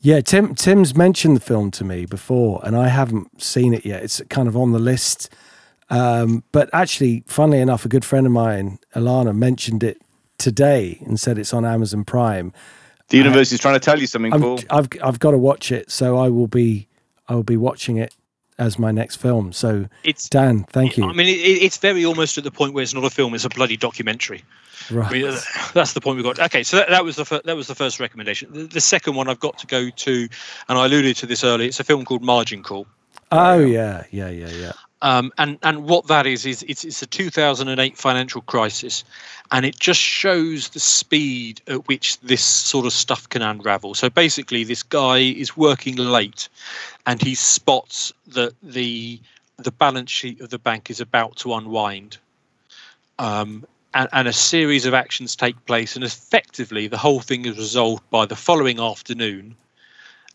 yeah. 0.00 0.20
Tim 0.20 0.54
Tim's 0.54 0.94
mentioned 0.94 1.36
the 1.36 1.40
film 1.40 1.70
to 1.72 1.84
me 1.84 2.06
before, 2.06 2.60
and 2.64 2.76
I 2.76 2.88
haven't 2.88 3.42
seen 3.42 3.74
it 3.74 3.84
yet. 3.84 4.02
It's 4.02 4.22
kind 4.30 4.48
of 4.48 4.56
on 4.56 4.72
the 4.72 4.78
list. 4.78 5.28
Um, 5.88 6.42
but 6.50 6.68
actually, 6.72 7.22
funnily 7.26 7.60
enough, 7.60 7.84
a 7.84 7.88
good 7.88 8.04
friend 8.04 8.26
of 8.26 8.32
mine, 8.32 8.78
Alana, 8.94 9.36
mentioned 9.36 9.84
it 9.84 10.00
today 10.38 10.98
and 11.06 11.18
said 11.18 11.38
it's 11.38 11.52
on 11.54 11.64
Amazon 11.64 12.04
Prime. 12.04 12.52
the 13.08 13.18
universe 13.18 13.52
is 13.52 13.60
trying 13.60 13.74
to 13.74 13.80
tell 13.80 13.98
you 13.98 14.06
something, 14.06 14.32
I'm, 14.32 14.40
Paul. 14.40 14.60
I've 14.70 14.88
I've 15.02 15.18
got 15.18 15.30
to 15.32 15.38
watch 15.38 15.72
it, 15.72 15.90
so 15.90 16.16
I 16.18 16.28
will 16.28 16.48
be 16.48 16.88
I 17.28 17.34
will 17.34 17.42
be 17.42 17.56
watching 17.56 17.96
it 17.96 18.14
as 18.58 18.78
my 18.78 18.90
next 18.90 19.16
film. 19.16 19.52
So 19.52 19.86
It's 20.02 20.28
Dan, 20.30 20.64
thank 20.70 20.96
you. 20.96 21.04
I 21.04 21.12
mean, 21.12 21.28
it, 21.28 21.38
it- 21.38 21.62
it's 21.62 21.76
very 21.76 22.04
almost 22.06 22.38
at 22.38 22.44
the 22.44 22.50
point 22.50 22.72
where 22.72 22.82
it's 22.82 22.94
not 22.94 23.04
a 23.04 23.10
film; 23.10 23.34
it's 23.34 23.44
a 23.44 23.48
bloody 23.50 23.76
documentary. 23.76 24.42
I 24.90 24.94
right. 24.94 25.12
mean, 25.12 25.24
uh, 25.26 25.40
that's 25.74 25.94
the 25.94 26.00
point 26.00 26.16
we 26.16 26.22
got. 26.22 26.38
Okay, 26.38 26.62
so 26.62 26.76
that, 26.76 26.88
that 26.90 27.04
was 27.04 27.16
the 27.16 27.24
fir- 27.24 27.42
that 27.44 27.56
was 27.56 27.66
the 27.66 27.74
first 27.74 27.98
recommendation. 28.00 28.52
The, 28.52 28.64
the 28.64 28.80
second 28.80 29.14
one 29.14 29.28
I've 29.28 29.40
got 29.40 29.58
to 29.58 29.66
go 29.66 29.90
to, 29.90 30.28
and 30.68 30.78
I 30.78 30.86
alluded 30.86 31.16
to 31.16 31.26
this 31.26 31.42
earlier. 31.44 31.68
It's 31.68 31.80
a 31.80 31.84
film 31.84 32.04
called 32.04 32.22
Margin 32.22 32.62
Call. 32.62 32.86
Oh 33.32 33.58
yeah, 33.58 34.04
yeah, 34.10 34.28
yeah, 34.30 34.48
yeah. 34.50 34.72
Um, 35.02 35.30
and 35.36 35.58
and 35.62 35.84
what 35.84 36.06
that 36.06 36.26
is 36.26 36.46
is 36.46 36.64
it's 36.68 36.84
it's 36.84 37.02
a 37.02 37.06
2008 37.06 37.98
financial 37.98 38.40
crisis, 38.40 39.04
and 39.52 39.66
it 39.66 39.78
just 39.78 40.00
shows 40.00 40.70
the 40.70 40.80
speed 40.80 41.60
at 41.66 41.86
which 41.86 42.18
this 42.20 42.42
sort 42.42 42.86
of 42.86 42.92
stuff 42.92 43.28
can 43.28 43.42
unravel. 43.42 43.94
So 43.94 44.08
basically, 44.08 44.64
this 44.64 44.82
guy 44.82 45.18
is 45.18 45.56
working 45.56 45.96
late, 45.96 46.48
and 47.04 47.20
he 47.20 47.34
spots 47.34 48.12
that 48.28 48.54
the 48.62 49.20
the 49.58 49.70
balance 49.70 50.10
sheet 50.10 50.40
of 50.40 50.48
the 50.48 50.58
bank 50.58 50.88
is 50.88 51.00
about 51.00 51.36
to 51.36 51.52
unwind, 51.54 52.16
um, 53.18 53.66
and, 53.92 54.08
and 54.12 54.28
a 54.28 54.32
series 54.32 54.86
of 54.86 54.94
actions 54.94 55.36
take 55.36 55.62
place, 55.66 55.94
and 55.94 56.04
effectively 56.06 56.86
the 56.86 56.98
whole 56.98 57.20
thing 57.20 57.44
is 57.44 57.58
resolved 57.58 58.08
by 58.08 58.24
the 58.24 58.36
following 58.36 58.80
afternoon. 58.80 59.56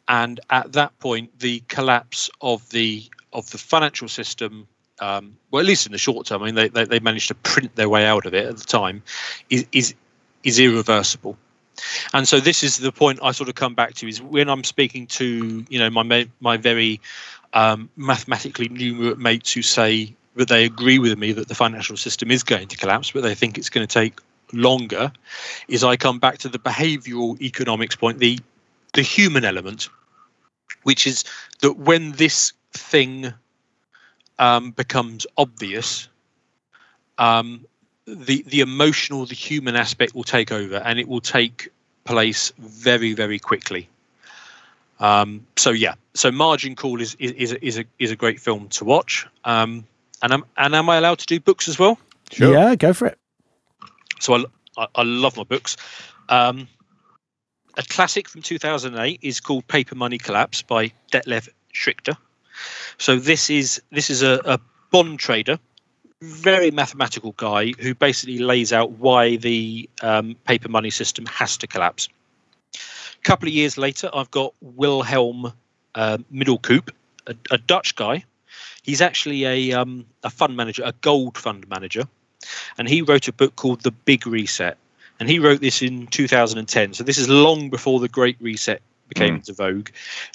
And 0.08 0.40
at 0.50 0.74
that 0.74 0.98
point, 1.00 1.40
the 1.40 1.64
collapse 1.68 2.30
of 2.42 2.68
the 2.70 3.04
of 3.34 3.50
the 3.52 3.58
financial 3.58 4.08
system, 4.08 4.68
um, 5.00 5.36
well, 5.50 5.62
at 5.62 5.66
least 5.66 5.86
in 5.86 5.92
the 5.92 5.98
short 5.98 6.28
term, 6.28 6.44
I 6.44 6.46
mean, 6.48 6.56
they, 6.56 6.68
they, 6.68 6.86
they, 6.86 7.00
managed 7.00 7.28
to 7.30 7.36
print 7.36 7.76
their 7.76 7.90
way 7.90 8.06
out 8.06 8.26
of 8.26 8.34
it 8.34 8.46
at 8.46 8.58
the 8.58 8.66
time, 8.66 9.02
is, 9.50 9.66
is, 9.72 9.96
is 10.44 10.60
irreversible. 10.60 11.38
And 12.14 12.28
so 12.28 12.40
this 12.40 12.64
is 12.64 12.78
the 12.78 12.92
point 12.92 13.20
I 13.24 13.32
sort 13.32 13.50
of 13.50 13.56
come 13.56 13.74
back 13.74 13.94
to 13.96 14.08
is 14.08 14.22
when 14.22 14.50
I'm 14.50 14.64
speaking 14.64 15.08
to, 15.08 15.66
you 15.68 15.80
know, 15.80 15.90
my 15.90 16.28
my 16.40 16.58
very 16.58 17.00
um, 17.54 17.90
mathematically 17.96 18.70
numerate 18.70 19.18
mates 19.18 19.54
who 19.54 19.62
say 19.62 20.14
that 20.36 20.48
they 20.48 20.66
agree 20.66 21.00
with 21.00 21.18
me 21.18 21.32
that 21.34 21.48
the 21.48 21.56
financial 21.56 21.98
system 21.98 22.32
is 22.32 22.44
going 22.44 22.68
to 22.68 22.78
collapse, 22.78 23.12
but 23.12 23.24
they 23.24 23.36
think 23.36 23.58
it's 23.58 23.70
going 23.70 23.86
to 23.86 23.94
take 23.94 24.20
longer, 24.54 25.12
is 25.68 25.84
I 25.84 25.98
come 25.98 26.20
back 26.20 26.38
to 26.40 26.50
the 26.50 26.60
behavioural 26.60 27.40
economics 27.42 27.96
point, 27.96 28.20
the 28.20 28.40
the 28.94 29.02
human 29.02 29.46
element, 29.46 29.90
which 30.84 31.08
is 31.08 31.24
that 31.62 31.78
when 31.78 32.12
this 32.14 32.52
thing 32.74 33.34
um, 34.40 34.72
becomes 34.72 35.28
obvious, 35.38 36.08
um, 37.18 37.66
the 38.06 38.44
the 38.48 38.62
emotional, 38.62 39.26
the 39.26 39.36
human 39.36 39.76
aspect 39.76 40.16
will 40.16 40.24
take 40.24 40.52
over, 40.52 40.78
and 40.78 41.00
it 41.00 41.08
will 41.08 41.22
take 41.22 41.70
place 42.04 42.52
very, 42.58 43.14
very 43.14 43.40
quickly. 43.40 43.88
Um, 45.00 45.46
so 45.58 45.72
yeah, 45.72 45.96
so 46.14 46.32
Margin 46.32 46.76
Call 46.76 47.02
is 47.02 47.16
is 47.20 47.32
is 47.32 47.52
a, 47.52 47.66
is 47.66 47.78
a, 47.80 47.86
is 48.00 48.12
a 48.12 48.16
great 48.16 48.40
film 48.40 48.70
to 48.70 48.86
watch. 48.86 49.28
Um, 49.46 49.86
and 50.22 50.34
am 50.34 50.46
and 50.58 50.76
am 50.76 50.90
I 50.90 50.98
allowed 50.98 51.20
to 51.20 51.26
do 51.26 51.40
books 51.40 51.68
as 51.68 51.80
well? 51.80 51.98
Sure. 52.32 52.54
Yeah, 52.54 52.76
go 52.76 52.94
for 52.94 53.08
it. 53.08 53.18
So 54.20 54.36
I 54.36 54.44
I, 54.78 54.88
I 54.96 55.04
love 55.04 55.38
my 55.38 55.44
books. 55.44 55.78
Um, 56.30 56.68
a 57.78 57.84
classic 57.84 58.28
from 58.28 58.42
2008 58.42 59.20
is 59.22 59.40
called 59.40 59.68
Paper 59.68 59.96
Money 59.96 60.18
Collapse 60.18 60.62
by 60.62 60.92
Detlev 61.12 61.50
Schlichter. 61.74 62.18
So 62.98 63.18
this 63.18 63.50
is 63.50 63.82
this 63.92 64.10
is 64.10 64.22
a, 64.22 64.42
a 64.46 64.60
bond 64.92 65.20
trader, 65.20 65.60
very 66.22 66.72
mathematical 66.72 67.34
guy 67.34 67.72
who 67.80 67.96
basically 67.96 68.40
lays 68.40 68.72
out 68.72 68.92
why 68.92 69.38
the 69.38 69.90
um, 70.02 70.36
paper 70.46 70.70
money 70.70 70.90
system 70.90 71.26
has 71.26 71.58
to 71.58 71.68
collapse. 71.68 72.08
A 72.76 73.24
couple 73.24 73.48
of 73.48 73.54
years 73.54 73.78
later, 73.78 74.10
I've 74.14 74.32
got 74.32 74.54
Wilhelm 74.62 75.54
uh, 75.96 76.18
Middelkoop, 76.34 76.90
a, 77.28 77.36
a, 77.50 77.58
Dutch 77.58 77.96
guy. 77.96 78.24
He's 78.84 79.02
actually 79.02 79.46
a 79.46 79.74
um, 79.74 80.06
a 80.24 80.30
fund 80.30 80.56
manager, 80.56 80.84
a 80.86 80.94
gold 81.02 81.38
fund 81.38 81.68
manager, 81.70 82.08
and 82.78 82.88
he 82.88 83.02
wrote 83.02 83.28
a 83.28 83.34
book 83.34 83.56
called 83.56 83.82
The 83.82 83.92
Big 83.92 84.26
Reset. 84.26 84.78
And 85.20 85.30
he 85.30 85.38
wrote 85.38 85.62
this 85.62 85.84
in 85.84 86.08
2010. 86.08 86.94
So 86.96 87.04
this 87.04 87.20
is 87.20 87.30
long 87.30 87.70
before 87.70 88.00
the 88.00 88.08
Great 88.08 88.38
Reset 88.42 88.82
became 89.08 89.34
mm. 89.34 89.38
into 89.38 89.54
vogue. 89.54 89.90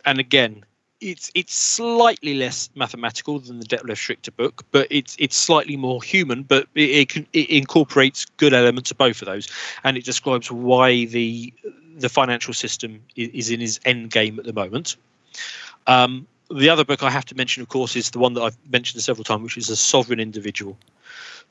And 0.05 0.21
again, 0.21 0.65
it's 1.01 1.31
it's 1.35 1.55
slightly 1.55 2.35
less 2.35 2.71
mathematical 2.75 3.39
than 3.39 3.61
the 3.61 3.67
Detlev 3.67 3.97
Schlichter 3.97 4.35
book, 4.35 4.65
but 4.71 4.87
it's 4.91 5.17
it's 5.19 5.37
slightly 5.37 5.77
more 5.77 6.03
human. 6.03 6.43
But 6.43 6.69
it, 6.75 6.91
it, 6.91 7.09
can, 7.09 7.27
it 7.33 7.51
incorporates 7.51 8.25
good 8.37 8.55
elements 8.55 8.91
of 8.91 8.99
both 8.99 9.21
of 9.23 9.27
those, 9.27 9.49
and 9.85 9.97
it 9.97 10.05
describes 10.05 10.51
why 10.51 11.05
the 11.07 11.53
the 11.97 12.09
financial 12.09 12.55
system 12.55 13.03
is, 13.15 13.29
is 13.29 13.51
in 13.51 13.61
his 13.61 13.81
end 13.85 14.11
game 14.11 14.39
at 14.39 14.45
the 14.45 14.53
moment. 14.53 14.97
Um, 15.87 16.27
the 16.51 16.69
other 16.69 16.85
book 16.85 17.03
I 17.03 17.11
have 17.11 17.25
to 17.27 17.35
mention, 17.35 17.63
of 17.63 17.69
course, 17.69 17.97
is 17.97 18.11
the 18.11 18.19
one 18.19 18.35
that 18.35 18.43
I've 18.43 18.59
mentioned 18.71 19.03
several 19.03 19.25
times, 19.25 19.43
which 19.43 19.59
is 19.59 19.69
a 19.69 19.77
sovereign 19.77 20.21
individual. 20.21 20.77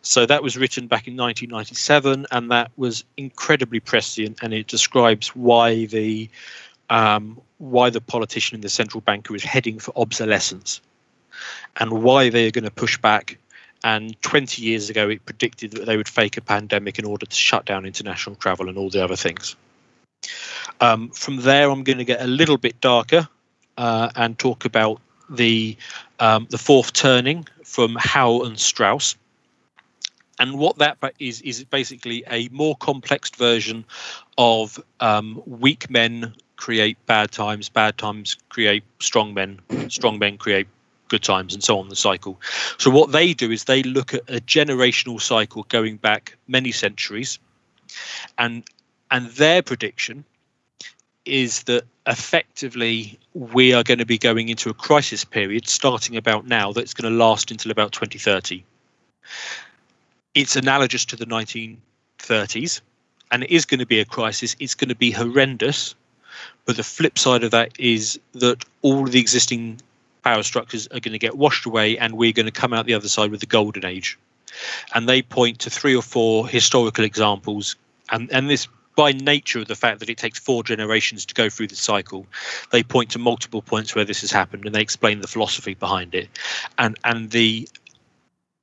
So 0.01 0.25
that 0.25 0.43
was 0.43 0.55
written 0.55 0.87
back 0.87 1.07
in 1.07 1.17
1997, 1.17 2.27
and 2.31 2.51
that 2.51 2.71
was 2.77 3.03
incredibly 3.17 3.79
prescient, 3.79 4.39
and 4.41 4.53
it 4.53 4.67
describes 4.67 5.29
why 5.29 5.85
the 5.85 6.29
um, 6.89 7.39
why 7.57 7.89
the 7.89 8.01
politician 8.01 8.55
and 8.55 8.63
the 8.63 8.69
central 8.69 9.01
banker 9.01 9.35
is 9.35 9.43
heading 9.43 9.79
for 9.79 9.93
obsolescence 9.95 10.81
and 11.77 12.03
why 12.03 12.29
they 12.29 12.47
are 12.47 12.51
going 12.51 12.65
to 12.65 12.71
push 12.71 12.97
back. 12.97 13.37
And 13.83 14.19
20 14.21 14.61
years 14.61 14.89
ago, 14.89 15.09
it 15.09 15.25
predicted 15.25 15.71
that 15.71 15.85
they 15.85 15.97
would 15.97 16.09
fake 16.09 16.37
a 16.37 16.41
pandemic 16.41 16.97
in 16.97 17.05
order 17.05 17.25
to 17.25 17.35
shut 17.35 17.65
down 17.65 17.85
international 17.85 18.35
travel 18.35 18.67
and 18.67 18.77
all 18.77 18.89
the 18.89 19.03
other 19.03 19.15
things. 19.15 19.55
Um, 20.81 21.09
from 21.09 21.37
there, 21.37 21.69
I'm 21.69 21.83
going 21.83 21.99
to 21.99 22.05
get 22.05 22.21
a 22.21 22.27
little 22.27 22.57
bit 22.57 22.81
darker 22.81 23.27
uh, 23.77 24.09
and 24.15 24.37
talk 24.39 24.65
about 24.65 25.01
the 25.29 25.77
um, 26.19 26.47
the 26.49 26.57
fourth 26.57 26.93
turning 26.93 27.47
from 27.63 27.95
Howe 27.99 28.41
and 28.43 28.59
Strauss. 28.59 29.15
And 30.39 30.57
what 30.57 30.77
that 30.79 30.97
is 31.19 31.41
is 31.41 31.63
basically 31.63 32.23
a 32.29 32.49
more 32.49 32.75
complex 32.75 33.29
version 33.29 33.85
of 34.37 34.81
um, 34.99 35.41
weak 35.45 35.89
men 35.89 36.33
create 36.65 36.97
bad 37.05 37.31
times, 37.31 37.69
bad 37.69 37.95
times 37.95 38.37
create 38.49 38.83
strong 38.99 39.35
men, 39.35 39.59
strong 39.87 40.17
men 40.17 40.35
create 40.35 40.65
good 41.09 41.21
times, 41.21 41.53
and 41.53 41.63
so 41.63 41.77
on 41.77 41.89
the 41.89 41.95
cycle. 41.95 42.41
So 42.79 42.89
what 42.89 43.11
they 43.11 43.35
do 43.35 43.51
is 43.51 43.65
they 43.65 43.83
look 43.83 44.15
at 44.15 44.21
a 44.21 44.39
generational 44.41 45.21
cycle 45.21 45.67
going 45.69 45.97
back 45.97 46.35
many 46.47 46.71
centuries, 46.71 47.37
and 48.39 48.63
and 49.11 49.29
their 49.33 49.61
prediction 49.61 50.25
is 51.25 51.61
that 51.63 51.83
effectively 52.07 53.19
we 53.35 53.71
are 53.71 53.83
going 53.83 53.99
to 53.99 54.05
be 54.07 54.17
going 54.17 54.49
into 54.49 54.71
a 54.71 54.73
crisis 54.73 55.23
period 55.23 55.67
starting 55.67 56.17
about 56.17 56.47
now 56.47 56.71
that's 56.71 56.95
going 56.95 57.11
to 57.11 57.15
last 57.15 57.51
until 57.51 57.69
about 57.69 57.91
2030. 57.91 58.63
It's 60.33 60.55
analogous 60.55 61.05
to 61.05 61.15
the 61.15 61.27
1930s, 61.27 62.81
and 63.29 63.43
it 63.43 63.51
is 63.51 63.65
going 63.65 63.81
to 63.81 63.85
be 63.85 63.99
a 63.99 64.05
crisis. 64.05 64.55
It's 64.59 64.73
going 64.73 64.89
to 64.89 64.95
be 64.95 65.11
horrendous 65.11 65.93
but 66.65 66.77
the 66.77 66.83
flip 66.83 67.17
side 67.17 67.43
of 67.43 67.51
that 67.51 67.71
is 67.79 68.19
that 68.33 68.65
all 68.81 69.05
of 69.05 69.11
the 69.11 69.19
existing 69.19 69.79
power 70.23 70.43
structures 70.43 70.87
are 70.87 70.99
going 70.99 71.13
to 71.13 71.19
get 71.19 71.37
washed 71.37 71.65
away, 71.65 71.97
and 71.97 72.17
we're 72.17 72.33
going 72.33 72.47
to 72.47 72.51
come 72.51 72.73
out 72.73 72.85
the 72.85 72.93
other 72.93 73.07
side 73.07 73.31
with 73.31 73.39
the 73.39 73.45
golden 73.45 73.85
age. 73.85 74.17
And 74.93 75.07
they 75.07 75.21
point 75.21 75.59
to 75.59 75.69
three 75.69 75.95
or 75.95 76.01
four 76.01 76.47
historical 76.47 77.03
examples, 77.03 77.75
and 78.11 78.31
and 78.31 78.49
this 78.49 78.67
by 78.95 79.11
nature 79.11 79.59
of 79.59 79.67
the 79.67 79.75
fact 79.75 79.99
that 79.99 80.09
it 80.09 80.17
takes 80.17 80.39
four 80.39 80.63
generations 80.63 81.25
to 81.25 81.33
go 81.33 81.49
through 81.49 81.67
the 81.67 81.75
cycle, 81.75 82.25
they 82.71 82.81
point 82.81 83.09
to 83.11 83.19
multiple 83.19 83.61
points 83.61 83.93
where 83.93 84.05
this 84.05 84.21
has 84.21 84.31
happened, 84.31 84.65
and 84.65 84.73
they 84.73 84.81
explain 84.81 85.19
the 85.19 85.27
philosophy 85.27 85.73
behind 85.73 86.15
it, 86.15 86.29
and 86.77 86.97
and 87.03 87.31
the 87.31 87.67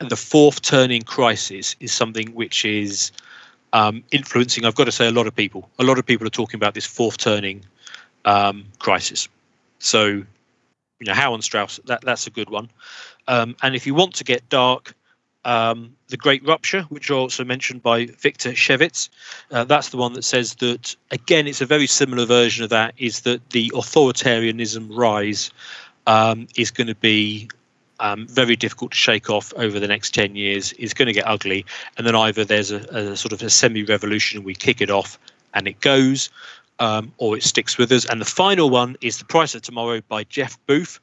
the 0.08 0.16
fourth 0.16 0.62
turning 0.62 1.02
crisis 1.02 1.76
is 1.78 1.92
something 1.92 2.28
which 2.34 2.64
is 2.64 3.12
um, 3.72 4.02
influencing. 4.10 4.64
I've 4.64 4.74
got 4.74 4.84
to 4.84 4.92
say, 4.92 5.06
a 5.06 5.12
lot 5.12 5.26
of 5.26 5.34
people. 5.34 5.70
A 5.78 5.84
lot 5.84 5.98
of 5.98 6.06
people 6.06 6.26
are 6.26 6.30
talking 6.30 6.58
about 6.58 6.74
this 6.74 6.86
fourth 6.86 7.18
turning 7.18 7.64
um, 8.24 8.64
crisis. 8.78 9.28
So, 9.78 10.06
you 10.06 10.26
know, 11.06 11.14
Howe 11.14 11.34
and 11.34 11.42
Strauss, 11.42 11.80
that, 11.86 12.02
that's 12.02 12.26
a 12.26 12.30
good 12.30 12.50
one. 12.50 12.68
Um, 13.28 13.56
and 13.62 13.74
if 13.74 13.86
you 13.86 13.94
want 13.94 14.14
to 14.14 14.24
get 14.24 14.48
dark, 14.48 14.94
um, 15.44 15.96
the 16.08 16.16
Great 16.16 16.46
Rupture, 16.46 16.82
which 16.82 17.10
are 17.10 17.14
also 17.14 17.44
mentioned 17.44 17.82
by 17.82 18.06
Victor 18.06 18.50
Shvets, 18.50 19.08
uh, 19.50 19.64
that's 19.64 19.88
the 19.88 19.96
one 19.96 20.12
that 20.12 20.22
says 20.22 20.54
that, 20.56 20.94
again, 21.10 21.46
it's 21.46 21.60
a 21.60 21.66
very 21.66 21.86
similar 21.86 22.26
version 22.26 22.62
of 22.62 22.70
that, 22.70 22.94
is 22.96 23.20
that 23.22 23.50
the 23.50 23.70
authoritarianism 23.70 24.96
rise 24.96 25.50
um, 26.06 26.46
is 26.56 26.70
going 26.70 26.86
to 26.86 26.94
be 26.94 27.48
um, 28.02 28.26
very 28.26 28.56
difficult 28.56 28.90
to 28.90 28.96
shake 28.96 29.30
off 29.30 29.52
over 29.56 29.78
the 29.78 29.86
next 29.86 30.12
10 30.12 30.34
years 30.34 30.72
is 30.72 30.92
going 30.92 31.06
to 31.06 31.12
get 31.12 31.26
ugly 31.26 31.64
and 31.96 32.06
then 32.06 32.16
either 32.16 32.44
there's 32.44 32.72
a, 32.72 32.80
a 32.90 33.16
sort 33.16 33.32
of 33.32 33.40
a 33.42 33.48
semi-revolution 33.48 34.38
and 34.38 34.44
we 34.44 34.54
kick 34.54 34.80
it 34.80 34.90
off 34.90 35.20
and 35.54 35.68
it 35.68 35.80
goes 35.80 36.28
um, 36.82 37.12
or 37.18 37.36
it 37.36 37.44
sticks 37.44 37.78
with 37.78 37.92
us 37.92 38.04
and 38.06 38.20
the 38.20 38.26
final 38.26 38.68
one 38.68 38.96
is 39.00 39.18
the 39.18 39.24
price 39.24 39.54
of 39.54 39.62
tomorrow 39.62 40.02
by 40.08 40.24
jeff 40.24 40.58
booth 40.66 40.98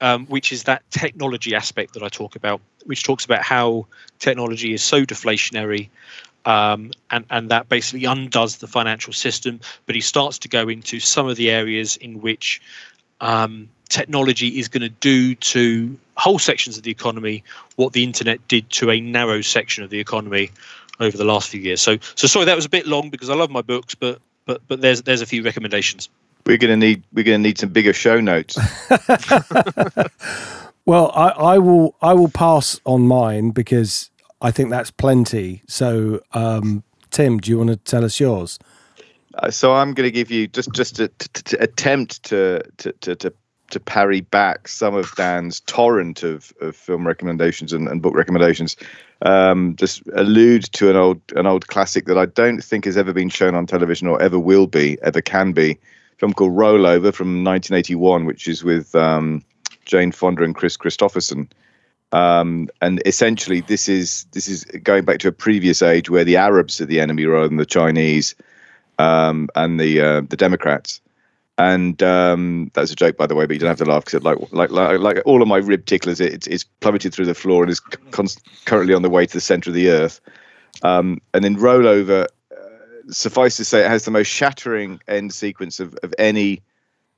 um, 0.00 0.26
which 0.26 0.50
is 0.50 0.64
that 0.64 0.82
technology 0.90 1.54
aspect 1.54 1.94
that 1.94 2.02
i 2.02 2.08
talk 2.08 2.34
about 2.34 2.60
which 2.84 3.04
talks 3.04 3.24
about 3.24 3.42
how 3.42 3.86
technology 4.18 4.74
is 4.74 4.82
so 4.82 5.04
deflationary 5.04 5.88
um, 6.46 6.90
and 7.10 7.24
and 7.30 7.48
that 7.50 7.68
basically 7.68 8.04
undoes 8.06 8.56
the 8.56 8.66
financial 8.66 9.12
system 9.12 9.60
but 9.86 9.94
he 9.94 10.00
starts 10.00 10.36
to 10.38 10.48
go 10.48 10.68
into 10.68 10.98
some 10.98 11.28
of 11.28 11.36
the 11.36 11.48
areas 11.50 11.96
in 11.98 12.20
which 12.20 12.60
um, 13.20 13.68
technology 13.88 14.58
is 14.58 14.66
going 14.66 14.82
to 14.82 14.88
do 14.88 15.34
to 15.36 15.96
whole 16.16 16.38
sections 16.38 16.76
of 16.76 16.82
the 16.82 16.90
economy 16.90 17.44
what 17.76 17.92
the 17.92 18.02
internet 18.02 18.46
did 18.48 18.68
to 18.70 18.90
a 18.90 19.00
narrow 19.00 19.42
section 19.42 19.84
of 19.84 19.90
the 19.90 20.00
economy 20.00 20.50
over 21.00 21.16
the 21.16 21.24
last 21.24 21.48
few 21.48 21.60
years. 21.60 21.80
So, 21.80 21.96
so 22.14 22.26
sorry 22.26 22.44
that 22.44 22.54
was 22.54 22.66
a 22.66 22.70
bit 22.70 22.86
long 22.86 23.10
because 23.10 23.30
I 23.30 23.34
love 23.34 23.50
my 23.50 23.62
books, 23.62 23.94
but 23.94 24.20
but 24.46 24.62
but 24.68 24.80
there's 24.80 25.02
there's 25.02 25.22
a 25.22 25.26
few 25.26 25.42
recommendations. 25.42 26.08
We're 26.46 26.58
going 26.58 26.70
to 26.80 26.86
need 26.86 27.02
we're 27.12 27.24
going 27.24 27.42
to 27.42 27.48
need 27.48 27.58
some 27.58 27.70
bigger 27.70 27.92
show 27.92 28.20
notes. 28.20 28.58
Well, 30.90 31.12
I, 31.14 31.28
I 31.28 31.58
will 31.58 31.94
I 32.02 32.14
will 32.14 32.28
pass 32.28 32.80
on 32.84 33.06
mine 33.06 33.50
because 33.50 34.10
I 34.40 34.50
think 34.50 34.70
that's 34.70 34.90
plenty. 34.90 35.62
So, 35.68 36.20
um, 36.32 36.82
Tim, 37.10 37.38
do 37.38 37.50
you 37.50 37.58
want 37.58 37.70
to 37.70 37.76
tell 37.76 38.04
us 38.04 38.18
yours? 38.18 38.58
Uh, 39.34 39.52
so 39.52 39.72
I'm 39.72 39.94
going 39.94 40.06
to 40.06 40.10
give 40.10 40.32
you 40.32 40.48
just 40.48 40.72
just 40.72 40.96
to, 40.96 41.06
to, 41.06 41.42
to 41.44 41.62
attempt 41.62 42.24
to, 42.24 42.62
to 42.78 43.14
to 43.14 43.32
to 43.70 43.80
parry 43.80 44.20
back 44.20 44.68
some 44.68 44.94
of 44.94 45.14
Dan's 45.16 45.60
torrent 45.60 46.22
of, 46.22 46.52
of 46.60 46.76
film 46.76 47.06
recommendations 47.06 47.72
and, 47.72 47.88
and 47.88 48.02
book 48.02 48.14
recommendations. 48.14 48.76
Um, 49.22 49.76
just 49.76 50.02
allude 50.14 50.64
to 50.72 50.90
an 50.90 50.96
old 50.96 51.20
an 51.36 51.46
old 51.46 51.66
classic 51.66 52.06
that 52.06 52.18
I 52.18 52.26
don't 52.26 52.62
think 52.62 52.84
has 52.84 52.96
ever 52.96 53.12
been 53.12 53.28
shown 53.28 53.54
on 53.54 53.66
television 53.66 54.08
or 54.08 54.20
ever 54.22 54.38
will 54.38 54.66
be, 54.66 54.98
ever 55.02 55.20
can 55.20 55.52
be. 55.52 55.72
A 55.72 56.16
film 56.18 56.32
called 56.32 56.52
Rollover 56.52 57.12
from 57.14 57.44
1981, 57.44 58.24
which 58.24 58.48
is 58.48 58.64
with 58.64 58.94
um, 58.94 59.44
Jane 59.84 60.12
Fonda 60.12 60.42
and 60.42 60.54
Kris 60.54 60.76
Kristofferson. 60.76 61.48
Um, 62.12 62.68
and 62.80 63.02
essentially, 63.06 63.60
this 63.60 63.88
is 63.88 64.26
this 64.32 64.48
is 64.48 64.64
going 64.64 65.04
back 65.04 65.18
to 65.20 65.28
a 65.28 65.32
previous 65.32 65.82
age 65.82 66.10
where 66.10 66.24
the 66.24 66.36
Arabs 66.36 66.80
are 66.80 66.86
the 66.86 67.00
enemy 67.00 67.26
rather 67.26 67.48
than 67.48 67.56
the 67.56 67.66
Chinese 67.66 68.34
um, 68.98 69.48
and 69.54 69.78
the 69.78 70.00
uh, 70.00 70.20
the 70.22 70.36
Democrats. 70.36 71.00
And 71.60 72.02
um, 72.02 72.70
that's 72.72 72.90
a 72.90 72.96
joke, 72.96 73.18
by 73.18 73.26
the 73.26 73.34
way, 73.34 73.44
but 73.44 73.52
you 73.52 73.60
don't 73.60 73.68
have 73.68 73.78
to 73.78 73.84
laugh 73.84 74.06
because, 74.06 74.22
like, 74.22 74.38
like, 74.50 74.70
like, 74.70 74.98
like 74.98 75.22
all 75.26 75.42
of 75.42 75.48
my 75.48 75.58
rib 75.58 75.84
ticklers, 75.84 76.18
it, 76.18 76.48
it's 76.48 76.64
plummeted 76.64 77.12
through 77.12 77.26
the 77.26 77.34
floor 77.34 77.62
and 77.62 77.70
is 77.70 77.80
con- 77.80 78.28
currently 78.64 78.94
on 78.94 79.02
the 79.02 79.10
way 79.10 79.26
to 79.26 79.32
the 79.34 79.42
center 79.42 79.68
of 79.68 79.74
the 79.74 79.90
earth. 79.90 80.22
Um, 80.82 81.20
and 81.34 81.44
then 81.44 81.56
rollover, 81.56 82.24
uh, 82.50 83.10
suffice 83.10 83.58
to 83.58 83.66
say, 83.66 83.84
it 83.84 83.88
has 83.88 84.06
the 84.06 84.10
most 84.10 84.28
shattering 84.28 85.00
end 85.06 85.34
sequence 85.34 85.80
of, 85.80 85.94
of 86.02 86.14
any 86.18 86.62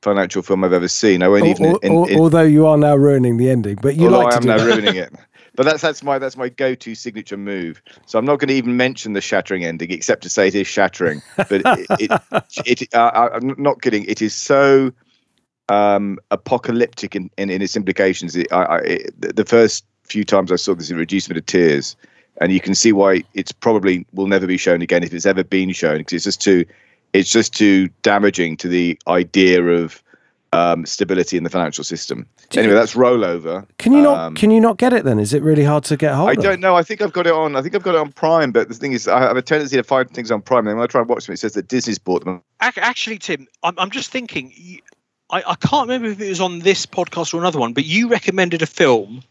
financial 0.01 0.43
film 0.43 0.65
I've 0.65 0.73
ever 0.73 0.89
seen. 0.89 1.23
I 1.23 1.29
won't 1.29 1.47
even. 1.47 1.77
In, 1.81 2.09
in, 2.09 2.19
although 2.19 2.43
you 2.43 2.67
are 2.67 2.77
now 2.77 2.97
ruining 2.97 3.37
the 3.37 3.49
ending, 3.49 3.79
but 3.81 3.95
you 3.95 4.11
like 4.11 4.33
I 4.33 4.37
am 4.39 4.45
now 4.45 4.65
ruining 4.65 4.97
it. 4.97 5.13
But 5.55 5.65
that's 5.65 5.83
that's 5.83 6.03
my 6.03 6.19
that's 6.19 6.37
my 6.37 6.49
go-to 6.49 6.95
signature 6.95 7.37
move. 7.37 7.83
So 8.07 8.19
I'm 8.19 8.25
not 8.25 8.39
going 8.39 8.49
to 8.49 8.55
even 8.55 8.77
mention 8.77 9.13
the 9.13 9.21
shattering 9.21 9.65
ending, 9.65 9.91
except 9.91 10.23
to 10.23 10.31
say 10.31 10.49
it 10.49 10.55
is 10.55 10.67
shattering. 10.67 11.21
But 11.37 11.53
it, 11.53 11.87
it, 11.91 12.23
it 12.83 12.95
uh, 12.95 13.29
I'm 13.35 13.55
not 13.59 13.83
kidding. 13.83 14.05
It 14.07 14.23
is 14.23 14.35
so 14.35 14.93
um, 15.69 16.19
apocalyptic 16.31 17.15
in, 17.15 17.31
in, 17.37 17.51
in, 17.51 17.61
its 17.63 17.77
implications. 17.77 18.35
It, 18.35 18.51
I, 18.53 18.63
I, 18.65 18.99
the 19.19 19.45
first 19.47 19.85
few 20.05 20.25
times 20.25 20.51
I 20.51 20.57
saw 20.57 20.75
this, 20.75 20.91
it 20.91 20.97
reduced 20.97 21.29
me 21.29 21.35
to 21.35 21.41
tears, 21.41 21.97
and 22.41 22.53
you 22.53 22.61
can 22.61 22.75
see 22.75 22.93
why 22.93 23.23
it's 23.35 23.53
probably 23.53 24.07
will 24.13 24.27
never 24.27 24.47
be 24.47 24.57
shown 24.57 24.81
again 24.83 25.03
if 25.03 25.13
it's 25.13 25.27
ever 25.27 25.45
been 25.45 25.73
shown 25.73 25.99
because 25.99 26.15
it's 26.15 26.25
just 26.25 26.41
too 26.41 26.65
it's 27.13 27.31
just 27.31 27.55
too 27.55 27.89
damaging 28.03 28.57
to 28.57 28.69
the 28.69 28.99
idea 29.07 29.63
of 29.63 30.03
um, 30.53 30.85
stability 30.87 31.37
in 31.37 31.45
the 31.45 31.51
financial 31.51 31.85
system. 31.85 32.27
Anyway, 32.55 32.75
that's 32.75 32.95
rollover. 32.95 33.67
Can 33.79 33.93
you 33.93 34.03
not? 34.03 34.19
Um, 34.19 34.35
can 34.35 34.51
you 34.51 34.61
not 34.61 34.77
get 34.77 34.93
it 34.93 35.05
then? 35.05 35.19
Is 35.19 35.33
it 35.33 35.43
really 35.43 35.65
hard 35.65 35.85
to 35.85 35.97
get 35.97 36.15
hold? 36.15 36.29
I 36.29 36.33
of? 36.33 36.43
don't 36.43 36.61
know. 36.61 36.77
I 36.77 36.83
think 36.83 37.01
I've 37.01 37.13
got 37.13 37.27
it 37.27 37.33
on. 37.33 37.57
I 37.57 37.63
think 37.63 37.75
I've 37.75 37.83
got 37.83 37.95
it 37.95 38.01
on 38.01 38.13
Prime. 38.13 38.53
But 38.53 38.69
the 38.69 38.75
thing 38.75 38.93
is, 38.93 39.09
I 39.09 39.21
have 39.21 39.37
a 39.37 39.43
tendency 39.43 39.77
to 39.77 39.83
find 39.83 40.11
things 40.11 40.31
on 40.31 40.43
Prime, 40.43 40.67
and 40.67 40.77
when 40.77 40.85
I 40.85 40.87
try 40.87 41.01
and 41.01 41.09
watch 41.09 41.27
them, 41.27 41.33
it 41.33 41.39
says 41.39 41.55
that 41.55 41.69
Disney's 41.69 41.99
bought 41.99 42.25
them. 42.25 42.43
Actually, 42.61 43.19
Tim, 43.19 43.47
I'm, 43.63 43.75
I'm 43.79 43.91
just 43.91 44.11
thinking. 44.11 44.53
I, 45.31 45.43
I 45.47 45.55
can't 45.55 45.89
remember 45.89 46.09
if 46.09 46.21
it 46.21 46.29
was 46.29 46.43
on 46.43 46.59
this 46.59 46.85
podcast 46.85 47.33
or 47.33 47.39
another 47.39 47.59
one, 47.59 47.73
but 47.73 47.87
you 47.87 48.09
recommended 48.09 48.61
a 48.61 48.67
film 48.67 49.23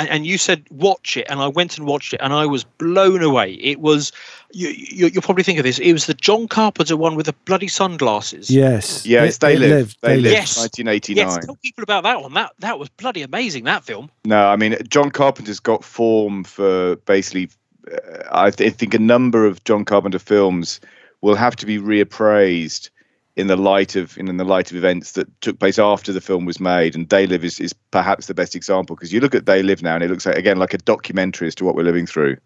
and, 0.00 0.08
and, 0.08 0.26
you 0.26 0.38
said 0.38 0.66
watch 0.70 1.16
it, 1.16 1.26
and 1.28 1.40
I 1.40 1.48
went 1.48 1.76
and 1.76 1.86
watched 1.86 2.14
it, 2.14 2.20
and 2.22 2.32
I 2.32 2.46
was 2.46 2.64
blown 2.64 3.22
away. 3.22 3.52
It 3.54 3.80
was 3.80 4.12
you, 4.52 4.68
you 4.68 5.10
will 5.14 5.22
probably 5.22 5.44
think 5.44 5.58
of 5.58 5.64
this. 5.64 5.78
It 5.78 5.92
was 5.92 6.06
the 6.06 6.14
John 6.14 6.48
Carpenter 6.48 6.96
one 6.96 7.16
with 7.16 7.26
the 7.26 7.34
bloody 7.44 7.68
sunglasses. 7.68 8.50
Yes. 8.50 9.04
Yes, 9.06 9.28
it's 9.28 9.38
They, 9.38 9.54
they 9.54 9.58
Live. 9.58 9.70
Live. 9.70 9.96
They, 10.00 10.16
Live. 10.16 10.32
Yes. 10.32 10.58
1989. 10.58 11.26
Yes. 11.26 11.44
Tell 11.44 11.56
people 11.56 11.82
about 11.82 12.04
that 12.04 12.22
one. 12.22 12.32
That 12.34 12.52
that 12.60 12.78
was 12.78 12.88
bloody 12.88 13.22
amazing. 13.22 13.64
That 13.64 13.84
film. 13.84 14.10
No, 14.24 14.48
I 14.48 14.56
mean 14.56 14.76
John 14.88 15.10
Carpenter's 15.10 15.60
got 15.60 15.84
form 15.84 16.44
for 16.44 16.96
basically. 16.96 17.50
Uh, 17.90 18.22
I, 18.32 18.50
th- 18.50 18.72
I 18.72 18.74
think 18.74 18.94
a 18.94 18.98
number 18.98 19.46
of 19.46 19.62
John 19.64 19.84
Carpenter 19.84 20.18
films 20.18 20.80
will 21.20 21.34
have 21.34 21.56
to 21.56 21.66
be 21.66 21.78
reappraised 21.78 22.90
in 23.36 23.46
the 23.46 23.56
light 23.56 23.96
of 23.96 24.18
in, 24.18 24.36
the 24.36 24.44
light 24.44 24.70
of 24.70 24.76
events 24.76 25.12
that 25.12 25.40
took 25.40 25.58
place 25.58 25.78
after 25.78 26.12
the 26.12 26.20
film 26.20 26.44
was 26.44 26.60
made. 26.60 26.94
And 26.94 27.08
They 27.08 27.26
Live 27.26 27.44
is, 27.44 27.60
is 27.60 27.72
perhaps 27.72 28.26
the 28.26 28.34
best 28.34 28.54
example 28.54 28.96
because 28.96 29.12
you 29.12 29.20
look 29.20 29.34
at 29.34 29.46
They 29.46 29.62
Live 29.62 29.82
now 29.82 29.94
and 29.94 30.04
it 30.04 30.10
looks 30.10 30.26
like 30.26 30.36
again 30.36 30.58
like 30.58 30.74
a 30.74 30.78
documentary 30.78 31.48
as 31.48 31.54
to 31.56 31.64
what 31.64 31.74
we're 31.74 31.82
living 31.82 32.06
through. 32.06 32.36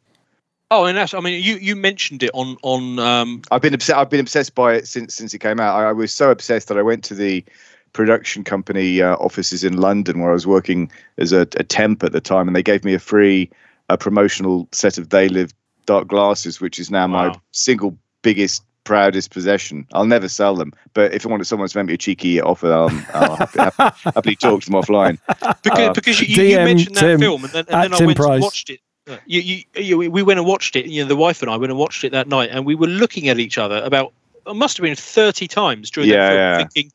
Oh 0.70 0.86
and 0.86 0.96
that's 0.96 1.14
i 1.14 1.20
mean 1.20 1.42
you 1.42 1.56
you 1.56 1.76
mentioned 1.76 2.22
it 2.22 2.30
on 2.32 2.56
on 2.62 2.98
um 2.98 3.42
i've 3.50 3.60
been 3.60 3.74
obsessed 3.74 3.98
i've 3.98 4.10
been 4.10 4.18
obsessed 4.18 4.54
by 4.54 4.74
it 4.74 4.88
since 4.88 5.14
since 5.14 5.34
it 5.34 5.38
came 5.38 5.60
out. 5.60 5.78
I, 5.78 5.90
I 5.90 5.92
was 5.92 6.12
so 6.12 6.30
obsessed 6.30 6.68
that 6.68 6.78
i 6.78 6.82
went 6.82 7.04
to 7.04 7.14
the 7.14 7.44
production 7.92 8.42
company 8.42 9.00
uh, 9.00 9.14
offices 9.16 9.62
in 9.62 9.76
london 9.76 10.20
where 10.20 10.30
i 10.30 10.32
was 10.32 10.46
working 10.46 10.90
as 11.18 11.32
a, 11.32 11.42
a 11.42 11.62
temp 11.62 12.02
at 12.02 12.12
the 12.12 12.20
time 12.20 12.48
and 12.48 12.56
they 12.56 12.62
gave 12.62 12.82
me 12.82 12.94
a 12.94 12.98
free 12.98 13.50
a 13.90 13.98
promotional 13.98 14.66
set 14.72 14.96
of 14.96 15.10
They 15.10 15.28
Live 15.28 15.52
dark 15.86 16.08
glasses 16.08 16.60
which 16.60 16.78
is 16.78 16.90
now 16.90 17.06
wow. 17.06 17.28
my 17.28 17.38
single 17.52 17.96
biggest 18.22 18.64
proudest 18.84 19.30
possession. 19.30 19.86
I'll 19.92 20.06
never 20.06 20.28
sell 20.28 20.54
them, 20.54 20.72
but 20.92 21.12
if 21.12 21.26
I 21.26 21.30
want 21.30 21.46
someone 21.46 21.68
to 21.68 21.78
make 21.78 21.86
me 21.86 21.94
a 21.94 21.98
cheeky 21.98 22.40
offer, 22.40 22.72
I'll, 22.72 22.90
I'll 23.14 23.36
happily, 23.36 23.70
happily, 24.04 24.36
talk 24.36 24.62
to 24.62 24.70
them 24.70 24.80
offline. 24.80 25.18
Because, 25.62 25.88
uh, 25.88 25.92
because 25.92 26.20
you, 26.20 26.44
you, 26.44 26.56
mentioned 26.56 26.96
that 26.96 27.00
Tim, 27.00 27.20
film, 27.20 27.44
and 27.44 27.52
then, 27.52 27.64
and 27.68 27.92
then 27.92 28.02
I 28.02 28.06
went 28.06 28.16
Price. 28.16 28.34
and 28.34 28.42
watched 28.42 28.70
it. 28.70 28.80
You, 29.26 29.40
you, 29.40 29.62
you, 29.76 29.98
we 30.10 30.22
went 30.22 30.38
and 30.38 30.46
watched 30.46 30.76
it. 30.76 30.86
You 30.86 31.02
know, 31.02 31.08
the 31.08 31.16
wife 31.16 31.42
and 31.42 31.50
I 31.50 31.56
went 31.56 31.70
and 31.70 31.78
watched 31.78 32.04
it 32.04 32.12
that 32.12 32.28
night, 32.28 32.50
and 32.52 32.64
we 32.64 32.74
were 32.74 32.86
looking 32.86 33.28
at 33.28 33.38
each 33.38 33.58
other 33.58 33.82
about. 33.84 34.12
It 34.46 34.56
must 34.56 34.76
have 34.76 34.84
been 34.84 34.94
thirty 34.94 35.48
times 35.48 35.90
during 35.90 36.08
yeah, 36.08 36.16
that 36.16 36.28
film, 36.28 36.38
yeah. 36.38 36.58
thinking, 36.58 36.92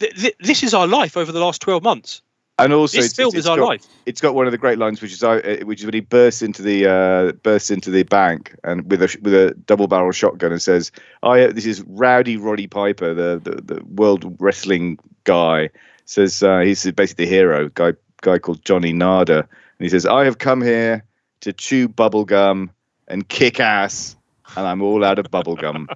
th- 0.00 0.20
th- 0.20 0.36
"This 0.40 0.62
is 0.62 0.74
our 0.74 0.86
life 0.86 1.16
over 1.16 1.32
the 1.32 1.40
last 1.40 1.60
twelve 1.60 1.82
months." 1.82 2.22
And 2.64 2.72
also 2.72 3.00
this 3.00 3.12
film 3.12 3.34
is 3.34 3.46
our 3.46 3.56
got, 3.56 3.66
life. 3.66 3.86
It's 4.06 4.20
got 4.20 4.34
one 4.34 4.46
of 4.46 4.52
the 4.52 4.58
great 4.58 4.78
lines, 4.78 5.00
which 5.00 5.12
is 5.12 5.22
uh, 5.22 5.60
which 5.64 5.80
is 5.80 5.86
when 5.86 5.94
he 5.94 6.00
bursts 6.00 6.42
into 6.42 6.62
the 6.62 6.86
uh, 6.86 7.32
bursts 7.42 7.70
into 7.70 7.90
the 7.90 8.02
bank 8.04 8.54
and 8.64 8.90
with 8.90 9.02
a 9.02 9.18
with 9.22 9.34
a 9.34 9.54
double 9.66 9.88
barrel 9.88 10.12
shotgun 10.12 10.52
and 10.52 10.62
says, 10.62 10.92
"I 11.22 11.46
this 11.46 11.66
is 11.66 11.82
Rowdy 11.82 12.36
Roddy 12.36 12.66
Piper, 12.66 13.14
the 13.14 13.40
the, 13.42 13.74
the 13.74 13.84
world 13.84 14.36
wrestling 14.40 14.98
guy." 15.24 15.70
Says 16.04 16.42
uh, 16.42 16.60
he's 16.60 16.90
basically 16.92 17.24
the 17.26 17.30
hero, 17.30 17.68
guy 17.70 17.92
guy 18.22 18.38
called 18.38 18.64
Johnny 18.64 18.92
Nada, 18.92 19.38
and 19.38 19.48
he 19.78 19.88
says, 19.88 20.06
"I 20.06 20.24
have 20.24 20.38
come 20.38 20.62
here 20.62 21.04
to 21.40 21.52
chew 21.52 21.88
bubble 21.88 22.24
gum 22.24 22.70
and 23.08 23.28
kick 23.28 23.60
ass." 23.60 24.16
And 24.56 24.66
I'm 24.66 24.82
all 24.82 25.04
out 25.04 25.18
of 25.18 25.30
bubble 25.30 25.56
gum. 25.56 25.88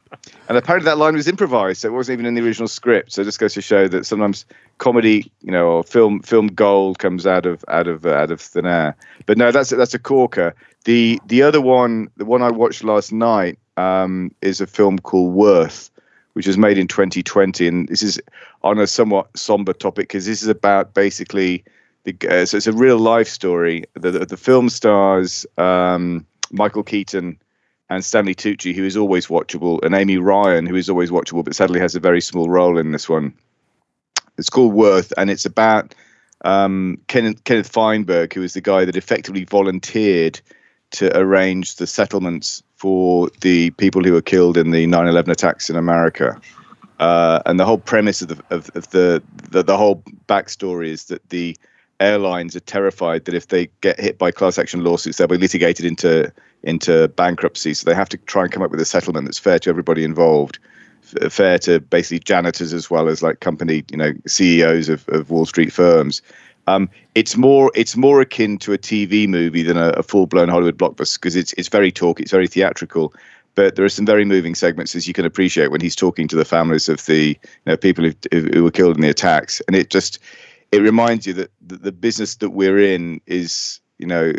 and 0.49 0.59
apparently 0.59 0.87
that 0.87 0.99
line 0.99 1.15
was 1.15 1.28
improvised, 1.28 1.83
so 1.83 1.89
it 1.89 1.93
wasn't 1.93 2.15
even 2.15 2.27
in 2.27 2.35
the 2.35 2.43
original 2.43 2.69
script. 2.69 3.12
So 3.12 3.23
it 3.23 3.27
just 3.27 3.39
goes 3.39 3.55
to 3.55 3.62
show 3.62 3.89
that 3.89 4.07
sometimes 4.07 4.45
comedy, 4.78 5.31
you 5.43 5.53
know, 5.53 5.66
or 5.66 5.85
film 5.85 6.20
film 6.20 6.49
gold 6.49 6.99
comes 6.99 7.27
out 7.27 7.47
of 7.47 7.65
out 7.69 7.87
of 7.87 8.07
uh, 8.07 8.11
out 8.11 8.31
of 8.31 8.41
thin 8.41 8.66
air. 8.66 8.97
But 9.27 9.39
no, 9.39 9.51
that's 9.51 9.70
that's 9.70 9.95
a 9.95 9.99
corker. 9.99 10.55
The 10.85 11.20
the 11.27 11.43
other 11.43 11.61
one, 11.61 12.09
the 12.16 12.24
one 12.24 12.43
I 12.43 12.51
watched 12.51 12.85
last 12.85 13.12
night, 13.12 13.59
um, 13.77 14.33
is 14.43 14.61
a 14.61 14.66
film 14.66 14.99
called 14.99 15.35
Worth, 15.35 15.91
which 16.33 16.47
was 16.47 16.59
made 16.59 16.78
in 16.78 16.89
2020, 16.89 17.66
and 17.66 17.89
this 17.89 18.03
is 18.03 18.20
on 18.62 18.78
a 18.78 18.87
somewhat 18.87 19.37
somber 19.37 19.73
topic 19.73 20.09
because 20.09 20.27
this 20.27 20.43
is 20.43 20.49
about 20.49 20.95
basically 20.95 21.65
the 22.05 22.16
uh, 22.28 22.47
so 22.47 22.57
it's 22.57 22.66
a 22.66 22.73
real 22.73 22.99
life 22.99 23.28
story. 23.28 23.85
The 23.95 24.11
the, 24.11 24.27
the 24.27 24.37
film 24.37 24.69
stars 24.69 25.45
um, 25.59 26.24
Michael 26.53 26.83
Keaton 26.83 27.39
and 27.89 28.05
Stanley 28.05 28.35
Tucci, 28.35 28.75
who 28.75 28.85
is 28.85 28.97
always 28.97 29.29
watchable, 29.29 29.83
and 29.85 29.95
Amy 29.95 30.19
Ryan, 30.19 30.67
who 30.67 30.75
is 30.75 30.89
always 30.89 31.11
watchable, 31.11 31.45
but 31.45 31.55
sadly 31.55 31.81
has 31.81 31.95
a 31.95 32.01
very 32.01 32.21
small 32.21 32.49
role 32.49 32.79
in 32.79 32.93
this 32.93 33.09
one. 33.09 33.33
It's 34.39 34.51
called 34.51 34.75
Worth, 34.75 35.13
and 35.17 35.31
it's 35.31 35.47
about 35.47 35.95
um, 36.45 36.99
Kenneth, 37.07 37.45
Kenneth 37.45 37.71
Feinberg, 37.71 38.35
who 38.35 38.43
is 38.43 38.55
the 38.55 38.61
guy 38.61 38.85
that 38.85 38.97
effectively 38.97 39.45
volunteered 39.45 40.41
to 40.93 41.17
arrange 41.17 41.77
the 41.77 41.87
settlements 41.87 42.63
for 42.77 43.31
the 43.41 43.71
people 43.71 44.03
who 44.05 44.13
were 44.13 44.23
killed 44.23 44.57
in 44.57 44.71
the 44.71 44.87
9/11 44.87 45.29
attacks 45.29 45.71
in 45.71 45.77
America. 45.77 46.41
Uh, 46.99 47.41
and 47.47 47.61
the 47.61 47.65
whole 47.65 47.79
premise 47.79 48.23
of 48.23 48.29
the 48.29 48.43
of, 48.51 48.71
of 48.75 48.91
the, 48.91 49.23
the 49.51 49.63
the 49.63 49.77
whole 49.77 50.03
backstory 50.29 50.89
is 50.89 51.05
that 51.05 51.29
the 51.31 51.57
airlines 52.01 52.55
are 52.55 52.61
terrified 52.61 53.25
that 53.25 53.35
if 53.35 53.49
they 53.49 53.69
get 53.81 53.99
hit 53.99 54.19
by 54.19 54.31
class 54.31 54.59
action 54.59 54.85
lawsuits, 54.85 55.19
they'll 55.19 55.27
be 55.27 55.39
litigated 55.39 55.85
into 55.85 56.31
into 56.67 57.09
bankruptcy. 57.09 57.73
So 57.73 57.89
they 57.89 57.95
have 57.95 58.09
to 58.11 58.19
try 58.19 58.43
and 58.43 58.53
come 58.53 58.63
up 58.63 58.71
with 58.71 58.81
a 58.81 58.85
settlement 58.85 59.27
that's 59.27 59.39
fair 59.39 59.59
to 59.61 59.71
everybody 59.71 60.05
involved, 60.05 60.59
f- 61.03 61.33
fair 61.33 61.59
to 61.61 61.81
basically 61.81 62.19
janitors 62.19 62.75
as 62.75 62.91
well 62.91 63.09
as 63.09 63.23
like 63.23 63.41
company, 63.41 63.85
you 63.91 63.97
know, 63.97 64.13
CEOs 64.27 64.89
of, 64.89 65.09
of 65.09 65.31
Wall 65.31 65.47
Street 65.47 65.73
firms. 65.73 66.21
Um, 66.67 66.91
it's 67.15 67.37
more 67.37 67.71
it's 67.77 67.97
more 67.97 68.21
akin 68.21 68.59
to 68.59 68.73
a 68.73 68.79
TV 68.79 69.29
movie 69.29 69.63
than 69.63 69.77
a, 69.77 69.91
a 69.91 70.03
full 70.03 70.27
blown 70.27 70.49
Hollywood 70.49 70.77
blockbuster 70.77 71.15
because 71.15 71.37
it's 71.37 71.53
it's 71.53 71.69
very 71.69 71.93
talk, 71.93 72.21
it's 72.21 72.33
very 72.33 72.49
theatrical. 72.49 73.15
But 73.55 73.77
there 73.77 73.85
are 73.85 73.89
some 73.89 74.05
very 74.05 74.27
moving 74.27 74.55
segments, 74.55 74.95
as 74.95 75.09
you 75.09 75.15
can 75.15 75.25
appreciate, 75.25 75.71
when 75.71 75.81
he's 75.81 75.97
talking 75.97 76.29
to 76.29 76.37
the 76.37 76.45
families 76.45 76.91
of 76.91 77.07
the 77.07 77.29
you 77.29 77.37
know, 77.65 77.77
people 77.77 78.05
who, 78.05 78.13
who 78.53 78.65
were 78.65 78.71
killed 78.71 78.97
in 78.97 79.01
the 79.01 79.09
attacks, 79.09 79.63
and 79.67 79.75
it 79.75 79.89
just 79.89 80.19
it 80.73 80.83
reminds 80.83 81.27
you 81.27 81.33
that 81.35 81.51
the, 81.65 81.77
the 81.77 81.93
business 81.93 82.35
that 82.37 82.51
we're 82.51 82.79
in 82.79 83.21
is 83.27 83.81
you 83.99 84.07
know 84.07 84.33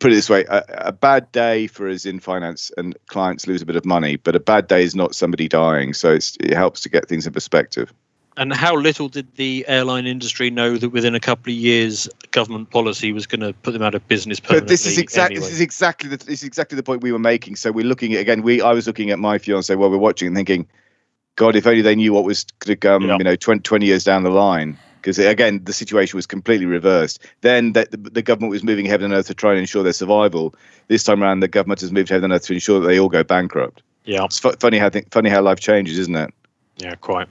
put 0.00 0.10
it 0.10 0.16
this 0.16 0.28
way 0.28 0.44
a, 0.48 0.64
a, 0.68 0.92
bad 0.92 1.30
day 1.30 1.66
for 1.66 1.88
us 1.88 2.04
in 2.04 2.18
finance 2.18 2.72
and 2.76 2.96
clients 3.06 3.46
lose 3.46 3.62
a 3.62 3.66
bit 3.66 3.76
of 3.76 3.84
money 3.84 4.16
but 4.16 4.34
a 4.34 4.40
bad 4.40 4.66
day 4.66 4.82
is 4.82 4.94
not 4.94 5.14
somebody 5.14 5.46
dying 5.46 5.94
so 5.94 6.12
it 6.14 6.54
helps 6.54 6.80
to 6.80 6.88
get 6.88 7.06
things 7.06 7.26
in 7.26 7.32
perspective 7.32 7.92
And 8.36 8.54
how 8.54 8.74
little 8.74 9.08
did 9.08 9.26
the 9.36 9.64
airline 9.68 10.06
industry 10.06 10.50
know 10.50 10.78
that 10.78 10.90
within 10.90 11.14
a 11.14 11.20
couple 11.20 11.52
of 11.52 11.58
years, 11.58 12.08
government 12.30 12.70
policy 12.70 13.12
was 13.12 13.26
going 13.26 13.40
to 13.40 13.52
put 13.52 13.72
them 13.72 13.82
out 13.82 13.94
of 13.94 14.06
business 14.08 14.40
permanently? 14.40 14.64
But 14.64 14.68
this 14.68 14.86
is 14.86 14.98
exactly 14.98 15.36
anyway. 15.36 15.46
this 15.46 15.54
is 15.54 15.60
exactly 15.60 16.08
the 16.08 16.16
this 16.16 16.40
is 16.40 16.44
exactly 16.44 16.76
the 16.76 16.82
point 16.82 17.02
we 17.02 17.12
were 17.12 17.18
making. 17.18 17.56
So 17.56 17.70
we're 17.70 17.84
looking 17.84 18.14
at 18.14 18.20
again. 18.20 18.40
We 18.42 18.62
I 18.62 18.72
was 18.72 18.86
looking 18.86 19.10
at 19.10 19.18
my 19.18 19.36
fiance 19.36 19.74
while 19.74 19.90
we're 19.90 19.98
watching 19.98 20.28
and 20.28 20.36
thinking, 20.36 20.66
God, 21.36 21.56
if 21.56 21.66
only 21.66 21.82
they 21.82 21.94
knew 21.94 22.14
what 22.14 22.24
was 22.24 22.44
going 22.60 22.74
to 22.74 22.76
come, 22.76 23.02
Yeah. 23.02 23.18
you 23.18 23.24
know, 23.24 23.36
20, 23.36 23.60
20 23.60 23.84
years 23.84 24.04
down 24.04 24.22
the 24.22 24.30
line. 24.30 24.78
Because 25.00 25.18
again, 25.18 25.62
the 25.64 25.72
situation 25.72 26.16
was 26.16 26.26
completely 26.26 26.66
reversed. 26.66 27.18
Then 27.40 27.72
that 27.72 27.90
the, 27.90 27.96
the 27.96 28.22
government 28.22 28.50
was 28.50 28.62
moving 28.62 28.86
heaven 28.86 29.06
and 29.06 29.14
earth 29.14 29.26
to 29.28 29.34
try 29.34 29.50
and 29.52 29.60
ensure 29.60 29.82
their 29.82 29.92
survival. 29.92 30.54
This 30.88 31.04
time 31.04 31.22
around, 31.22 31.40
the 31.40 31.48
government 31.48 31.80
has 31.80 31.92
moved 31.92 32.08
heaven 32.08 32.24
and 32.24 32.32
earth 32.32 32.46
to 32.46 32.52
ensure 32.54 32.80
that 32.80 32.86
they 32.86 32.98
all 33.00 33.08
go 33.08 33.22
bankrupt. 33.24 33.82
yeah, 34.04 34.24
It's 34.24 34.38
fu- 34.38 34.52
funny 34.60 34.78
how 34.78 34.90
think, 34.90 35.10
funny 35.12 35.30
how 35.30 35.42
life 35.42 35.60
changes, 35.60 35.98
isn't 35.98 36.16
it? 36.16 36.34
yeah, 36.78 36.94
quite. 36.96 37.28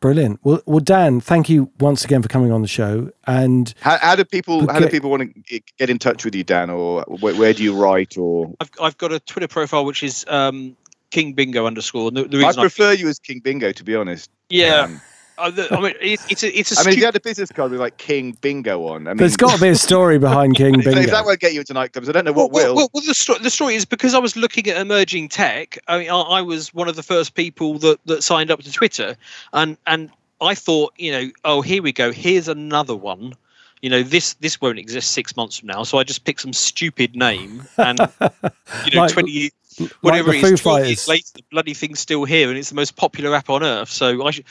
Brilliant. 0.00 0.40
Well, 0.42 0.62
well, 0.64 0.80
Dan, 0.80 1.20
thank 1.20 1.50
you 1.50 1.70
once 1.78 2.06
again 2.06 2.22
for 2.22 2.28
coming 2.28 2.50
on 2.50 2.62
the 2.62 2.68
show. 2.68 3.10
And 3.26 3.74
How, 3.80 3.98
how 3.98 4.16
do 4.16 4.24
people 4.24 4.66
how 4.72 4.80
do 4.80 4.88
people 4.88 5.10
want 5.10 5.34
to 5.48 5.60
get 5.78 5.90
in 5.90 5.98
touch 5.98 6.24
with 6.24 6.34
you, 6.34 6.42
Dan, 6.42 6.70
or 6.70 7.02
where, 7.20 7.34
where 7.34 7.52
do 7.52 7.62
you 7.62 7.74
write? 7.76 8.16
Or 8.16 8.54
I've 8.60 8.70
I've 8.80 8.96
got 8.96 9.12
a 9.12 9.20
Twitter 9.20 9.46
profile 9.48 9.84
which 9.84 10.02
is 10.02 10.24
um, 10.28 10.74
King 11.10 11.34
Bingo 11.34 11.66
underscore. 11.66 12.10
The, 12.12 12.24
the 12.24 12.38
I 12.38 12.46
reason 12.46 12.60
I, 12.60 12.62
prefer 12.62 12.92
you 12.92 13.08
as 13.08 13.18
King 13.18 13.40
Bingo, 13.40 13.72
to 13.72 13.84
be 13.84 13.94
honest. 13.94 14.30
yeah, 14.48 14.84
Um, 14.84 14.94
the, 14.94 15.00
I 15.40 15.80
mean 15.80 15.94
it's 16.00 16.30
it's 16.30 16.42
a, 16.42 16.58
it's 16.58 16.76
a 16.76 16.80
I 16.80 16.84
mean, 16.84 16.92
if 16.92 16.98
you 16.98 17.04
had 17.04 17.16
a 17.16 17.20
business 17.20 17.50
card 17.50 17.70
with 17.70 17.80
like 17.80 17.96
King 17.96 18.36
Bingo 18.40 18.86
on, 18.88 19.06
I 19.06 19.10
mean, 19.10 19.16
there's 19.18 19.36
got 19.36 19.54
to 19.54 19.60
be 19.60 19.68
a 19.68 19.74
story 19.74 20.18
behind 20.18 20.56
King 20.56 20.72
Bingo. 20.84 21.00
if 21.00 21.10
that 21.10 21.24
won't 21.24 21.40
get 21.40 21.54
you 21.54 21.60
into 21.60 21.74
nightclubs, 21.74 22.08
I 22.08 22.12
don't 22.12 22.24
know 22.24 22.32
what 22.32 22.52
well, 22.52 22.68
will. 22.68 22.76
Well, 22.76 22.90
well, 22.92 23.02
the, 23.06 23.14
sto- 23.14 23.38
the 23.38 23.50
story 23.50 23.74
is 23.74 23.84
because 23.84 24.14
I 24.14 24.18
was 24.18 24.36
looking 24.36 24.66
at 24.68 24.76
emerging 24.76 25.28
tech. 25.30 25.78
I 25.88 25.98
mean, 25.98 26.10
I, 26.10 26.20
I 26.20 26.42
was 26.42 26.72
one 26.74 26.88
of 26.88 26.96
the 26.96 27.02
first 27.02 27.34
people 27.34 27.78
that, 27.78 27.98
that 28.06 28.22
signed 28.22 28.50
up 28.50 28.62
to 28.62 28.72
Twitter, 28.72 29.16
and 29.52 29.76
and 29.86 30.10
I 30.40 30.54
thought, 30.54 30.92
you 30.96 31.12
know, 31.12 31.30
oh, 31.44 31.62
here 31.62 31.82
we 31.82 31.92
go. 31.92 32.12
Here's 32.12 32.48
another 32.48 32.96
one. 32.96 33.34
You 33.82 33.88
know, 33.88 34.02
this 34.02 34.34
this 34.34 34.60
won't 34.60 34.78
exist 34.78 35.12
six 35.12 35.36
months 35.36 35.58
from 35.58 35.68
now. 35.68 35.84
So 35.84 35.98
I 35.98 36.04
just 36.04 36.24
picked 36.24 36.40
some 36.40 36.52
stupid 36.52 37.16
name, 37.16 37.64
and 37.78 37.98
you 38.20 38.90
know, 38.94 39.00
Like- 39.02 39.12
twenty 39.12 39.30
years, 39.30 39.52
like 39.78 39.90
whatever 40.00 40.32
the 40.32 40.38
it 40.38 40.40
Foo 40.42 40.52
is, 40.54 40.60
12 40.60 40.86
years 40.86 41.08
later, 41.08 41.28
the 41.34 41.42
bloody 41.50 41.74
thing's 41.74 42.00
still 42.00 42.24
here, 42.24 42.48
and 42.48 42.58
it's 42.58 42.68
the 42.68 42.74
most 42.74 42.96
popular 42.96 43.34
app 43.34 43.48
on 43.48 43.62
earth. 43.62 43.88
So 43.88 44.26
I 44.26 44.30
should. 44.32 44.44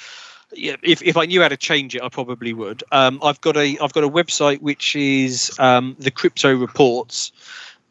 Yeah, 0.53 0.75
if, 0.81 1.01
if 1.03 1.15
I 1.15 1.25
knew 1.25 1.41
how 1.41 1.47
to 1.47 1.57
change 1.57 1.95
it, 1.95 2.01
I 2.01 2.09
probably 2.09 2.53
would. 2.53 2.83
Um, 2.91 3.19
I've 3.23 3.39
got 3.41 3.55
a 3.55 3.77
I've 3.79 3.93
got 3.93 4.03
a 4.03 4.09
website 4.09 4.61
which 4.61 4.95
is 4.95 5.55
um, 5.59 5.95
the 5.99 6.09
Crypto 6.09 6.55
Reports, 6.55 7.31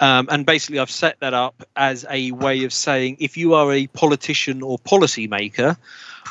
um, 0.00 0.28
and 0.30 0.44
basically 0.44 0.80
I've 0.80 0.90
set 0.90 1.20
that 1.20 1.34
up 1.34 1.62
as 1.76 2.04
a 2.10 2.32
way 2.32 2.64
of 2.64 2.72
saying 2.72 3.16
if 3.20 3.36
you 3.36 3.54
are 3.54 3.72
a 3.72 3.86
politician 3.88 4.62
or 4.62 4.78
policymaker, 4.78 5.76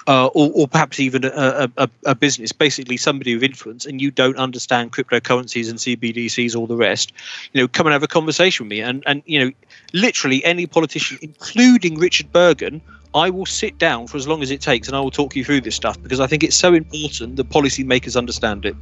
uh, 0.08 0.28
or, 0.28 0.52
or 0.54 0.68
perhaps 0.68 1.00
even 1.00 1.26
a, 1.26 1.70
a, 1.78 1.90
a, 2.06 2.16
business, 2.16 2.52
basically 2.54 2.96
somebody 2.96 3.34
with 3.34 3.44
influence, 3.44 3.86
and 3.86 4.02
you 4.02 4.10
don't 4.10 4.38
understand 4.38 4.94
cryptocurrencies 4.94 5.70
and 5.70 5.80
CBDCs, 5.80 6.56
all 6.56 6.66
the 6.66 6.78
rest, 6.78 7.12
you 7.52 7.62
know, 7.62 7.68
come 7.68 7.88
and 7.88 7.94
have 7.94 8.04
a 8.04 8.08
conversation 8.08 8.66
with 8.66 8.72
me. 8.72 8.82
And 8.82 9.04
and 9.06 9.22
you 9.26 9.40
know, 9.40 9.52
literally 9.94 10.44
any 10.46 10.66
politician, 10.66 11.18
including 11.22 12.00
Richard 12.00 12.32
Burgon, 12.32 12.82
I 13.18 13.30
will 13.30 13.46
sit 13.46 13.78
down 13.78 14.08
for 14.08 14.18
as 14.18 14.28
long 14.28 14.42
as 14.42 14.52
it 14.52 14.62
takes, 14.62 14.88
and 14.88 14.96
I 14.96 15.00
will 15.00 15.12
talk 15.12 15.36
you 15.36 15.44
through 15.44 15.62
this 15.62 15.76
stuff 15.76 16.02
because 16.02 16.20
I 16.20 16.28
think 16.28 16.44
it's 16.44 16.56
so 16.56 16.74
important 16.74 17.36
that 17.38 17.50
policymakers 17.50 18.16
understand 18.16 18.66
it. 18.66 18.76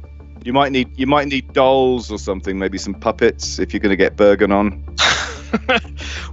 You 0.44 0.52
might 0.52 0.70
need 0.70 0.96
you 0.96 1.06
might 1.06 1.26
need 1.26 1.52
dolls 1.52 2.10
or 2.10 2.18
something, 2.18 2.58
maybe 2.58 2.78
some 2.78 2.94
puppets 2.94 3.58
if 3.58 3.72
you're 3.72 3.80
going 3.80 3.90
to 3.90 3.96
get 3.96 4.16
Burgon 4.16 4.52
on. 4.52 4.84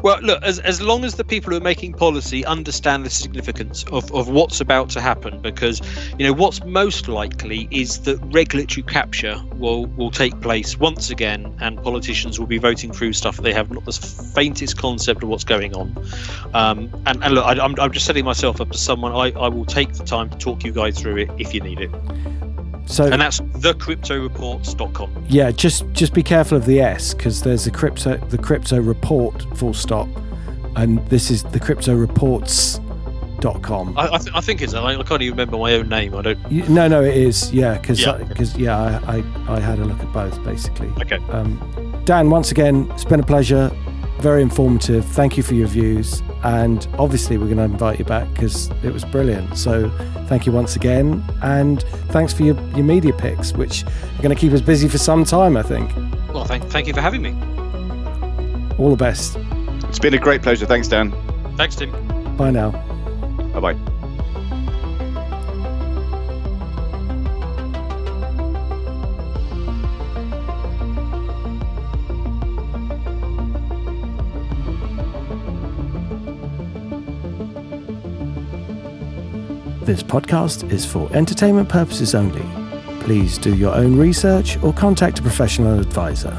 well, 0.02 0.20
look, 0.22 0.42
as, 0.44 0.60
as 0.60 0.82
long 0.82 1.04
as 1.04 1.16
the 1.16 1.24
people 1.24 1.52
who 1.52 1.58
are 1.58 1.64
making 1.64 1.94
policy 1.94 2.46
understand 2.46 3.06
the 3.06 3.10
significance 3.10 3.84
of, 3.92 4.12
of 4.14 4.30
what's 4.30 4.62
about 4.62 4.90
to 4.90 5.02
happen, 5.02 5.42
because 5.42 5.82
you 6.18 6.26
know 6.26 6.34
what's 6.34 6.64
most 6.66 7.08
likely 7.08 7.68
is 7.72 8.02
that 8.02 8.18
regulatory 8.34 8.84
capture 8.84 9.42
will 9.56 9.86
will 9.88 10.12
take 10.12 10.40
place 10.42 10.78
once 10.78 11.10
again, 11.10 11.56
and 11.62 11.82
politicians 11.84 12.40
will 12.40 12.48
be 12.48 12.58
voting 12.58 12.92
through 12.92 13.14
stuff 13.14 13.38
they 13.38 13.54
have 13.54 13.72
not 13.72 13.86
the 13.86 13.92
faintest 13.92 14.78
concept 14.78 15.24
of 15.24 15.30
what's 15.30 15.44
going 15.44 15.76
on. 15.76 15.96
Um, 16.54 16.90
and, 17.06 17.24
and 17.24 17.36
look, 17.36 17.46
I, 17.46 17.52
I'm, 17.54 17.80
I'm 17.80 17.92
just 17.92 18.06
setting 18.06 18.26
myself 18.26 18.62
up 18.62 18.72
as 18.72 18.80
someone 18.80 19.12
I, 19.12 19.38
I 19.40 19.48
will 19.48 19.66
take 19.66 19.94
the 19.94 20.04
time 20.04 20.30
to 20.30 20.38
talk 20.38 20.64
you 20.64 20.72
guys 20.72 21.00
through 21.00 21.18
it 21.18 21.30
if 21.38 21.54
you 21.54 21.62
need 21.62 21.82
it, 21.82 21.92
so 22.86 23.06
and 23.06 23.22
that's 23.22 23.40
thecryptoreports.com. 23.40 25.26
yeah, 25.30 25.52
just 25.52 25.90
just 25.94 26.14
be 26.14 26.24
careful 26.24 26.58
of 26.58 26.66
the 26.66 26.80
S 26.80 27.14
because 27.14 27.42
there's 27.44 27.66
a 27.66 27.72
crypto 27.72 28.18
the 28.18 28.38
crypto 28.38 28.82
report 29.04 29.46
full 29.58 29.74
stop, 29.74 30.08
and 30.76 31.06
this 31.10 31.30
is 31.30 31.44
the 31.44 31.60
crypto 31.60 31.94
reports.com. 31.96 33.98
I, 33.98 34.08
I, 34.14 34.18
th- 34.18 34.32
I 34.34 34.42
think 34.42 34.62
it's 34.62 34.74
I, 34.74 34.96
I 34.96 35.04
can't 35.04 35.22
even 35.22 35.38
remember 35.38 35.58
my 35.58 35.74
own 35.74 35.90
name. 35.90 36.16
I 36.16 36.22
don't. 36.22 36.52
You- 36.52 36.68
no, 36.70 36.88
no, 36.88 37.04
it 37.04 37.16
is 37.18 37.54
yeah 37.54 37.78
because 37.78 38.00
Yeah. 38.02 38.18
because 38.24 38.56
yeah, 38.58 39.02
I, 39.06 39.18
I 39.18 39.24
I 39.56 39.60
had 39.60 39.80
a 39.80 39.86
look 39.86 40.00
at 40.00 40.12
both 40.14 40.42
basically. 40.44 40.88
Okay. 41.02 41.18
Um, 41.30 42.02
Dan, 42.06 42.30
once 42.30 42.52
again, 42.52 42.90
it's 42.92 43.06
been 43.06 43.20
a 43.20 43.26
pleasure. 43.26 43.72
Very 44.20 44.42
informative. 44.42 45.04
Thank 45.06 45.36
you 45.36 45.44
for 45.44 45.54
your 45.54 45.68
views. 45.68 46.22
And 46.44 46.88
obviously, 46.98 47.38
we're 47.38 47.46
going 47.46 47.58
to 47.58 47.64
invite 47.64 48.00
you 48.00 48.06
back 48.06 48.32
because 48.34 48.70
it 48.82 48.94
was 48.94 49.04
brilliant. 49.04 49.58
So, 49.58 49.90
thank 50.28 50.46
you 50.46 50.54
once 50.54 50.78
again. 50.78 51.24
And 51.42 51.82
thanks 52.10 52.32
for 52.32 52.44
your, 52.44 52.56
your 52.72 52.86
media 52.86 53.12
picks, 53.14 53.52
which 53.54 53.84
are 53.84 54.22
going 54.22 54.34
to 54.34 54.40
keep 54.40 54.54
us 54.54 54.62
busy 54.62 54.88
for 54.88 54.98
some 54.98 55.26
time, 55.26 55.58
I 55.58 55.64
think. 55.64 55.92
Well, 56.34 56.46
thank, 56.46 56.64
thank 56.66 56.88
you 56.88 56.94
for 56.94 57.02
having 57.02 57.22
me. 57.22 57.32
All 58.78 58.90
the 58.90 58.96
best. 58.98 59.38
It's 59.90 60.00
been 60.00 60.14
a 60.14 60.20
great 60.20 60.42
pleasure. 60.42 60.66
Thanks, 60.66 60.88
Dan. 60.88 61.14
Thanks, 61.58 61.76
Tim. 61.76 61.92
Bye 62.38 62.52
now. 62.52 62.72
Bye 63.54 63.60
bye. 63.60 63.94
This 79.86 80.02
podcast 80.02 80.72
is 80.72 80.86
for 80.86 81.14
entertainment 81.14 81.68
purposes 81.68 82.16
only. 82.16 82.42
Please 83.02 83.38
do 83.38 83.54
your 83.54 83.76
own 83.76 83.98
research 83.98 84.58
or 84.64 84.72
contact 84.72 85.20
a 85.20 85.22
professional 85.22 85.78
advisor. 85.78 86.34